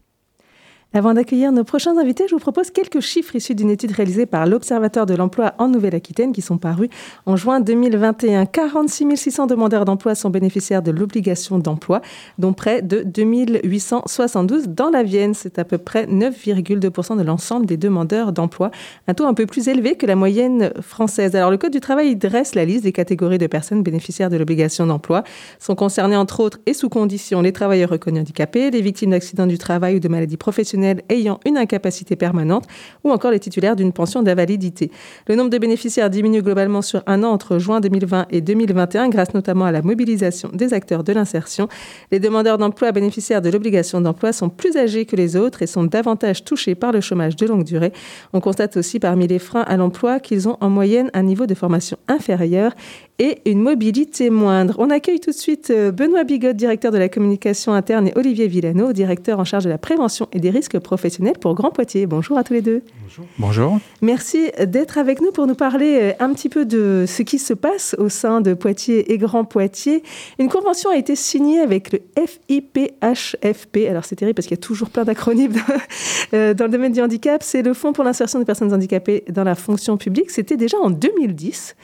Avant 0.94 1.14
d'accueillir 1.14 1.54
nos 1.54 1.64
prochains 1.64 1.98
invités, 1.98 2.26
je 2.28 2.36
vous 2.36 2.42
propose 2.42 2.70
quelques 2.70 3.00
chiffres 3.00 3.34
issus 3.38 3.56
d'une 3.56 3.70
étude 3.70 3.94
réalisée 3.94 4.26
par 4.26 4.46
l'Observatoire 4.46 5.06
de 5.06 5.16
l'emploi 5.16 5.54
en 5.58 5.70
Nouvelle-Aquitaine 5.70 6.34
qui 6.34 6.42
sont 6.42 6.58
parus 6.58 6.90
en 7.26 7.38
juin 7.38 7.62
2021. 7.62 8.46
46 8.46 9.16
600 9.16 9.48
demandeurs 9.48 9.86
d'emploi 9.86 10.16
sont 10.16 10.30
bénéficiaires 10.30 10.82
de 10.82 10.92
l'obligation 10.92 11.60
d'emploi, 11.60 12.02
dont 12.40 12.52
près 12.52 12.82
de 12.82 13.04
2872 13.04 14.68
dans 14.68 14.90
la 14.90 15.04
Vienne. 15.04 15.34
C'est 15.34 15.60
à 15.60 15.64
peu 15.64 15.78
près 15.78 16.08
9,2% 16.08 17.18
de 17.18 17.24
l'ensemble 17.24 17.66
des 17.68 17.78
demandeurs 17.78 18.34
d'emploi, 18.34 18.70
un 19.08 19.14
taux 19.14 19.28
un 19.28 19.34
peu 19.34 19.46
plus 19.46 19.70
élevé 19.70 19.96
que 19.96 20.06
la 20.06 20.18
moyenne 20.18 20.74
française. 20.82 21.38
Alors 21.38 21.52
le 21.52 21.58
Code 21.58 21.72
du 21.72 21.80
travail 21.80 22.18
dresse 22.18 22.54
la 22.54 22.66
liste 22.66 22.84
des 22.84 22.92
catégories 22.92 23.38
de 23.38 23.48
personnes 23.48 23.82
bénéficiaires 23.82 24.30
de 24.30 24.36
l'obligation 24.36 24.86
d'emploi. 24.88 25.24
Sont 25.58 25.76
concernés 25.76 26.18
entre 26.18 26.42
autres 26.42 26.60
et 26.66 26.74
sous 26.74 26.90
condition 26.90 27.42
les 27.42 27.54
travailleurs 27.54 27.92
reconnus 27.92 28.24
handicapés, 28.24 28.72
les 28.72 28.82
victimes 28.82 29.12
d'accidents 29.12 29.48
du 29.48 29.58
travail 29.58 29.96
ou 29.96 30.00
de 30.02 30.10
maladies 30.10 30.36
professionnelles 30.36 30.81
ayant 31.10 31.40
une 31.46 31.58
incapacité 31.58 32.16
permanente 32.16 32.66
ou 33.04 33.12
encore 33.12 33.32
les 33.32 33.40
titulaires 33.40 33.76
d'une 33.76 33.94
pension 33.94 34.22
d'invalidité. 34.24 34.92
Le 35.28 35.36
nombre 35.36 35.50
de 35.50 35.58
bénéficiaires 35.58 36.10
diminue 36.10 36.42
globalement 36.42 36.82
sur 36.82 37.04
un 37.08 37.24
an 37.24 37.30
entre 37.30 37.58
juin 37.58 37.80
2020 37.80 38.28
et 38.30 38.42
2021 38.42 39.10
grâce 39.10 39.34
notamment 39.34 39.66
à 39.66 39.72
la 39.72 39.82
mobilisation 39.82 40.50
des 40.54 40.74
acteurs 40.74 41.04
de 41.04 41.14
l'insertion. 41.14 41.68
Les 42.12 42.20
demandeurs 42.20 42.58
d'emploi 42.58 42.92
bénéficiaires 42.92 43.42
de 43.42 43.50
l'obligation 43.50 44.02
d'emploi 44.02 44.34
sont 44.34 44.50
plus 44.50 44.78
âgés 44.78 45.06
que 45.06 45.16
les 45.16 45.36
autres 45.36 45.62
et 45.62 45.68
sont 45.68 45.84
davantage 45.84 46.44
touchés 46.44 46.76
par 46.76 46.92
le 46.92 47.02
chômage 47.02 47.36
de 47.36 47.46
longue 47.46 47.64
durée. 47.64 47.94
On 48.34 48.40
constate 48.40 48.78
aussi 48.78 49.00
parmi 49.00 49.28
les 49.28 49.40
freins 49.40 49.62
à 49.62 49.78
l'emploi 49.78 50.20
qu'ils 50.20 50.48
ont 50.48 50.58
en 50.62 50.70
moyenne 50.70 51.10
un 51.14 51.24
niveau 51.24 51.46
de 51.46 51.54
formation 51.54 51.98
inférieur 52.08 52.74
et 53.22 53.38
une 53.46 53.62
mobilité 53.62 54.32
moindre. 54.32 54.74
On 54.80 54.90
accueille 54.90 55.20
tout 55.20 55.30
de 55.30 55.36
suite 55.36 55.70
euh, 55.70 55.92
Benoît 55.92 56.24
Bigot, 56.24 56.54
directeur 56.54 56.92
de 56.92 56.98
la 56.98 57.08
communication 57.08 57.72
interne, 57.72 58.08
et 58.08 58.14
Olivier 58.16 58.48
Villano, 58.48 58.94
directeur 58.94 59.40
en 59.40 59.46
charge 59.46 59.64
de 59.64 59.70
la 59.70 59.78
prévention 59.78 60.28
et 60.34 60.40
des 60.40 60.50
risques 60.50 60.80
professionnels 60.80 61.38
pour 61.40 61.54
Grand 61.54 61.70
Poitiers. 61.70 62.08
Bonjour 62.08 62.40
à 62.40 62.44
tous 62.44 62.54
les 62.54 62.64
deux. 62.64 62.82
Bonjour. 63.04 63.26
Bonjour. 63.38 63.80
Merci 64.02 64.50
d'être 64.66 64.98
avec 64.98 65.22
nous 65.22 65.32
pour 65.32 65.46
nous 65.46 65.54
parler 65.54 66.00
euh, 66.02 66.12
un 66.20 66.34
petit 66.34 66.50
peu 66.50 66.66
de 66.66 67.06
ce 67.08 67.22
qui 67.22 67.38
se 67.38 67.54
passe 67.54 67.96
au 68.00 68.10
sein 68.10 68.42
de 68.42 68.56
Poitiers 68.56 69.14
et 69.14 69.20
Grand 69.20 69.46
Poitiers. 69.46 70.02
Une 70.40 70.50
convention 70.50 70.90
a 70.90 70.98
été 70.98 71.16
signée 71.16 71.60
avec 71.60 71.94
le 71.94 72.00
FIPHFP. 72.18 73.88
Alors 73.88 74.04
c'est 74.06 74.16
terrible 74.16 74.34
parce 74.34 74.48
qu'il 74.48 74.58
y 74.58 74.60
a 74.60 74.64
toujours 74.64 74.90
plein 74.90 75.04
d'acronymes 75.04 75.54
euh, 76.34 76.56
dans 76.56 76.66
le 76.66 76.72
domaine 76.72 76.92
du 76.92 77.02
handicap. 77.02 77.44
C'est 77.44 77.62
le 77.62 77.76
Fonds 77.76 77.94
pour 77.94 78.04
l'insertion 78.04 78.40
des 78.40 78.46
personnes 78.46 78.74
handicapées 78.74 79.26
dans 79.30 79.44
la 79.44 79.54
fonction 79.54 79.98
publique. 79.98 80.32
C'était 80.32 80.58
déjà 80.58 80.80
en 80.80 80.90
2010. 80.90 81.76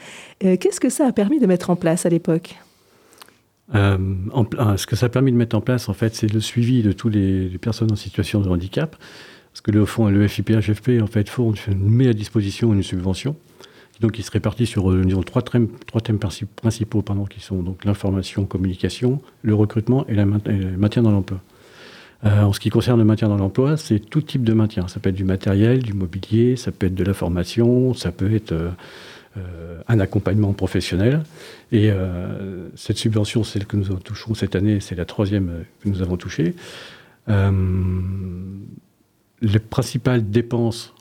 Euh, 0.44 0.56
qu'est-ce 0.56 0.80
que 0.80 0.88
ça 0.88 1.06
a 1.06 1.12
permis 1.12 1.40
de 1.40 1.46
mettre 1.46 1.70
en 1.70 1.76
place 1.76 2.06
à 2.06 2.08
l'époque? 2.08 2.56
Euh, 3.74 3.98
ce 4.76 4.86
que 4.86 4.96
ça 4.96 5.06
a 5.06 5.08
permis 5.08 5.32
de 5.32 5.36
mettre 5.36 5.56
en 5.56 5.60
place, 5.60 5.88
en 5.88 5.94
fait, 5.94 6.14
c'est 6.14 6.32
le 6.32 6.40
suivi 6.40 6.82
de 6.82 6.92
toutes 6.92 7.14
les, 7.14 7.58
personnes 7.58 7.92
en 7.92 7.96
situation 7.96 8.40
de 8.40 8.48
handicap. 8.48 8.96
Parce 9.52 9.60
que 9.60 9.70
le 9.70 9.84
fonds, 9.84 10.08
le 10.08 10.28
FIPHFP, 10.28 11.02
en 11.02 11.06
fait, 11.06 11.28
met 11.74 12.08
à 12.08 12.12
disposition 12.12 12.72
une 12.72 12.82
subvention. 12.82 13.34
Donc, 14.00 14.18
il 14.18 14.22
se 14.22 14.30
répartit 14.30 14.66
sur 14.66 14.92
euh, 14.92 15.04
trois, 15.26 15.42
thèmes, 15.42 15.68
principaux, 16.54 17.02
pardon, 17.02 17.24
qui 17.24 17.40
sont 17.40 17.62
donc 17.62 17.84
l'information, 17.84 18.44
communication, 18.44 19.20
le 19.42 19.54
recrutement 19.54 20.06
et, 20.06 20.14
le 20.14 20.24
maintien 20.24 21.02
dans 21.02 21.10
l'emploi. 21.10 21.40
en 22.22 22.52
ce 22.52 22.60
qui 22.60 22.70
concerne 22.70 23.00
le 23.00 23.04
maintien 23.04 23.28
dans 23.28 23.36
l'emploi, 23.36 23.76
c'est 23.76 23.98
tout 23.98 24.22
type 24.22 24.44
de 24.44 24.52
maintien. 24.52 24.86
Ça 24.86 25.00
peut 25.00 25.08
être 25.08 25.16
du 25.16 25.24
matériel, 25.24 25.82
du 25.82 25.94
mobilier, 25.94 26.54
ça 26.54 26.70
peut 26.70 26.86
être 26.86 26.94
de 26.94 27.04
la 27.04 27.14
formation, 27.14 27.92
ça 27.92 28.12
peut 28.12 28.32
être 28.32 28.54
un 29.88 30.00
accompagnement 30.00 30.52
professionnel. 30.52 31.22
Et 31.72 31.90
euh, 31.90 32.68
cette 32.76 32.98
subvention, 32.98 33.44
celle 33.44 33.66
que 33.66 33.76
nous 33.76 33.84
touchons 33.96 34.34
cette 34.34 34.56
année, 34.56 34.80
c'est 34.80 34.94
la 34.94 35.04
troisième 35.04 35.64
que 35.82 35.88
nous 35.88 36.02
avons 36.02 36.16
touchée. 36.16 36.54
Euh, 37.28 37.50
les 39.40 39.58
principales 39.58 40.28
dépenses 40.30 40.94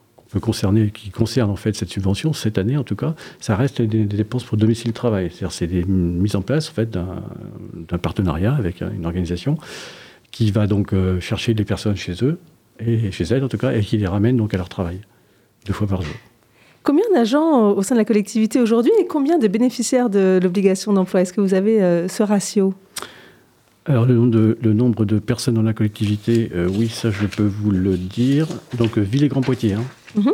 qui 0.93 1.09
concernent 1.09 1.49
en 1.49 1.55
fait 1.55 1.73
cette 1.75 1.89
subvention, 1.89 2.33
cette 2.33 2.57
année 2.57 2.75
en 2.75 2.83
tout 2.83 2.97
cas, 2.97 3.15
ça 3.39 3.55
reste 3.55 3.81
des, 3.81 4.05
dépenses 4.05 4.43
pour 4.43 4.57
domicile 4.57 4.91
travail. 4.91 5.29
C'est-à-dire 5.29 5.53
c'est 5.53 5.67
des 5.67 5.85
mises 5.85 6.35
en 6.35 6.41
place 6.41 6.69
en 6.69 6.73
fait 6.73 6.91
d'un 6.91 7.97
partenariat 7.97 8.53
avec 8.53 8.81
une 8.81 9.05
organisation 9.05 9.57
qui 10.31 10.51
va 10.51 10.67
donc 10.67 10.93
chercher 11.21 11.53
des 11.53 11.63
personnes 11.63 11.95
chez 11.95 12.13
eux, 12.23 12.39
et 12.79 13.09
chez 13.11 13.23
elles 13.23 13.43
en 13.43 13.47
tout 13.47 13.57
cas, 13.57 13.71
et 13.71 13.79
qui 13.79 13.97
les 13.97 14.05
ramène 14.05 14.35
donc 14.35 14.53
à 14.53 14.57
leur 14.57 14.67
travail, 14.67 14.99
deux 15.65 15.73
fois 15.73 15.87
par 15.87 16.01
jour. 16.01 16.15
Combien 16.87 17.03
d'agents 17.13 17.71
au 17.71 17.83
sein 17.83 17.95
de 17.95 17.99
la 17.99 18.05
collectivité 18.05 18.61
aujourd'hui 18.61 18.93
et 18.97 19.05
combien 19.07 19.37
de 19.37 19.49
bénéficiaires 19.49 20.09
de 20.09 20.39
l'obligation 20.41 20.93
d'emploi? 20.93 21.19
Est-ce 21.19 21.33
que 21.33 21.41
vous 21.41 21.53
avez 21.53 21.83
euh, 21.83 22.07
ce 22.07 22.23
ratio? 22.23 22.73
Alors 23.85 24.05
le 24.05 24.15
nombre, 24.15 24.31
de, 24.31 24.57
le 24.61 24.71
nombre 24.71 25.03
de 25.03 25.19
personnes 25.19 25.55
dans 25.55 25.63
la 25.63 25.73
collectivité, 25.73 26.49
euh, 26.55 26.69
oui, 26.71 26.87
ça 26.87 27.11
je 27.11 27.25
peux 27.25 27.43
vous 27.43 27.71
le 27.71 27.97
dire. 27.97 28.47
Donc 28.77 28.97
euh, 28.97 29.01
Ville 29.01 29.25
et 29.25 29.27
Grand 29.27 29.41
Poitiers. 29.41 29.73
Hein. 29.73 29.83
Mhm. 30.15 30.31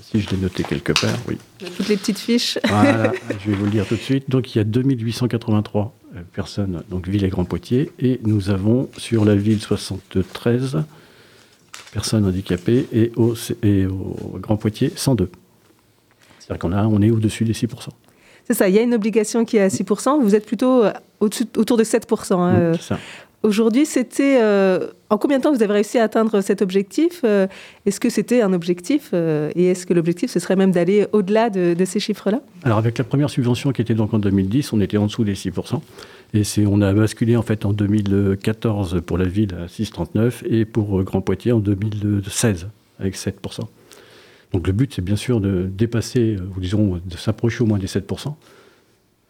si 0.00 0.20
je 0.20 0.30
l'ai 0.30 0.36
noté 0.36 0.62
quelque 0.62 0.92
part, 0.92 1.18
oui. 1.26 1.38
Toutes 1.76 1.88
les 1.88 1.96
petites 1.96 2.20
fiches. 2.20 2.60
voilà, 2.68 3.10
je 3.44 3.50
vais 3.50 3.56
vous 3.56 3.64
le 3.64 3.72
dire 3.72 3.84
tout 3.84 3.96
de 3.96 4.00
suite. 4.00 4.30
Donc 4.30 4.54
il 4.54 4.58
y 4.58 4.60
a 4.60 4.64
2883 4.64 5.92
personnes, 6.32 6.84
donc 6.88 7.08
Ville 7.08 7.24
et 7.24 7.30
Grand 7.30 7.46
Poitiers, 7.46 7.90
et 7.98 8.20
nous 8.22 8.50
avons 8.50 8.88
sur 8.96 9.24
la 9.24 9.34
ville 9.34 9.60
73 9.60 10.84
personnes 11.92 12.26
handicapées 12.26 12.88
et 12.92 13.12
au, 13.16 13.34
et 13.62 13.86
au 13.86 14.38
Grand 14.40 14.56
Poitiers 14.56 14.90
102. 14.96 15.30
C'est-à-dire 16.40 16.58
qu'on 16.58 16.72
on 16.72 17.02
est 17.02 17.10
au-dessus 17.10 17.44
des 17.44 17.52
6%. 17.52 17.68
C'est 18.44 18.54
ça, 18.54 18.68
il 18.68 18.74
y 18.74 18.78
a 18.78 18.82
une 18.82 18.94
obligation 18.94 19.44
qui 19.44 19.58
est 19.58 19.60
à 19.60 19.68
6%. 19.68 20.20
Vous 20.20 20.34
êtes 20.34 20.46
plutôt 20.46 20.82
euh, 20.84 20.92
autour 21.20 21.76
de 21.76 21.84
7%. 21.84 22.34
Hein, 22.34 22.72
Aujourd'hui, 23.44 23.86
c'était 23.86 24.40
en 25.10 25.18
combien 25.18 25.38
de 25.38 25.42
temps 25.42 25.52
vous 25.52 25.64
avez 25.64 25.72
réussi 25.72 25.98
à 25.98 26.04
atteindre 26.04 26.40
cet 26.42 26.62
objectif 26.62 27.24
Est-ce 27.24 27.98
que 27.98 28.08
c'était 28.08 28.40
un 28.40 28.52
objectif 28.52 29.12
et 29.12 29.66
est-ce 29.66 29.84
que 29.84 29.94
l'objectif 29.94 30.30
ce 30.30 30.38
serait 30.38 30.54
même 30.54 30.70
d'aller 30.70 31.08
au-delà 31.10 31.50
de, 31.50 31.74
de, 31.74 31.84
ces 31.84 31.98
chiffres-là? 31.98 32.40
Alors 32.62 32.78
avec 32.78 32.98
la 32.98 33.04
première 33.04 33.30
subvention 33.30 33.72
qui 33.72 33.82
était 33.82 33.94
donc 33.94 34.14
en 34.14 34.20
2010, 34.20 34.72
on 34.72 34.80
était 34.80 34.96
en 34.96 35.06
dessous 35.06 35.24
des 35.24 35.34
6%. 35.34 35.80
Et 36.34 36.44
c'est, 36.44 36.66
on 36.66 36.80
a 36.80 36.92
basculé 36.92 37.36
en 37.36 37.42
fait 37.42 37.66
en 37.66 37.72
2014 37.72 39.02
pour 39.04 39.18
la 39.18 39.26
ville 39.26 39.54
à 39.54 39.66
6,39 39.66 40.46
et 40.46 40.64
pour 40.64 41.02
Grand 41.02 41.20
Poitiers 41.20 41.52
en 41.52 41.60
2016 41.60 42.68
avec 42.98 43.16
7%. 43.16 43.60
Donc 44.52 44.66
le 44.66 44.72
but, 44.72 44.92
c'est 44.94 45.02
bien 45.02 45.16
sûr 45.16 45.40
de 45.40 45.68
dépasser, 45.72 46.36
ou 46.56 46.60
disons, 46.60 47.00
de 47.04 47.16
s'approcher 47.16 47.62
au 47.62 47.66
moins 47.66 47.78
des 47.78 47.86
7% 47.86 48.34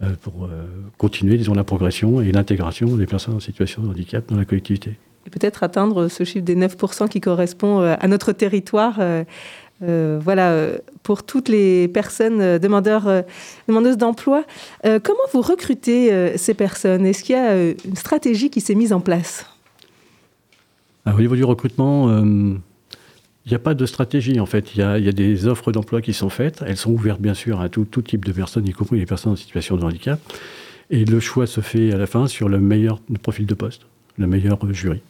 euh, 0.03 0.11
pour 0.21 0.45
euh, 0.45 0.65
continuer, 0.99 1.37
disons, 1.37 1.55
la 1.55 1.65
progression 1.65 2.21
et 2.21 2.33
l'intégration 2.33 2.97
des 2.97 3.07
personnes 3.07 3.35
en 3.35 3.41
situation 3.41 3.83
de 3.83 3.89
handicap 3.89 4.29
dans 4.29 4.37
la 4.37 4.45
collectivité. 4.45 4.99
Et 5.27 5.31
peut-être 5.31 5.63
atteindre 5.63 6.09
ce 6.09 6.25
chiffre 6.25 6.45
des 6.45 6.57
9% 6.57 7.09
qui 7.09 7.21
correspond 7.21 7.81
euh, 7.81 7.95
à 7.99 8.09
notre 8.09 8.33
territoire. 8.33 8.99
Voilà, 9.83 10.69
pour 11.03 11.25
toutes 11.25 11.49
les 11.49 11.89
personnes 11.89 12.59
demandeurs, 12.59 13.25
demandeuses 13.69 13.97
d'emploi. 13.97 14.45
comment 14.83 15.27
vous 15.33 15.43
recrutez 15.43 16.37
ces 16.37 16.55
personnes? 16.55 17.07
Est-ce 17.07 17.25
qu'il 17.25 17.35
y 17.35 17.39
a 17.39 17.71
une 17.71 17.97
stratégie 17.97 18.51
qui 18.51 18.61
s'est 18.61 18.75
mise 18.75 18.93
en 18.93 19.01
place? 19.01 19.47
Au 21.07 21.21
niveau 21.21 21.37
du 21.37 21.45
recrutement, 21.45 22.09
il 23.45 23.49
n'y 23.49 23.57
a 23.57 23.59
pas 23.59 23.75
de 23.75 23.87
stratégie 23.87 24.39
en 24.39 24.47
fait. 24.47 24.75
Il 24.75 24.79
y, 24.79 24.83
a, 24.83 25.13
des 25.13 25.47
offres 25.47 25.73
d'emploi 25.73 26.01
qui 26.01 26.13
sont 26.13 26.29
faites. 26.29 26.63
Elles 26.67 26.77
sont 26.77 26.93
ouvertes 26.93 27.21
bien 27.21 27.35
sûr 27.35 27.61
à 27.61 27.69
tout, 27.69 27.85
type 27.85 28.25
de 28.25 28.33
personnes, 28.33 28.67
y 28.67 28.73
compris 28.73 28.99
les 28.99 29.07
personnes 29.07 29.33
en 29.33 29.37
situation 29.37 29.77
de 29.77 29.83
handicap. 29.83 30.21
Et 30.91 31.05
le 31.05 31.21
choix 31.21 31.47
se 31.47 31.61
fait 31.61 31.93
à 31.93 31.97
la 31.97 32.07
fin 32.07 32.29
sur 32.29 32.49
le 32.49 32.61
meilleur 32.61 33.01
profil 33.23 33.47
de 33.47 33.55
poste, 33.55 33.83
le 34.17 34.27
meilleur 34.27 34.59
jury. 34.73 35.01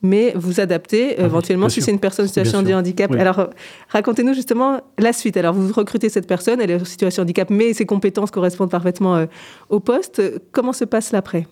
Mais 0.00 0.32
vous 0.36 0.60
adaptez 0.60 1.16
ah 1.18 1.24
éventuellement 1.24 1.68
si 1.68 1.82
c'est 1.82 1.90
une 1.90 1.98
personne 1.98 2.26
en 2.26 2.28
situation 2.28 2.62
de 2.62 2.72
handicap. 2.72 3.10
Alors 3.12 3.50
racontez-nous 3.88 4.34
justement 4.34 4.80
la 4.98 5.12
suite. 5.12 5.36
Alors 5.36 5.54
vous 5.54 5.72
recrutez 5.72 6.08
cette 6.08 6.28
personne, 6.28 6.60
elle 6.60 6.70
est 6.70 6.80
en 6.80 6.84
situation 6.84 7.22
de 7.22 7.26
handicap, 7.26 7.50
mais 7.50 7.74
ses 7.74 7.84
compétences 7.84 8.30
correspondent 8.30 8.70
parfaitement 8.70 9.16
euh, 9.16 9.26
au 9.70 9.80
poste. 9.80 10.22
Comment 10.52 10.72
se 10.72 10.84
passe 10.84 11.10
l'après? 11.10 11.46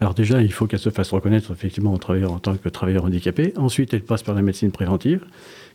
Alors 0.00 0.14
déjà, 0.14 0.42
il 0.42 0.52
faut 0.52 0.66
qu'elle 0.66 0.78
se 0.80 0.90
fasse 0.90 1.10
reconnaître 1.10 1.50
effectivement 1.52 1.92
en, 1.92 2.24
en 2.24 2.38
tant 2.38 2.56
que 2.56 2.68
travailleur 2.68 3.04
handicapé. 3.04 3.54
Ensuite, 3.56 3.94
elle 3.94 4.02
passe 4.02 4.22
par 4.22 4.34
la 4.34 4.42
médecine 4.42 4.70
préventive, 4.70 5.24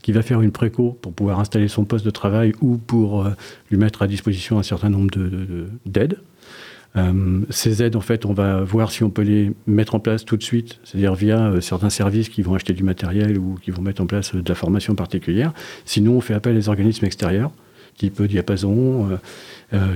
qui 0.03 0.11
va 0.11 0.21
faire 0.21 0.41
une 0.41 0.51
préco 0.51 0.97
pour 1.01 1.13
pouvoir 1.13 1.39
installer 1.39 1.67
son 1.67 1.85
poste 1.85 2.05
de 2.05 2.11
travail 2.11 2.53
ou 2.61 2.77
pour 2.77 3.25
euh, 3.25 3.31
lui 3.71 3.77
mettre 3.77 4.03
à 4.03 4.07
disposition 4.07 4.59
un 4.59 4.63
certain 4.63 4.89
nombre 4.89 5.09
d'aides. 5.85 6.17
Euh, 6.19 6.30
ces 7.49 7.83
aides, 7.83 7.95
en 7.95 8.01
fait, 8.01 8.25
on 8.25 8.33
va 8.33 8.63
voir 8.63 8.91
si 8.91 9.03
on 9.03 9.09
peut 9.09 9.21
les 9.21 9.51
mettre 9.65 9.95
en 9.95 9.99
place 9.99 10.25
tout 10.25 10.37
de 10.37 10.43
suite, 10.43 10.79
c'est-à-dire 10.83 11.15
via 11.15 11.39
euh, 11.39 11.61
certains 11.61 11.89
services 11.89 12.29
qui 12.29 12.41
vont 12.41 12.53
acheter 12.53 12.73
du 12.73 12.83
matériel 12.83 13.37
ou 13.37 13.55
qui 13.61 13.71
vont 13.71 13.81
mettre 13.81 14.01
en 14.01 14.05
place 14.05 14.35
de 14.35 14.47
la 14.47 14.55
formation 14.55 14.93
particulière. 14.95 15.53
Sinon, 15.85 16.13
on 16.17 16.21
fait 16.21 16.33
appel 16.33 16.53
à 16.53 16.55
des 16.55 16.69
organismes 16.69 17.05
extérieurs, 17.05 17.51
type 17.97 18.21
Diapason, 18.21 19.19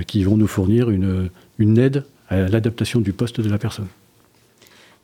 qui 0.06 0.24
vont 0.24 0.36
nous 0.36 0.46
fournir 0.46 0.90
une, 0.90 1.28
une 1.58 1.78
aide 1.78 2.04
à 2.28 2.48
l'adaptation 2.48 3.00
du 3.00 3.12
poste 3.12 3.40
de 3.40 3.50
la 3.50 3.58
personne. 3.58 3.88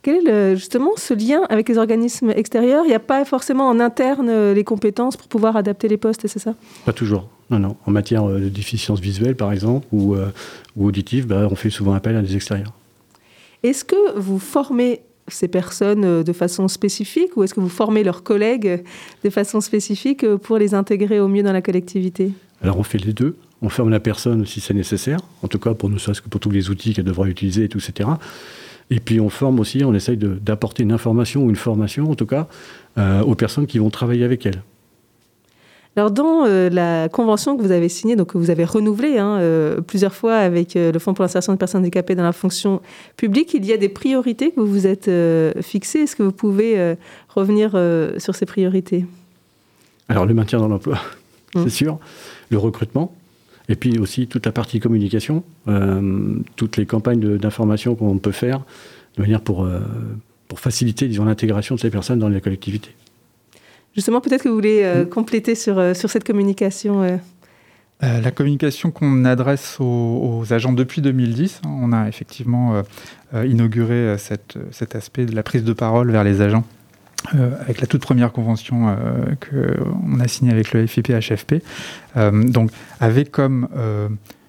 Quel 0.03 0.27
est 0.27 0.57
justement 0.57 0.91
ce 0.97 1.13
lien 1.13 1.43
avec 1.49 1.69
les 1.69 1.77
organismes 1.77 2.31
extérieurs? 2.31 2.83
Il 2.83 2.89
n'y 2.89 2.93
a 2.93 2.99
pas 2.99 3.23
forcément 3.23 3.69
en 3.69 3.79
interne 3.79 4.27
euh, 4.29 4.53
les 4.53 4.65
compétences 4.65 5.15
pour 5.15 5.29
pouvoir 5.29 5.55
adapter 5.55 5.87
les 5.87 5.95
postes, 5.95 6.27
c'est 6.27 6.39
ça? 6.39 6.55
Pas 6.85 6.91
toujours. 6.91 7.29
Non, 7.53 7.59
non. 7.59 7.77
En 7.85 7.91
matière 7.91 8.27
euh, 8.27 8.39
de 8.39 8.49
déficience 8.49 8.99
visuelle, 8.99 9.35
par 9.35 9.51
exemple, 9.51 9.85
ou, 9.91 10.15
euh, 10.15 10.31
ou 10.75 10.87
auditive, 10.87 11.27
bah, 11.27 11.47
on 11.51 11.55
fait 11.55 11.69
souvent 11.69 11.93
appel 11.93 12.15
à 12.15 12.21
des 12.23 12.35
extérieurs. 12.35 12.73
Est-ce 13.61 13.85
que 13.85 14.17
vous 14.17 14.39
formez 14.39 15.01
ces 15.27 15.47
personnes 15.47 16.23
de 16.23 16.33
façon 16.33 16.67
spécifique 16.67 17.37
ou 17.37 17.43
est-ce 17.43 17.53
que 17.53 17.59
vous 17.61 17.69
formez 17.69 18.03
leurs 18.03 18.23
collègues 18.23 18.83
de 19.23 19.29
façon 19.29 19.61
spécifique 19.61 20.25
pour 20.35 20.57
les 20.57 20.73
intégrer 20.73 21.19
au 21.19 21.29
mieux 21.29 21.43
dans 21.43 21.53
la 21.53 21.61
collectivité? 21.61 22.31
Alors 22.61 22.77
on 22.77 22.83
fait 22.83 22.97
les 22.97 23.13
deux. 23.13 23.37
On 23.61 23.69
forme 23.69 23.89
la 23.89 24.01
personne 24.01 24.45
si 24.45 24.59
c'est 24.59 24.73
nécessaire, 24.73 25.19
en 25.41 25.47
tout 25.47 25.59
cas 25.59 25.75
pour 25.75 25.89
nous, 25.89 25.97
que 25.97 26.29
pour 26.29 26.41
tous 26.41 26.49
les 26.49 26.69
outils 26.69 26.93
qu'elle 26.93 27.05
devra 27.05 27.27
utiliser, 27.27 27.63
etc. 27.63 28.09
Et 28.89 28.99
puis 28.99 29.21
on 29.21 29.29
forme 29.29 29.61
aussi, 29.61 29.85
on 29.85 29.93
essaye 29.93 30.17
d'apporter 30.17 30.83
une 30.83 30.91
information 30.91 31.45
ou 31.45 31.49
une 31.49 31.55
formation, 31.55 32.11
en 32.11 32.15
tout 32.15 32.25
cas, 32.25 32.49
euh, 32.97 33.21
aux 33.21 33.35
personnes 33.35 33.67
qui 33.67 33.77
vont 33.77 33.89
travailler 33.89 34.25
avec 34.25 34.45
elles. 34.45 34.61
Alors 35.95 36.09
dans 36.09 36.45
euh, 36.45 36.69
la 36.69 37.07
convention 37.07 37.55
que 37.55 37.61
vous 37.61 37.71
avez 37.71 37.87
signée, 37.87 38.15
donc 38.15 38.33
que 38.33 38.37
vous 38.37 38.49
avez 38.49 38.65
renouvelée 38.65 39.19
hein, 39.19 39.37
euh, 39.39 39.79
plusieurs 39.81 40.15
fois 40.15 40.35
avec 40.35 40.73
le 40.73 40.97
Fonds 40.97 41.13
pour 41.13 41.23
l'insertion 41.23 41.53
des 41.53 41.59
personnes 41.59 41.81
handicapées 41.81 42.15
dans 42.15 42.23
la 42.23 42.31
fonction 42.31 42.81
publique, 43.15 43.53
il 43.53 43.65
y 43.65 43.73
a 43.73 43.77
des 43.77 43.89
priorités 43.89 44.51
que 44.51 44.59
vous 44.59 44.65
vous 44.67 44.87
êtes 44.87 45.09
fixées. 45.61 45.99
Est-ce 45.99 46.15
que 46.15 46.23
vous 46.23 46.31
pouvez 46.31 46.95
revenir 47.29 47.71
sur 48.17 48.33
ces 48.35 48.45
priorités? 48.45 49.05
Alors 50.09 50.25
le 50.25 50.33
maintien 50.33 50.59
dans 50.59 50.67
l'emploi, 50.67 50.99
mmh. 51.55 51.63
c'est 51.63 51.69
sûr. 51.69 51.99
Le 52.49 52.57
recrutement, 52.57 53.13
et 53.69 53.75
puis 53.75 53.97
aussi 53.97 54.27
toute 54.27 54.45
la 54.45 54.51
partie 54.51 54.79
communication, 54.79 55.43
euh, 55.67 56.37
toutes 56.55 56.77
les 56.77 56.85
campagnes 56.85 57.37
d'information 57.37 57.95
qu'on 57.95 58.17
peut 58.17 58.31
faire 58.31 58.61
de 59.17 59.21
manière 59.21 59.41
pour, 59.41 59.63
euh, 59.63 59.79
pour 60.47 60.59
faciliter 60.59 61.07
l'intégration 61.07 61.75
de 61.75 61.79
ces 61.79 61.89
personnes 61.89 62.19
dans 62.19 62.29
les 62.29 62.41
collectivités. 62.41 62.91
Justement, 63.95 64.21
peut-être 64.21 64.43
que 64.43 64.49
vous 64.49 64.55
voulez 64.55 64.83
euh, 64.83 65.05
compléter 65.05 65.55
sur, 65.55 65.95
sur 65.95 66.09
cette 66.09 66.25
communication. 66.25 67.19
la 68.01 68.31
communication 68.31 68.91
qu'on 68.91 69.25
adresse 69.25 69.77
aux, 69.79 70.43
agents 70.51 70.73
depuis 70.73 71.01
2010, 71.01 71.61
hein, 71.63 71.69
on 71.81 71.91
a 71.93 72.07
effectivement 72.07 72.83
inauguré 73.33 74.17
cette, 74.17 74.57
cet 74.71 74.95
aspect 74.95 75.25
de 75.25 75.35
la 75.35 75.43
prise 75.43 75.63
de 75.63 75.73
parole 75.73 76.11
vers 76.11 76.23
les 76.23 76.41
agents 76.41 76.65
euh, 77.35 77.51
avec 77.61 77.79
la 77.79 77.87
toute 77.87 78.01
première 78.01 78.33
convention 78.33 78.89
euh, 78.89 78.95
qu'on 79.39 80.19
a 80.19 80.27
signée 80.27 80.51
avec 80.51 80.73
le 80.73 80.85
FIP-HFP, 80.85 81.63
euh, 82.17 82.43
donc 82.43 82.69
avec 82.99 83.31
comme 83.31 83.69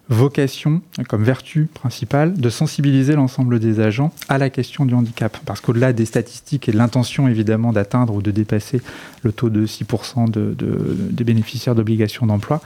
vocation, 0.09 0.83
comme 1.09 1.25
vertu 1.25 1.67
principale, 1.73 2.35
de 2.35 2.51
sensibiliser 2.51 3.15
l'ensemble 3.15 3.59
des 3.59 3.81
agents 3.81 4.13
à 4.29 4.39
la 4.39 4.51
question 4.51 4.85
du 4.85 4.95
handicap. 4.95 5.39
Parce 5.47 5.61
qu'au-delà 5.61 5.93
des 5.93 6.05
statistiques 6.05 6.69
et 6.69 6.73
de 6.73 6.77
l'intention 6.77 7.27
évidemment 7.29 7.73
d'atteindre 7.73 8.15
ou 8.15 8.23
de 8.23 8.31
dépasser 8.31 8.83
le 9.23 9.33
taux 9.33 9.51
de 9.51 9.67
6% 9.67 10.31
de, 10.31 10.55
des 10.57 11.25
bénéficiaires 11.25 11.75
d'obligations 11.75 12.27
d'emploi, 12.27 12.61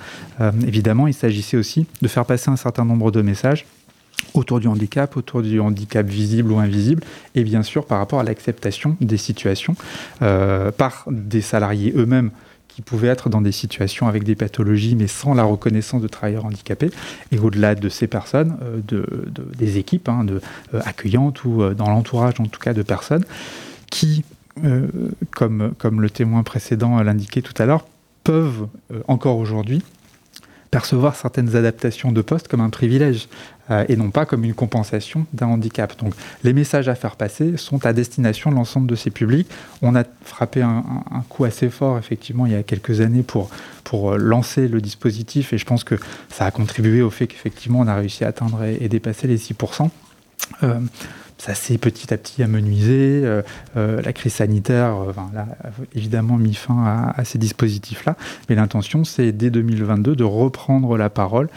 évidemment, 0.66 1.06
il 1.06 1.14
s'agissait 1.14 1.56
aussi 1.56 1.86
de 2.02 2.08
faire 2.08 2.24
passer 2.24 2.50
un 2.50 2.56
certain 2.56 2.84
nombre 2.84 3.10
de 3.10 3.22
messages 3.22 3.66
autour 4.34 4.60
du 4.60 4.68
handicap, 4.68 5.16
autour 5.16 5.42
du 5.42 5.60
handicap 5.60 6.06
visible 6.06 6.52
ou 6.52 6.58
invisible, 6.58 7.02
et 7.34 7.44
bien 7.44 7.62
sûr 7.62 7.86
par 7.86 7.98
rapport 7.98 8.20
à 8.20 8.24
l'acceptation 8.24 8.96
des 9.00 9.16
situations 9.16 9.74
euh, 10.22 10.70
par 10.70 11.04
des 11.10 11.40
salariés 11.40 11.92
eux-mêmes 11.96 12.30
qui 12.78 12.82
pouvaient 12.82 13.08
être 13.08 13.28
dans 13.28 13.40
des 13.40 13.50
situations 13.50 14.06
avec 14.06 14.22
des 14.22 14.36
pathologies, 14.36 14.94
mais 14.94 15.08
sans 15.08 15.34
la 15.34 15.42
reconnaissance 15.42 16.00
de 16.00 16.06
travailleurs 16.06 16.44
handicapés, 16.44 16.92
et 17.32 17.38
au-delà 17.40 17.74
de 17.74 17.88
ces 17.88 18.06
personnes, 18.06 18.56
euh, 18.62 18.78
de, 18.86 19.04
des 19.58 19.78
équipes 19.78 20.08
hein, 20.08 20.24
euh, 20.30 20.80
accueillantes 20.84 21.44
ou 21.44 21.74
dans 21.74 21.90
l'entourage 21.90 22.34
en 22.38 22.44
tout 22.44 22.60
cas 22.60 22.74
de 22.74 22.82
personnes 22.82 23.24
qui, 23.90 24.22
comme, 25.32 25.72
comme 25.76 26.00
le 26.00 26.08
témoin 26.08 26.44
précédent 26.44 27.02
l'indiquait 27.02 27.42
tout 27.42 27.60
à 27.60 27.66
l'heure, 27.66 27.84
peuvent 28.22 28.68
encore 29.08 29.38
aujourd'hui 29.38 29.82
percevoir 30.70 31.16
certaines 31.16 31.56
adaptations 31.56 32.12
de 32.12 32.20
poste 32.20 32.46
comme 32.46 32.60
un 32.60 32.70
privilège 32.70 33.28
euh, 33.70 33.84
et 33.88 33.96
non 33.96 34.10
pas 34.10 34.26
comme 34.26 34.44
une 34.44 34.54
compensation 34.54 35.26
d'un 35.32 35.46
handicap. 35.46 35.98
Donc 35.98 36.14
les 36.44 36.52
messages 36.52 36.88
à 36.88 36.94
faire 36.94 37.16
passer 37.16 37.56
sont 37.56 37.84
à 37.84 37.92
destination 37.92 38.50
de 38.50 38.56
l'ensemble 38.56 38.86
de 38.86 38.94
ces 38.94 39.10
publics. 39.10 39.48
On 39.82 39.94
a 39.94 40.04
frappé 40.24 40.62
un, 40.62 40.82
coup 41.28 41.44
assez 41.44 41.68
fort 41.68 41.98
effectivement 41.98 42.46
il 42.46 42.52
y 42.52 42.56
a 42.56 42.62
quelques 42.62 43.00
années 43.00 43.22
pour, 43.22 43.50
pour 43.84 44.12
euh, 44.12 44.16
lancer 44.16 44.68
le 44.68 44.80
dispositif 44.80 45.52
et 45.52 45.58
je 45.58 45.64
pense 45.64 45.84
que 45.84 45.96
ça 46.28 46.46
a 46.46 46.50
contribué 46.50 47.02
au 47.02 47.10
fait 47.10 47.26
qu'effectivement 47.26 47.80
on 47.80 47.86
a 47.86 47.94
réussi 47.94 48.24
à 48.24 48.28
atteindre 48.28 48.62
et, 48.64 48.88
dépasser 48.88 49.26
les 49.26 49.36
6% 49.36 49.90
ça 51.38 51.54
s'est 51.54 51.78
petit 51.78 52.12
à 52.12 52.18
petit 52.18 52.42
amenuisé. 52.42 53.22
Euh, 53.24 53.42
euh, 53.76 54.02
la 54.02 54.12
crise 54.12 54.34
sanitaire 54.34 54.96
euh, 54.96 55.38
a 55.38 55.70
évidemment 55.94 56.36
mis 56.36 56.54
fin 56.54 57.12
à, 57.16 57.24
ces 57.24 57.38
dispositifs-là. 57.38 58.16
Mais 58.48 58.56
l'intention, 58.56 59.04
c'est 59.04 59.32
dès 59.32 59.50
2022 59.50 60.16
de 60.16 60.24
reprendre 60.24 60.96
la 60.96 61.10
parole 61.10 61.48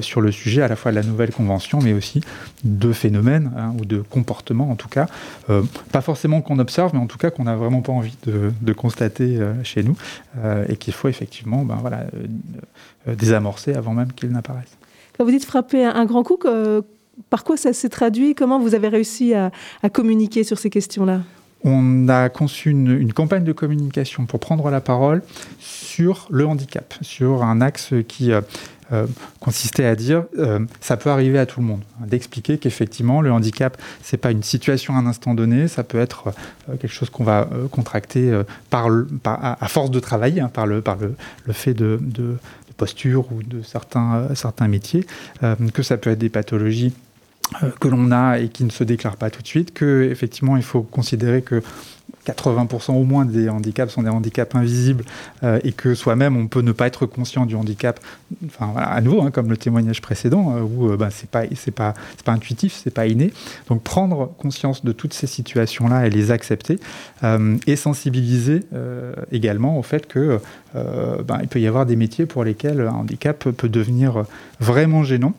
sur 0.00 0.20
le 0.20 0.30
sujet 0.32 0.62
à 0.62 0.68
la 0.68 0.76
fois 0.76 0.92
de 0.92 0.96
la 0.96 1.02
nouvelle 1.02 1.32
convention, 1.32 1.80
mais 1.82 1.92
aussi 1.92 2.20
de 2.62 2.92
phénomènes 2.92 3.52
hein, 3.56 3.74
ou 3.78 3.84
de 3.84 3.98
comportements, 3.98 4.70
en 4.70 4.76
tout 4.76 4.88
cas. 4.88 5.06
pas 5.92 6.00
forcément 6.00 6.40
qu'on 6.40 6.58
observe, 6.58 6.92
mais 6.94 7.00
en 7.00 7.06
tout 7.06 7.18
cas 7.18 7.30
qu'on 7.30 7.44
n'a 7.44 7.56
vraiment 7.56 7.80
pas 7.80 7.92
envie 7.92 8.16
de, 8.26 8.72
constater 8.72 9.38
chez 9.62 9.82
nous 9.82 9.96
et 10.68 10.76
qu'il 10.76 10.94
faut 10.94 11.08
effectivement 11.08 11.64
ben, 11.64 11.78
voilà, 11.80 12.04
désamorcer 13.06 13.74
avant 13.74 13.94
même 13.94 14.12
qu'ils 14.12 14.30
n'apparaissent. 14.30 14.76
Vous 15.18 15.30
dites 15.30 15.44
frapper 15.44 15.84
un 15.84 16.04
grand 16.04 16.22
coup, 16.22 16.38
par 17.30 17.44
quoi 17.44 17.56
ça 17.56 17.72
s'est 17.72 17.88
traduit? 17.88 18.34
Comment 18.34 18.58
vous 18.58 18.74
avez 18.74 18.88
réussi 18.88 19.34
à, 19.34 19.50
communiquer 19.92 20.44
sur 20.44 20.58
ces 20.58 20.70
questions-là? 20.70 21.20
On 21.66 22.08
a 22.08 22.28
conçu 22.28 22.70
une, 22.70 23.12
campagne 23.12 23.44
de 23.44 23.52
communication 23.52 24.26
pour 24.26 24.38
prendre 24.38 24.70
la 24.70 24.80
parole 24.80 25.22
sur 25.58 26.28
le 26.30 26.46
handicap, 26.46 26.94
sur 27.00 27.42
un 27.42 27.62
axe 27.62 27.94
qui, 28.06 28.32
euh, 28.32 29.06
consistait 29.40 29.86
à 29.86 29.96
dire 29.96 30.24
ça 30.80 30.98
peut 30.98 31.08
arriver 31.08 31.38
à 31.38 31.46
tout 31.46 31.60
le 31.60 31.66
monde, 31.66 31.80
hein, 31.98 32.04
d'expliquer 32.06 32.58
qu'effectivement 32.58 33.22
le 33.22 33.32
handicap 33.32 33.78
c'est 34.02 34.18
pas 34.18 34.30
une 34.30 34.42
situation 34.42 34.94
à 34.94 34.98
un 34.98 35.06
instant 35.06 35.34
donné, 35.34 35.68
ça 35.68 35.84
peut 35.84 35.98
être 35.98 36.34
quelque 36.68 36.92
chose 36.92 37.08
qu'on 37.08 37.24
va 37.24 37.48
contracter 37.70 38.42
par, 38.68 38.88
à, 39.24 39.68
force 39.68 39.90
de 39.90 40.00
travail, 40.00 40.38
hein, 40.38 40.50
par 40.52 40.66
le 40.66 40.82
par 40.82 40.98
le, 40.98 41.52
fait 41.54 41.72
de, 41.72 41.98
de 42.02 42.36
posture 42.76 43.32
ou 43.32 43.42
de 43.42 43.62
certains, 43.62 44.28
certains 44.34 44.68
métiers, 44.68 45.06
que 45.72 45.82
ça 45.82 45.96
peut 45.96 46.10
être 46.10 46.18
des 46.18 46.28
pathologies 46.28 46.92
euh, 46.92 47.03
que 47.80 47.88
l'on 47.88 48.10
a 48.10 48.38
et 48.38 48.48
qui 48.48 48.64
ne 48.64 48.70
se 48.70 48.84
déclarent 48.84 49.16
pas 49.16 49.30
tout 49.30 49.42
de 49.42 49.46
suite, 49.46 49.72
que 49.74 50.08
effectivement 50.10 50.56
il 50.56 50.62
faut 50.62 50.82
considérer 50.82 51.42
que 51.42 51.62
80% 52.26 52.92
au 52.92 53.04
moins 53.04 53.24
des 53.24 53.48
handicaps 53.48 53.92
sont 53.92 54.02
des 54.02 54.08
handicaps 54.08 54.54
invisibles 54.54 55.04
euh, 55.42 55.60
et 55.62 55.72
que 55.72 55.94
soi-même 55.94 56.36
on 56.36 56.46
peut 56.46 56.62
ne 56.62 56.72
pas 56.72 56.86
être 56.86 57.06
conscient 57.06 57.44
du 57.46 57.54
handicap. 57.54 58.00
Enfin 58.46 58.70
voilà, 58.72 58.88
à 58.88 59.00
nouveau, 59.00 59.22
hein, 59.22 59.30
comme 59.30 59.50
le 59.50 59.56
témoignage 59.56 60.00
précédent, 60.00 60.56
euh, 60.56 60.60
où 60.60 60.96
bah, 60.96 61.10
c'est 61.10 61.28
pas 61.28 61.42
c'est 61.54 61.70
pas 61.70 61.94
c'est 62.16 62.24
pas 62.24 62.32
intuitif, 62.32 62.80
c'est 62.82 62.92
pas 62.92 63.06
inné. 63.06 63.32
Donc 63.68 63.82
prendre 63.82 64.32
conscience 64.38 64.84
de 64.84 64.92
toutes 64.92 65.12
ces 65.12 65.26
situations-là 65.26 66.06
et 66.06 66.10
les 66.10 66.30
accepter 66.30 66.78
et 67.66 67.76
sensibiliser 67.76 68.60
également 69.32 69.78
au 69.78 69.82
fait 69.82 70.06
que 70.06 70.40
ben, 70.74 71.38
il 71.42 71.48
peut 71.48 71.60
y 71.60 71.66
avoir 71.66 71.86
des 71.86 71.96
métiers 71.96 72.26
pour 72.26 72.44
lesquels 72.44 72.80
un 72.80 72.92
handicap 72.92 73.38
peut 73.50 73.68
devenir 73.68 74.24
vraiment 74.60 75.02
gênant 75.02 75.34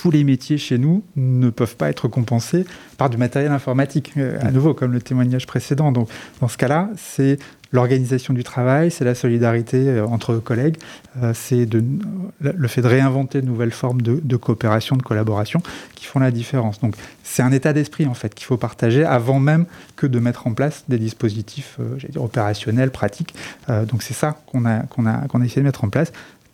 tous 0.00 0.10
les 0.10 0.24
métiers 0.24 0.56
chez 0.56 0.78
nous 0.78 1.02
ne 1.14 1.50
peuvent 1.50 1.76
pas 1.76 1.90
être 1.90 2.08
compensés 2.08 2.64
par 2.96 3.10
du 3.10 3.18
matériel 3.18 3.52
informatique, 3.52 4.14
euh, 4.16 4.38
à 4.40 4.50
nouveau, 4.50 4.72
comme 4.72 4.92
le 4.92 5.02
témoignage 5.02 5.46
précédent. 5.46 5.92
Donc, 5.92 6.08
dans 6.40 6.48
ce 6.48 6.56
cas-là, 6.56 6.88
c'est 6.96 7.38
l'organisation 7.70 8.32
du 8.32 8.42
travail, 8.42 8.90
c'est 8.90 9.04
la 9.04 9.14
solidarité 9.14 9.88
euh, 9.88 10.06
entre 10.06 10.36
collègues, 10.36 10.78
euh, 11.22 11.34
c'est 11.34 11.68
le 11.70 12.68
fait 12.68 12.80
de 12.80 12.86
réinventer 12.86 13.42
de 13.42 13.46
nouvelles 13.46 13.72
formes 13.72 14.00
de, 14.00 14.36
coopération, 14.38 14.96
de 14.96 15.02
collaboration 15.02 15.60
qui 15.96 16.06
font 16.06 16.18
la 16.18 16.30
différence. 16.30 16.80
Donc, 16.80 16.94
c'est 17.22 17.42
un 17.42 17.52
état 17.52 17.74
d'esprit, 17.74 18.06
en 18.06 18.14
fait, 18.14 18.34
qu'il 18.34 18.46
faut 18.46 18.56
partager 18.56 19.04
avant 19.04 19.38
même 19.38 19.66
que 19.96 20.06
de 20.06 20.18
mettre 20.18 20.46
en 20.46 20.54
place 20.54 20.84
des 20.88 20.98
dispositifs 20.98 21.78
dire, 22.08 22.24
opérationnels, 22.24 22.90
pratiques. 22.90 23.34
donc, 23.68 24.02
c'est 24.02 24.14
ça 24.14 24.40
qu'on 24.46 24.64
a, 24.64 24.78
qu'on 24.84 25.04
a, 25.04 25.28
qu'on 25.28 25.42
a 25.42 25.44
essayé 25.44 25.60
de 25.60 25.66
mettre 25.66 25.84
en 25.84 25.90
place. 25.90 26.10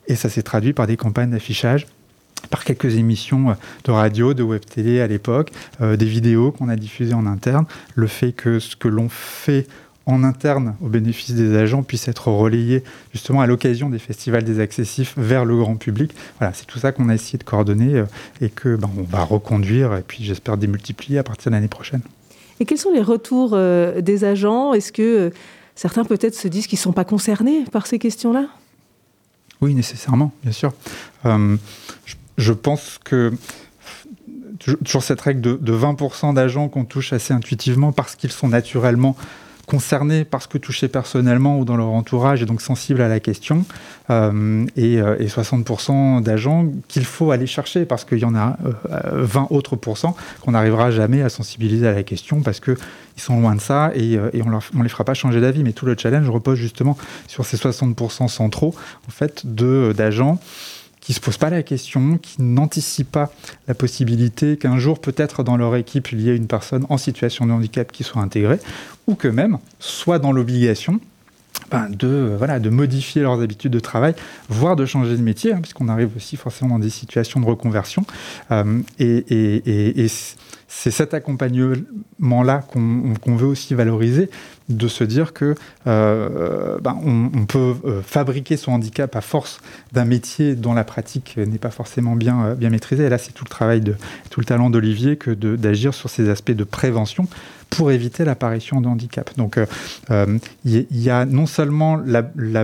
Et 0.09 0.17
ça 0.17 0.29
s'est 0.29 0.43
traduit 0.43 0.73
par 0.73 0.89
des 0.89 0.97
campagnes 0.97 1.31
d'affichage 1.31 1.87
par 2.47 2.65
quelques 2.65 2.97
émissions 2.97 3.51
euh, 3.51 3.55
de 3.85 3.91
radio, 3.91 4.35
de 4.35 4.43
web 4.43 4.65
télé 4.65 5.01
à 5.01 5.07
l'époque, 5.07 5.53
euh, 5.81 5.97
des 5.97 6.07
vidéos 6.07 6.53
qu'on 6.53 6.69
a 6.69 6.77
diffusées 6.77 7.15
en 7.15 7.27
interne, 7.27 7.67
le 7.95 8.07
fait 8.07 8.33
que 8.33 8.59
ce 8.59 8.77
que 8.77 8.89
l'on 8.89 9.09
fait 9.09 9.67
en 10.09 10.23
interne 10.23 10.77
au 10.81 10.87
bénéfice 10.87 11.33
des 11.33 11.57
agents 11.57 11.83
puisse 11.83 12.07
être 12.07 12.29
relayé 12.29 12.85
justement 13.13 13.41
à 13.41 13.47
l'occasion 13.47 13.91
des 13.91 13.99
festivals 13.99 14.45
des 14.45 14.61
accessifs 14.61 15.15
vers 15.17 15.45
le 15.45 15.57
grand 15.57 15.75
public. 15.75 16.13
Voilà, 16.39 16.55
c'est 16.55 16.67
tout 16.67 16.79
ça 16.79 16.93
qu'on 16.93 17.09
a 17.09 17.15
essayé 17.15 17.39
de 17.39 17.45
coordonner 17.45 17.97
euh, 17.97 18.05
et 18.41 18.49
que 18.49 18.77
ben, 18.77 18.89
on 18.97 19.03
va 19.03 19.25
reconduire 19.25 19.95
et 19.97 20.03
puis 20.03 20.23
j'espère 20.23 20.57
démultiplier 20.57 21.19
à 21.19 21.25
partir 21.25 21.51
de 21.51 21.57
l'année 21.57 21.69
prochaine. 21.69 22.03
Et 22.61 22.65
quels 22.65 22.79
sont 22.79 22.93
les 22.93 23.03
retours 23.03 23.51
des 23.51 24.25
agents? 24.25 24.73
Est-ce 24.73 24.91
que 24.91 25.31
certains 25.75 26.07
peut-être 26.07 26.35
se 26.35 26.49
disent 26.49 26.67
qu'ils 26.67 26.79
ne 26.79 26.85
sont 26.85 26.93
pas 26.93 27.05
concernés 27.05 27.65
par 27.71 27.87
ces 27.87 27.99
questions-là? 27.99 28.47
Oui, 29.61 29.75
nécessairement, 29.75 30.33
bien 30.43 30.53
sûr. 30.53 30.73
je 31.23 32.15
je 32.37 32.53
pense 32.53 32.99
que 33.05 33.33
toujours 34.59 35.03
cette 35.03 35.21
règle 35.21 35.41
de, 35.41 35.73
20% 35.73 36.35
d'agents 36.35 36.69
qu'on 36.69 36.85
touche 36.85 37.13
assez 37.13 37.35
intuitivement 37.35 37.93
parce 37.93 38.17
qu'ils 38.17 38.33
sont 38.33 38.49
naturellement 38.49 39.17
concernés 39.67 40.25
par 40.25 40.43
ce 40.43 40.49
que 40.49 40.59
touchés 40.59 40.87
personnellement 40.87 41.59
ou 41.59 41.65
dans 41.65 41.77
leur 41.77 41.89
entourage 41.89 42.41
et 42.41 42.47
donc 42.47 42.63
sensibles 42.63 43.01
à 43.03 43.09
la 43.09 43.19
question, 43.19 43.65
euh, 44.11 44.65
et, 44.77 44.99
60% 45.01 46.19
euh, 46.19 46.21
d'agents 46.21 46.67
qu'il 46.87 47.05
faut 47.05 47.33
aller 47.33 47.49
chercher 47.49 47.85
parce 47.85 48.05
qu'il 48.05 48.19
y 48.19 48.25
en 48.25 48.37
a 48.37 48.57
20 49.13 49.43
euh, 49.43 49.47
autres 49.51 49.75
pourcents 49.75 50.17
qu'on 50.41 50.53
n'arrivera 50.53 50.93
jamais 50.93 51.21
à 51.23 51.29
sensibiliser 51.29 51.89
à 51.89 51.93
la 51.93 52.05
question 52.05 52.43
parce 52.43 52.61
qu'ils 52.61 52.77
sont 53.17 53.41
loin 53.41 53.57
de 53.57 53.61
ça 53.61 53.91
et, 53.97 54.13
et 54.13 54.43
on 54.43 54.51
ne 54.51 54.83
les 54.85 54.89
fera 54.89 55.03
pas 55.03 55.15
changer 55.15 55.41
d'avis. 55.41 55.65
Mais 55.65 55.73
tout 55.73 55.85
le 55.85 55.97
challenge 55.99 56.31
repose 56.31 56.59
justement 56.59 56.97
sur 57.27 57.45
ces 57.45 57.57
60% 57.57 58.29
centraux 58.29 58.73
en 59.09 59.11
fait, 59.11 59.45
d'agents 59.45 60.39
qui 61.07 61.13
ne 61.13 61.15
se 61.15 61.21
posent 61.21 61.39
pas 61.39 61.51
la 61.51 61.63
question, 61.63 62.19
qui 62.19 62.43
n'anticipent 62.43 63.13
pas 63.13 63.31
la 63.69 63.75
possibilité 63.75 64.57
qu'un 64.57 64.77
jour, 64.81 64.99
peut-être 64.99 65.45
dans 65.45 65.57
leur 65.57 65.77
équipe, 65.77 66.11
il 66.11 66.21
y 66.21 66.31
ait 66.31 66.37
une 66.37 66.49
personne 66.49 66.85
en 66.89 66.99
situation 66.99 67.47
de 67.47 67.53
handicap 67.53 67.93
qui 67.93 68.03
soit 68.03 68.21
intégrée, 68.21 68.59
ou 69.07 69.15
que 69.15 69.29
même 69.29 69.59
soit 69.79 70.19
dans 70.19 70.33
l'obligation 70.33 70.99
ben, 71.71 71.89
de, 71.89 72.35
voilà, 72.37 72.59
de 72.59 72.71
modifier 72.71 73.23
leurs 73.23 73.41
habitudes 73.41 73.71
de 73.71 73.79
travail, 73.79 74.17
voire 74.49 74.75
de 74.75 74.85
changer 74.85 75.17
de 75.17 75.23
métier, 75.23 75.53
hein, 75.53 75.61
puisqu'on 75.63 75.89
arrive 75.89 76.11
aussi 76.17 76.37
forcément 76.37 76.71
dans 76.71 76.81
des 76.81 76.91
situations 76.91 77.39
de 77.39 77.47
reconversion. 77.47 78.05
Euh, 78.51 78.81
et, 78.99 80.09
c'est 80.79 80.91
cet 80.91 81.15
accompagnement-là 81.15 82.63
qu'on 82.71 83.37
veut 83.37 83.47
aussi 83.47 83.75
valoriser, 83.75 84.29
de 84.69 84.89
se 84.89 85.05
dire 85.05 85.33
que 85.33 85.55
euh, 85.87 86.79
ben, 86.83 86.99
on, 87.03 87.47
peut 87.47 87.75
euh, 87.85 88.03
fabriquer 88.03 88.59
son 88.59 88.73
handicap 88.73 89.17
à 89.17 89.23
force 89.23 89.61
d'un 89.93 90.05
métier 90.05 90.55
dont 90.55 90.75
la 90.75 90.85
pratique 90.85 91.39
n'est 91.39 91.59
pas 91.59 91.71
forcément 91.71 92.15
bien, 92.15 92.57
euh, 92.61 92.71
maîtrisée. 92.71 93.05
Et 93.05 93.09
là, 93.09 93.17
c'est 93.17 93.33
tout 93.33 93.45
le 93.45 93.51
travail, 93.51 93.81
de, 93.81 93.95
tout 94.29 94.41
le 94.41 94.45
talent 94.45 94.69
d'Olivier 94.69 95.17
que 95.17 95.31
d'agir 95.31 95.95
sur 95.95 96.11
ces 96.11 96.29
aspects 96.29 96.53
de 96.53 96.65
prévention 96.65 97.27
pour 97.71 97.91
éviter 97.91 98.25
l'apparition 98.25 98.81
de 98.81 98.87
handicap. 98.87 99.31
Donc 99.37 99.59
il 100.65 100.87
y, 100.93 101.11
a 101.11 101.25
non 101.25 101.47
seulement 101.47 101.97
le 101.97 102.63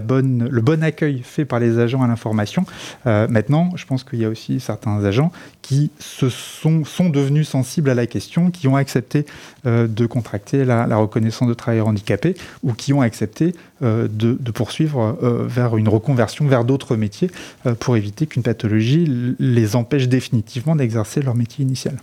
bon 0.60 0.84
accueil 0.84 1.22
fait 1.24 1.44
par 1.44 1.59
les 1.59 1.80
agents 1.80 2.02
à 2.02 2.06
l'information, 2.06 2.64
maintenant 3.05 3.70
je 3.74 3.84
pense 3.84 4.05
qu'il 4.05 4.20
y 4.20 4.24
a 4.24 4.28
aussi 4.28 4.60
certains 4.60 5.05
agents 5.05 5.32
qui 5.62 5.90
se 6.01 6.28
sont, 6.28 6.84
sont 6.84 7.09
devenus 7.09 7.48
sensibles 7.48 7.89
à 7.89 7.94
la 7.94 8.06
question, 8.06 8.51
qui 8.51 8.68
ont 8.68 8.76
accepté 8.76 9.24
euh, 9.64 9.86
de 9.86 10.06
contracter 10.06 10.64
la, 10.64 10.97
reconnaissance 10.97 11.48
de 11.48 11.55
travailleurs 11.55 11.89
handicapés 11.89 12.34
ou 12.62 12.72
qui 12.72 12.93
ont 12.93 13.01
accepté 13.01 13.55
euh, 13.82 14.09
de, 14.10 14.34
poursuivre 14.51 15.16
euh, 15.22 15.47
vers 15.47 15.76
une 15.76 15.89
reconversion 15.89 16.47
vers 16.47 16.64
d'autres 16.64 16.97
métiers 16.97 17.30
pour 17.78 17.97
éviter 17.97 18.26
qu'une 18.26 18.43
pathologie 18.43 19.34
les 19.39 19.76
empêche 19.76 20.09
définitivement 20.09 20.76
d'exercer 20.76 21.22
leur 21.22 21.34
métier 21.34 21.64
initial. 21.64 21.97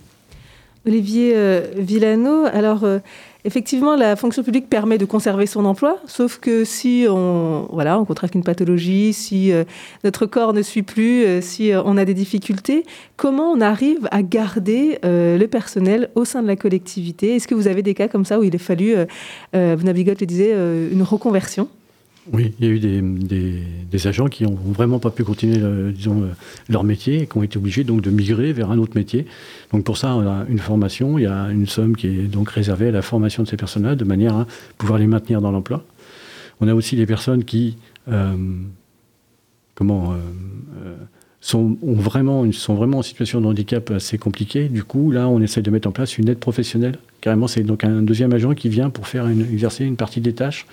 Olivier 0.86 1.34
Villano, 1.76 2.46
alors 2.50 2.86
Effectivement, 3.44 3.96
la 3.96 4.16
fonction 4.16 4.42
publique 4.42 4.68
permet 4.68 4.98
de 4.98 5.04
conserver 5.04 5.46
son 5.46 5.64
emploi, 5.64 5.98
sauf 6.06 6.38
que 6.38 6.64
si 6.64 7.06
on, 7.08 7.68
voilà, 7.72 7.98
on 7.98 8.04
contracte 8.04 8.34
une 8.34 8.44
pathologie, 8.44 9.12
si 9.12 9.50
euh, 9.52 9.64
notre 10.04 10.26
corps 10.26 10.52
ne 10.52 10.62
suit 10.62 10.82
plus, 10.82 11.24
euh, 11.24 11.40
si 11.40 11.72
euh, 11.72 11.82
on 11.84 11.96
a 11.96 12.04
des 12.04 12.14
difficultés, 12.14 12.84
comment 13.16 13.50
on 13.50 13.60
arrive 13.60 14.08
à 14.10 14.22
garder 14.22 14.98
le 15.02 15.46
personnel 15.46 16.10
au 16.14 16.24
sein 16.24 16.42
de 16.42 16.46
la 16.46 16.56
collectivité? 16.56 17.36
Est-ce 17.36 17.48
que 17.48 17.54
vous 17.54 17.68
avez 17.68 17.82
des 17.82 17.94
cas 17.94 18.08
comme 18.08 18.24
ça 18.24 18.38
où 18.38 18.42
il 18.42 18.54
a 18.54 18.58
fallu, 18.58 18.94
vous 18.94 19.58
le 19.84 20.26
disait, 20.26 20.52
une 20.52 21.02
reconversion? 21.02 21.68
Oui, 22.32 22.52
il 22.60 22.66
y 22.66 22.68
a 22.68 22.72
eu 22.72 22.78
des, 22.78 24.06
agents 24.06 24.28
qui 24.28 24.44
n'ont 24.44 24.54
vraiment 24.54 24.98
pas 24.98 25.10
pu 25.10 25.24
continuer 25.24 25.58
disons, 25.92 26.28
leur 26.68 26.84
métier 26.84 27.22
et 27.22 27.26
qui 27.26 27.36
ont 27.36 27.42
été 27.42 27.58
obligés 27.58 27.84
donc 27.84 28.02
de 28.02 28.10
migrer 28.10 28.52
vers 28.52 28.70
un 28.70 28.78
autre 28.78 28.92
métier. 28.94 29.26
Donc 29.72 29.84
pour 29.84 29.96
ça, 29.96 30.14
on 30.14 30.26
a 30.26 30.44
une 30.48 30.58
formation, 30.58 31.18
il 31.18 31.22
y 31.22 31.26
a 31.26 31.50
une 31.50 31.66
somme 31.66 31.96
qui 31.96 32.06
est 32.06 32.28
donc 32.28 32.50
réservée 32.50 32.88
à 32.88 32.92
la 32.92 33.02
formation 33.02 33.42
de 33.42 33.48
ces 33.48 33.56
personnes-là 33.56 33.96
de 33.96 34.04
manière 34.04 34.36
à 34.36 34.46
pouvoir 34.78 34.98
les 34.98 35.06
maintenir 35.06 35.40
dans 35.40 35.50
l'emploi. 35.50 35.84
On 36.60 36.68
a 36.68 36.74
aussi 36.74 36.94
des 36.96 37.06
personnes 37.06 37.44
qui 37.44 37.76
euh, 38.08 38.36
comment, 39.74 40.12
euh, 40.12 40.16
euh, 40.84 40.96
sont, 41.40 41.78
ont 41.82 41.94
vraiment, 41.94 42.50
sont 42.52 42.74
vraiment 42.74 42.98
en 42.98 43.02
situation 43.02 43.40
de 43.40 43.46
handicap 43.46 43.90
assez 43.90 44.18
compliquée. 44.18 44.68
Du 44.68 44.84
coup, 44.84 45.10
là, 45.10 45.26
on 45.28 45.40
essaie 45.40 45.62
de 45.62 45.70
mettre 45.70 45.88
en 45.88 45.92
place 45.92 46.18
une 46.18 46.28
aide 46.28 46.38
professionnelle. 46.38 46.98
Carrément, 47.22 47.46
c'est 47.46 47.62
donc 47.62 47.82
un 47.82 48.02
deuxième 48.02 48.32
agent 48.34 48.54
qui 48.54 48.68
vient 48.68 48.90
pour 48.90 49.08
faire 49.08 49.26
exercer 49.28 49.84
une 49.84 49.96
partie 49.96 50.20
des 50.20 50.34
tâches 50.34 50.66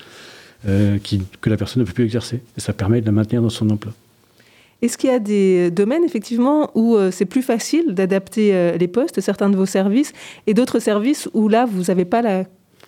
que 0.65 1.49
la 1.49 1.57
personne 1.57 1.81
ne 1.81 1.87
peut 1.87 1.93
plus 1.93 2.05
exercer. 2.05 2.41
Et 2.57 2.61
ça 2.61 2.73
permet 2.73 3.01
de 3.01 3.05
la 3.05 3.11
maintenir 3.11 3.41
dans 3.41 3.49
son 3.49 3.69
emploi. 3.69 3.93
Est-ce 4.81 4.97
qu'il 4.97 5.09
y 5.09 5.13
a 5.13 5.19
des 5.19 5.71
domaines, 5.71 6.03
effectivement, 6.03 6.69
où 6.75 6.95
euh, 6.95 7.09
c'est 7.11 7.25
plus 7.25 7.41
facile 7.41 7.95
d'adapter 7.95 8.53
euh, 8.53 8.77
les 8.77 8.87
postes, 8.87 9.19
certains 9.21 9.49
de 9.49 9.55
vos 9.55 9.65
services, 9.65 10.13
et 10.45 10.53
d'autres 10.53 10.79
services 10.79 11.27
où 11.33 11.47
là, 11.47 11.65
vous 11.65 11.83
n'avez 11.85 12.05
pas 12.05 12.21
la 12.21 12.43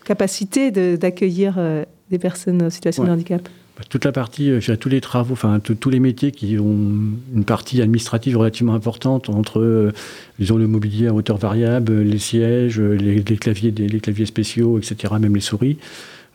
capacité 0.06 0.72
d'accueillir 0.98 1.56
euh, 1.58 1.84
des 2.12 2.20
personnes 2.20 2.62
en 2.62 2.70
situation 2.70 3.06
de 3.06 3.10
handicap? 3.10 3.42
Bah, 3.76 3.84
toute 3.90 4.06
la 4.06 4.12
partie, 4.12 4.52
tous 4.80 4.90
les 4.90 5.02
travaux, 5.02 5.34
enfin 5.34 5.60
tous 5.60 5.90
les 5.90 6.00
métiers 6.00 6.32
qui 6.32 6.60
ont 6.60 6.90
une 7.34 7.46
partie 7.46 7.82
administrative 7.82 8.38
relativement 8.38 8.76
importante 8.76 9.30
entre, 9.30 9.92
disons, 10.38 10.58
le 10.58 10.68
mobilier 10.68 11.08
à 11.08 11.14
hauteur 11.14 11.38
variable, 11.38 12.02
les 12.02 12.20
sièges, 12.20 12.80
les, 12.80 13.24
claviers, 13.24 13.72
les 13.72 14.00
claviers 14.00 14.26
spéciaux, 14.26 14.78
etc., 14.78 15.14
même 15.20 15.34
les 15.34 15.42
souris. 15.42 15.78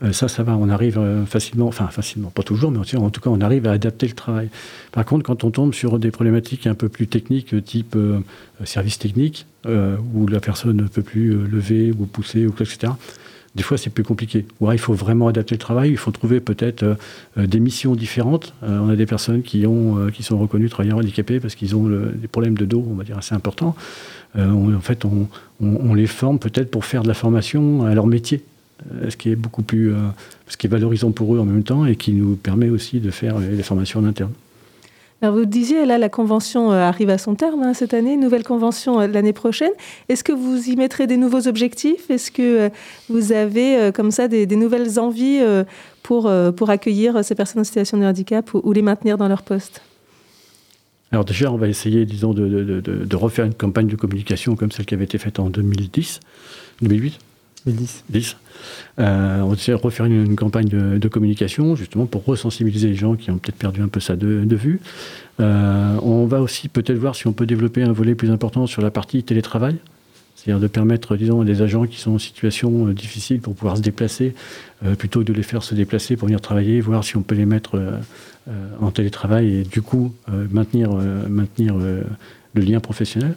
Euh, 0.02 0.12
ça, 0.12 0.28
ça 0.28 0.42
va, 0.42 0.56
on 0.56 0.68
arrive 0.68 0.98
euh, 0.98 1.24
facilement, 1.24 1.66
enfin 1.66 1.86
facilement, 1.86 2.30
pas 2.30 2.42
toujours, 2.42 2.70
mais 2.70 2.78
en 2.78 3.10
tout 3.10 3.20
cas, 3.20 3.30
on 3.30 3.40
arrive 3.40 3.66
à 3.66 3.72
adapter 3.72 4.06
le 4.06 4.14
travail. 4.14 4.48
Par 4.92 5.04
contre, 5.04 5.24
quand 5.24 5.44
on 5.44 5.50
tombe 5.50 5.74
sur 5.74 5.98
des 5.98 6.10
problématiques 6.10 6.66
un 6.66 6.74
peu 6.74 6.88
plus 6.88 7.06
techniques, 7.06 7.64
type 7.64 7.94
euh, 7.96 8.20
service 8.64 8.98
technique, 8.98 9.46
où 9.66 10.26
la 10.26 10.40
personne 10.40 10.76
ne 10.76 10.86
peut 10.86 11.00
plus 11.00 11.30
lever 11.46 11.90
ou 11.98 12.04
pousser, 12.04 12.46
ou 12.46 12.50
etc., 12.50 12.92
des 13.54 13.62
fois 13.62 13.78
c'est 13.78 13.88
plus 13.88 14.04
compliqué. 14.04 14.44
Ou 14.60 14.66
alors, 14.66 14.74
il 14.74 14.78
faut 14.78 14.92
vraiment 14.92 15.26
adapter 15.26 15.54
le 15.54 15.58
travail, 15.58 15.90
il 15.90 15.96
faut 15.96 16.10
trouver 16.10 16.40
peut-être 16.40 16.98
des 17.38 17.60
missions 17.60 17.94
différentes. 17.94 18.52
On 18.60 18.90
a 18.90 18.96
des 18.96 19.06
personnes 19.06 19.42
qui, 19.42 19.66
ont, 19.66 20.10
qui 20.12 20.22
sont 20.22 20.38
reconnues 20.38 20.68
travailleurs 20.68 20.98
handicapés 20.98 21.40
parce 21.40 21.54
qu'ils 21.54 21.74
ont 21.74 21.88
des 21.88 22.28
problèmes 22.28 22.58
de 22.58 22.66
dos, 22.66 22.86
on 22.90 22.94
va 22.94 23.04
dire, 23.04 23.16
assez 23.16 23.34
importants. 23.34 23.74
En 24.36 24.80
fait, 24.80 25.06
on, 25.06 25.94
les 25.94 26.06
forme 26.06 26.38
peut-être 26.38 26.70
pour 26.70 26.84
faire 26.84 27.02
de 27.02 27.08
la 27.08 27.14
formation 27.14 27.86
à 27.86 27.94
leur 27.94 28.06
métier, 28.06 28.44
ce 29.08 29.16
qui 29.16 29.30
est 29.30 29.36
beaucoup 29.36 29.62
plus, 29.62 29.92
euh, 29.92 29.98
ce 30.48 30.56
qui 30.56 30.66
est 30.66 30.70
valorisant 30.70 31.10
pour 31.12 31.34
eux 31.34 31.38
en 31.38 31.44
même 31.44 31.62
temps 31.62 31.86
et 31.86 31.96
qui 31.96 32.12
nous 32.12 32.36
permet 32.36 32.68
aussi 32.68 33.00
de 33.00 33.10
faire 33.10 33.36
euh, 33.38 33.56
des 33.56 33.62
formations 33.62 34.00
en 34.00 34.04
interne. 34.04 34.32
Alors 35.22 35.36
vous 35.36 35.46
disiez, 35.46 35.86
là, 35.86 35.96
la 35.96 36.10
convention 36.10 36.70
euh, 36.72 36.80
arrive 36.82 37.08
à 37.08 37.16
son 37.16 37.34
terme 37.34 37.62
hein, 37.62 37.72
cette 37.72 37.94
année, 37.94 38.16
nouvelle 38.18 38.42
convention 38.44 39.00
euh, 39.00 39.06
l'année 39.06 39.32
prochaine. 39.32 39.70
Est-ce 40.10 40.22
que 40.22 40.32
vous 40.32 40.68
y 40.68 40.76
mettrez 40.76 41.06
des 41.06 41.16
nouveaux 41.16 41.46
objectifs? 41.48 42.10
Est-ce 42.10 42.30
que 42.30 42.42
euh, 42.42 42.68
vous 43.08 43.32
avez 43.32 43.76
euh, 43.76 43.90
comme 43.92 44.10
ça 44.10 44.28
des, 44.28 44.44
des 44.44 44.56
nouvelles 44.56 44.98
envies 44.98 45.38
euh, 45.40 45.64
pour, 46.02 46.26
euh, 46.26 46.50
pour 46.52 46.68
accueillir 46.68 47.16
euh, 47.16 47.22
ces 47.22 47.34
personnes 47.34 47.60
en 47.60 47.64
situation 47.64 47.96
de 47.96 48.04
handicap 48.04 48.52
ou, 48.52 48.60
ou 48.64 48.72
les 48.72 48.82
maintenir 48.82 49.16
dans 49.16 49.28
leur 49.28 49.42
poste? 49.42 49.80
Alors 51.10 51.24
déjà, 51.24 51.50
on 51.50 51.56
va 51.56 51.68
essayer, 51.68 52.04
disons, 52.04 52.34
de, 52.34 52.46
de- 52.48 52.80
de- 52.80 53.04
de 53.04 53.16
refaire 53.16 53.44
une 53.46 53.54
campagne 53.54 53.86
de 53.86 53.96
communication 53.96 54.56
comme 54.56 54.72
celle 54.72 54.84
qui 54.84 54.94
avait 54.94 55.04
été 55.04 55.16
faite 55.16 55.38
en 55.38 55.48
2010, 55.48 56.20
2008 56.82 57.18
2010. 57.66 58.04
10. 58.10 58.36
Euh, 58.98 59.40
on 59.40 59.78
refaire 59.78 60.06
une, 60.06 60.36
campagne 60.36 60.68
de, 60.68 61.08
communication, 61.08 61.76
justement, 61.76 62.06
pour 62.06 62.24
resensibiliser 62.24 62.88
les 62.88 62.94
gens 62.94 63.16
qui 63.16 63.30
ont 63.30 63.38
peut-être 63.38 63.56
perdu 63.56 63.82
un 63.82 63.88
peu 63.88 64.00
ça 64.00 64.16
de, 64.16 64.56
vue. 64.56 64.80
Euh, 65.40 65.96
on 66.02 66.26
va 66.26 66.40
aussi 66.40 66.68
peut-être 66.68 66.98
voir 66.98 67.16
si 67.16 67.26
on 67.26 67.32
peut 67.32 67.46
développer 67.46 67.82
un 67.82 67.92
volet 67.92 68.14
plus 68.14 68.30
important 68.30 68.66
sur 68.66 68.82
la 68.82 68.90
partie 68.90 69.22
télétravail. 69.22 69.76
C'est-à-dire 70.36 70.60
de 70.60 70.66
permettre, 70.66 71.16
disons, 71.16 71.40
à 71.40 71.44
des 71.44 71.62
agents 71.62 71.86
qui 71.86 71.98
sont 71.98 72.12
en 72.12 72.18
situation 72.18 72.88
euh, 72.88 72.92
difficile 72.92 73.40
pour 73.40 73.54
pouvoir 73.54 73.78
se 73.78 73.82
déplacer, 73.82 74.34
euh, 74.84 74.94
plutôt 74.94 75.20
que 75.20 75.24
de 75.24 75.32
les 75.32 75.42
faire 75.42 75.62
se 75.62 75.74
déplacer 75.74 76.16
pour 76.16 76.26
venir 76.26 76.40
travailler, 76.40 76.80
voir 76.80 77.02
si 77.02 77.16
on 77.16 77.22
peut 77.22 77.34
les 77.34 77.46
mettre 77.46 77.80
en 78.80 78.90
télétravail 78.90 79.54
et 79.54 79.62
du 79.62 79.80
coup 79.80 80.14
maintenir, 80.50 80.94
le 80.94 82.04
lien 82.60 82.78
professionnel, 82.78 83.34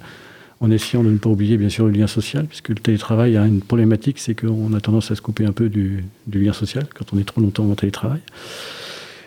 en 0.60 0.72
essayant 0.72 1.04
de 1.04 1.10
ne 1.10 1.18
pas 1.18 1.30
oublier 1.30 1.58
bien 1.58 1.70
sûr 1.70 1.86
le 1.86 1.92
lien 1.92 2.08
social, 2.08 2.46
puisque 2.46 2.70
le 2.70 2.76
télétravail 2.76 3.38
a 3.38 3.46
une 3.46 3.62
problématique, 3.62 4.20
c'est 4.20 4.34
qu'on 4.34 4.74
a 4.74 4.82
tendance 4.82 5.12
à 5.12 5.16
se 5.16 5.22
couper 5.22 5.46
un 5.46 5.52
peu 5.52 5.70
du, 5.70 6.04
du 6.26 6.44
lien 6.44 6.54
social 6.54 6.88
quand 6.96 7.14
on 7.14 7.20
est 7.20 7.24
trop 7.24 7.42
longtemps 7.42 7.70
en 7.70 7.76
télétravail. 7.76 8.22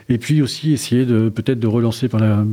Et 0.09 0.19
puis 0.19 0.43
aussi 0.43 0.73
essayer 0.73 1.07
de 1.07 1.29
peut-être 1.29 1.61
de 1.61 1.69
relancer 1.69 2.09
par 2.09 2.21
la 2.21 2.45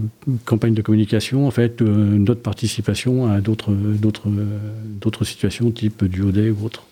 campagne 0.46 0.76
de 0.76 0.82
communication 0.84 1.48
en 1.48 1.52
fait 1.52 1.82
euh, 1.82 1.86
notre 1.88 2.42
participation 2.42 3.32
à 3.32 3.42
d'autres 3.42 3.72
d'autres 3.72 4.30
d'autres 5.02 5.26
situations 5.26 5.72
type 5.72 6.06
duodé 6.06 6.52
ou 6.52 6.66
autre. 6.66 6.87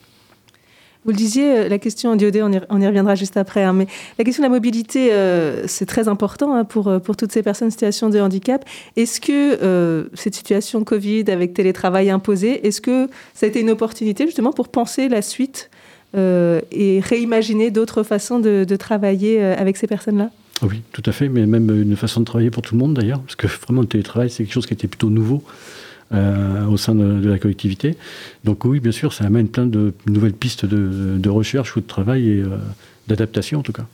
Vous 1.05 1.11
le 1.11 1.17
disiez, 1.17 1.59
euh, 1.59 1.69
la 1.69 1.77
question 1.77 2.15
DOD, 2.15 2.65
on 2.69 2.81
y, 2.81 2.87
reviendra 2.87 3.13
juste 3.13 3.37
après, 3.37 3.63
hein, 3.63 3.73
mais 3.73 3.85
la 4.17 4.25
question 4.25 4.41
de 4.41 4.47
la 4.47 4.53
mobilité, 4.53 5.13
euh, 5.13 5.67
c'est 5.67 5.85
très 5.85 6.07
important 6.07 6.55
hein, 6.55 6.65
pour, 6.65 6.87
euh, 6.87 6.97
pour 6.97 7.15
toutes 7.15 7.31
ces 7.31 7.43
personnes 7.43 7.67
en 7.67 7.71
situation 7.71 8.09
de 8.09 8.19
handicap. 8.19 8.65
Est-ce 8.95 9.21
que 9.21 10.09
cette 10.15 10.33
situation 10.33 10.83
Covid 10.83 11.25
avec 11.29 11.53
télétravail 11.53 12.09
imposé, 12.09 12.65
est-ce 12.67 12.81
que 12.81 13.07
ça 13.35 13.45
a 13.45 13.49
été 13.49 13.61
une 13.61 13.69
opportunité 13.69 14.25
justement 14.25 14.51
pour 14.51 14.67
penser 14.67 15.07
la 15.07 15.21
suite 15.21 15.69
et 16.15 17.01
réimaginer 17.03 17.71
d'autres 17.71 18.03
façons 18.03 18.39
de, 18.39 18.75
travailler 18.75 19.41
avec 19.43 19.77
ces 19.77 19.87
personnes-là? 19.87 20.31
Ah 20.61 20.67
Oui, 20.69 20.81
tout 20.91 21.03
à 21.05 21.11
fait, 21.11 21.29
mais 21.29 21.45
même 21.45 21.69
une 21.69 21.95
façon 21.95 22.21
de 22.21 22.25
travailler 22.25 22.51
pour 22.51 22.63
tout 22.63 22.73
le 22.73 22.79
monde 22.79 22.93
d'ailleurs, 22.93 23.19
parce 23.19 23.35
que 23.35 23.47
vraiment 23.47 23.81
le 23.81 23.87
télétravail 23.87 24.29
c'est 24.29 24.43
quelque 24.43 24.53
chose 24.53 24.65
qui 24.65 24.73
était 24.73 24.87
plutôt 24.87 25.09
nouveau 25.09 25.43
euh, 26.13 26.67
au 26.67 26.77
sein 26.77 26.93
de, 26.93 27.27
la 27.27 27.39
collectivité. 27.39 27.97
Donc 28.43 28.63
oui, 28.63 28.79
bien 28.79 28.91
sûr, 28.91 29.11
ça 29.11 29.25
amène 29.25 29.47
plein 29.47 29.65
de 29.65 29.91
nouvelles 30.05 30.33
pistes 30.33 30.63
de, 30.63 31.29
recherche 31.29 31.75
ou 31.75 31.81
de 31.81 31.87
travail 31.87 32.29
et 32.29 32.41
euh, 32.41 32.57
d'adaptation 33.07 33.59
en 33.59 33.63
tout 33.63 33.73
cas. 33.73 33.87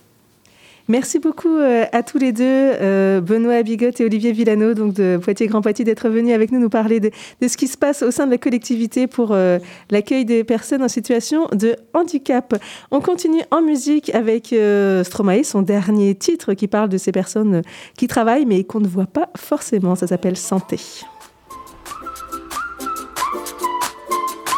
Merci 0.90 1.20
beaucoup 1.20 1.56
euh, 1.56 1.86
à 1.94 2.04
tous 2.04 2.18
les 2.18 2.34
deux, 2.34 2.74
Benoît 3.22 3.64
Bigotte 3.64 4.02
et 4.02 4.04
Olivier 4.04 4.34
Villano, 4.34 4.74
donc 4.74 4.94
de 4.94 5.22
Poitiers 5.24 5.48
Grand 5.48 5.62
Poitiers, 5.62 5.86
d'être 5.86 6.10
venus 6.10 6.34
avec 6.34 6.52
nous 6.52 6.60
nous 6.60 6.70
parler 6.70 7.00
de, 7.00 7.12
ce 7.48 7.56
qui 7.56 7.68
se 7.68 7.78
passe 7.78 8.04
au 8.04 8.12
sein 8.12 8.26
de 8.26 8.32
la 8.32 8.38
collectivité 8.38 9.08
pour 9.08 9.34
l'accueil 9.90 10.26
des 10.26 10.44
personnes 10.44 10.84
en 10.84 10.90
situation 10.90 11.48
de 11.54 11.78
handicap. 11.94 12.62
On 12.92 13.00
continue 13.00 13.42
en 13.52 13.62
musique 13.62 14.14
avec 14.14 14.54
Stromae, 15.04 15.46
son 15.46 15.62
dernier 15.62 16.14
titre 16.16 16.56
qui 16.56 16.68
parle 16.68 16.90
de 16.90 16.98
ces 16.98 17.14
personnes 17.14 17.62
qui 17.96 18.08
travaillent 18.08 18.46
mais 18.46 18.66
qu'on 18.66 18.82
ne 18.82 18.88
voit 18.88 19.08
pas 19.08 19.30
forcément. 19.38 19.96
Ça 19.96 20.08
s'appelle 20.08 20.36
Santé. 20.36 20.78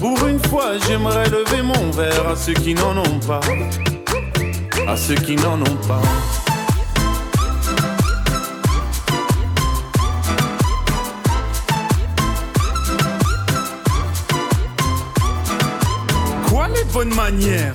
Pour 0.00 0.26
une 0.26 0.38
fois, 0.48 0.78
j'aimerais 0.86 1.28
lever 1.28 1.62
mon 1.62 1.90
verre 1.90 2.28
à 2.28 2.36
ceux 2.36 2.52
qui 2.52 2.74
n'en 2.74 2.96
ont 2.98 3.20
pas. 3.26 3.40
À 4.86 4.96
ceux 4.96 5.14
qui 5.14 5.36
n'en 5.36 5.60
ont 5.60 5.76
pas. 5.88 6.02
Quoi 16.48 16.68
les 16.68 16.84
bonnes 16.92 17.14
manières? 17.14 17.74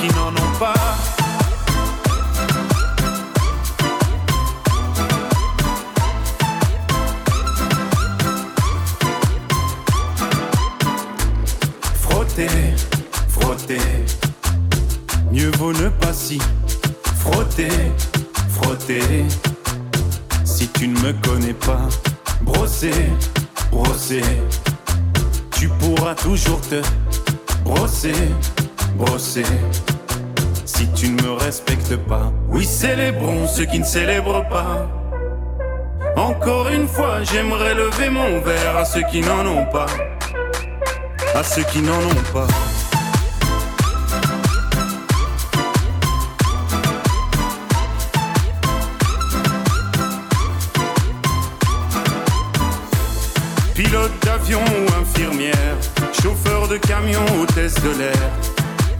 Qui 0.00 0.08
n'en 0.14 0.28
ont 0.28 0.58
pas. 0.58 0.74
Frotter, 12.00 12.48
frotter. 13.28 13.78
Mieux 15.32 15.50
vaut 15.58 15.72
ne 15.72 15.88
pas 15.88 16.12
si 16.12 16.40
frotter, 17.16 17.68
frotter. 18.48 19.24
Si 20.44 20.68
tu 20.68 20.88
ne 20.88 20.98
me 21.00 21.12
connais 21.22 21.54
pas, 21.54 21.88
brosser, 22.42 23.10
brosser. 23.70 24.22
Tu 25.52 25.68
pourras 25.68 26.14
toujours 26.14 26.60
te 26.62 26.80
brosser, 27.64 28.14
brosser. 28.96 29.44
Si 30.80 30.88
tu 30.92 31.10
ne 31.10 31.20
me 31.20 31.32
respectes 31.32 31.94
pas, 31.94 32.32
oui, 32.48 32.64
célébrons 32.64 33.46
ceux 33.46 33.66
qui 33.66 33.80
ne 33.80 33.84
célèbrent 33.84 34.48
pas. 34.48 34.88
Encore 36.16 36.70
une 36.70 36.88
fois, 36.88 37.22
j'aimerais 37.22 37.74
lever 37.74 38.08
mon 38.08 38.40
verre 38.40 38.78
à 38.78 38.86
ceux 38.86 39.02
qui 39.02 39.20
n'en 39.20 39.44
ont 39.46 39.66
pas. 39.66 39.84
À 41.34 41.42
ceux 41.42 41.64
qui 41.64 41.82
n'en 41.82 41.98
ont 41.98 42.24
pas. 42.32 42.46
Pilote 53.74 54.12
d'avion 54.24 54.60
ou 54.64 54.98
infirmière, 54.98 55.76
chauffeur 56.22 56.68
de 56.68 56.78
camion, 56.78 57.20
hôtesse 57.38 57.74
de 57.74 57.98
l'air, 57.98 58.30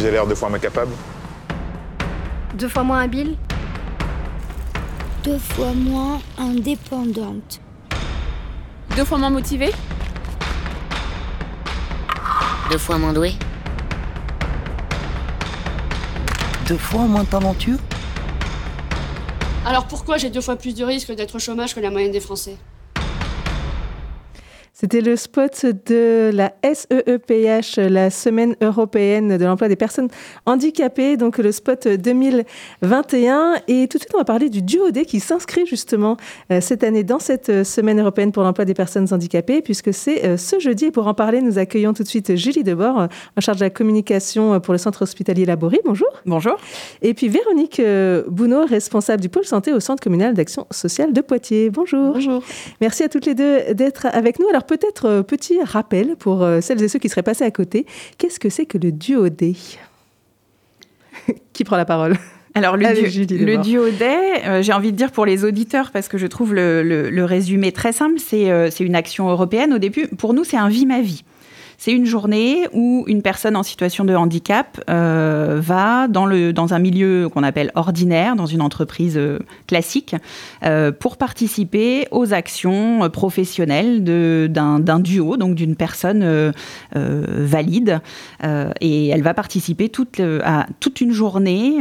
Que 0.00 0.06
j'ai 0.06 0.12
l'air 0.12 0.26
deux 0.26 0.34
fois 0.34 0.48
moins 0.48 0.58
capable. 0.58 0.92
Deux 2.54 2.68
fois 2.68 2.82
moins 2.82 3.00
habile. 3.00 3.36
Deux 5.24 5.38
fois 5.38 5.72
moins 5.74 6.20
indépendante. 6.38 7.60
Deux 8.96 9.04
fois 9.04 9.18
moins 9.18 9.30
motivée. 9.30 9.72
Deux 12.70 12.78
fois 12.78 12.98
moins 12.98 13.12
doué 13.12 13.34
Deux 16.66 16.78
fois 16.78 17.02
moins 17.02 17.24
talentueux. 17.24 17.78
Alors 19.66 19.86
pourquoi 19.86 20.16
j'ai 20.16 20.30
deux 20.30 20.40
fois 20.40 20.56
plus 20.56 20.74
de 20.74 20.84
risque 20.84 21.12
d'être 21.12 21.34
au 21.34 21.38
chômage 21.38 21.74
que 21.74 21.80
la 21.80 21.90
moyenne 21.90 22.12
des 22.12 22.20
Français? 22.20 22.56
C'était 24.80 25.02
le 25.02 25.14
spot 25.14 25.66
de 25.66 26.30
la 26.32 26.54
SEEPH, 26.64 27.76
la 27.76 28.08
Semaine 28.08 28.56
européenne 28.62 29.36
de 29.36 29.44
l'emploi 29.44 29.68
des 29.68 29.76
personnes 29.76 30.08
handicapées, 30.46 31.18
donc 31.18 31.36
le 31.36 31.52
spot 31.52 31.86
2021. 31.86 33.56
Et 33.68 33.88
tout 33.88 33.98
de 33.98 34.02
suite, 34.02 34.14
on 34.14 34.18
va 34.18 34.24
parler 34.24 34.48
du 34.48 34.62
duodé 34.62 35.04
qui 35.04 35.20
s'inscrit 35.20 35.66
justement 35.66 36.16
euh, 36.50 36.62
cette 36.62 36.82
année 36.82 37.04
dans 37.04 37.18
cette 37.18 37.62
Semaine 37.62 38.00
européenne 38.00 38.32
pour 38.32 38.42
l'emploi 38.42 38.64
des 38.64 38.72
personnes 38.72 39.06
handicapées, 39.12 39.60
puisque 39.60 39.92
c'est 39.92 40.24
euh, 40.24 40.38
ce 40.38 40.58
jeudi. 40.58 40.86
Et 40.86 40.90
pour 40.90 41.06
en 41.08 41.12
parler, 41.12 41.42
nous 41.42 41.58
accueillons 41.58 41.92
tout 41.92 42.02
de 42.02 42.08
suite 42.08 42.34
Julie 42.36 42.64
Debord, 42.64 43.08
en 43.36 43.40
charge 43.40 43.58
de 43.58 43.64
la 43.64 43.70
communication 43.70 44.60
pour 44.60 44.72
le 44.72 44.78
centre 44.78 45.02
hospitalier 45.02 45.44
Laborie. 45.44 45.80
Bonjour. 45.84 46.08
Bonjour. 46.24 46.56
Et 47.02 47.12
puis 47.12 47.28
Véronique 47.28 47.80
euh, 47.80 48.22
Bounot, 48.28 48.64
responsable 48.64 49.20
du 49.20 49.28
pôle 49.28 49.44
santé 49.44 49.74
au 49.74 49.80
centre 49.80 50.02
communal 50.02 50.32
d'action 50.32 50.66
sociale 50.70 51.12
de 51.12 51.20
Poitiers. 51.20 51.68
Bonjour. 51.68 52.14
Bonjour. 52.14 52.42
Merci 52.80 53.02
à 53.02 53.10
toutes 53.10 53.26
les 53.26 53.34
deux 53.34 53.74
d'être 53.74 54.06
avec 54.06 54.38
nous. 54.38 54.48
Alors 54.48 54.64
peut-être 54.70 55.06
euh, 55.06 55.22
petit 55.22 55.58
rappel 55.62 56.14
pour 56.16 56.42
euh, 56.44 56.60
celles 56.60 56.80
et 56.82 56.88
ceux 56.88 56.98
qui 57.00 57.08
seraient 57.08 57.24
passés 57.24 57.44
à 57.44 57.50
côté. 57.50 57.86
Qu'est-ce 58.18 58.38
que 58.38 58.48
c'est 58.48 58.66
que 58.66 58.78
le 58.78 58.92
duodé 58.92 59.56
Qui 61.52 61.64
prend 61.64 61.76
la 61.76 61.84
parole? 61.84 62.16
Alors, 62.54 62.76
le, 62.76 62.86
Allez, 62.86 63.08
du- 63.08 63.26
le 63.38 63.56
euh, 64.46 64.62
j'ai 64.62 64.72
envie 64.72 64.90
de 64.92 64.96
dire 64.96 65.12
pour 65.12 65.24
les 65.26 65.44
auditeurs, 65.44 65.90
parce 65.92 66.08
que 66.08 66.18
je 66.18 66.26
trouve 66.26 66.54
le, 66.54 66.82
le- 66.82 67.08
le 67.10 67.24
résumé 67.24 67.70
très 67.72 67.92
simple, 67.92 68.18
c'est 68.18 68.50
euh, 68.50 68.70
c'est 68.70 68.84
une 68.84 68.96
action 68.96 69.28
européenne. 69.28 69.72
Au 69.72 69.78
début, 69.78 70.08
pour 70.08 70.34
nous, 70.34 70.42
c'est 70.44 70.56
un 70.56 70.68
vie 70.68 70.86
ma 70.86 71.00
vie. 71.00 71.22
C'est 71.82 71.92
une 71.92 72.04
journée 72.04 72.68
où 72.74 73.04
une 73.06 73.22
personne 73.22 73.56
en 73.56 73.62
situation 73.62 74.04
de 74.04 74.14
handicap 74.14 74.84
euh, 74.90 75.60
va 75.62 76.08
dans, 76.08 76.26
le, 76.26 76.52
dans 76.52 76.74
un 76.74 76.78
milieu 76.78 77.30
qu'on 77.32 77.42
appelle 77.42 77.72
ordinaire, 77.74 78.36
dans 78.36 78.44
une 78.44 78.60
entreprise 78.60 79.16
euh, 79.16 79.38
classique, 79.66 80.14
euh, 80.62 80.92
pour 80.92 81.16
participer 81.16 82.06
aux 82.10 82.34
actions 82.34 83.08
professionnelles 83.08 84.04
d'un 84.04 85.00
duo, 85.00 85.38
donc 85.38 85.54
d'une 85.54 85.74
personne 85.74 86.52
valide. 86.92 88.00
Et 88.80 89.08
elle 89.08 89.22
va 89.22 89.32
participer 89.32 89.88
toute, 89.88 90.20
à 90.44 90.66
toute 90.80 91.00
une 91.00 91.12
journée 91.12 91.78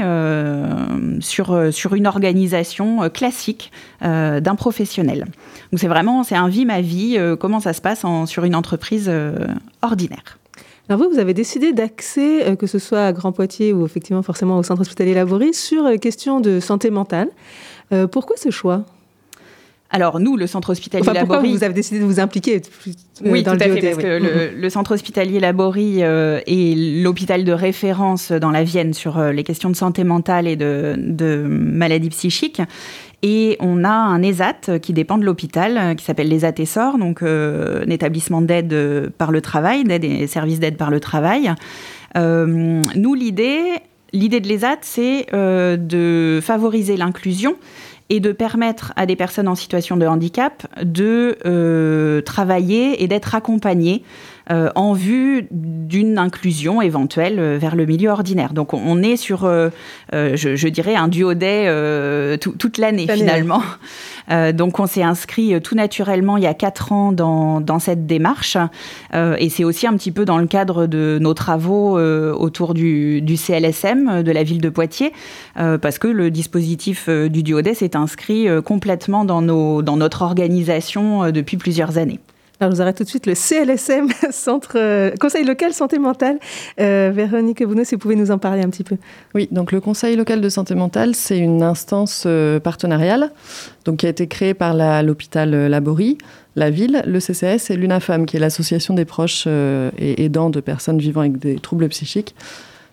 sur, 1.19 1.73
sur 1.73 1.95
une 1.95 2.07
organisation 2.07 3.09
classique 3.09 3.71
d'un 4.01 4.55
professionnel. 4.55 5.25
Donc 5.71 5.79
c'est 5.79 5.87
vraiment, 5.87 6.23
c'est 6.23 6.35
un 6.35 6.47
vie 6.47 6.65
ma 6.65 6.79
vie, 6.79 7.17
comment 7.39 7.59
ça 7.59 7.73
se 7.73 7.81
passe 7.81 8.05
sur 8.27 8.45
une 8.45 8.55
entreprise 8.55 9.11
euh, 9.88 9.88
ordinaire. 9.89 10.37
Alors 10.87 11.01
vous, 11.03 11.09
vous 11.13 11.19
avez 11.19 11.33
décidé 11.35 11.71
d'axer, 11.71 12.41
euh, 12.43 12.55
que 12.55 12.65
ce 12.65 12.79
soit 12.79 13.05
à 13.05 13.11
Grand 13.13 13.31
Poitiers 13.31 13.73
ou 13.73 13.85
effectivement 13.85 14.23
forcément 14.23 14.57
au 14.57 14.63
centre 14.63 14.81
hospitalier 14.81 15.13
Laborie, 15.13 15.53
sur 15.53 15.85
euh, 15.85 15.97
question 15.97 16.39
de 16.39 16.59
santé 16.59 16.89
mentale. 16.89 17.29
Euh, 17.91 18.07
pourquoi 18.07 18.37
ce 18.37 18.49
choix? 18.49 18.85
Alors 19.91 20.19
nous, 20.19 20.37
le 20.37 20.45
centre 20.47 20.69
hospitalier 20.71 21.01
Enfin, 21.01 21.13
pourquoi 21.19 21.37
Laborie- 21.37 21.51
vous 21.57 21.63
avez 21.63 21.73
décidé 21.73 21.99
de 21.99 22.05
vous 22.05 22.19
impliquer 22.19 22.57
euh, 22.57 22.91
Oui, 23.25 23.41
dans 23.43 23.53
tout 23.53 23.57
le 23.59 23.71
à 23.71 23.75
fait, 23.75 23.81
parce 23.81 23.95
oui. 23.97 24.03
que 24.03 24.07
le, 24.07 24.61
le 24.61 24.69
centre 24.69 24.93
hospitalier 24.93 25.39
Laborie 25.39 26.01
est 26.01 26.75
l'hôpital 27.03 27.43
de 27.43 27.51
référence 27.51 28.31
dans 28.31 28.51
la 28.51 28.63
Vienne 28.63 28.93
sur 28.93 29.19
les 29.19 29.43
questions 29.43 29.69
de 29.71 29.75
santé 29.75 30.03
mentale 30.03 30.47
et 30.47 30.55
de, 30.55 30.95
de 30.97 31.43
maladies 31.47 32.09
psychiques. 32.09 32.61
Et 33.21 33.57
on 33.59 33.83
a 33.83 33.89
un 33.89 34.21
ESAT 34.21 34.79
qui 34.81 34.93
dépend 34.93 35.17
de 35.17 35.25
l'hôpital, 35.25 35.77
euh, 35.77 35.93
qui 35.93 36.05
s'appelle 36.05 36.29
l'ESAT 36.29 36.53
Essor, 36.59 36.97
donc 36.97 37.21
euh, 37.21 37.83
un 37.85 37.89
établissement 37.89 38.41
d'aide 38.41 38.71
euh, 38.71 39.09
par 39.17 39.31
le 39.31 39.41
travail, 39.41 39.83
d'aide 39.83 40.05
et 40.05 40.27
services 40.27 40.59
d'aide 40.59 40.77
par 40.77 40.89
le 40.89 40.99
travail. 41.01 41.51
Euh, 42.15 42.81
nous, 42.95 43.13
l'idée, 43.13 43.61
l'idée 44.13 44.39
de 44.39 44.47
l'ESAT, 44.47 44.79
c'est 44.81 45.27
euh, 45.33 45.75
de 45.75 46.39
favoriser 46.41 46.95
l'inclusion 46.95 47.55
et 48.09 48.19
de 48.19 48.31
permettre 48.31 48.91
à 48.95 49.05
des 49.05 49.15
personnes 49.15 49.47
en 49.47 49.55
situation 49.55 49.97
de 49.97 50.05
handicap 50.07 50.65
de 50.81 51.37
euh, 51.45 52.21
travailler 52.21 53.03
et 53.03 53.07
d'être 53.07 53.35
accompagnées 53.35 54.03
euh, 54.51 54.71
en 54.73 54.93
vue 54.93 55.47
d'une 55.51 56.17
inclusion 56.17 56.81
éventuelle 56.81 57.39
euh, 57.39 57.57
vers 57.59 57.75
le 57.75 57.85
milieu 57.85 58.09
ordinaire. 58.09 58.53
Donc 58.53 58.73
on- 58.73 58.81
on 58.83 59.03
est 59.03 59.15
sur, 59.15 59.45
euh, 59.45 59.69
euh, 60.15 60.35
je, 60.35 60.55
je 60.55 60.67
dirais, 60.67 60.95
un 60.95 61.07
duodé 61.07 61.65
euh, 61.67 62.35
tout- 62.37 62.53
toute 62.57 62.79
L'année, 62.79 63.05
finalement. 63.19 63.61
Euh, 64.31 64.51
donc 64.51 64.79
on 64.79 64.87
s'est 64.87 65.03
inscrit 65.03 65.53
euh, 65.53 65.59
tout 65.59 65.75
naturellement 65.75 66.37
il 66.37 66.43
y 66.43 66.47
a 66.47 66.53
quatre 66.53 66.91
ans 66.91 67.11
dans, 67.11 67.61
dans 67.61 67.79
cette 67.79 68.05
démarche 68.05 68.57
Euh, 69.13 69.35
et 69.39 69.49
c'est 69.49 69.63
aussi 69.63 69.87
un 69.87 69.93
petit 69.93 70.11
peu 70.11 70.25
dans 70.25 70.37
le 70.37 70.47
cadre 70.47 70.85
de 70.85 71.17
nos 71.19 71.33
travaux 71.33 71.97
euh, 71.97 72.33
autour 72.33 72.73
du, 72.73 73.21
du 73.21 73.37
CLSM 73.37 74.09
euh, 74.09 74.23
de 74.23 74.31
la 74.31 74.43
ville 74.43 74.61
de 74.61 74.69
Poitiers 74.69 75.13
euh, 75.57 75.77
parce 75.77 75.97
que 75.97 76.07
le 76.07 76.31
dispositif 76.31 77.09
du 77.09 77.43
duodé 77.43 77.73
s'est 77.73 77.95
inscrit 77.95 78.47
complètement 78.63 79.25
dans, 79.25 79.41
nos, 79.41 79.81
dans 79.81 79.97
notre 79.97 80.21
organisation 80.21 81.31
depuis 81.31 81.57
plusieurs 81.57 81.97
années. 81.97 82.19
Alors, 82.61 82.75
je 82.75 82.83
vous 82.83 82.91
tout 82.91 83.03
de 83.05 83.07
suite 83.09 83.25
le 83.25 83.35
CLSM, 83.35 84.07
Centre 84.31 84.73
euh, 84.75 85.11
Conseil 85.17 85.45
local 85.45 85.71
santé 85.71 85.97
mentale. 85.97 86.39
Euh, 86.81 87.09
Véronique 87.15 87.63
Bounot, 87.63 87.85
si 87.85 87.95
vous 87.95 87.99
pouvez 87.99 88.17
nous 88.17 88.31
en 88.31 88.37
parler 88.37 88.61
un 88.61 88.69
petit 88.69 88.83
peu. 88.83 88.97
Oui, 89.33 89.47
donc 89.51 89.71
le 89.71 89.79
Conseil 89.79 90.17
local 90.17 90.41
de 90.41 90.49
santé 90.49 90.75
mentale, 90.75 91.15
c'est 91.15 91.37
une 91.37 91.63
instance 91.63 92.23
euh, 92.25 92.59
partenariale 92.59 93.31
donc, 93.85 93.97
qui 93.97 94.07
a 94.07 94.09
été 94.09 94.27
créée 94.27 94.53
par 94.53 94.73
la- 94.73 95.03
l'hôpital 95.03 95.53
euh, 95.53 95.69
Laborie, 95.69 96.17
la 96.57 96.69
ville, 96.69 97.01
le 97.07 97.21
CCS 97.21 97.69
et 97.71 97.77
l'UNAFAM, 97.77 98.25
qui 98.25 98.35
est 98.35 98.41
l'association 98.41 98.93
des 98.93 99.05
proches 99.05 99.47
et 99.47 100.25
aidants 100.25 100.49
de 100.49 100.59
personnes 100.59 100.97
vivant 100.97 101.21
avec 101.21 101.37
des 101.37 101.55
troubles 101.59 101.87
psychiques. 101.87 102.35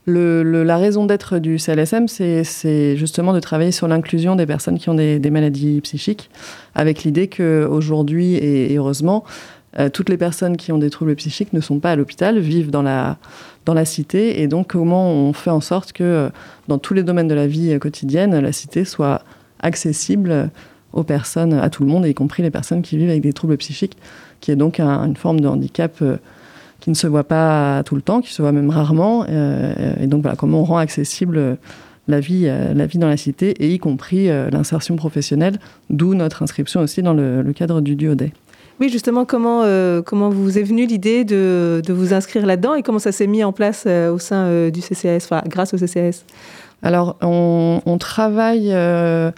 La 0.06 0.76
raison 0.76 1.04
d'être 1.06 1.38
du 1.40 1.58
CLSM, 1.58 2.06
c'est- 2.06 2.94
justement 2.96 3.32
de 3.32 3.40
travailler 3.40 3.72
sur 3.72 3.88
l'inclusion 3.88 4.36
des 4.36 4.46
personnes 4.46 4.78
qui 4.78 4.88
ont 4.88 4.94
des, 4.94 5.18
des 5.18 5.30
maladies 5.30 5.80
psychiques, 5.80 6.30
avec 6.76 7.02
l'idée 7.02 7.26
qu'aujourd'hui, 7.28 8.34
et, 8.36 8.72
et 8.72 8.76
heureusement, 8.76 9.24
euh, 9.78 9.88
toutes 9.90 10.08
les 10.08 10.16
personnes 10.16 10.56
qui 10.56 10.72
ont 10.72 10.78
des 10.78 10.90
troubles 10.90 11.14
psychiques 11.16 11.52
ne 11.52 11.60
sont 11.60 11.78
pas 11.80 11.92
à 11.92 11.96
l'hôpital, 11.96 12.38
vivent 12.38 12.70
dans 12.70 12.82
la, 12.82 13.18
dans 13.64 13.74
la 13.74 13.84
cité. 13.84 14.40
Et 14.40 14.48
donc, 14.48 14.68
comment 14.68 15.10
on 15.10 15.32
fait 15.32 15.50
en 15.50 15.60
sorte 15.60 15.92
que 15.92 16.04
euh, 16.04 16.28
dans 16.68 16.78
tous 16.78 16.94
les 16.94 17.02
domaines 17.02 17.28
de 17.28 17.34
la 17.34 17.46
vie 17.46 17.72
euh, 17.72 17.78
quotidienne, 17.78 18.38
la 18.38 18.52
cité 18.52 18.84
soit 18.84 19.22
accessible 19.60 20.50
aux 20.92 21.02
personnes, 21.02 21.52
à 21.54 21.68
tout 21.68 21.82
le 21.84 21.90
monde, 21.90 22.06
y 22.06 22.14
compris 22.14 22.42
les 22.42 22.50
personnes 22.50 22.82
qui 22.82 22.96
vivent 22.96 23.10
avec 23.10 23.22
des 23.22 23.32
troubles 23.32 23.56
psychiques, 23.58 23.96
qui 24.40 24.50
est 24.50 24.56
donc 24.56 24.80
un- 24.80 25.04
une 25.06 25.16
forme 25.16 25.40
de 25.40 25.48
handicap 25.48 26.02
qui 26.80 26.90
ne 26.90 26.94
se 26.94 27.06
voit 27.06 27.24
pas 27.24 27.82
tout 27.84 27.96
le 27.96 28.02
temps, 28.02 28.20
qui 28.20 28.32
se 28.32 28.40
voit 28.40 28.52
même 28.52 28.70
rarement. 28.70 29.26
et 29.26 30.06
donc, 30.06 30.22
voilà, 30.22 30.36
comment 30.36 30.60
on 30.60 30.64
rend 30.64 30.78
accessible 30.78 31.58
la 32.08 32.20
vie, 32.20 32.44
la 32.44 32.86
vie 32.86 32.98
dans 32.98 33.08
la 33.08 33.16
cité, 33.16 33.50
et 33.64 33.74
y 33.74 33.78
compris 33.78 34.28
l'insertion 34.28 34.96
professionnelle, 34.96 35.58
d'où 35.90 36.14
notre 36.14 36.42
inscription 36.42 36.80
aussi 36.80 37.02
dans 37.02 37.14
le, 37.14 37.42
le 37.42 37.52
cadre 37.52 37.80
du 37.80 37.96
duodé. 37.96 38.32
Oui, 38.78 38.90
justement, 38.90 39.24
comment, 39.24 39.62
euh, 39.62 40.02
comment 40.02 40.28
vous 40.28 40.58
est 40.58 40.62
venue 40.62 40.84
l'idée 40.84 41.24
de, 41.24 41.80
vous 41.88 42.12
inscrire 42.12 42.44
là-dedans 42.44 42.74
et 42.74 42.82
comment 42.82 42.98
ça 42.98 43.10
s'est 43.10 43.26
mis 43.26 43.42
en 43.42 43.52
place 43.52 43.84
euh, 43.86 44.12
au 44.12 44.18
sein 44.18 44.44
euh, 44.44 44.70
du 44.70 44.80
enfin, 44.80 45.42
grâce 45.46 45.72
au 45.72 45.78
CCAS 45.78 46.24
Alors, 46.82 47.16
on, 47.22 47.96
travaille 47.98 48.68
le- 48.68 49.32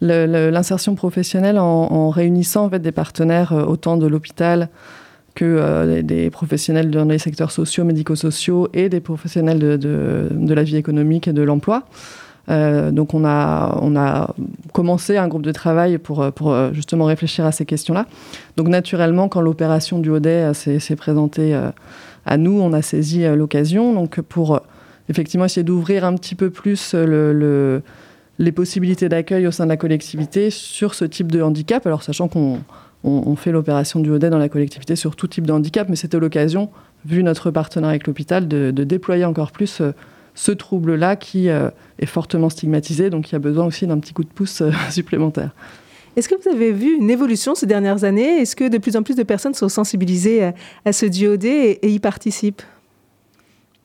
le- 0.00 0.50
l'insertion 0.50 0.96
professionnelle 0.96 1.58
en, 1.58 2.10
réunissant 2.10 2.66
des 2.68 2.92
partenaires 2.92 3.52
autant 3.52 3.96
de 3.96 4.08
l'hôpital 4.08 4.68
que 5.36 6.00
des, 6.02 6.28
professionnels 6.30 6.90
dans 6.90 7.04
les 7.04 7.18
secteurs 7.18 7.52
sociaux, 7.52 7.84
médico-sociaux 7.84 8.68
et 8.74 8.88
des 8.88 9.00
professionnels 9.00 9.60
de 9.78 10.54
la 10.54 10.62
vie 10.64 10.76
économique 10.76 11.28
et 11.28 11.32
de 11.32 11.42
l'emploi. 11.42 11.84
Euh, 12.48 12.90
donc 12.90 13.14
on 13.14 13.24
a, 13.24 13.78
on 13.82 13.96
a 13.96 14.34
commencé 14.72 15.16
un 15.16 15.28
groupe 15.28 15.42
de 15.42 15.52
travail 15.52 15.98
pour, 15.98 16.22
euh, 16.22 16.30
pour 16.30 16.52
euh, 16.52 16.72
justement 16.72 17.04
réfléchir 17.04 17.44
à 17.44 17.52
ces 17.52 17.66
questions-là. 17.66 18.06
Donc 18.56 18.68
naturellement, 18.68 19.28
quand 19.28 19.40
l'opération 19.40 19.98
du 19.98 20.10
euh, 20.10 20.54
s'est 20.54 20.96
présentée 20.96 21.58
à 22.26 22.36
nous, 22.36 22.60
on 22.60 22.72
a 22.72 22.82
saisi 22.82 23.24
l'occasion 23.36 23.94
donc 23.94 24.20
pour 24.20 24.60
effectivement 25.08 25.46
essayer 25.46 25.64
d'ouvrir 25.64 26.04
un 26.04 26.14
petit 26.14 26.34
peu 26.34 26.50
plus 26.50 26.94
le, 26.94 27.82
les 28.38 28.52
possibilités 28.52 29.08
d'accueil 29.08 29.46
au 29.46 29.50
sein 29.50 29.64
de 29.64 29.70
la 29.70 29.76
collectivité 29.76 30.50
sur 30.50 30.94
ce 30.94 31.04
type 31.04 31.32
de 31.32 31.42
handicap. 31.42 31.86
Alors 31.86 32.02
sachant 32.02 32.28
qu'on 32.28 32.60
on, 33.04 33.36
fait 33.36 33.52
l'opération 33.52 34.00
du 34.00 34.10
ODE 34.10 34.26
dans 34.26 34.38
la 34.38 34.48
collectivité 34.48 34.96
sur 34.96 35.16
tout 35.16 35.26
type 35.26 35.46
de 35.46 35.52
handicap, 35.52 35.88
mais 35.88 35.96
c'était 35.96 36.18
l'occasion, 36.18 36.70
vu 37.06 37.22
notre 37.22 37.50
partenariat 37.50 37.92
avec 37.92 38.06
l'hôpital, 38.06 38.46
de, 38.46 38.70
déployer 38.70 39.24
encore 39.24 39.52
plus 39.52 39.82
ce 40.34 40.52
trouble-là 40.52 41.16
qui 41.16 41.48
euh, 41.48 41.70
est 41.98 42.06
fortement 42.06 42.48
stigmatisé, 42.48 43.10
donc 43.10 43.30
il 43.30 43.32
y 43.32 43.36
a 43.36 43.40
besoin 43.40 43.66
aussi 43.66 43.86
d'un 43.86 43.98
petit 43.98 44.12
coup 44.12 44.24
de 44.24 44.28
pouce 44.28 44.60
euh, 44.62 44.70
supplémentaire. 44.90 45.50
Est-ce 46.16 46.28
que 46.28 46.34
vous 46.42 46.48
avez 46.48 46.72
vu 46.72 46.96
une 46.96 47.10
évolution 47.10 47.54
ces 47.54 47.66
dernières 47.66 48.04
années? 48.04 48.40
Est-ce 48.40 48.56
que 48.56 48.68
de 48.68 48.78
plus 48.78 48.96
en 48.96 49.02
plus 49.02 49.14
de 49.14 49.22
personnes 49.22 49.54
sont 49.54 49.68
sensibilisées 49.68 50.52
à, 50.84 50.92
ce 50.92 51.06
DOD 51.06 51.44
et 51.44 51.78
y 51.82 51.98
participent? 52.00 52.62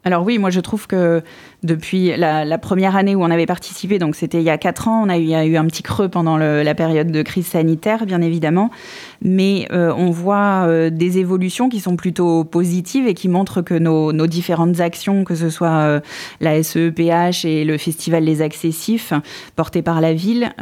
Alors 0.03 0.23
oui, 0.23 0.37
moi 0.37 0.51
je 0.51 0.59
trouve 0.59 0.85
que 0.85 1.23
depuis 1.63 2.15
la, 2.15 2.57
première 2.57 2.95
année 2.95 3.15
où 3.15 3.23
on 3.23 3.31
avait 3.31 3.45
participé, 3.45 3.99
donc 3.99 4.15
c'était 4.15 4.39
il 4.39 4.43
y 4.43 4.49
a 4.49 4.57
quatre 4.57 4.87
ans, 4.87 5.03
on 5.05 5.09
a 5.09 5.17
eu, 5.17 5.57
un 5.57 5.65
petit 5.65 5.83
creux 5.83 6.09
pendant 6.09 6.37
la 6.37 6.75
période 6.75 7.11
de 7.11 7.21
crise 7.21 7.47
sanitaire, 7.47 8.05
bien 8.05 8.21
évidemment, 8.21 8.69
mais 9.21 9.67
euh, 9.71 9.93
on 9.97 10.11
voit 10.11 10.65
euh, 10.67 10.89
des 10.89 11.17
évolutions 11.17 11.69
qui 11.69 11.79
sont 11.79 11.95
plutôt 11.95 12.43
positives 12.43 13.07
et 13.07 13.13
qui 13.13 13.27
montrent 13.27 13.61
que 13.61 13.73
nos, 13.73 14.11
différentes 14.27 14.79
actions, 14.79 15.23
que 15.23 15.35
ce 15.35 15.49
soit 15.49 15.67
euh, 15.69 15.99
la 16.41 16.61
SEPH 16.61 17.45
et 17.45 17.65
le 17.65 17.77
Festival 17.77 18.25
des 18.25 18.41
Accessifs 18.41 19.13
porté 19.55 19.81
par 19.81 20.01
la 20.01 20.13
ville, 20.13 20.53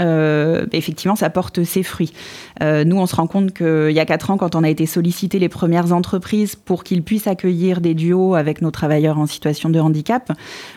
effectivement, 0.71 1.15
ça 1.15 1.29
porte 1.29 1.63
ses 1.63 1.83
fruits. 1.83 2.13
nous, 2.61 2.97
on 2.97 3.05
se 3.05 3.15
rend 3.15 3.27
compte 3.27 3.53
qu'il 3.53 3.91
y 3.91 3.99
a 3.99 4.05
quatre 4.05 4.31
ans, 4.31 4.37
quand 4.37 4.55
on 4.55 4.63
a 4.63 4.69
été 4.69 4.85
sollicité 4.85 5.39
les 5.39 5.49
premières 5.49 5.93
entreprises 5.93 6.55
pour 6.55 6.83
qu'ils 6.83 7.03
puissent 7.03 7.27
accueillir 7.27 7.81
des 7.81 7.93
duos 7.93 8.35
avec 8.35 8.61
nos 8.61 8.71
travailleurs 8.71 9.17
en 9.17 9.25
situation 9.25 9.69
de 9.69 9.79
handicap, 9.79 10.31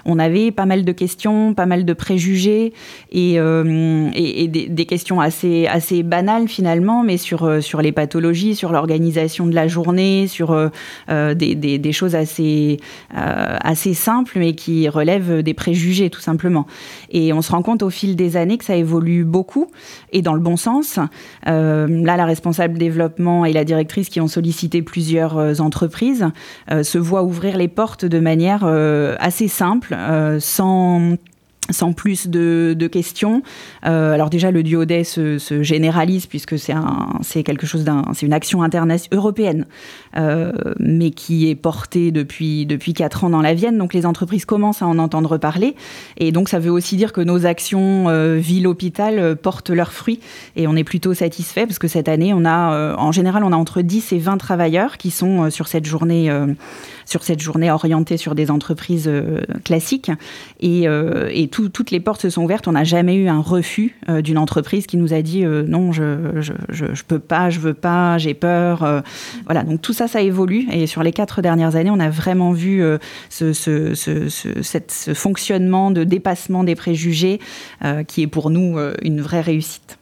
on 0.06 0.18
avait 0.18 0.50
pas 0.50 0.66
mal 0.66 0.84
de 0.84 0.92
questions, 0.92 1.54
pas 1.54 1.66
mal 1.66 1.84
de 1.84 1.92
préjugés 1.92 2.72
et, 3.12 3.38
des, 4.48 4.86
questions 4.86 5.20
assez, 5.20 5.66
assez 5.66 6.02
banales 6.02 6.48
finalement, 6.48 7.02
mais 7.02 7.16
sur, 7.16 7.62
sur 7.62 7.82
les 7.82 7.92
pathologies, 7.92 8.54
sur 8.54 8.72
l'organisation 8.72 9.46
de 9.46 9.54
la 9.54 9.68
journée, 9.68 10.26
sur 10.28 10.52
euh, 10.52 10.68
euh, 11.10 11.34
des, 11.34 11.92
choses 11.92 12.14
assez, 12.14 12.78
euh, 13.16 13.56
assez 13.60 13.94
simples, 13.94 14.38
mais 14.38 14.54
qui 14.54 14.88
relèvent 14.88 15.42
des 15.42 15.54
préjugés, 15.54 16.10
tout 16.10 16.20
simplement. 16.20 16.66
Et 17.10 17.32
on 17.32 17.42
se 17.42 17.50
rend 17.50 17.62
compte 17.62 17.82
au 17.82 17.90
fil 17.90 18.16
des 18.16 18.36
années 18.36 18.58
que 18.58 18.64
ça 18.64 18.76
évolue 18.76 19.24
beaucoup 19.24 19.70
et 20.12 20.22
dans 20.22 20.34
le 20.34 20.40
bon 20.40 20.56
sens. 20.56 20.98
là, 21.44 21.86
la 22.16 22.24
responsable 22.24 22.78
développement 22.78 23.44
et 23.44 23.52
la 23.52 23.64
directrice 23.64 24.08
qui 24.08 24.20
ont 24.20 24.28
sollicité 24.28 24.82
plusieurs 24.82 25.60
entreprises 25.60 26.26
se 26.70 26.98
voient 26.98 27.22
ouvrir 27.22 27.56
les 27.56 27.68
portes 27.68 28.04
de 28.04 28.18
manière 28.18 28.64
assez 29.18 29.48
simple, 29.48 29.95
sans 30.40 31.16
sans 31.70 31.92
plus 31.92 32.28
de, 32.28 32.74
questions. 32.86 33.42
Euh, 33.84 34.12
alors 34.12 34.30
déjà, 34.30 34.50
le 34.52 34.62
duodé 34.62 35.02
se, 35.02 35.38
se 35.38 35.62
généralise 35.62 36.26
puisque 36.26 36.58
c'est 36.58 36.72
un, 36.72 37.18
c'est 37.20 37.42
quelque 37.42 37.66
chose 37.66 37.82
d'un, 37.82 38.04
c'est 38.14 38.26
une 38.26 38.32
action 38.32 38.62
internationale 38.62 39.18
européenne, 39.18 39.66
euh, 40.16 40.52
mais 40.78 41.10
qui 41.10 41.50
est 41.50 41.56
portée 41.56 42.12
depuis 42.12 42.64
depuis 42.64 42.94
quatre 42.94 43.24
ans 43.24 43.30
dans 43.30 43.42
la 43.42 43.54
Vienne. 43.54 43.76
Donc 43.76 43.92
les 43.92 44.06
entreprises 44.06 44.44
commencent 44.44 44.82
à 44.82 44.86
en 44.86 44.98
entendre 44.98 45.36
parler, 45.36 45.74
et 46.16 46.30
donc 46.30 46.48
ça 46.48 46.60
veut 46.60 46.70
aussi 46.70 46.96
dire 46.96 47.12
que 47.12 47.20
nos 47.20 47.44
actions 47.44 48.08
euh, 48.08 48.36
ville-hôpital 48.36 49.36
portent 49.36 49.70
leurs 49.70 49.92
fruits, 49.92 50.20
et 50.54 50.68
on 50.68 50.76
est 50.76 50.84
plutôt 50.84 51.14
satisfait 51.14 51.66
parce 51.66 51.80
que 51.80 51.88
cette 51.88 52.08
année, 52.08 52.32
on 52.32 52.44
a, 52.44 52.96
en 52.96 53.10
général, 53.10 53.42
on 53.42 53.52
a 53.52 53.56
entre 53.56 53.82
10 53.82 54.12
et 54.12 54.18
20 54.18 54.36
travailleurs 54.38 54.96
qui 54.96 55.10
sont 55.10 55.50
sur 55.50 55.66
cette 55.66 55.86
journée 55.86 56.30
sur 57.06 57.22
cette 57.22 57.40
journée 57.40 57.70
orientée 57.70 58.18
sur 58.18 58.34
des 58.34 58.50
entreprises 58.50 59.10
classiques, 59.64 60.10
et, 60.60 60.84
et 60.84 61.48
toutes 61.48 61.90
les 61.90 62.00
portes 62.00 62.22
se 62.22 62.30
sont 62.30 62.42
ouvertes. 62.42 62.68
On 62.68 62.72
n'a 62.72 62.84
jamais 62.84 63.14
eu 63.14 63.28
un 63.28 63.40
refus 63.40 63.96
euh, 64.08 64.22
d'une 64.22 64.38
entreprise 64.38 64.86
qui 64.86 64.96
nous 64.96 65.12
a 65.12 65.22
dit 65.22 65.44
euh, 65.44 65.62
non, 65.66 65.92
je, 65.92 66.40
je, 66.68 67.02
peux 67.06 67.18
pas, 67.18 67.50
je 67.50 67.60
veux 67.60 67.74
pas, 67.74 68.18
j'ai 68.18 68.34
peur. 68.34 68.82
Euh. 68.82 69.00
voilà, 69.44 69.62
donc 69.62 69.82
tout 69.82 69.92
ça, 69.92 70.08
ça 70.08 70.20
évolue. 70.20 70.66
Et 70.72 70.86
sur 70.86 71.02
les 71.02 71.12
quatre 71.12 71.42
dernières 71.42 71.76
années, 71.76 71.90
on 71.90 72.00
a 72.00 72.10
vraiment 72.10 72.52
vu 72.52 72.82
ce, 73.30 73.52
ce, 73.52 73.94
ce, 73.94 75.14
fonctionnement 75.14 75.90
de 75.90 76.04
dépassement 76.04 76.64
des 76.64 76.74
préjugés 76.74 77.40
qui 78.06 78.22
est 78.22 78.26
pour 78.26 78.50
nous 78.50 78.78
une 79.02 79.20
vraie 79.20 79.40
réussite. 79.40 79.98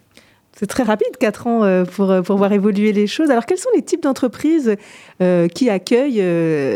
C'est 0.56 0.66
très 0.66 0.84
rapide, 0.84 1.16
quatre 1.18 1.46
ans, 1.46 1.84
pour, 1.84 2.14
pour 2.22 2.36
voir 2.36 2.52
évoluer 2.52 2.92
les 2.92 3.06
choses. 3.06 3.30
Alors, 3.30 3.44
quels 3.44 3.58
sont 3.58 3.70
les 3.74 3.82
types 3.82 4.02
d'entreprises 4.02 4.76
qui 5.18 5.68
accueillent 5.68 6.24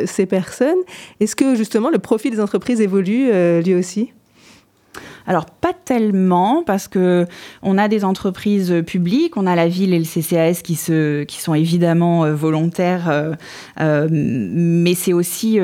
ces 0.06 0.26
personnes? 0.26 0.78
Est-ce 1.20 1.36
que 1.36 1.54
justement 1.54 1.88
le 1.88 1.98
profil 1.98 2.32
des 2.32 2.40
entreprises 2.40 2.80
évolue 2.80 3.30
lui 3.62 3.74
aussi? 3.74 4.12
Alors 5.28 5.44
pas 5.44 5.74
tellement 5.74 6.62
parce 6.66 6.88
que 6.88 7.26
on 7.62 7.76
a 7.76 7.88
des 7.88 8.02
entreprises 8.06 8.82
publiques, 8.86 9.36
on 9.36 9.46
a 9.46 9.54
la 9.54 9.68
ville 9.68 9.92
et 9.92 9.98
le 9.98 10.06
CCAS 10.06 10.62
qui 10.64 10.74
se 10.74 11.24
qui 11.24 11.42
sont 11.42 11.52
évidemment 11.52 12.24
euh, 12.24 12.34
volontaires, 12.34 13.10
euh, 13.10 13.34
euh, 13.78 14.08
mais 14.10 14.94
c'est 14.94 15.12
aussi 15.12 15.58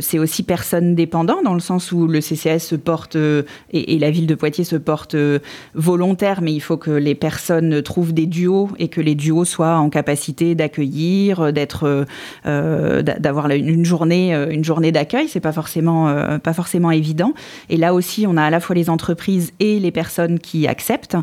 c'est 0.00 0.18
aussi 0.18 0.42
personne 0.42 0.94
dépendant 0.94 1.42
dans 1.42 1.52
le 1.52 1.60
sens 1.60 1.92
où 1.92 2.06
le 2.06 2.20
CCAS 2.20 2.60
se 2.60 2.74
porte 2.74 3.16
et, 3.72 3.98
la 3.98 4.10
ville 4.10 4.26
de 4.26 4.34
Poitiers 4.34 4.64
se 4.64 4.76
porte 4.76 5.14
volontaire, 5.74 6.40
mais 6.40 6.54
il 6.54 6.60
faut 6.60 6.78
que 6.78 6.90
les 6.90 7.14
personnes 7.14 7.82
trouvent 7.82 8.14
des 8.14 8.26
duos 8.26 8.70
et 8.78 8.88
que 8.88 9.02
les 9.02 9.14
duos 9.14 9.44
soient 9.44 9.76
en 9.76 9.90
capacité 9.90 10.54
d'accueillir, 10.54 11.52
d'être 11.52 12.06
d'avoir 12.44 13.50
une 13.50 13.84
journée 13.84 14.34
une 14.50 14.64
journée 14.64 14.90
d'accueil. 14.90 15.28
C'est 15.28 15.40
pas 15.40 15.52
forcément 15.52 16.38
pas 16.42 16.54
forcément 16.54 16.90
évident. 16.90 17.34
Et 17.68 17.76
là 17.76 17.92
aussi, 17.92 18.26
on 18.26 18.38
a 18.38 18.44
à 18.44 18.50
la 18.50 18.60
fois 18.60 18.74
les 18.74 18.88
entreprises 18.88 19.01
et 19.60 19.78
les 19.78 19.90
personnes 19.90 20.38
qui 20.38 20.66
acceptent. 20.66 21.16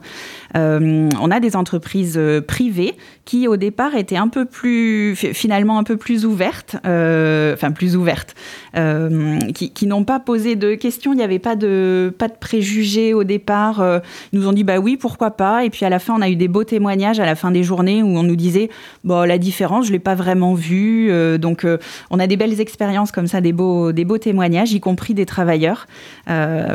Euh, 0.55 1.09
on 1.21 1.31
a 1.31 1.39
des 1.39 1.55
entreprises 1.55 2.17
euh, 2.17 2.41
privées 2.41 2.95
qui 3.25 3.47
au 3.47 3.57
départ 3.57 3.95
étaient 3.95 4.17
un 4.17 4.27
peu 4.27 4.45
plus 4.45 5.15
finalement 5.15 5.77
un 5.77 5.83
peu 5.83 5.97
plus 5.97 6.25
ouvertes, 6.25 6.77
euh, 6.85 7.53
enfin 7.53 7.71
plus 7.71 7.95
ouvertes, 7.95 8.35
qui, 8.73 9.87
n'ont 9.87 10.03
pas 10.03 10.19
posé 10.19 10.55
de 10.55 10.75
questions. 10.75 11.13
Il 11.13 11.17
n'y 11.17 11.23
avait 11.23 11.39
pas 11.39 11.55
de 11.55 12.13
pas 12.17 12.27
de 12.27 12.33
préjugés 12.39 13.13
au 13.13 13.23
départ. 13.23 13.83
ils 14.31 14.39
nous 14.39 14.47
ont 14.47 14.53
dit 14.53 14.63
bah 14.63 14.79
oui 14.79 14.97
pourquoi 14.97 15.31
pas. 15.31 15.65
Et 15.65 15.69
puis 15.69 15.85
à 15.85 15.89
la 15.89 15.99
fin 15.99 16.13
on 16.17 16.21
a 16.21 16.29
eu 16.29 16.35
des 16.35 16.47
beaux 16.47 16.63
témoignages 16.63 17.19
à 17.19 17.25
la 17.25 17.35
fin 17.35 17.51
des 17.51 17.63
journées 17.63 18.03
où 18.03 18.07
on 18.07 18.23
nous 18.23 18.35
disait 18.35 18.69
bon 19.03 19.27
la 19.27 19.37
différence 19.37 19.87
je 19.87 19.91
l'ai 19.91 19.99
pas 19.99 20.15
vraiment 20.15 20.53
vue. 20.53 21.11
donc 21.39 21.65
on 22.09 22.19
a 22.19 22.27
des 22.27 22.37
belles 22.37 22.59
expériences 22.59 23.11
comme 23.11 23.27
ça, 23.27 23.41
des 23.41 23.53
beaux 23.53 23.91
des 23.91 24.05
beaux 24.05 24.17
témoignages, 24.17 24.71
y 24.73 24.79
compris 24.79 25.13
des 25.13 25.25
travailleurs 25.25 25.87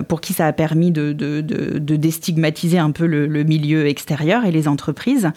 pour 0.09 0.21
qui 0.21 0.33
ça 0.33 0.47
a 0.47 0.53
permis 0.53 0.91
de, 0.91 1.13
de, 1.13 1.97
déstigmatiser 1.97 2.79
un 2.79 2.91
peu 2.91 3.07
le, 3.07 3.45
milieu 3.45 3.87
extérieur 3.87 4.45
et 4.45 4.51
les 4.51 4.69
entreprises. 4.69 5.31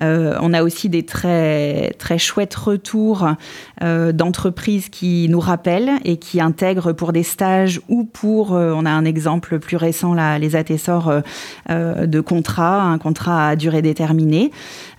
Euh, 0.00 0.36
on 0.40 0.52
a 0.52 0.62
aussi 0.62 0.88
des 0.88 1.04
très, 1.04 1.92
très 1.98 2.18
chouettes 2.18 2.54
retours 2.54 3.28
euh, 3.82 4.12
d'entreprises 4.12 4.88
qui 4.88 5.28
nous 5.28 5.40
rappellent 5.40 5.92
et 6.04 6.16
qui 6.16 6.40
intègrent 6.40 6.92
pour 6.92 7.12
des 7.12 7.22
stages 7.22 7.80
ou 7.88 8.04
pour, 8.04 8.54
euh, 8.54 8.72
on 8.76 8.86
a 8.86 8.90
un 8.90 9.04
exemple 9.04 9.58
plus 9.58 9.76
récent, 9.76 10.14
là, 10.14 10.38
les 10.38 10.56
attessors 10.56 11.12
de 11.68 12.20
contrat, 12.20 12.82
un 12.82 12.98
contrat 12.98 13.48
à 13.48 13.56
durée 13.56 13.82
déterminée. 13.82 14.50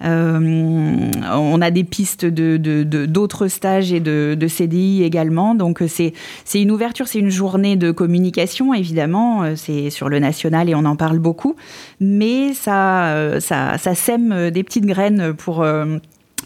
on 0.01 1.61
a 1.61 1.71
des 1.71 1.83
pistes 1.83 2.25
de, 2.25 2.57
d'autres 3.05 3.47
stages 3.47 3.93
et 3.93 3.99
de, 3.99 4.47
CDI 4.47 5.03
également. 5.03 5.55
Donc 5.55 5.83
c'est, 5.87 6.13
c'est 6.45 6.61
une 6.61 6.71
ouverture, 6.71 7.07
c'est 7.07 7.19
une 7.19 7.29
journée 7.29 7.75
de 7.75 7.91
communication, 7.91 8.73
évidemment. 8.73 9.55
C'est 9.55 9.89
sur 9.89 10.09
le 10.09 10.19
national 10.19 10.69
et 10.69 10.75
on 10.75 10.85
en 10.85 10.95
parle 10.95 11.19
beaucoup. 11.19 11.55
Mais 11.99 12.53
ça, 12.53 13.05
euh, 13.07 13.39
ça, 13.39 13.77
ça 13.77 13.95
sème 13.95 14.31
euh, 14.31 14.51
des 14.51 14.63
petites 14.63 14.85
graines 14.85 15.33
pour, 15.33 15.61
euh, 15.61 15.97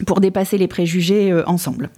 pour 0.06 0.20
dépasser 0.20 0.58
les 0.58 0.68
préjugés 0.68 1.32
ensemble. 1.46 1.90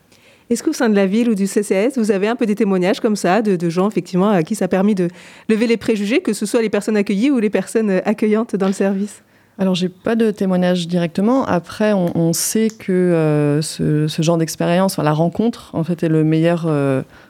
Est-ce 0.51 0.63
qu'au 0.63 0.73
sein 0.73 0.89
de 0.89 0.95
la 0.95 1.07
ville 1.07 1.29
ou 1.31 1.35
du 1.35 1.47
CCS, 1.47 1.97
vous 1.97 2.11
avez 2.11 2.29
un 2.29 2.37
peu 2.37 2.47
des 2.47 2.55
témoignages 2.55 3.01
comme 3.01 3.17
ça 3.17 3.43
de, 3.43 3.69
gens 3.69 3.89
effectivement 3.89 4.31
à 4.31 4.43
qui 4.43 4.55
ça 4.55 4.65
a 4.67 4.69
permis 4.69 4.95
de 4.95 5.09
lever 5.49 5.67
les 5.67 5.77
préjugés, 5.77 6.21
que 6.21 6.33
ce 6.33 6.47
soit 6.47 6.63
les 6.63 6.71
personnes 6.71 6.97
accueillies 6.97 7.31
ou 7.31 7.39
les 7.39 7.51
personnes 7.51 7.91
accueillantes 8.05 8.57
dans 8.57 8.69
le 8.69 8.73
service? 8.73 9.23
Alors, 9.61 9.75
j'ai 9.75 9.89
pas 9.89 10.15
de 10.15 10.31
témoignage 10.31 10.87
directement. 10.87 11.45
Après, 11.45 11.93
on, 11.93 12.33
sait 12.33 12.69
que 12.71 13.59
ce, 13.61 14.07
ce, 14.07 14.23
genre 14.23 14.39
d'expérience, 14.39 14.93
enfin, 14.93 15.03
la 15.03 15.13
rencontre, 15.13 15.71
en 15.75 15.83
fait, 15.83 16.05
est 16.05 16.09
le 16.09 16.23
meilleur 16.23 16.69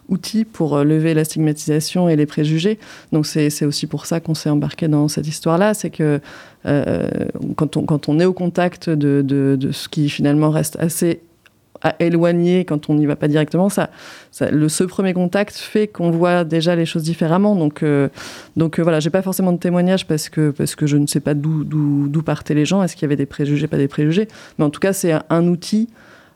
outil 0.08 0.44
pour 0.44 0.76
euh, 0.76 0.84
lever 0.84 1.14
la 1.14 1.24
stigmatisation 1.24 2.08
et 2.08 2.16
les 2.16 2.26
préjugés. 2.26 2.78
Donc 3.12 3.26
c'est 3.26 3.64
aussi 3.64 3.86
pour 3.86 4.06
ça 4.06 4.20
qu'on 4.20 4.34
s'est 4.34 4.50
embarqué 4.50 4.88
dans 4.88 5.08
cette 5.08 5.28
histoire-là, 5.28 5.74
c'est 5.74 5.90
que 5.90 6.20
euh, 6.66 7.08
quand, 7.56 8.08
on, 8.08 8.20
est 8.20 8.24
au 8.24 8.32
contact 8.32 8.90
de, 8.90 9.58
ce 9.70 9.88
qui 9.88 10.08
finalement 10.08 10.50
reste 10.50 10.76
assez 10.80 11.20
éloigné 12.00 12.64
quand 12.64 12.90
on 12.90 12.94
n'y 12.94 13.06
va 13.06 13.16
pas 13.16 13.28
directement, 13.28 13.68
ça, 13.68 13.90
le, 14.40 14.68
ce 14.68 14.84
premier 14.84 15.14
contact 15.14 15.56
fait 15.56 15.86
qu'on 15.86 16.10
voit 16.10 16.44
déjà 16.44 16.76
les 16.76 16.86
choses 16.86 17.02
différemment. 17.02 17.54
Donc, 17.56 17.82
euh, 17.82 18.08
donc 18.56 18.80
voilà, 18.80 19.00
j'ai 19.00 19.10
pas 19.10 19.22
forcément 19.22 19.52
de 19.52 19.58
témoignage 19.58 20.06
parce 20.06 20.28
que, 20.28 20.50
parce 20.50 20.74
que 20.74 20.86
je 20.86 20.96
ne 20.96 21.06
sais 21.06 21.20
pas 21.20 21.34
d'où 21.34 22.22
partaient 22.24 22.54
les 22.54 22.64
gens, 22.64 22.82
est-ce 22.82 22.94
qu'il 22.96 23.02
y 23.02 23.06
avait 23.06 23.16
des 23.16 23.26
préjugés, 23.26 23.66
pas 23.66 23.76
des 23.76 23.88
préjugés? 23.88 24.28
Mais 24.58 24.64
en 24.64 24.70
tout 24.70 24.80
cas, 24.80 24.92
c'est 24.92 25.14
un 25.30 25.46
outil 25.46 25.88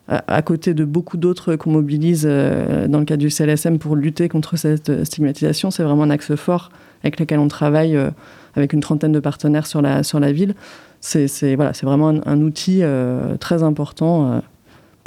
à, 0.09 0.43
côté 0.43 0.75
de 0.75 0.85
beaucoup 0.85 1.17
d'autres 1.17 1.55
qu'on 1.57 1.71
mobilise 1.71 2.25
dans 2.25 2.99
le 2.99 3.05
cadre 3.05 3.21
du 3.21 3.31
CLSM 3.31 3.79
pour 3.79 3.97
lutter 3.97 4.29
contre 4.29 4.57
cette 4.57 5.05
stigmatisation, 5.05 5.71
c'est 5.71 5.85
vraiment 5.85 6.03
un 6.03 6.11
axe 6.11 6.35
fort 6.35 6.71
avec 7.03 7.19
lequel 7.21 7.39
on 7.39 7.49
travaille 7.49 7.97
avec 8.57 8.73
une 8.73 8.81
trentaine 8.81 9.13
de 9.13 9.21
partenaires 9.21 9.67
sur 9.67 9.81
la, 9.81 10.03
sur 10.03 10.21
la 10.21 10.33
ville. 10.33 10.55
C'est 11.01 11.55
voilà, 11.55 11.73
vraiment 11.83 12.09
un, 12.09 12.21
un 12.27 12.41
outil 12.43 12.83
très 13.39 13.63
important 13.63 14.43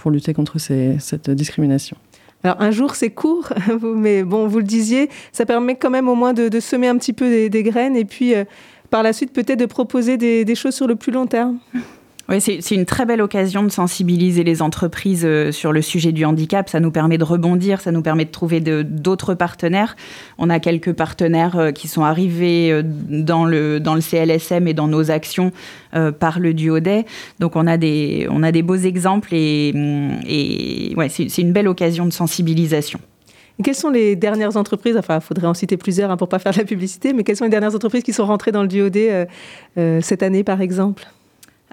pour 0.06 0.11
lutter 0.11 0.36
contre 0.36 0.60
cette 0.60 1.32
discrimination. 1.32 1.98
Alors 2.44 2.61
un 2.61 2.69
jour 2.69 2.94
c'est 2.94 3.10
court, 3.10 3.52
mais 3.82 4.22
bon, 4.22 4.48
vous 4.48 4.60
le 4.60 4.64
disiez, 4.64 5.10
ça 5.32 5.48
permet 5.48 5.77
quand 5.77 5.90
même 5.90 6.07
au 6.07 6.14
moins 6.14 6.32
de, 6.32 6.60
semer 6.60 6.88
un 6.88 6.95
petit 6.99 7.11
peu 7.11 7.49
des, 7.49 7.64
graines 7.64 7.95
et 7.95 8.06
puis 8.06 8.36
euh, 8.36 8.44
par 8.91 9.02
la 9.02 9.14
suite 9.14 9.34
peut-être 9.34 9.57
de 9.57 9.65
proposer 9.65 10.18
des 10.18 10.53
choses 10.53 10.76
sur 10.76 10.86
le 10.86 10.95
plus 10.95 11.11
long 11.11 11.26
terme. 11.26 11.57
Oui, 12.27 12.41
c'est 12.41 12.72
une 12.72 12.85
très 12.85 13.06
belle 13.06 13.22
occasion 13.22 13.61
de 13.61 13.69
sensibiliser 13.69 14.43
les 14.43 14.64
entreprises 14.64 15.26
euh, 15.26 15.52
sur 15.52 15.72
le 15.72 15.84
sujet 15.84 16.11
du 16.11 16.26
handicap. 16.26 16.68
Ça 16.69 16.80
nous 16.80 16.89
permet 16.89 17.19
de 17.19 17.23
rebondir, 17.23 17.81
ça 17.81 17.91
nous 17.91 18.02
permet 18.02 18.26
de 18.26 18.31
trouver 18.31 18.61
d'autres 18.61 19.35
partenaires. 19.35 19.95
On 20.39 20.49
a 20.49 20.60
quelques 20.60 20.93
partenaires 20.93 21.56
euh, 21.56 21.72
qui 21.72 21.88
sont 21.88 22.03
arrivés 22.03 22.72
euh, 22.72 22.81
dans 22.84 23.45
le, 23.45 23.80
dans 23.80 23.93
le 23.93 24.02
CLSM 24.02 24.68
et 24.68 24.73
dans 24.73 24.88
nos 24.88 25.11
actions 25.11 25.52
par 26.19 26.39
le 26.39 26.53
Duodet. 26.53 27.06
Donc 27.39 27.56
on 27.56 27.68
a 27.68 27.77
des, 27.77 28.27
on 28.30 28.43
a 28.43 28.52
des 28.52 28.64
beaux 28.64 28.76
exemples 28.76 29.30
et, 29.31 29.69
et 30.27 30.93
ouais, 30.97 31.07
c'est 31.07 31.38
une 31.38 31.53
belle 31.53 31.69
occasion 31.69 32.06
de 32.06 32.11
sensibilisation. 32.11 32.99
quelles 33.64 33.76
sont 33.76 33.91
les 33.91 34.18
dernières 34.18 34.57
entreprises, 34.57 34.97
enfin 34.97 35.19
il 35.22 35.22
faudrait 35.22 35.47
en 35.47 35.53
citer 35.53 35.77
plusieurs 35.77 36.11
hein, 36.11 36.18
pour 36.18 36.27
ne 36.27 36.31
pas 36.31 36.39
faire 36.39 36.52
de 36.52 36.57
la 36.57 36.65
publicité, 36.65 37.14
mais 37.14 37.23
quelles 37.23 37.38
sont 37.38 37.45
les 37.45 37.49
dernières 37.49 37.76
entreprises 37.76 38.03
qui 38.03 38.11
sont 38.11 38.26
rentrées 38.26 38.52
dans 38.52 38.61
le 38.61 38.68
Duodet 38.68 39.27
cette 40.02 40.22
année 40.22 40.43
par 40.43 40.60
exemple? 40.60 41.06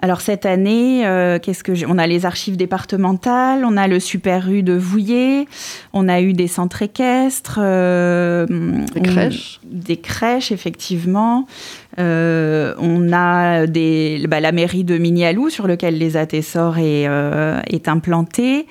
Alors 0.03 0.19
cette 0.19 0.45
année, 0.45 1.07
euh, 1.07 1.39
qu'est-ce 1.39 1.63
que 1.63 1.71
on 1.87 1.97
a 1.97 2.07
les 2.07 2.25
archives 2.25 2.57
départementales, 2.57 3.63
on 3.63 3.77
a 3.77 3.87
le 3.87 4.01
Super 4.01 4.51
U 4.51 4.61
de 4.61 4.73
Vouillé, 4.73 5.47
on 5.93 6.09
a 6.09 6.19
eu 6.19 6.33
des 6.33 6.49
centres 6.49 6.81
équestres, 6.81 7.57
euh, 7.61 8.45
des 8.93 9.01
crèches, 9.01 9.61
des 9.63 9.95
crèches 9.95 10.51
effectivement. 10.51 11.47
Euh, 11.99 12.73
on 12.79 13.13
a 13.13 13.65
des, 13.65 14.25
bah, 14.27 14.41
la 14.41 14.51
mairie 14.51 14.83
de 14.83 14.97
Mignalou 14.97 15.49
sur 15.49 15.67
lequel 15.67 15.97
les 15.97 16.17
Atessor 16.17 16.79
est, 16.79 17.07
est 17.67 17.87
implanté. 17.87 18.67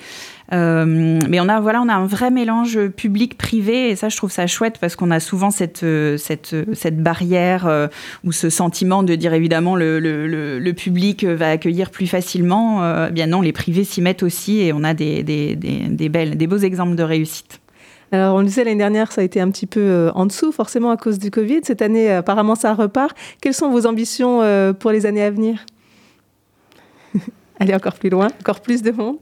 Euh, 0.53 1.19
mais 1.29 1.41
on 1.41 1.49
a, 1.49 1.61
voilà, 1.61 1.81
on 1.81 1.89
a 1.89 1.95
un 1.95 2.07
vrai 2.07 2.31
mélange 2.31 2.89
public-privé 2.89 3.91
et 3.91 3.97
ça, 3.97 4.09
je 4.09 4.17
trouve 4.17 4.31
ça 4.31 4.47
chouette 4.47 4.79
parce 4.79 4.97
qu'on 4.97 5.11
a 5.11 5.19
souvent 5.19 5.51
cette, 5.51 5.83
euh, 5.83 6.19
cette, 6.19 6.55
cette 6.75 7.03
barrière 7.03 7.67
euh, 7.67 7.89
ou 8.25 8.33
ce 8.33 8.51
sentiment 8.51 9.03
de 9.03 9.15
dire 9.15 9.33
évidemment 9.33 9.77
le, 9.77 9.99
le, 9.99 10.73
public 10.73 11.25
va 11.25 11.51
accueillir 11.51 11.91
plus 11.91 12.07
facilement. 12.07 12.83
Eh 13.07 13.11
bien 13.11 13.27
non, 13.27 13.41
les 13.41 13.53
privés 13.53 13.85
s'y 13.85 14.01
mettent 14.01 14.23
aussi 14.23 14.61
et 14.61 14.73
on 14.73 14.85
a 14.85 14.95
des, 14.95 15.23
des, 15.23 15.55
des, 15.55 15.81
des, 15.89 16.09
belles, 16.09 16.37
des 16.37 16.47
beaux 16.47 16.59
exemples 16.59 16.97
de 16.97 17.03
réussite. 17.03 17.61
Alors, 18.11 18.35
on 18.37 18.41
le 18.41 18.47
disait 18.47 18.65
l'année 18.65 18.79
dernière, 18.79 19.13
ça 19.13 19.21
a 19.21 19.25
été 19.25 19.41
un 19.41 19.51
petit 19.51 19.67
peu 19.67 20.11
en 20.15 20.27
dessous, 20.27 20.53
forcément 20.53 20.91
à 20.91 20.97
cause 20.97 21.19
du 21.19 21.31
Covid. 21.31 21.61
Cette 21.63 21.83
année, 21.83 22.11
apparemment, 22.11 22.55
ça 22.55 22.75
repart. 22.75 23.17
Quelles 23.41 23.55
sont 23.55 23.71
vos 23.71 23.87
ambitions 23.87 24.41
pour 24.79 24.91
les 24.91 25.07
années 25.07 25.23
à 25.23 25.31
venir? 25.31 25.65
aller 27.69 27.75
encore 27.75 27.95
plus 27.95 28.11
loin, 28.11 28.29
encore 28.41 28.61
plus 28.61 28.83
de 28.83 28.91
monde. 28.91 29.17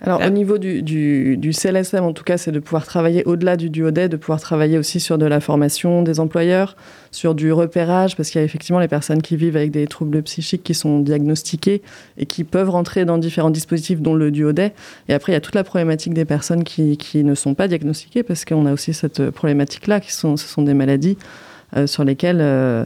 Alors, 0.00 0.20
au 0.20 0.30
niveau 0.30 0.58
du, 0.58 0.82
du, 0.82 1.50
CLSM, 1.52 2.04
en 2.04 2.12
tout 2.12 2.24
cas, 2.24 2.36
c'est 2.36 2.52
de 2.52 2.60
pouvoir 2.60 2.84
travailler 2.86 3.24
au-delà 3.24 3.56
du 3.56 3.70
duodet, 3.70 4.08
de 4.08 4.16
pouvoir 4.16 4.40
travailler 4.40 4.78
aussi 4.78 5.00
sur 5.00 5.18
de 5.18 5.26
la 5.26 5.40
formation 5.40 6.02
des 6.02 6.20
employeurs, 6.20 6.76
sur 7.10 7.34
du 7.34 7.50
repérage, 7.52 8.16
parce 8.16 8.30
qu'il 8.30 8.40
y 8.40 8.42
a 8.42 8.44
effectivement 8.44 8.78
les 8.78 8.88
personnes 8.88 9.22
qui 9.22 9.36
vivent 9.36 9.56
avec 9.56 9.70
des 9.70 9.86
troubles 9.86 10.22
psychiques 10.22 10.62
qui 10.62 10.74
sont 10.74 11.00
diagnostiqués 11.00 11.82
et 12.18 12.26
qui 12.26 12.44
peuvent 12.44 12.70
rentrer 12.70 13.04
dans 13.04 13.18
différents 13.18 13.50
dispositifs, 13.50 14.00
dont 14.00 14.14
le 14.14 14.30
duodet. 14.30 14.74
Et 15.08 15.14
après, 15.14 15.32
il 15.32 15.34
y 15.34 15.38
a 15.38 15.40
toute 15.40 15.54
la 15.54 15.64
problématique 15.64 16.14
des 16.14 16.24
personnes 16.24 16.64
qui, 16.64 16.96
qui 16.98 17.24
ne 17.24 17.34
sont 17.34 17.54
pas 17.54 17.68
diagnostiquées, 17.68 18.22
parce 18.22 18.44
qu'on 18.44 18.66
a 18.66 18.72
aussi 18.72 18.92
cette 18.92 19.30
problématique-là, 19.30 20.00
qui 20.00 20.12
sont, 20.12 20.36
ce 20.36 20.46
sont 20.46 20.62
des 20.62 20.74
maladies 20.74 21.16
euh, 21.76 21.86
sur 21.86 22.04
lesquelles... 22.04 22.40
Euh, 22.40 22.84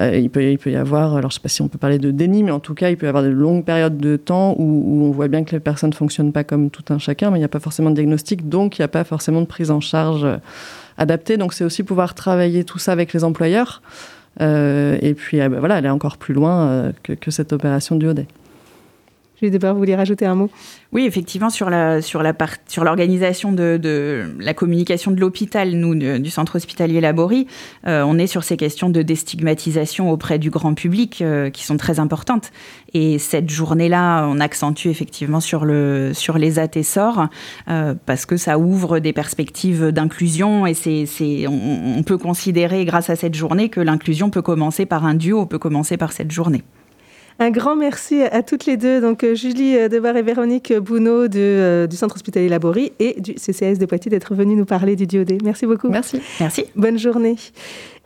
euh, 0.00 0.16
il, 0.16 0.30
peut, 0.30 0.42
il 0.42 0.58
peut 0.58 0.70
y 0.70 0.76
avoir, 0.76 1.16
alors 1.16 1.30
je 1.30 1.36
ne 1.36 1.38
sais 1.38 1.42
pas 1.42 1.48
si 1.48 1.62
on 1.62 1.68
peut 1.68 1.78
parler 1.78 1.98
de 1.98 2.10
déni, 2.10 2.42
mais 2.42 2.50
en 2.50 2.60
tout 2.60 2.74
cas, 2.74 2.90
il 2.90 2.96
peut 2.96 3.06
y 3.06 3.08
avoir 3.08 3.22
de 3.22 3.28
longues 3.28 3.64
périodes 3.64 3.96
de 3.96 4.16
temps 4.16 4.54
où, 4.58 5.04
on 5.04 5.10
voit 5.10 5.28
bien 5.28 5.44
que 5.44 5.52
les 5.52 5.60
personnes 5.60 5.90
ne 5.90 5.94
fonctionnent 5.94 6.32
pas 6.32 6.44
comme 6.44 6.70
tout 6.70 6.84
un 6.92 6.98
chacun, 6.98 7.30
mais 7.30 7.38
il 7.38 7.40
n'y 7.40 7.46
a 7.46 7.48
pas 7.48 7.60
forcément 7.60 7.90
de 7.90 7.94
diagnostic, 7.94 8.48
donc 8.48 8.78
il 8.78 8.80
n'y 8.80 8.84
a 8.84 8.88
pas 8.88 9.04
forcément 9.04 9.40
de 9.40 9.46
prise 9.46 9.70
en 9.70 9.80
charge 9.80 10.24
euh, 10.24 10.36
adaptée. 10.98 11.36
Donc 11.36 11.54
c'est 11.54 11.64
aussi 11.64 11.82
pouvoir 11.82 12.14
travailler 12.14 12.64
tout 12.64 12.78
ça 12.78 12.92
avec 12.92 13.12
les 13.12 13.24
employeurs. 13.24 13.82
Euh, 14.40 14.98
et 15.00 15.14
puis 15.14 15.38
ben 15.38 15.60
voilà, 15.60 15.76
aller 15.76 15.88
encore 15.88 16.16
plus 16.16 16.34
loin 16.34 16.92
que, 17.04 17.12
que, 17.12 17.30
cette 17.30 17.52
opération 17.52 17.94
du 17.94 18.08
ODE. 18.08 18.26
Vous 19.72 19.78
voulez 19.78 19.96
rajouter 19.96 20.26
un 20.26 20.34
mot? 20.34 20.50
Oui, 20.92 21.06
effectivement, 21.06 21.50
sur 21.50 21.70
la 21.70 22.00
sur 22.02 22.22
l'organisation 22.22 23.52
de, 23.52 23.78
de, 23.80 24.34
la 24.38 24.54
communication 24.54 25.10
de 25.10 25.20
l'hôpital, 25.20 25.72
nous 25.72 25.94
du 25.94 26.30
centre 26.30 26.56
hospitalier 26.56 27.00
Laborie, 27.00 27.46
euh, 27.86 28.02
on 28.06 28.18
est 28.18 28.26
sur 28.26 28.44
ces 28.44 28.56
questions 28.56 28.90
de 28.90 29.02
déstigmatisation 29.02 30.10
auprès 30.10 30.38
du 30.38 30.50
grand 30.50 30.74
public 30.74 31.20
euh, 31.20 31.50
qui 31.50 31.64
sont 31.64 31.76
très 31.76 31.98
importantes. 31.98 32.52
Et 32.92 33.18
cette 33.18 33.50
journée-là, 33.50 34.26
on 34.28 34.40
accentue 34.40 34.88
effectivement 34.88 35.40
sur 35.40 35.64
le 35.64 36.12
sur 36.14 36.38
les 36.38 36.58
atessors 36.58 37.28
euh, 37.68 37.94
parce 38.06 38.26
que 38.26 38.36
ça 38.36 38.58
ouvre 38.58 38.98
des 38.98 39.12
perspectives 39.12 39.88
d'inclusion 39.88 40.66
et 40.66 40.74
c'est 40.74 41.06
c'est 41.06 41.46
on, 41.48 41.98
on 41.98 42.02
peut 42.02 42.18
considérer 42.18 42.84
grâce 42.84 43.10
à 43.10 43.16
cette 43.16 43.34
journée 43.34 43.68
que 43.68 43.80
l'inclusion 43.80 44.30
peut 44.30 44.42
commencer 44.42 44.86
par 44.86 45.04
un 45.04 45.14
duo, 45.14 45.46
peut 45.46 45.58
commencer 45.58 45.96
par 45.96 46.12
cette 46.12 46.30
journée. 46.30 46.62
Un 47.40 47.50
grand 47.50 47.74
merci 47.74 48.22
à 48.22 48.42
toutes 48.44 48.64
les 48.64 48.76
deux, 48.76 49.00
donc 49.00 49.24
euh, 49.24 49.34
Julie 49.34 49.76
euh, 49.76 49.88
Debar 49.88 50.16
et 50.16 50.22
Véronique 50.22 50.72
Bounot 50.72 51.26
euh, 51.34 51.88
du 51.88 51.96
Centre 51.96 52.14
hospitalier 52.14 52.48
Laborie 52.48 52.92
et 53.00 53.20
du 53.20 53.34
CCS 53.34 53.78
de 53.78 53.86
Poitiers 53.86 54.10
d'être 54.10 54.36
venues 54.36 54.54
nous 54.54 54.64
parler 54.64 54.94
du 54.94 55.06
DOD. 55.08 55.42
Merci 55.42 55.66
beaucoup. 55.66 55.88
Merci. 55.88 56.20
Merci. 56.38 56.66
Bonne 56.76 56.98
journée. 56.98 57.36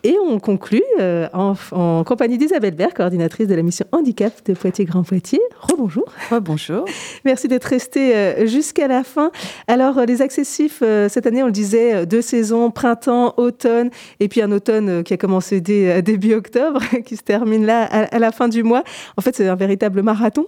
Et 0.09 0.17
on 0.19 0.39
conclut 0.39 0.83
euh, 1.01 1.29
en, 1.35 2.03
compagnie 2.03 2.39
d'Isabelle 2.39 2.75
Berg, 2.75 2.95
coordinatrice 2.95 3.47
de 3.47 3.55
la 3.55 3.61
mission 3.61 3.85
Handicap 3.93 4.33
de 4.47 4.55
Poitiers-Grand 4.55 5.03
Poitiers. 5.03 5.43
Rebonjour. 5.61 6.07
Bonjour. 6.41 6.87
Merci 7.27 7.47
d'être 7.47 7.67
resté 7.67 8.17
euh, 8.17 8.47
jusqu'à 8.47 8.89
la 8.89 9.05
fin. 9.05 9.31
Alors, 9.67 9.99
euh, 9.99 10.07
les 10.07 10.23
accessifs, 10.23 10.83
cette 11.11 11.27
année, 11.27 11.43
on 11.43 11.47
le 11.47 11.53
disait, 11.53 12.07
deux 12.07 12.23
saisons, 12.23 12.71
printemps, 12.71 13.35
automne, 13.37 13.91
et 14.19 14.29
puis 14.29 14.41
un 14.41 14.51
automne 14.51 15.05
qui 15.05 15.13
a 15.13 15.19
commencé 15.19 15.61
dès 15.61 16.01
début 16.01 16.33
octobre, 16.33 16.81
qui 17.05 17.15
se 17.15 17.23
termine 17.23 17.67
là 17.67 17.85
à 17.85 18.19
la 18.19 18.33
fin 18.33 18.49
du 18.49 18.63
mois. 18.63 18.85
En 19.19 19.21
fait, 19.21 19.37
c'est 19.37 19.47
un 19.47 19.57
véritable 19.57 20.01
marathon. 20.01 20.47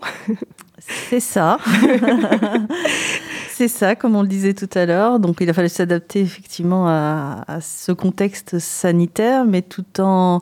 C'est 1.09 1.21
ça. 1.21 1.59
c'est 3.51 3.69
ça, 3.69 3.95
comme 3.95 4.17
on 4.17 4.23
le 4.23 4.29
disait 4.29 4.55
tout 4.55 4.69
à 4.75 4.87
l'heure. 4.87 5.21
Donc, 5.21 5.37
il 5.41 5.51
a 5.51 5.53
fallu 5.53 5.69
s'adapter 5.69 6.21
effectivement 6.21 6.89
à, 6.89 7.59
ce 7.61 7.93
contexte 7.93 8.59
sanitaire, 8.59 9.45
mais 9.51 9.63
tout 9.63 10.01
en. 10.01 10.41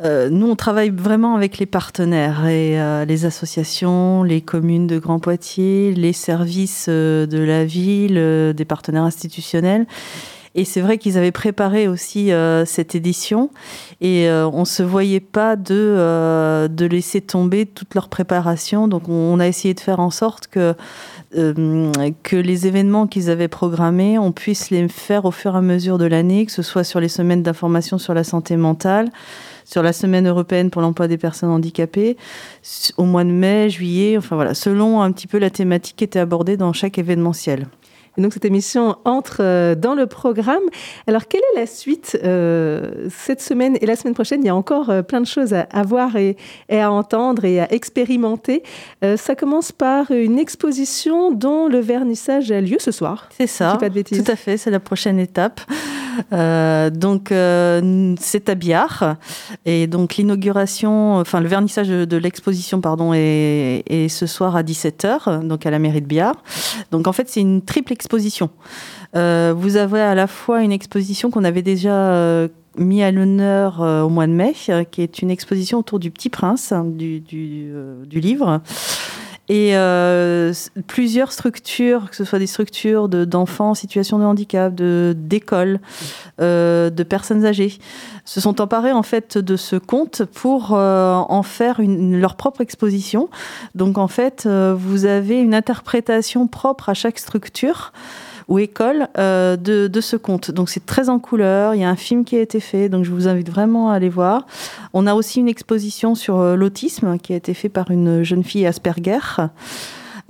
Euh, 0.00 0.30
nous, 0.30 0.48
on 0.48 0.54
travaille 0.54 0.90
vraiment 0.90 1.34
avec 1.34 1.58
les 1.58 1.66
partenaires 1.66 2.46
et 2.46 2.80
euh, 2.80 3.04
les 3.04 3.24
associations, 3.24 4.22
les 4.22 4.40
communes 4.40 4.86
de 4.86 4.98
Grand 4.98 5.18
Poitiers, 5.18 5.92
les 5.92 6.12
services 6.12 6.86
euh, 6.88 7.26
de 7.26 7.38
la 7.38 7.64
ville, 7.64 8.54
des 8.56 8.64
partenaires 8.64 9.02
institutionnels. 9.02 9.86
Et 10.54 10.64
c'est 10.64 10.80
vrai 10.80 10.98
qu'ils 10.98 11.18
avaient 11.18 11.32
préparé 11.32 11.86
aussi 11.86 12.32
cette 12.64 12.96
édition 12.96 13.50
et 14.00 14.28
on 14.28 14.60
ne 14.60 14.64
se 14.64 14.82
voyait 14.82 15.20
pas 15.20 15.54
de, 15.54 16.66
de 16.66 16.86
laisser 16.86 17.20
tomber 17.20 17.64
toute 17.64 17.94
leur 17.94 18.08
préparation. 18.08 18.88
Donc 18.88 19.08
on 19.08 19.38
a 19.38 19.46
essayé 19.46 19.74
de 19.74 19.78
faire 19.78 20.00
en 20.00 20.10
sorte 20.10 20.48
que, 20.48 20.74
que 21.32 22.36
les 22.36 22.66
événements 22.66 23.06
qu'ils 23.06 23.28
avaient 23.28 23.48
programmés, 23.48 24.18
on 24.18 24.32
puisse 24.32 24.70
les 24.70 24.88
faire 24.88 25.24
au 25.24 25.30
fur 25.30 25.54
et 25.54 25.58
à 25.58 25.60
mesure 25.60 25.98
de 25.98 26.06
l'année, 26.06 26.46
que 26.46 26.52
ce 26.52 26.62
soit 26.62 26.84
sur 26.84 27.00
les 27.00 27.08
semaines 27.08 27.42
d'information 27.42 27.98
sur 27.98 28.14
la 28.14 28.24
santé 28.24 28.56
mentale, 28.56 29.10
sur 29.64 29.82
la 29.82 29.92
semaine 29.92 30.26
européenne 30.26 30.70
pour 30.70 30.80
l'emploi 30.80 31.08
des 31.08 31.18
personnes 31.18 31.50
handicapées, 31.50 32.16
au 32.96 33.04
mois 33.04 33.24
de 33.24 33.30
mai, 33.30 33.68
juillet, 33.68 34.16
enfin 34.16 34.36
voilà, 34.36 34.54
selon 34.54 35.02
un 35.02 35.12
petit 35.12 35.26
peu 35.26 35.38
la 35.38 35.50
thématique 35.50 35.96
qui 35.96 36.04
était 36.04 36.18
abordée 36.18 36.56
dans 36.56 36.72
chaque 36.72 36.98
événementiel 36.98 37.66
donc 38.22 38.32
cette 38.32 38.44
émission 38.44 38.96
entre 39.04 39.38
euh, 39.40 39.74
dans 39.74 39.94
le 39.94 40.06
programme. 40.06 40.62
Alors 41.06 41.28
quelle 41.28 41.40
est 41.54 41.60
la 41.60 41.66
suite 41.66 42.18
euh, 42.24 43.08
cette 43.10 43.40
semaine 43.40 43.76
et 43.80 43.86
la 43.86 43.96
semaine 43.96 44.14
prochaine? 44.14 44.42
Il 44.42 44.46
y 44.46 44.50
a 44.50 44.56
encore 44.56 44.90
euh, 44.90 45.02
plein 45.02 45.20
de 45.20 45.26
choses 45.26 45.54
à, 45.54 45.82
voir 45.82 46.16
et, 46.16 46.36
à 46.70 46.90
entendre 46.90 47.44
et 47.44 47.60
à 47.60 47.72
expérimenter. 47.72 48.62
ça 49.16 49.34
commence 49.34 49.72
par 49.72 50.10
une 50.10 50.38
exposition 50.38 51.30
dont 51.30 51.68
le 51.68 51.78
vernissage 51.78 52.50
a 52.50 52.60
lieu 52.60 52.76
ce 52.78 52.90
soir. 52.90 53.28
C'est 53.36 53.46
ça. 53.46 53.76
Pas 53.78 53.88
de 53.88 53.94
bêtises. 53.94 54.22
Tout 54.22 54.30
à 54.30 54.36
fait. 54.36 54.56
C'est 54.56 54.70
la 54.70 54.80
prochaine 54.80 55.18
étape. 55.18 55.60
Donc 56.30 57.28
c'est 58.20 58.48
à 58.48 58.54
Biard 58.54 59.16
et 59.64 59.86
donc 59.86 60.16
l'inauguration, 60.16 61.16
enfin 61.16 61.40
le 61.40 61.48
vernissage 61.48 61.88
de, 61.88 62.16
l'exposition 62.16 62.80
pardon 62.80 63.12
est, 63.14 63.82
est, 63.86 64.08
ce 64.08 64.26
soir 64.26 64.56
à 64.56 64.62
17h 64.62 65.46
donc 65.46 65.66
à 65.66 65.70
la 65.70 65.78
mairie 65.78 66.00
de 66.00 66.06
Biard. 66.06 66.42
Donc 66.90 67.06
en 67.06 67.12
fait 67.12 67.28
c'est 67.28 67.40
une 67.40 67.62
triple 67.62 67.92
exposition. 67.92 68.50
Euh, 69.16 69.54
vous 69.56 69.76
avez 69.76 70.00
à 70.00 70.14
la 70.14 70.26
fois 70.26 70.62
une 70.62 70.72
exposition 70.72 71.30
qu'on 71.30 71.44
avait 71.44 71.62
déjà 71.62 72.10
euh, 72.12 72.48
mis 72.76 73.02
à 73.02 73.10
l'honneur 73.10 73.82
euh, 73.82 74.02
au 74.02 74.08
mois 74.08 74.26
de 74.26 74.32
mai, 74.32 74.54
qui 74.90 75.02
est 75.02 75.22
une 75.22 75.30
exposition 75.30 75.78
autour 75.78 75.98
du 75.98 76.10
Petit 76.10 76.28
Prince, 76.28 76.72
hein, 76.72 76.84
du, 76.84 77.20
du, 77.20 78.20
livre. 78.20 78.60
Et 79.48 79.76
euh, 79.76 80.52
plusieurs 80.86 81.32
structures, 81.32 82.10
que 82.10 82.16
ce 82.16 82.24
soit 82.24 82.38
des 82.38 82.46
structures 82.46 83.08
d'enfants 83.08 83.70
en 83.70 83.74
situation 83.74 84.18
de 84.18 84.24
handicap, 84.24 84.74
d'écoles, 84.74 85.80
euh, 86.40 86.90
de 86.90 87.02
personnes 87.02 87.46
âgées, 87.46 87.78
se 88.26 88.40
sont 88.42 88.60
emparés 88.60 88.92
en 88.92 89.02
fait 89.02 89.38
de 89.38 89.56
ce 89.56 89.76
conte 89.76 90.24
pour 90.24 90.74
euh, 90.74 91.14
en 91.14 91.42
faire 91.42 91.80
une, 91.80 92.20
leur 92.20 92.36
propre 92.36 92.60
exposition. 92.60 93.30
Donc 93.74 93.96
en 93.96 94.08
fait, 94.08 94.44
euh, 94.44 94.74
vous 94.78 95.06
avez 95.06 95.40
une 95.40 95.54
interprétation 95.54 96.46
propre 96.46 96.90
à 96.90 96.94
chaque 96.94 97.18
structure 97.18 97.92
ou 98.48 98.58
école 98.58 99.08
euh, 99.18 99.56
de, 99.56 100.00
ce 100.00 100.16
conte. 100.16 100.50
Donc 100.50 100.70
c'est 100.70 100.84
très 100.84 101.08
en 101.08 101.18
couleur, 101.18 101.74
il 101.74 101.80
y 101.80 101.84
a 101.84 101.90
un 101.90 101.96
film 101.96 102.24
qui 102.24 102.36
a 102.36 102.40
été 102.40 102.60
fait, 102.60 102.88
donc 102.88 103.04
je 103.04 103.10
vous 103.10 103.28
invite 103.28 103.50
vraiment 103.50 103.90
à 103.90 103.94
aller 103.94 104.08
voir. 104.08 104.46
On 104.94 105.06
a 105.06 105.14
aussi 105.14 105.40
une 105.40 105.48
exposition 105.48 106.14
sur 106.14 106.38
euh, 106.38 106.56
l'autisme 106.56 107.18
qui 107.18 107.34
a 107.34 107.36
été 107.36 107.54
fait 107.54 107.68
par 107.68 107.90
une 107.90 108.22
jeune 108.22 108.42
fille 108.42 108.66
Asperger. 108.66 109.18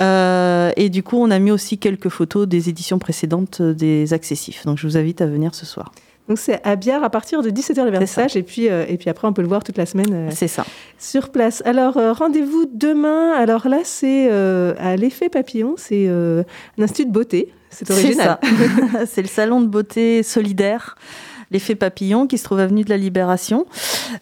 Euh, 0.01 0.70
et 0.77 0.90
du 0.90 1.03
coup, 1.03 1.16
on 1.16 1.31
a 1.31 1.39
mis 1.39 1.51
aussi 1.51 1.78
quelques 1.78 2.09
photos 2.09 2.47
des 2.47 2.69
éditions 2.69 2.99
précédentes 2.99 3.62
des 3.62 4.12
accessifs. 4.12 4.65
Donc 4.65 4.78
je 4.78 4.86
vous 4.86 4.97
invite 4.97 5.20
à 5.20 5.27
venir 5.27 5.55
ce 5.55 5.66
soir. 5.66 5.93
Donc 6.29 6.39
c'est 6.39 6.61
à 6.65 6.77
Biard 6.77 7.03
à 7.03 7.11
partir 7.11 7.43
de 7.43 7.51
17h 7.51 7.85
le 7.85 7.91
vernissage 7.91 8.37
et 8.37 8.43
puis 8.43 8.69
euh, 8.69 8.85
et 8.87 8.99
puis 8.99 9.09
après 9.09 9.27
on 9.27 9.33
peut 9.33 9.43
le 9.43 9.49
voir 9.49 9.65
toute 9.65 9.79
la 9.79 9.87
semaine. 9.87 10.13
Euh, 10.13 10.31
c'est 10.33 10.49
ça. 10.49 10.65
Sur 10.99 11.31
place. 11.31 11.63
Alors 11.65 11.97
euh, 11.97 12.13
rendez-vous 12.13 12.67
demain. 12.73 13.33
Alors 13.33 13.69
là 13.69 13.79
c'est 13.85 14.31
à 14.31 14.97
l'effet 14.97 15.29
papillon, 15.29 15.75
c'est 15.77 16.09
un 16.09 16.45
institut 16.79 17.07
de 17.07 17.13
beauté. 17.13 17.53
C'est 17.71 17.91
original. 17.91 18.39
C'est 19.07 19.21
le 19.21 19.29
salon 19.29 19.61
de 19.61 19.67
beauté 19.67 20.23
solidaire 20.23 20.97
l'effet 21.51 21.75
papillon 21.75 22.27
qui 22.27 22.39
se 22.39 22.45
trouve 22.45 22.61
avenue 22.61 22.85
de 22.85 22.91
la 22.91 22.97
Libération. 22.97 23.66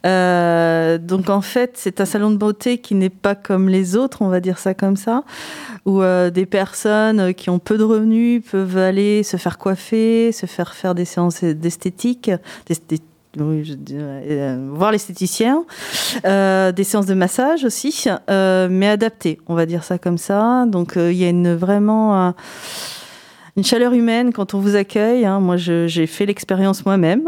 Euh, 0.05 0.99
donc 0.99 1.31
en 1.31 1.41
fait, 1.41 1.73
c'est 1.75 2.01
un 2.01 2.05
salon 2.05 2.31
de 2.31 2.37
beauté 2.37 2.79
qui 2.79 2.95
n'est 2.95 3.11
pas 3.11 3.35
comme 3.35 3.69
les 3.69 3.97
autres, 3.97 4.23
on 4.23 4.29
va 4.29 4.41
dire 4.41 4.59
ça 4.59 4.75
comme 4.75 4.97
ça, 4.97 5.25
où 5.85 6.03
euh, 6.03 6.31
des 6.31 6.47
personnes 6.47 7.35
qui 7.35 7.51
ont 7.51 7.59
peu 7.59 7.79
de 7.79 7.85
revenus 7.85 8.43
peuvent 8.51 8.79
aller 8.79 9.23
se 9.23 9.37
faire 9.37 9.59
coiffer, 9.59 10.33
se 10.33 10.47
faire 10.47 10.75
faire 10.75 10.95
des 10.95 11.05
séances 11.05 11.43
d'esthétique, 11.43 12.31
euh, 12.31 12.39
voir 14.73 14.93
l'esthéticien, 14.93 15.65
des 16.25 16.85
séances 16.85 17.07
de 17.07 17.15
massage 17.15 17.65
aussi, 17.65 18.07
mais 18.29 18.89
adaptées, 18.89 19.39
on 19.47 19.55
va 19.55 19.67
dire 19.67 19.85
ça 19.85 19.99
comme 19.99 20.19
ça. 20.19 20.65
Donc 20.67 20.95
il 20.97 21.13
y 21.13 21.25
a 21.25 21.29
une 21.29 21.55
vraiment 21.55 22.35
une 23.57 23.65
chaleur 23.65 23.95
humaine 23.95 24.33
quand 24.33 24.53
on 24.53 24.61
vous 24.61 24.77
accueille. 24.77 25.25
Hein. 25.25 25.41
Moi, 25.41 25.57
j'ai 25.57 26.07
fait 26.07 26.27
l'expérience 26.27 26.85
moi-même. 26.85 27.23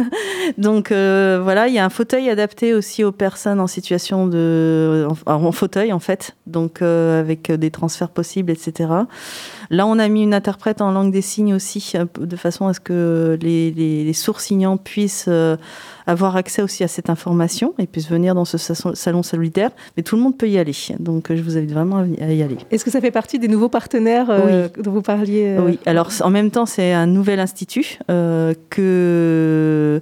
Donc 0.58 0.92
euh, 0.92 1.40
voilà, 1.42 1.66
il 1.66 1.74
y 1.74 1.78
a 1.78 1.84
un 1.84 1.90
fauteuil 1.90 2.30
adapté 2.30 2.74
aussi 2.74 3.02
aux 3.02 3.12
personnes 3.12 3.58
en 3.58 3.66
situation 3.66 4.26
de, 4.26 5.08
en, 5.26 5.52
fauteuil 5.52 5.92
en 5.92 5.98
fait, 5.98 6.36
donc 6.46 6.82
euh, 6.82 7.20
avec 7.20 7.50
des 7.50 7.70
transferts 7.70 8.10
possibles, 8.10 8.52
etc. 8.52 8.88
Là, 9.74 9.86
on 9.86 9.98
a 9.98 10.08
mis 10.08 10.22
une 10.22 10.34
interprète 10.34 10.80
en 10.80 10.92
langue 10.92 11.12
des 11.12 11.20
signes 11.20 11.52
aussi, 11.52 11.94
de 12.18 12.36
façon 12.36 12.68
à 12.68 12.74
ce 12.74 12.80
que 12.80 13.36
les, 13.42 13.72
les, 13.72 14.04
les 14.04 14.12
sourds-signants 14.12 14.76
puissent 14.76 15.26
euh, 15.26 15.56
avoir 16.06 16.36
accès 16.36 16.62
aussi 16.62 16.84
à 16.84 16.88
cette 16.88 17.10
information 17.10 17.74
et 17.78 17.86
puissent 17.86 18.08
venir 18.08 18.36
dans 18.36 18.44
ce 18.44 18.56
salon 18.56 19.22
solidaire. 19.24 19.70
Mais 19.96 20.04
tout 20.04 20.14
le 20.14 20.22
monde 20.22 20.38
peut 20.38 20.48
y 20.48 20.58
aller. 20.58 20.76
Donc, 21.00 21.34
je 21.34 21.42
vous 21.42 21.56
invite 21.56 21.72
vraiment 21.72 21.98
à 21.98 22.32
y 22.32 22.42
aller. 22.42 22.58
Est-ce 22.70 22.84
que 22.84 22.90
ça 22.92 23.00
fait 23.00 23.10
partie 23.10 23.40
des 23.40 23.48
nouveaux 23.48 23.68
partenaires 23.68 24.28
euh, 24.30 24.68
dont 24.78 24.92
vous 24.92 25.02
parliez 25.02 25.56
euh 25.58 25.62
Oui. 25.64 25.78
Alors, 25.86 26.10
en 26.20 26.30
même 26.30 26.52
temps, 26.52 26.66
c'est 26.66 26.92
un 26.92 27.06
nouvel 27.06 27.40
institut 27.40 27.98
que 28.70 30.00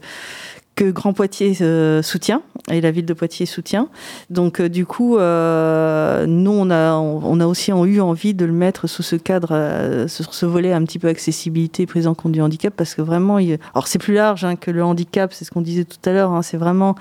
que 0.74 0.90
Grand 0.90 1.12
Poitiers 1.12 1.56
euh, 1.60 2.02
soutient 2.02 2.42
et 2.70 2.80
la 2.80 2.90
ville 2.90 3.06
de 3.06 3.14
Poitiers 3.14 3.46
soutient. 3.46 3.88
Donc 4.30 4.60
euh, 4.60 4.68
du 4.68 4.86
coup, 4.86 5.18
euh, 5.18 6.26
nous 6.26 6.52
on 6.52 6.70
a 6.70 6.94
on 6.94 7.40
a 7.40 7.46
aussi 7.46 7.70
eu 7.70 8.00
envie 8.00 8.34
de 8.34 8.44
le 8.44 8.52
mettre 8.52 8.86
sous 8.86 9.02
ce 9.02 9.16
cadre, 9.16 10.06
sur 10.08 10.34
ce 10.34 10.46
volet 10.46 10.72
un 10.72 10.82
petit 10.84 10.98
peu 10.98 11.08
accessibilité, 11.08 11.86
prise 11.86 12.06
en 12.06 12.14
compte 12.14 12.32
du 12.32 12.40
handicap, 12.40 12.74
parce 12.76 12.94
que 12.94 13.02
vraiment, 13.02 13.38
il... 13.38 13.58
alors 13.74 13.88
c'est 13.88 13.98
plus 13.98 14.14
large 14.14 14.44
hein, 14.44 14.56
que 14.56 14.70
le 14.70 14.84
handicap, 14.84 15.32
c'est 15.32 15.44
ce 15.44 15.50
qu'on 15.50 15.60
disait 15.60 15.84
tout 15.84 15.98
à 16.08 16.12
l'heure. 16.12 16.32
Hein, 16.32 16.42
c'est 16.42 16.56
vraiment 16.56 16.94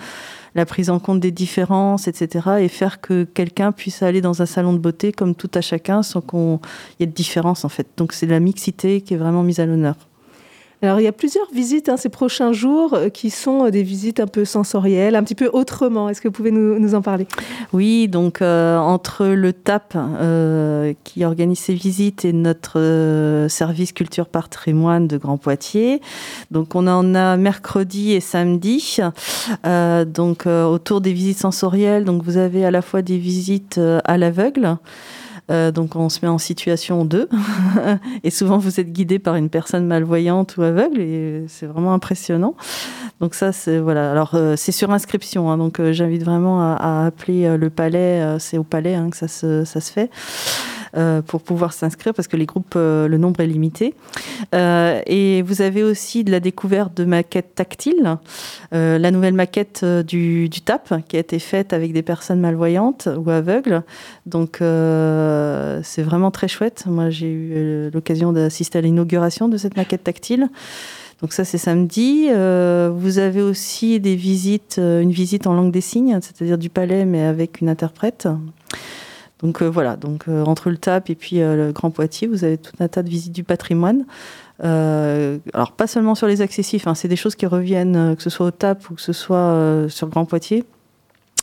la 0.55 0.65
prise 0.65 0.89
en 0.89 0.99
compte 0.99 1.19
des 1.19 1.31
différences, 1.31 2.07
etc. 2.07 2.49
Et 2.59 2.67
faire 2.67 3.01
que 3.01 3.23
quelqu'un 3.23 3.71
puisse 3.71 4.03
aller 4.03 4.21
dans 4.21 4.41
un 4.41 4.45
salon 4.45 4.73
de 4.73 4.79
beauté 4.79 5.11
comme 5.11 5.35
tout 5.35 5.51
à 5.53 5.61
chacun 5.61 6.03
sans 6.03 6.21
qu'on 6.21 6.59
y 6.99 7.03
ait 7.03 7.07
de 7.07 7.13
différence 7.13 7.65
en 7.65 7.69
fait. 7.69 7.87
Donc 7.97 8.13
c'est 8.13 8.25
la 8.25 8.39
mixité 8.39 9.01
qui 9.01 9.13
est 9.13 9.17
vraiment 9.17 9.43
mise 9.43 9.59
à 9.59 9.65
l'honneur. 9.65 9.95
Alors, 10.83 10.99
il 10.99 11.03
y 11.03 11.07
a 11.07 11.11
plusieurs 11.11 11.45
visites 11.53 11.89
hein, 11.89 11.97
ces 11.97 12.09
prochains 12.09 12.53
jours 12.53 12.95
euh, 12.95 13.09
qui 13.09 13.29
sont 13.29 13.65
euh, 13.65 13.69
des 13.69 13.83
visites 13.83 14.19
un 14.19 14.25
peu 14.25 14.45
sensorielles, 14.45 15.15
un 15.15 15.23
petit 15.23 15.35
peu 15.35 15.47
autrement. 15.53 16.09
Est-ce 16.09 16.21
que 16.21 16.27
vous 16.27 16.33
pouvez 16.33 16.49
nous, 16.49 16.95
en 16.95 17.03
parler? 17.03 17.27
Oui, 17.71 18.07
donc 18.07 18.41
euh, 18.41 18.77
entre 18.79 19.27
le 19.27 19.53
TAP 19.53 19.95
qui 21.03 21.23
organise 21.23 21.59
ces 21.59 21.73
visites 21.73 22.25
et 22.25 22.33
notre 22.33 23.45
service 23.49 23.91
culture 23.91 24.27
patrimoine 24.27 25.07
de 25.07 25.17
Grand 25.17 25.37
Poitiers, 25.37 26.01
donc 26.49 26.75
on 26.75 26.87
en 26.87 27.13
a 27.15 27.37
mercredi 27.37 28.13
et 28.13 28.19
samedi. 28.19 28.97
donc 29.63 30.45
autour 30.45 31.01
des 31.01 31.13
visites 31.13 31.39
sensorielles, 31.39 32.05
donc 32.05 32.23
vous 32.23 32.37
avez 32.37 32.65
à 32.65 32.71
la 32.71 32.81
fois 32.81 33.01
des 33.01 33.17
visites 33.17 33.79
à 34.05 34.17
l'aveugle. 34.17 34.77
Euh, 35.51 35.71
donc 35.71 35.95
on 35.95 36.09
se 36.09 36.19
met 36.23 36.29
en 36.29 36.37
situation 36.37 37.05
2 37.05 37.27
et 38.23 38.29
souvent 38.29 38.57
vous 38.57 38.79
êtes 38.79 38.91
guidé 38.91 39.19
par 39.19 39.35
une 39.35 39.49
personne 39.49 39.85
malvoyante 39.85 40.55
ou 40.57 40.63
aveugle 40.63 41.01
et 41.01 41.45
c'est 41.47 41.65
vraiment 41.65 41.93
impressionnant. 41.93 42.55
Donc 43.19 43.35
ça 43.35 43.51
c'est 43.51 43.79
voilà. 43.79 44.11
Alors 44.11 44.31
euh, 44.33 44.55
c'est 44.55 44.71
sur 44.71 44.91
inscription, 44.91 45.51
hein, 45.51 45.57
donc 45.57 45.79
euh, 45.79 45.91
j'invite 45.91 46.23
vraiment 46.23 46.61
à, 46.61 47.05
appeler 47.05 47.57
le 47.57 47.69
palais. 47.69 48.37
c'est 48.39 48.57
au 48.57 48.63
palais 48.63 48.95
hein, 48.95 49.09
que 49.09 49.17
ça 49.17 49.27
se 49.27 49.91
fait. 49.91 50.09
Euh, 50.97 51.21
pour 51.21 51.41
pouvoir 51.41 51.71
s'inscrire 51.71 52.13
parce 52.13 52.27
que 52.27 52.35
les 52.35 52.45
groupes, 52.45 52.73
euh, 52.75 53.07
le 53.07 53.17
nombre 53.17 53.39
est 53.39 53.47
limité. 53.47 53.93
Euh, 54.53 55.01
et 55.05 55.41
vous 55.41 55.61
avez 55.61 55.83
aussi 55.83 56.25
de 56.25 56.31
la 56.31 56.41
découverte 56.41 56.97
de 56.97 57.05
maquettes 57.05 57.55
tactiles, 57.55 58.17
la 58.71 59.11
nouvelle 59.11 59.33
maquette 59.33 59.85
du, 59.85 60.49
du, 60.49 60.61
TAP 60.61 60.93
qui 61.07 61.15
a 61.15 61.19
été 61.19 61.39
faite 61.39 61.73
avec 61.73 61.93
des 61.93 62.01
personnes 62.01 62.39
malvoyantes 62.39 63.07
ou 63.17 63.29
aveugles. 63.29 63.83
Donc 64.25 64.57
c'est 64.59 66.03
vraiment 66.03 66.31
très 66.31 66.47
chouette. 66.47 66.85
Moi 66.87 67.09
j'ai 67.09 67.31
eu 67.31 67.89
l'occasion 67.93 68.33
d'assister 68.33 68.79
à 68.79 68.81
l'inauguration 68.81 69.47
de 69.47 69.57
cette 69.57 69.77
maquette 69.77 70.03
tactile. 70.03 70.49
Donc 71.21 71.33
ça 71.33 71.43
c'est 71.45 71.57
samedi. 71.57 72.27
vous 72.27 73.17
avez 73.19 73.41
aussi 73.41 73.99
des 73.99 74.15
visites, 74.15 74.77
une 74.77 75.11
visite 75.11 75.47
en 75.47 75.53
langue 75.53 75.71
des 75.71 75.81
signes, 75.81 76.19
c'est-à-dire 76.21 76.57
du 76.57 76.69
palais 76.69 77.05
mais 77.05 77.23
avec 77.23 77.61
une 77.61 77.69
interprète. 77.69 78.27
Donc 79.41 79.61
euh, 79.61 79.67
voilà, 79.67 79.95
donc 79.95 80.25
euh, 80.27 80.43
entre 80.43 80.69
le 80.69 80.77
TAP 80.77 81.09
et 81.09 81.15
puis 81.15 81.41
euh, 81.41 81.55
le 81.55 81.71
Grand 81.71 81.89
Poitiers, 81.89 82.27
vous 82.27 82.43
avez 82.43 82.57
tout 82.57 82.73
un 82.79 82.87
tas 82.87 83.01
de 83.03 83.09
visites 83.09 83.33
du 83.33 83.43
patrimoine. 83.43 84.05
alors 84.59 85.71
pas 85.75 85.87
seulement 85.87 86.15
sur 86.15 86.27
les 86.27 86.41
accessifs, 86.41 86.85
hein, 86.87 86.95
c'est 86.95 87.07
des 87.07 87.15
choses 87.15 87.35
qui 87.35 87.47
reviennent, 87.47 88.15
que 88.15 88.21
ce 88.21 88.29
soit 88.29 88.47
au 88.47 88.51
TAP 88.51 88.89
ou 88.89 88.95
que 88.95 89.01
ce 89.01 89.13
soit 89.13 89.85
sur 89.89 90.07
Grand 90.09 90.25
Poitiers, 90.25 90.65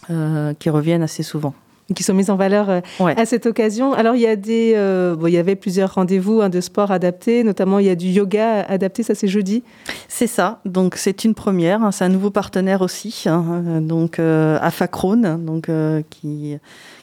qui 0.06 0.70
reviennent 0.70 1.02
assez 1.02 1.24
souvent 1.24 1.54
qui 1.94 2.02
sont 2.02 2.14
mises 2.14 2.30
en 2.30 2.36
valeur 2.36 2.82
à 3.00 3.26
cette 3.26 3.46
occasion. 3.46 3.92
Alors 3.92 4.14
il 4.14 4.20
y 4.20 4.26
a 4.26 4.36
des, 4.36 4.74
bon, 5.18 5.26
il 5.26 5.32
y 5.32 5.38
avait 5.38 5.56
plusieurs 5.56 5.94
rendez-vous 5.94 6.40
hein, 6.40 6.48
de 6.48 6.60
sport 6.60 6.90
adaptés, 6.90 7.44
notamment 7.44 7.78
il 7.78 7.86
y 7.86 7.90
a 7.90 7.94
du 7.94 8.08
yoga 8.08 8.62
adapté, 8.62 9.02
ça 9.02 9.14
c'est 9.14 9.28
jeudi. 9.28 9.62
C'est 10.06 10.26
ça, 10.26 10.60
donc 10.64 10.96
c'est 10.96 11.24
une 11.24 11.34
première, 11.34 11.82
hein, 11.82 11.92
c'est 11.92 12.04
un 12.04 12.10
nouveau 12.10 12.30
partenaire 12.30 12.82
aussi, 12.82 13.24
hein, 13.26 13.80
donc 13.80 14.18
Afacrone, 14.18 15.44
donc 15.44 15.70
qui 16.10 16.58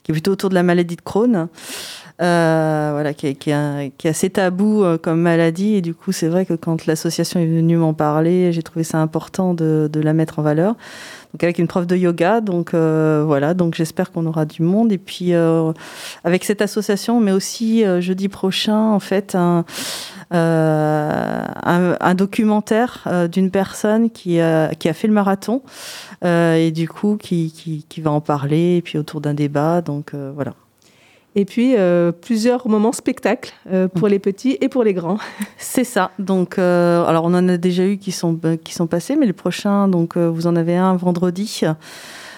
qui 0.05 0.11
est 0.11 0.13
plutôt 0.13 0.31
autour 0.31 0.49
de 0.51 0.55
la 0.55 0.61
maladie 0.61 0.95
de 0.95 1.01
Crohn. 1.01 1.47
Euh, 2.21 2.89
voilà, 2.93 3.13
qui 3.13 3.27
est, 3.27 3.35
qui, 3.35 3.49
est, 3.49 4.05
assez 4.05 4.29
tabou 4.29 4.83
euh, 4.83 4.97
comme 4.97 5.19
maladie. 5.19 5.75
Et 5.75 5.81
du 5.81 5.93
coup, 5.93 6.11
c'est 6.11 6.27
vrai 6.27 6.45
que 6.45 6.53
quand 6.53 6.85
l'association 6.85 7.39
est 7.41 7.45
venue 7.45 7.75
m'en 7.75 7.93
parler, 7.93 8.53
j'ai 8.53 8.63
trouvé 8.63 8.83
ça 8.83 8.99
important 8.99 9.53
de, 9.53 9.89
de, 9.91 9.99
la 9.99 10.13
mettre 10.13 10.39
en 10.39 10.41
valeur. 10.41 10.75
Donc 11.35 11.43
avec 11.43 11.59
une 11.59 11.67
prof 11.67 11.85
de 11.85 11.97
yoga, 11.97 12.39
donc 12.39 12.73
euh, 12.73 13.25
voilà, 13.27 13.53
donc 13.53 13.75
j'espère 13.75 14.13
qu'on 14.13 14.25
aura 14.25 14.45
du 14.45 14.61
monde. 14.61 14.93
Et 14.93 14.97
puis 14.97 15.33
euh, 15.33 15.73
avec 16.23 16.45
cette 16.45 16.61
association, 16.61 17.19
mais 17.19 17.33
aussi 17.33 17.83
euh, 17.83 17.99
jeudi 17.99 18.29
prochain, 18.29 18.79
en 18.79 19.01
fait, 19.01 19.35
un, 19.35 19.65
un, 20.31 21.97
un, 21.99 22.15
documentaire 22.15 23.05
d'une 23.29 23.51
personne 23.51 24.11
qui 24.11 24.39
a, 24.39 24.73
qui 24.75 24.87
a 24.87 24.93
fait 24.93 25.09
le 25.09 25.13
marathon 25.13 25.61
et 26.23 26.71
du 26.73 26.87
coup 26.87 27.17
qui, 27.17 27.51
qui, 27.51 27.85
qui, 27.89 27.99
va 27.99 28.11
en 28.11 28.21
parler, 28.21 28.77
et 28.77 28.81
puis 28.81 28.97
autour 28.97 29.19
d'un 29.19 29.33
débat. 29.33 29.81
Donc 29.81 30.13
voilà. 30.13 30.53
Et 31.37 31.43
puis 31.43 31.75
euh, 31.75 32.13
plusieurs 32.13 32.67
moments 32.69 32.93
spectacles 32.93 33.53
euh, 33.69 33.89
pour 33.89 34.07
mm. 34.07 34.11
les 34.11 34.19
petits 34.19 34.57
et 34.61 34.69
pour 34.69 34.83
les 34.83 34.93
grands. 34.93 35.17
C'est 35.57 35.83
ça. 35.83 36.11
Donc, 36.17 36.57
euh, 36.57 37.05
alors 37.05 37.25
on 37.25 37.33
en 37.33 37.47
a 37.49 37.57
déjà 37.57 37.85
eu 37.85 37.97
qui 37.97 38.13
sont 38.13 38.39
qui 38.63 38.73
sont 38.73 38.87
passés, 38.87 39.17
mais 39.17 39.25
les 39.25 39.33
prochains, 39.33 39.89
donc 39.89 40.17
vous 40.17 40.47
en 40.47 40.55
avez 40.55 40.77
un 40.77 40.95
vendredi, 40.95 41.61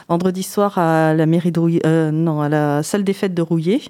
vendredi 0.10 0.42
soir 0.42 0.80
à 0.80 1.14
la 1.14 1.26
mairie 1.28 1.52
de 1.52 2.12
non, 2.12 2.42
à 2.42 2.50
la 2.50 2.82
salle 2.82 3.04
des 3.04 3.14
fêtes 3.14 3.36
de 3.36 3.42
Rouillé, 3.42 3.84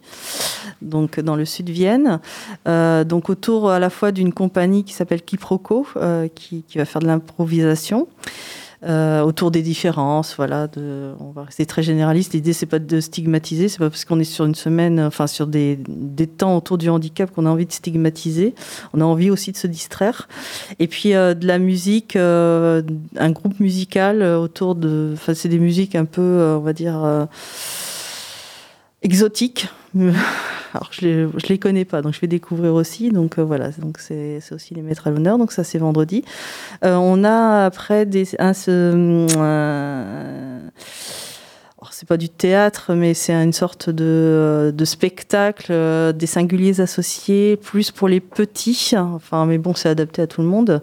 donc 0.81 1.19
dans 1.21 1.35
le 1.35 1.45
sud 1.45 1.67
de 1.67 1.71
Vienne. 1.71 2.19
donc 2.65 3.29
autour 3.29 3.69
à 3.69 3.79
la 3.79 3.89
fois 3.89 4.11
d'une 4.11 4.33
compagnie 4.33 4.83
qui 4.83 4.93
s'appelle 4.93 5.21
Kiproco, 5.21 5.87
qui, 6.35 6.63
qui 6.63 6.77
va 6.77 6.85
faire 6.85 7.01
de 7.01 7.07
l'improvisation. 7.07 8.07
Euh, 8.83 9.21
autour 9.21 9.51
des 9.51 9.61
différences. 9.61 10.35
Voilà, 10.35 10.67
de, 10.67 11.13
on 11.19 11.31
va 11.31 11.43
rester 11.43 11.65
très 11.65 11.83
généraliste. 11.83 12.33
L'idée, 12.33 12.53
c'est 12.53 12.65
pas 12.65 12.79
de 12.79 12.99
stigmatiser, 12.99 13.69
c'est 13.69 13.79
pas 13.79 13.89
parce 13.89 14.05
qu'on 14.05 14.19
est 14.19 14.23
sur 14.23 14.45
une 14.45 14.55
semaine, 14.55 14.99
enfin 14.99 15.27
sur 15.27 15.47
des, 15.47 15.79
des 15.87 16.27
temps 16.27 16.55
autour 16.55 16.77
du 16.77 16.89
handicap 16.89 17.31
qu'on 17.31 17.45
a 17.45 17.49
envie 17.49 17.65
de 17.65 17.71
stigmatiser. 17.71 18.53
On 18.93 19.01
a 19.01 19.05
envie 19.05 19.29
aussi 19.29 19.51
de 19.51 19.57
se 19.57 19.67
distraire. 19.67 20.27
Et 20.79 20.87
puis 20.87 21.13
euh, 21.13 21.33
de 21.33 21.47
la 21.47 21.59
musique, 21.59 22.15
euh, 22.15 22.81
un 23.17 23.31
groupe 23.31 23.59
musical 23.59 24.21
autour 24.23 24.75
de, 24.75 25.11
enfin 25.13 25.33
c'est 25.33 25.49
des 25.49 25.59
musiques 25.59 25.95
un 25.95 26.05
peu, 26.05 26.55
on 26.57 26.61
va 26.61 26.73
dire 26.73 27.27
exotiques. 29.01 29.67
Alors, 30.73 30.89
je 30.91 31.07
ne 31.07 31.29
les, 31.47 31.57
connais 31.57 31.85
pas, 31.85 32.01
donc 32.01 32.13
je 32.13 32.19
vais 32.19 32.27
découvrir 32.27 32.73
aussi. 32.73 33.09
Donc 33.09 33.39
voilà, 33.39 33.69
donc 33.71 33.99
c'est 33.99 34.41
aussi 34.51 34.73
les 34.75 34.81
mettre 34.81 35.07
à 35.07 35.11
l'honneur. 35.11 35.37
Donc 35.37 35.51
ça, 35.51 35.63
c'est 35.63 35.77
vendredi. 35.77 36.23
Euh, 36.83 36.95
on 36.95 37.23
a 37.23 37.65
après 37.65 38.05
des, 38.05 38.27
un, 38.39 38.51
euh, 38.67 40.59
oh, 41.81 41.85
c'est 41.89 42.07
pas 42.07 42.17
du 42.17 42.29
théâtre, 42.29 42.93
mais 42.93 43.13
c'est 43.13 43.33
une 43.33 43.53
sorte 43.53 43.89
de, 43.89 44.73
de 44.75 44.85
spectacle, 44.85 45.71
euh, 45.71 46.11
des 46.11 46.27
singuliers 46.27 46.81
associés, 46.81 47.55
plus 47.57 47.91
pour 47.91 48.09
les 48.09 48.19
petits. 48.19 48.93
Enfin, 48.97 49.45
mais 49.45 49.57
bon, 49.57 49.73
c'est 49.73 49.89
adapté 49.89 50.21
à 50.21 50.27
tout 50.27 50.41
le 50.41 50.47
monde. 50.47 50.81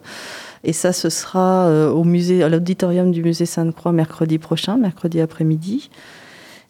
Et 0.65 0.73
ça, 0.73 0.95
ce 0.95 1.11
sera 1.11 1.69
au 1.93 2.05
musée, 2.05 2.43
à 2.43 2.49
l'auditorium 2.49 3.13
du 3.13 3.23
musée 3.23 3.45
Sainte-Croix 3.45 3.93
mercredi 3.93 4.39
prochain, 4.39 4.79
mercredi 4.79 5.21
après-midi. 5.21 5.91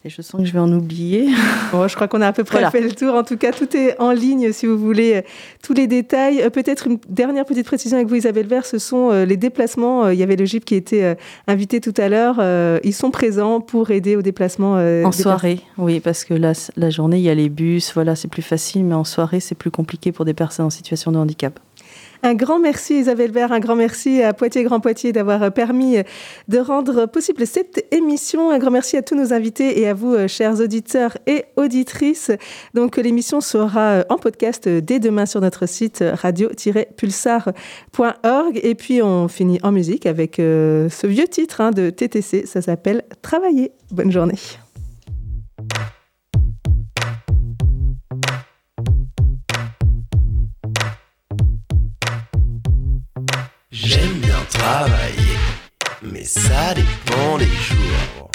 Et 0.05 0.09
je 0.09 0.21
sens 0.21 0.39
que 0.39 0.45
je 0.45 0.53
vais 0.53 0.59
en 0.59 0.71
oublier. 0.71 1.29
Bon, 1.71 1.87
je 1.87 1.95
crois 1.95 2.07
qu'on 2.07 2.21
a 2.21 2.27
à 2.27 2.31
peu 2.31 2.43
près 2.43 2.69
fait 2.69 2.79
le 2.79 2.91
tour. 2.91 3.15
En 3.15 3.23
tout 3.23 3.37
cas, 3.37 3.51
tout 3.51 3.75
est 3.75 3.99
en 3.99 4.11
ligne 4.11 4.53
si 4.53 4.67
vous 4.67 4.77
voulez 4.77 5.23
tous 5.63 5.73
les 5.73 5.87
détails. 5.87 6.41
Euh, 6.41 6.51
peut-être 6.51 6.85
une 6.85 6.99
dernière 7.09 7.43
petite 7.43 7.65
précision 7.65 7.97
avec 7.97 8.07
vous, 8.07 8.15
Isabelle 8.15 8.45
Vert, 8.45 8.67
ce 8.67 8.77
sont 8.77 9.09
euh, 9.11 9.25
les 9.25 9.35
déplacements. 9.35 10.05
Euh, 10.05 10.13
il 10.13 10.19
y 10.19 10.23
avait 10.23 10.35
le 10.35 10.45
GIP 10.45 10.63
qui 10.63 10.75
était 10.75 11.17
invité 11.47 11.81
tout 11.81 11.93
à 11.97 12.07
l'heure. 12.07 12.39
Ils 12.83 12.93
sont 12.93 13.09
présents 13.09 13.61
pour 13.61 13.89
aider 13.89 14.15
au 14.15 14.21
déplacement. 14.21 14.75
En 14.75 15.11
soirée, 15.11 15.61
oui, 15.79 15.99
parce 15.99 16.23
que 16.23 16.35
là, 16.35 16.53
la 16.77 16.91
journée, 16.91 17.17
il 17.17 17.23
y 17.23 17.29
a 17.29 17.35
les 17.35 17.49
bus, 17.49 17.91
voilà, 17.95 18.15
c'est 18.15 18.27
plus 18.27 18.43
facile, 18.43 18.85
mais 18.85 18.95
en 18.95 19.05
soirée, 19.05 19.39
c'est 19.39 19.55
plus 19.55 19.71
compliqué 19.71 20.11
pour 20.11 20.23
des 20.23 20.35
personnes 20.35 20.67
en 20.67 20.69
situation 20.69 21.11
de 21.11 21.17
handicap. 21.17 21.59
Un 22.25 22.33
grand 22.33 22.57
merci 22.57 22.95
Isabelle 22.95 23.29
Vert, 23.29 23.51
un 23.51 23.59
grand 23.59 23.75
merci 23.75 24.23
à 24.23 24.33
Poitiers 24.33 24.63
Grand 24.63 24.79
Poitiers 24.79 25.11
d'avoir 25.11 25.53
permis 25.53 25.97
de 26.47 26.57
rendre 26.57 27.05
possible 27.05 27.45
cette 27.45 27.85
émission. 27.93 28.49
Un 28.49 28.57
grand 28.57 28.71
merci 28.71 28.97
à 28.97 29.03
tous 29.03 29.13
nos 29.13 29.31
invités 29.31 29.79
et 29.79 29.87
à 29.87 29.93
vous, 29.93 30.15
euh, 30.15 30.27
chers 30.27 30.59
auditeurs 30.59 31.19
et 31.27 31.45
auditrices. 31.55 32.31
Donc 32.73 32.97
l'émission 32.97 33.41
sera 33.41 33.79
euh, 33.79 34.03
en 34.09 34.17
podcast 34.17 34.67
dès 34.67 34.99
demain 34.99 35.27
sur 35.27 35.39
notre 35.39 35.67
site 35.67 36.03
radio-pulsar.org. 36.03 38.59
Et 38.63 38.73
puis 38.73 39.03
on 39.03 39.27
finit 39.27 39.59
en 39.61 39.71
musique 39.71 40.07
avec 40.07 40.39
euh, 40.39 40.89
ce 40.89 41.05
vieux 41.05 41.27
titre 41.27 41.61
hein, 41.61 41.69
de 41.69 41.91
TTC, 41.91 42.47
ça 42.47 42.63
s'appelle 42.63 43.03
Travailler. 43.21 43.71
Bonne 43.91 44.11
journée. 44.11 44.39
J'aime 53.87 54.13
bien 54.13 54.43
travailler, 54.49 55.37
mais 56.01 56.23
ça 56.23 56.73
dépend 56.73 57.37
des 57.37 57.45
jours. 57.45 58.31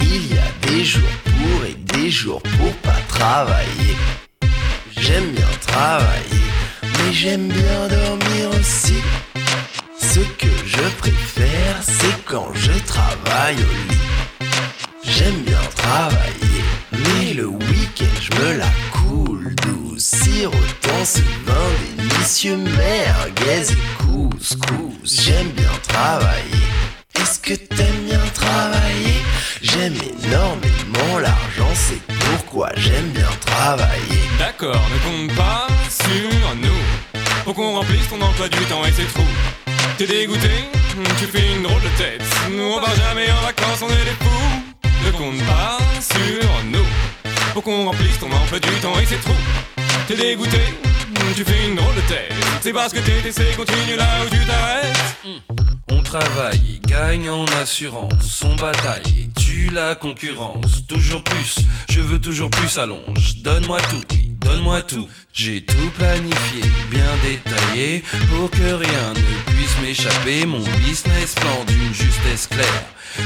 Il 0.00 0.34
y 0.34 0.38
a 0.38 0.66
des 0.66 0.82
jours 0.82 1.16
pour 1.26 1.66
et 1.66 1.74
des 1.74 2.10
jours 2.10 2.40
pour 2.56 2.72
pas 2.76 2.98
travailler. 3.06 3.96
J'aime 4.96 5.30
bien 5.32 5.52
travailler, 5.66 6.48
mais 6.82 7.12
j'aime 7.12 7.48
bien 7.48 7.88
dormir 7.88 8.48
aussi. 8.58 9.02
Ce 10.00 10.20
que 10.20 10.54
je 10.64 10.88
préfère, 10.96 11.82
c'est 11.82 12.24
quand 12.24 12.50
je 12.54 12.72
travaille 12.86 13.56
au 13.56 13.92
lit. 13.92 14.48
J'aime 15.04 15.42
bien 15.42 15.64
travailler, 15.76 16.64
mais 16.92 17.34
le 17.34 17.46
week-end 17.46 18.20
je 18.22 18.40
me 18.40 18.56
la 18.56 18.72
coule 18.90 19.54
douce. 19.56 20.02
Sirotant 20.02 21.04
ce 21.04 21.20
vin 21.44 21.97
délicieux, 22.28 22.56
merguez 22.56 23.72
et 23.72 24.02
couscous. 24.02 25.22
J'aime 25.24 25.48
bien 25.52 25.70
travailler. 25.88 26.68
Est-ce 27.14 27.38
que 27.40 27.54
t'aimes 27.54 28.04
bien 28.06 28.20
travailler? 28.34 29.22
J'aime 29.62 29.94
énormément 29.94 31.18
l'argent, 31.20 31.72
c'est 31.74 32.00
pourquoi 32.06 32.70
j'aime 32.76 33.08
bien 33.14 33.30
travailler. 33.46 34.20
D'accord, 34.38 34.82
ne 34.92 34.98
compte 35.08 35.36
pas 35.36 35.68
sur 35.88 36.54
nous. 36.56 37.20
Faut 37.44 37.54
qu'on 37.54 37.76
remplisse 37.76 38.08
ton 38.10 38.20
emploi 38.20 38.48
du 38.48 38.58
temps 38.66 38.84
et 38.84 38.92
c'est 38.94 39.10
trop. 39.14 39.24
T'es 39.96 40.06
dégoûté? 40.06 40.50
Tu 41.18 41.26
fais 41.26 41.54
une 41.54 41.62
drôle 41.62 41.80
de 41.80 41.88
tête. 41.96 42.22
Nous 42.50 42.62
on 42.62 42.80
va 42.80 42.94
jamais 42.94 43.30
en 43.30 43.46
vacances, 43.46 43.80
on 43.80 43.88
est 43.88 44.04
des 44.04 44.18
fous. 44.20 44.62
Ne 45.06 45.10
compte 45.12 45.46
pas 45.46 45.78
sur 46.00 46.64
nous. 46.66 46.86
Faut 47.54 47.62
qu'on 47.62 47.86
remplisse 47.86 48.18
ton 48.20 48.30
emploi 48.30 48.60
du 48.60 48.70
temps 48.82 48.98
et 49.00 49.06
c'est 49.06 49.20
trop. 49.22 49.36
T'es 50.06 50.16
dégoûté? 50.16 50.87
Tu 51.34 51.44
fais 51.44 51.68
une 51.68 51.76
drôle 51.76 51.94
de. 51.94 52.02
C'est 52.60 52.72
parce 52.72 52.92
que 52.92 52.98
t'es 52.98 53.30
c'est 53.30 53.56
continue 53.56 53.96
là 53.96 54.06
où 54.24 54.28
tu 54.30 54.44
t'arrêtes. 54.44 55.42
On 55.90 56.02
travaille, 56.02 56.80
gagne 56.86 57.30
en 57.30 57.44
assurance, 57.62 58.42
on 58.44 58.54
bataille 58.56 59.30
tue 59.36 59.70
la 59.70 59.94
concurrence. 59.94 60.86
Toujours 60.86 61.22
plus, 61.22 61.56
je 61.88 62.00
veux 62.00 62.20
toujours 62.20 62.50
plus 62.50 62.78
allonge. 62.78 63.36
Donne-moi 63.42 63.78
tout, 63.90 64.02
donne-moi 64.40 64.82
tout. 64.82 65.08
J'ai 65.32 65.64
tout 65.64 65.90
planifié, 65.96 66.62
bien 66.90 67.10
détaillé, 67.22 68.02
pour 68.30 68.50
que 68.50 68.74
rien 68.74 69.12
ne 69.14 69.52
puisse 69.52 69.57
m'échapper. 69.82 70.46
Mon 70.46 70.62
business 70.84 71.34
plan 71.34 71.64
d'une 71.66 71.94
justesse 71.94 72.46
claire. 72.46 72.84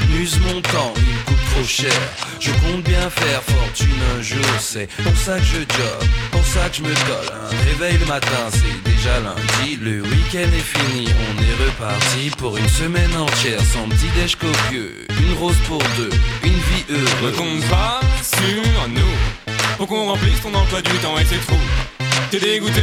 N'use 0.09 0.39
mon 0.39 0.61
temps, 0.61 0.93
il 0.97 1.23
coûte 1.25 1.37
trop 1.53 1.63
cher. 1.63 1.93
Je 2.39 2.51
compte 2.51 2.83
bien 2.83 3.09
faire 3.09 3.43
fortune 3.43 4.01
un 4.17 4.21
jour, 4.21 4.45
c'est 4.59 4.87
pour 5.03 5.15
ça 5.15 5.37
que 5.37 5.45
je 5.45 5.59
job, 5.59 6.09
pour 6.31 6.45
ça 6.45 6.69
que 6.69 6.77
je 6.77 6.81
me 6.81 6.93
colle. 6.93 7.31
Un 7.31 7.69
réveil 7.69 7.97
le 7.99 8.05
matin, 8.05 8.49
c'est 8.51 8.91
déjà 8.91 9.19
lundi. 9.19 9.77
Le 9.81 10.01
week-end 10.01 10.39
est 10.39 10.79
fini, 10.79 11.07
on 11.07 11.41
est 11.41 11.65
reparti 11.65 12.31
pour 12.37 12.57
une 12.57 12.69
semaine 12.69 13.15
entière 13.15 13.61
sans 13.73 13.87
petit 13.89 14.09
déj 14.15 14.35
copieux. 14.35 15.05
Une 15.21 15.37
rose 15.37 15.57
pour 15.67 15.81
deux, 15.97 16.11
une 16.43 16.51
vie 16.51 16.85
heureuse. 16.89 17.33
Ne 17.33 17.37
compte 17.37 17.69
pas 17.69 18.01
sur 18.21 18.87
nous. 18.89 19.53
Faut 19.77 19.85
qu'on 19.85 20.05
remplisse 20.05 20.41
ton 20.41 20.53
emploi 20.53 20.81
du 20.81 20.97
temps 20.99 21.17
et 21.19 21.25
c'est 21.25 21.45
trop. 21.45 21.92
T'es 22.33 22.39
dégoûté 22.39 22.81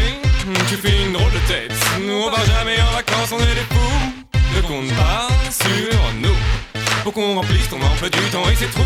Tu 0.68 0.76
fais 0.76 1.02
une 1.04 1.12
drôle 1.12 1.32
de 1.32 1.48
tête. 1.48 1.72
Nous 2.00 2.12
on 2.12 2.30
va 2.30 2.36
jamais 2.44 2.80
en 2.80 2.94
vacances, 2.94 3.32
on 3.32 3.38
est 3.40 3.54
des 3.56 3.66
fous. 3.68 4.12
Ne 4.54 4.60
compte 4.60 4.88
pas 4.94 5.26
sur 5.50 5.98
nous. 6.22 6.36
Faut 7.02 7.10
qu'on 7.10 7.34
remplisse 7.34 7.68
ton 7.68 7.82
emploi 7.82 8.08
du 8.10 8.20
temps 8.30 8.48
et 8.48 8.54
c'est 8.54 8.70
trop. 8.70 8.84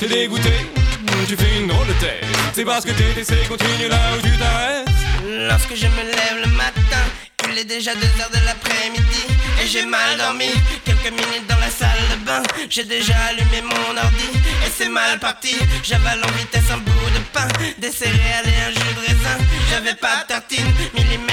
T'es 0.00 0.08
dégoûté 0.08 0.48
Tu 1.28 1.36
fais 1.36 1.60
une 1.60 1.66
drôle 1.66 1.86
de 1.86 1.92
tête. 2.00 2.24
C'est 2.54 2.64
parce 2.64 2.86
que 2.86 2.92
t'es 2.92 3.22
c'est 3.22 3.46
continue 3.46 3.88
là 3.90 3.98
où 4.16 4.22
tu 4.22 4.30
t'arrêtes. 4.38 4.88
Lorsque 5.28 5.74
je 5.74 5.86
me 5.86 6.04
lève 6.04 6.42
le 6.42 6.50
matin, 6.56 7.04
il 7.50 7.58
est 7.58 7.64
déjà 7.64 7.94
2 7.94 8.00
heures 8.20 8.30
de 8.30 8.44
l'après-midi 8.46 9.24
et 9.62 9.66
j'ai 9.66 9.84
mal 9.84 10.16
dormi. 10.18 10.50
Quelques 10.84 11.12
minutes 11.12 11.46
dans 11.48 11.58
la 11.58 11.70
salle 11.70 12.02
de 12.10 12.24
bain, 12.24 12.42
j'ai 12.68 12.84
déjà 12.84 13.14
allumé 13.30 13.62
mon 13.62 13.96
ordi 13.96 14.28
et 14.66 14.70
c'est 14.76 14.88
mal 14.88 15.18
parti. 15.18 15.56
J'avale 15.82 16.20
en 16.24 16.32
vitesse 16.32 16.70
un 16.70 16.78
bout 16.78 17.10
de 17.14 17.20
pain, 17.32 17.48
des 17.78 17.90
céréales 17.90 18.46
et 18.46 18.60
un 18.68 18.70
jus 18.70 18.94
de 18.94 19.00
raisin. 19.00 19.38
J'avais 19.70 19.94
pas 19.94 20.22
de 20.22 20.28
tartine, 20.28 20.72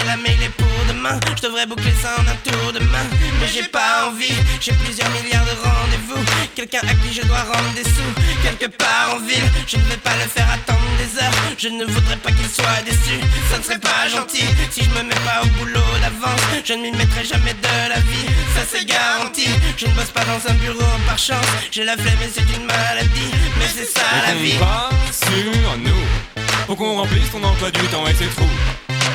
la 0.05 0.17
mail 0.17 0.41
est 0.41 0.49
pour 0.57 0.67
demain. 0.87 1.19
Je 1.37 1.41
devrais 1.43 1.67
boucler 1.67 1.93
ça 2.01 2.15
en 2.17 2.21
un 2.21 2.35
tour 2.43 2.73
de 2.73 2.79
main, 2.79 3.05
mais 3.39 3.47
j'ai 3.47 3.67
pas 3.67 4.07
envie. 4.07 4.33
J'ai 4.59 4.73
plusieurs 4.73 5.09
milliards 5.11 5.45
de 5.45 5.55
rendez-vous, 5.61 6.23
quelqu'un 6.55 6.79
à 6.79 6.93
qui 6.95 7.13
je 7.13 7.21
dois 7.27 7.43
rendre 7.43 7.71
des 7.75 7.83
sous. 7.83 8.13
Quelque 8.43 8.67
part 8.75 9.15
en 9.15 9.19
ville, 9.19 9.49
je 9.67 9.77
ne 9.77 9.83
vais 9.83 9.97
pas 9.97 10.15
le 10.15 10.27
faire 10.27 10.49
attendre 10.51 10.89
des 10.97 11.21
heures. 11.21 11.31
Je 11.57 11.69
ne 11.69 11.85
voudrais 11.85 12.17
pas 12.17 12.31
qu'il 12.31 12.49
soit 12.49 12.81
déçu, 12.85 13.19
ça 13.51 13.57
ne 13.59 13.63
serait 13.63 13.79
pas 13.79 14.07
gentil 14.09 14.45
si 14.71 14.83
je 14.83 14.89
me 14.89 15.03
mets 15.03 15.21
pas 15.27 15.41
au 15.43 15.47
boulot 15.59 15.93
d'avance. 15.99 16.41
Je 16.65 16.73
ne 16.73 16.81
m'y 16.83 16.91
mettrai 16.91 17.23
jamais 17.23 17.53
de 17.53 17.89
la 17.89 17.99
vie, 17.99 18.27
ça 18.55 18.61
c'est 18.67 18.85
garanti. 18.85 19.47
Je 19.77 19.85
ne 19.87 19.91
bosse 19.93 20.11
pas 20.11 20.25
dans 20.25 20.41
un 20.51 20.55
bureau 20.55 20.91
par 21.07 21.17
chance, 21.17 21.45
j'ai 21.71 21.83
la 21.83 21.95
flemme 21.97 22.21
et 22.23 22.31
c'est 22.33 22.49
une 22.57 22.65
maladie, 22.65 23.31
mais 23.57 23.69
c'est 23.73 23.85
ça 23.85 24.05
la 24.27 24.33
vie. 24.35 24.57
pas 24.57 24.89
sur 25.11 25.77
nous, 25.77 26.43
faut 26.67 26.75
qu'on 26.75 26.97
remplisse 26.97 27.31
ton 27.31 27.43
emploi 27.43 27.71
du 27.71 27.85
temps 27.87 28.05
et 28.07 28.13
c'est 28.17 28.33
trop. 28.35 28.49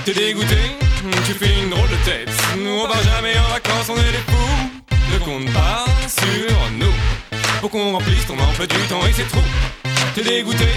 T'es 0.05 0.13
dégoûté? 0.13 0.57
Tu 1.27 1.33
fais 1.35 1.53
une 1.63 1.71
drôle 1.71 1.89
de 1.89 1.97
tête. 2.05 2.31
Nous 2.59 2.71
on 2.71 2.87
va 2.87 3.03
jamais 3.03 3.35
en 3.39 3.53
vacances, 3.53 3.89
on 3.91 3.97
est 3.97 4.13
des 4.13 4.25
fous. 4.29 4.71
Ne 5.13 5.19
compte 5.19 5.53
pas 5.53 5.85
sur 6.09 6.71
nous, 6.79 6.95
faut 7.61 7.69
qu'on 7.69 7.93
remplisse 7.93 8.27
ton 8.27 8.39
emploi 8.39 8.67
du 8.67 8.77
temps 8.89 9.07
et 9.07 9.13
c'est 9.13 9.29
trop. 9.29 9.45
T'es 10.15 10.23
dégoûté? 10.23 10.69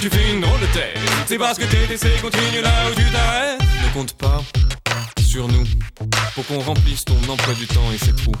Tu 0.00 0.08
fais 0.10 0.32
une 0.32 0.40
drôle 0.40 0.60
de 0.60 0.66
tête. 0.66 0.98
C'est 1.26 1.38
parce 1.38 1.58
que 1.58 1.64
t'es 1.64 1.96
c'est 1.96 2.20
continue 2.20 2.60
là 2.62 2.70
où 2.90 2.94
tu 2.94 3.04
t'arrêtes. 3.10 3.60
Ne 3.60 3.92
compte 3.92 4.14
pas 4.14 4.42
sur 5.20 5.48
nous. 5.48 5.64
Faut 6.34 6.42
qu'on 6.42 6.60
remplisse 6.60 7.04
ton 7.04 7.16
emploi 7.28 7.54
du 7.54 7.66
temps 7.66 7.90
et 7.92 7.98
c'est 7.98 8.16
trop. 8.16 8.32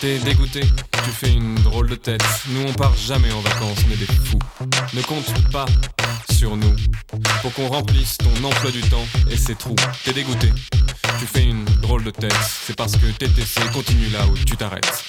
T'es 0.00 0.18
dégoûté, 0.18 0.60
tu 0.60 1.10
fais 1.10 1.32
une 1.32 1.54
drôle 1.56 1.88
de 1.88 1.94
tête. 1.94 2.22
Nous 2.48 2.62
on 2.66 2.72
part 2.72 2.96
jamais 2.96 3.30
en 3.32 3.40
vacances, 3.40 3.78
on 3.88 3.92
est 3.92 3.96
des 3.96 4.06
fous. 4.06 4.38
Ne 4.94 5.02
compte 5.02 5.50
pas 5.50 5.66
sur 6.32 6.56
nous. 6.56 6.74
Faut 7.42 7.50
qu'on 7.50 7.68
remplisse 7.68 8.18
ton 8.18 8.44
emploi 8.44 8.70
du 8.70 8.80
temps 8.82 9.06
et 9.30 9.36
c'est 9.36 9.58
trop. 9.58 9.76
T'es 10.04 10.12
dégoûté, 10.12 10.52
tu 11.18 11.26
fais 11.26 11.44
une 11.44 11.64
drôle 11.64 12.04
de 12.04 12.10
tête. 12.10 12.34
C'est 12.66 12.76
parce 12.76 12.96
que 12.96 13.06
TTC 13.06 13.60
continue 13.72 14.08
là 14.10 14.26
où 14.26 14.36
tu 14.36 14.56
t'arrêtes. 14.56 15.04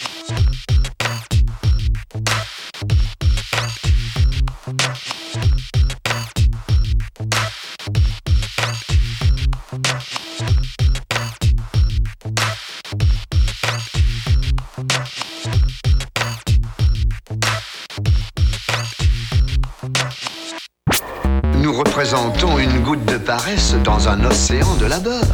Nous 21.76 21.82
représentons 21.82 22.58
une 22.58 22.84
goutte 22.84 23.04
de 23.04 23.18
paresse 23.18 23.76
dans 23.84 24.08
un 24.08 24.24
océan 24.24 24.76
de 24.76 24.86
labeur. 24.86 25.26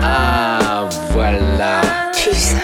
Ah, 0.00 0.88
voilà. 1.10 1.82
Tu 2.14 2.34
ça. 2.34 2.56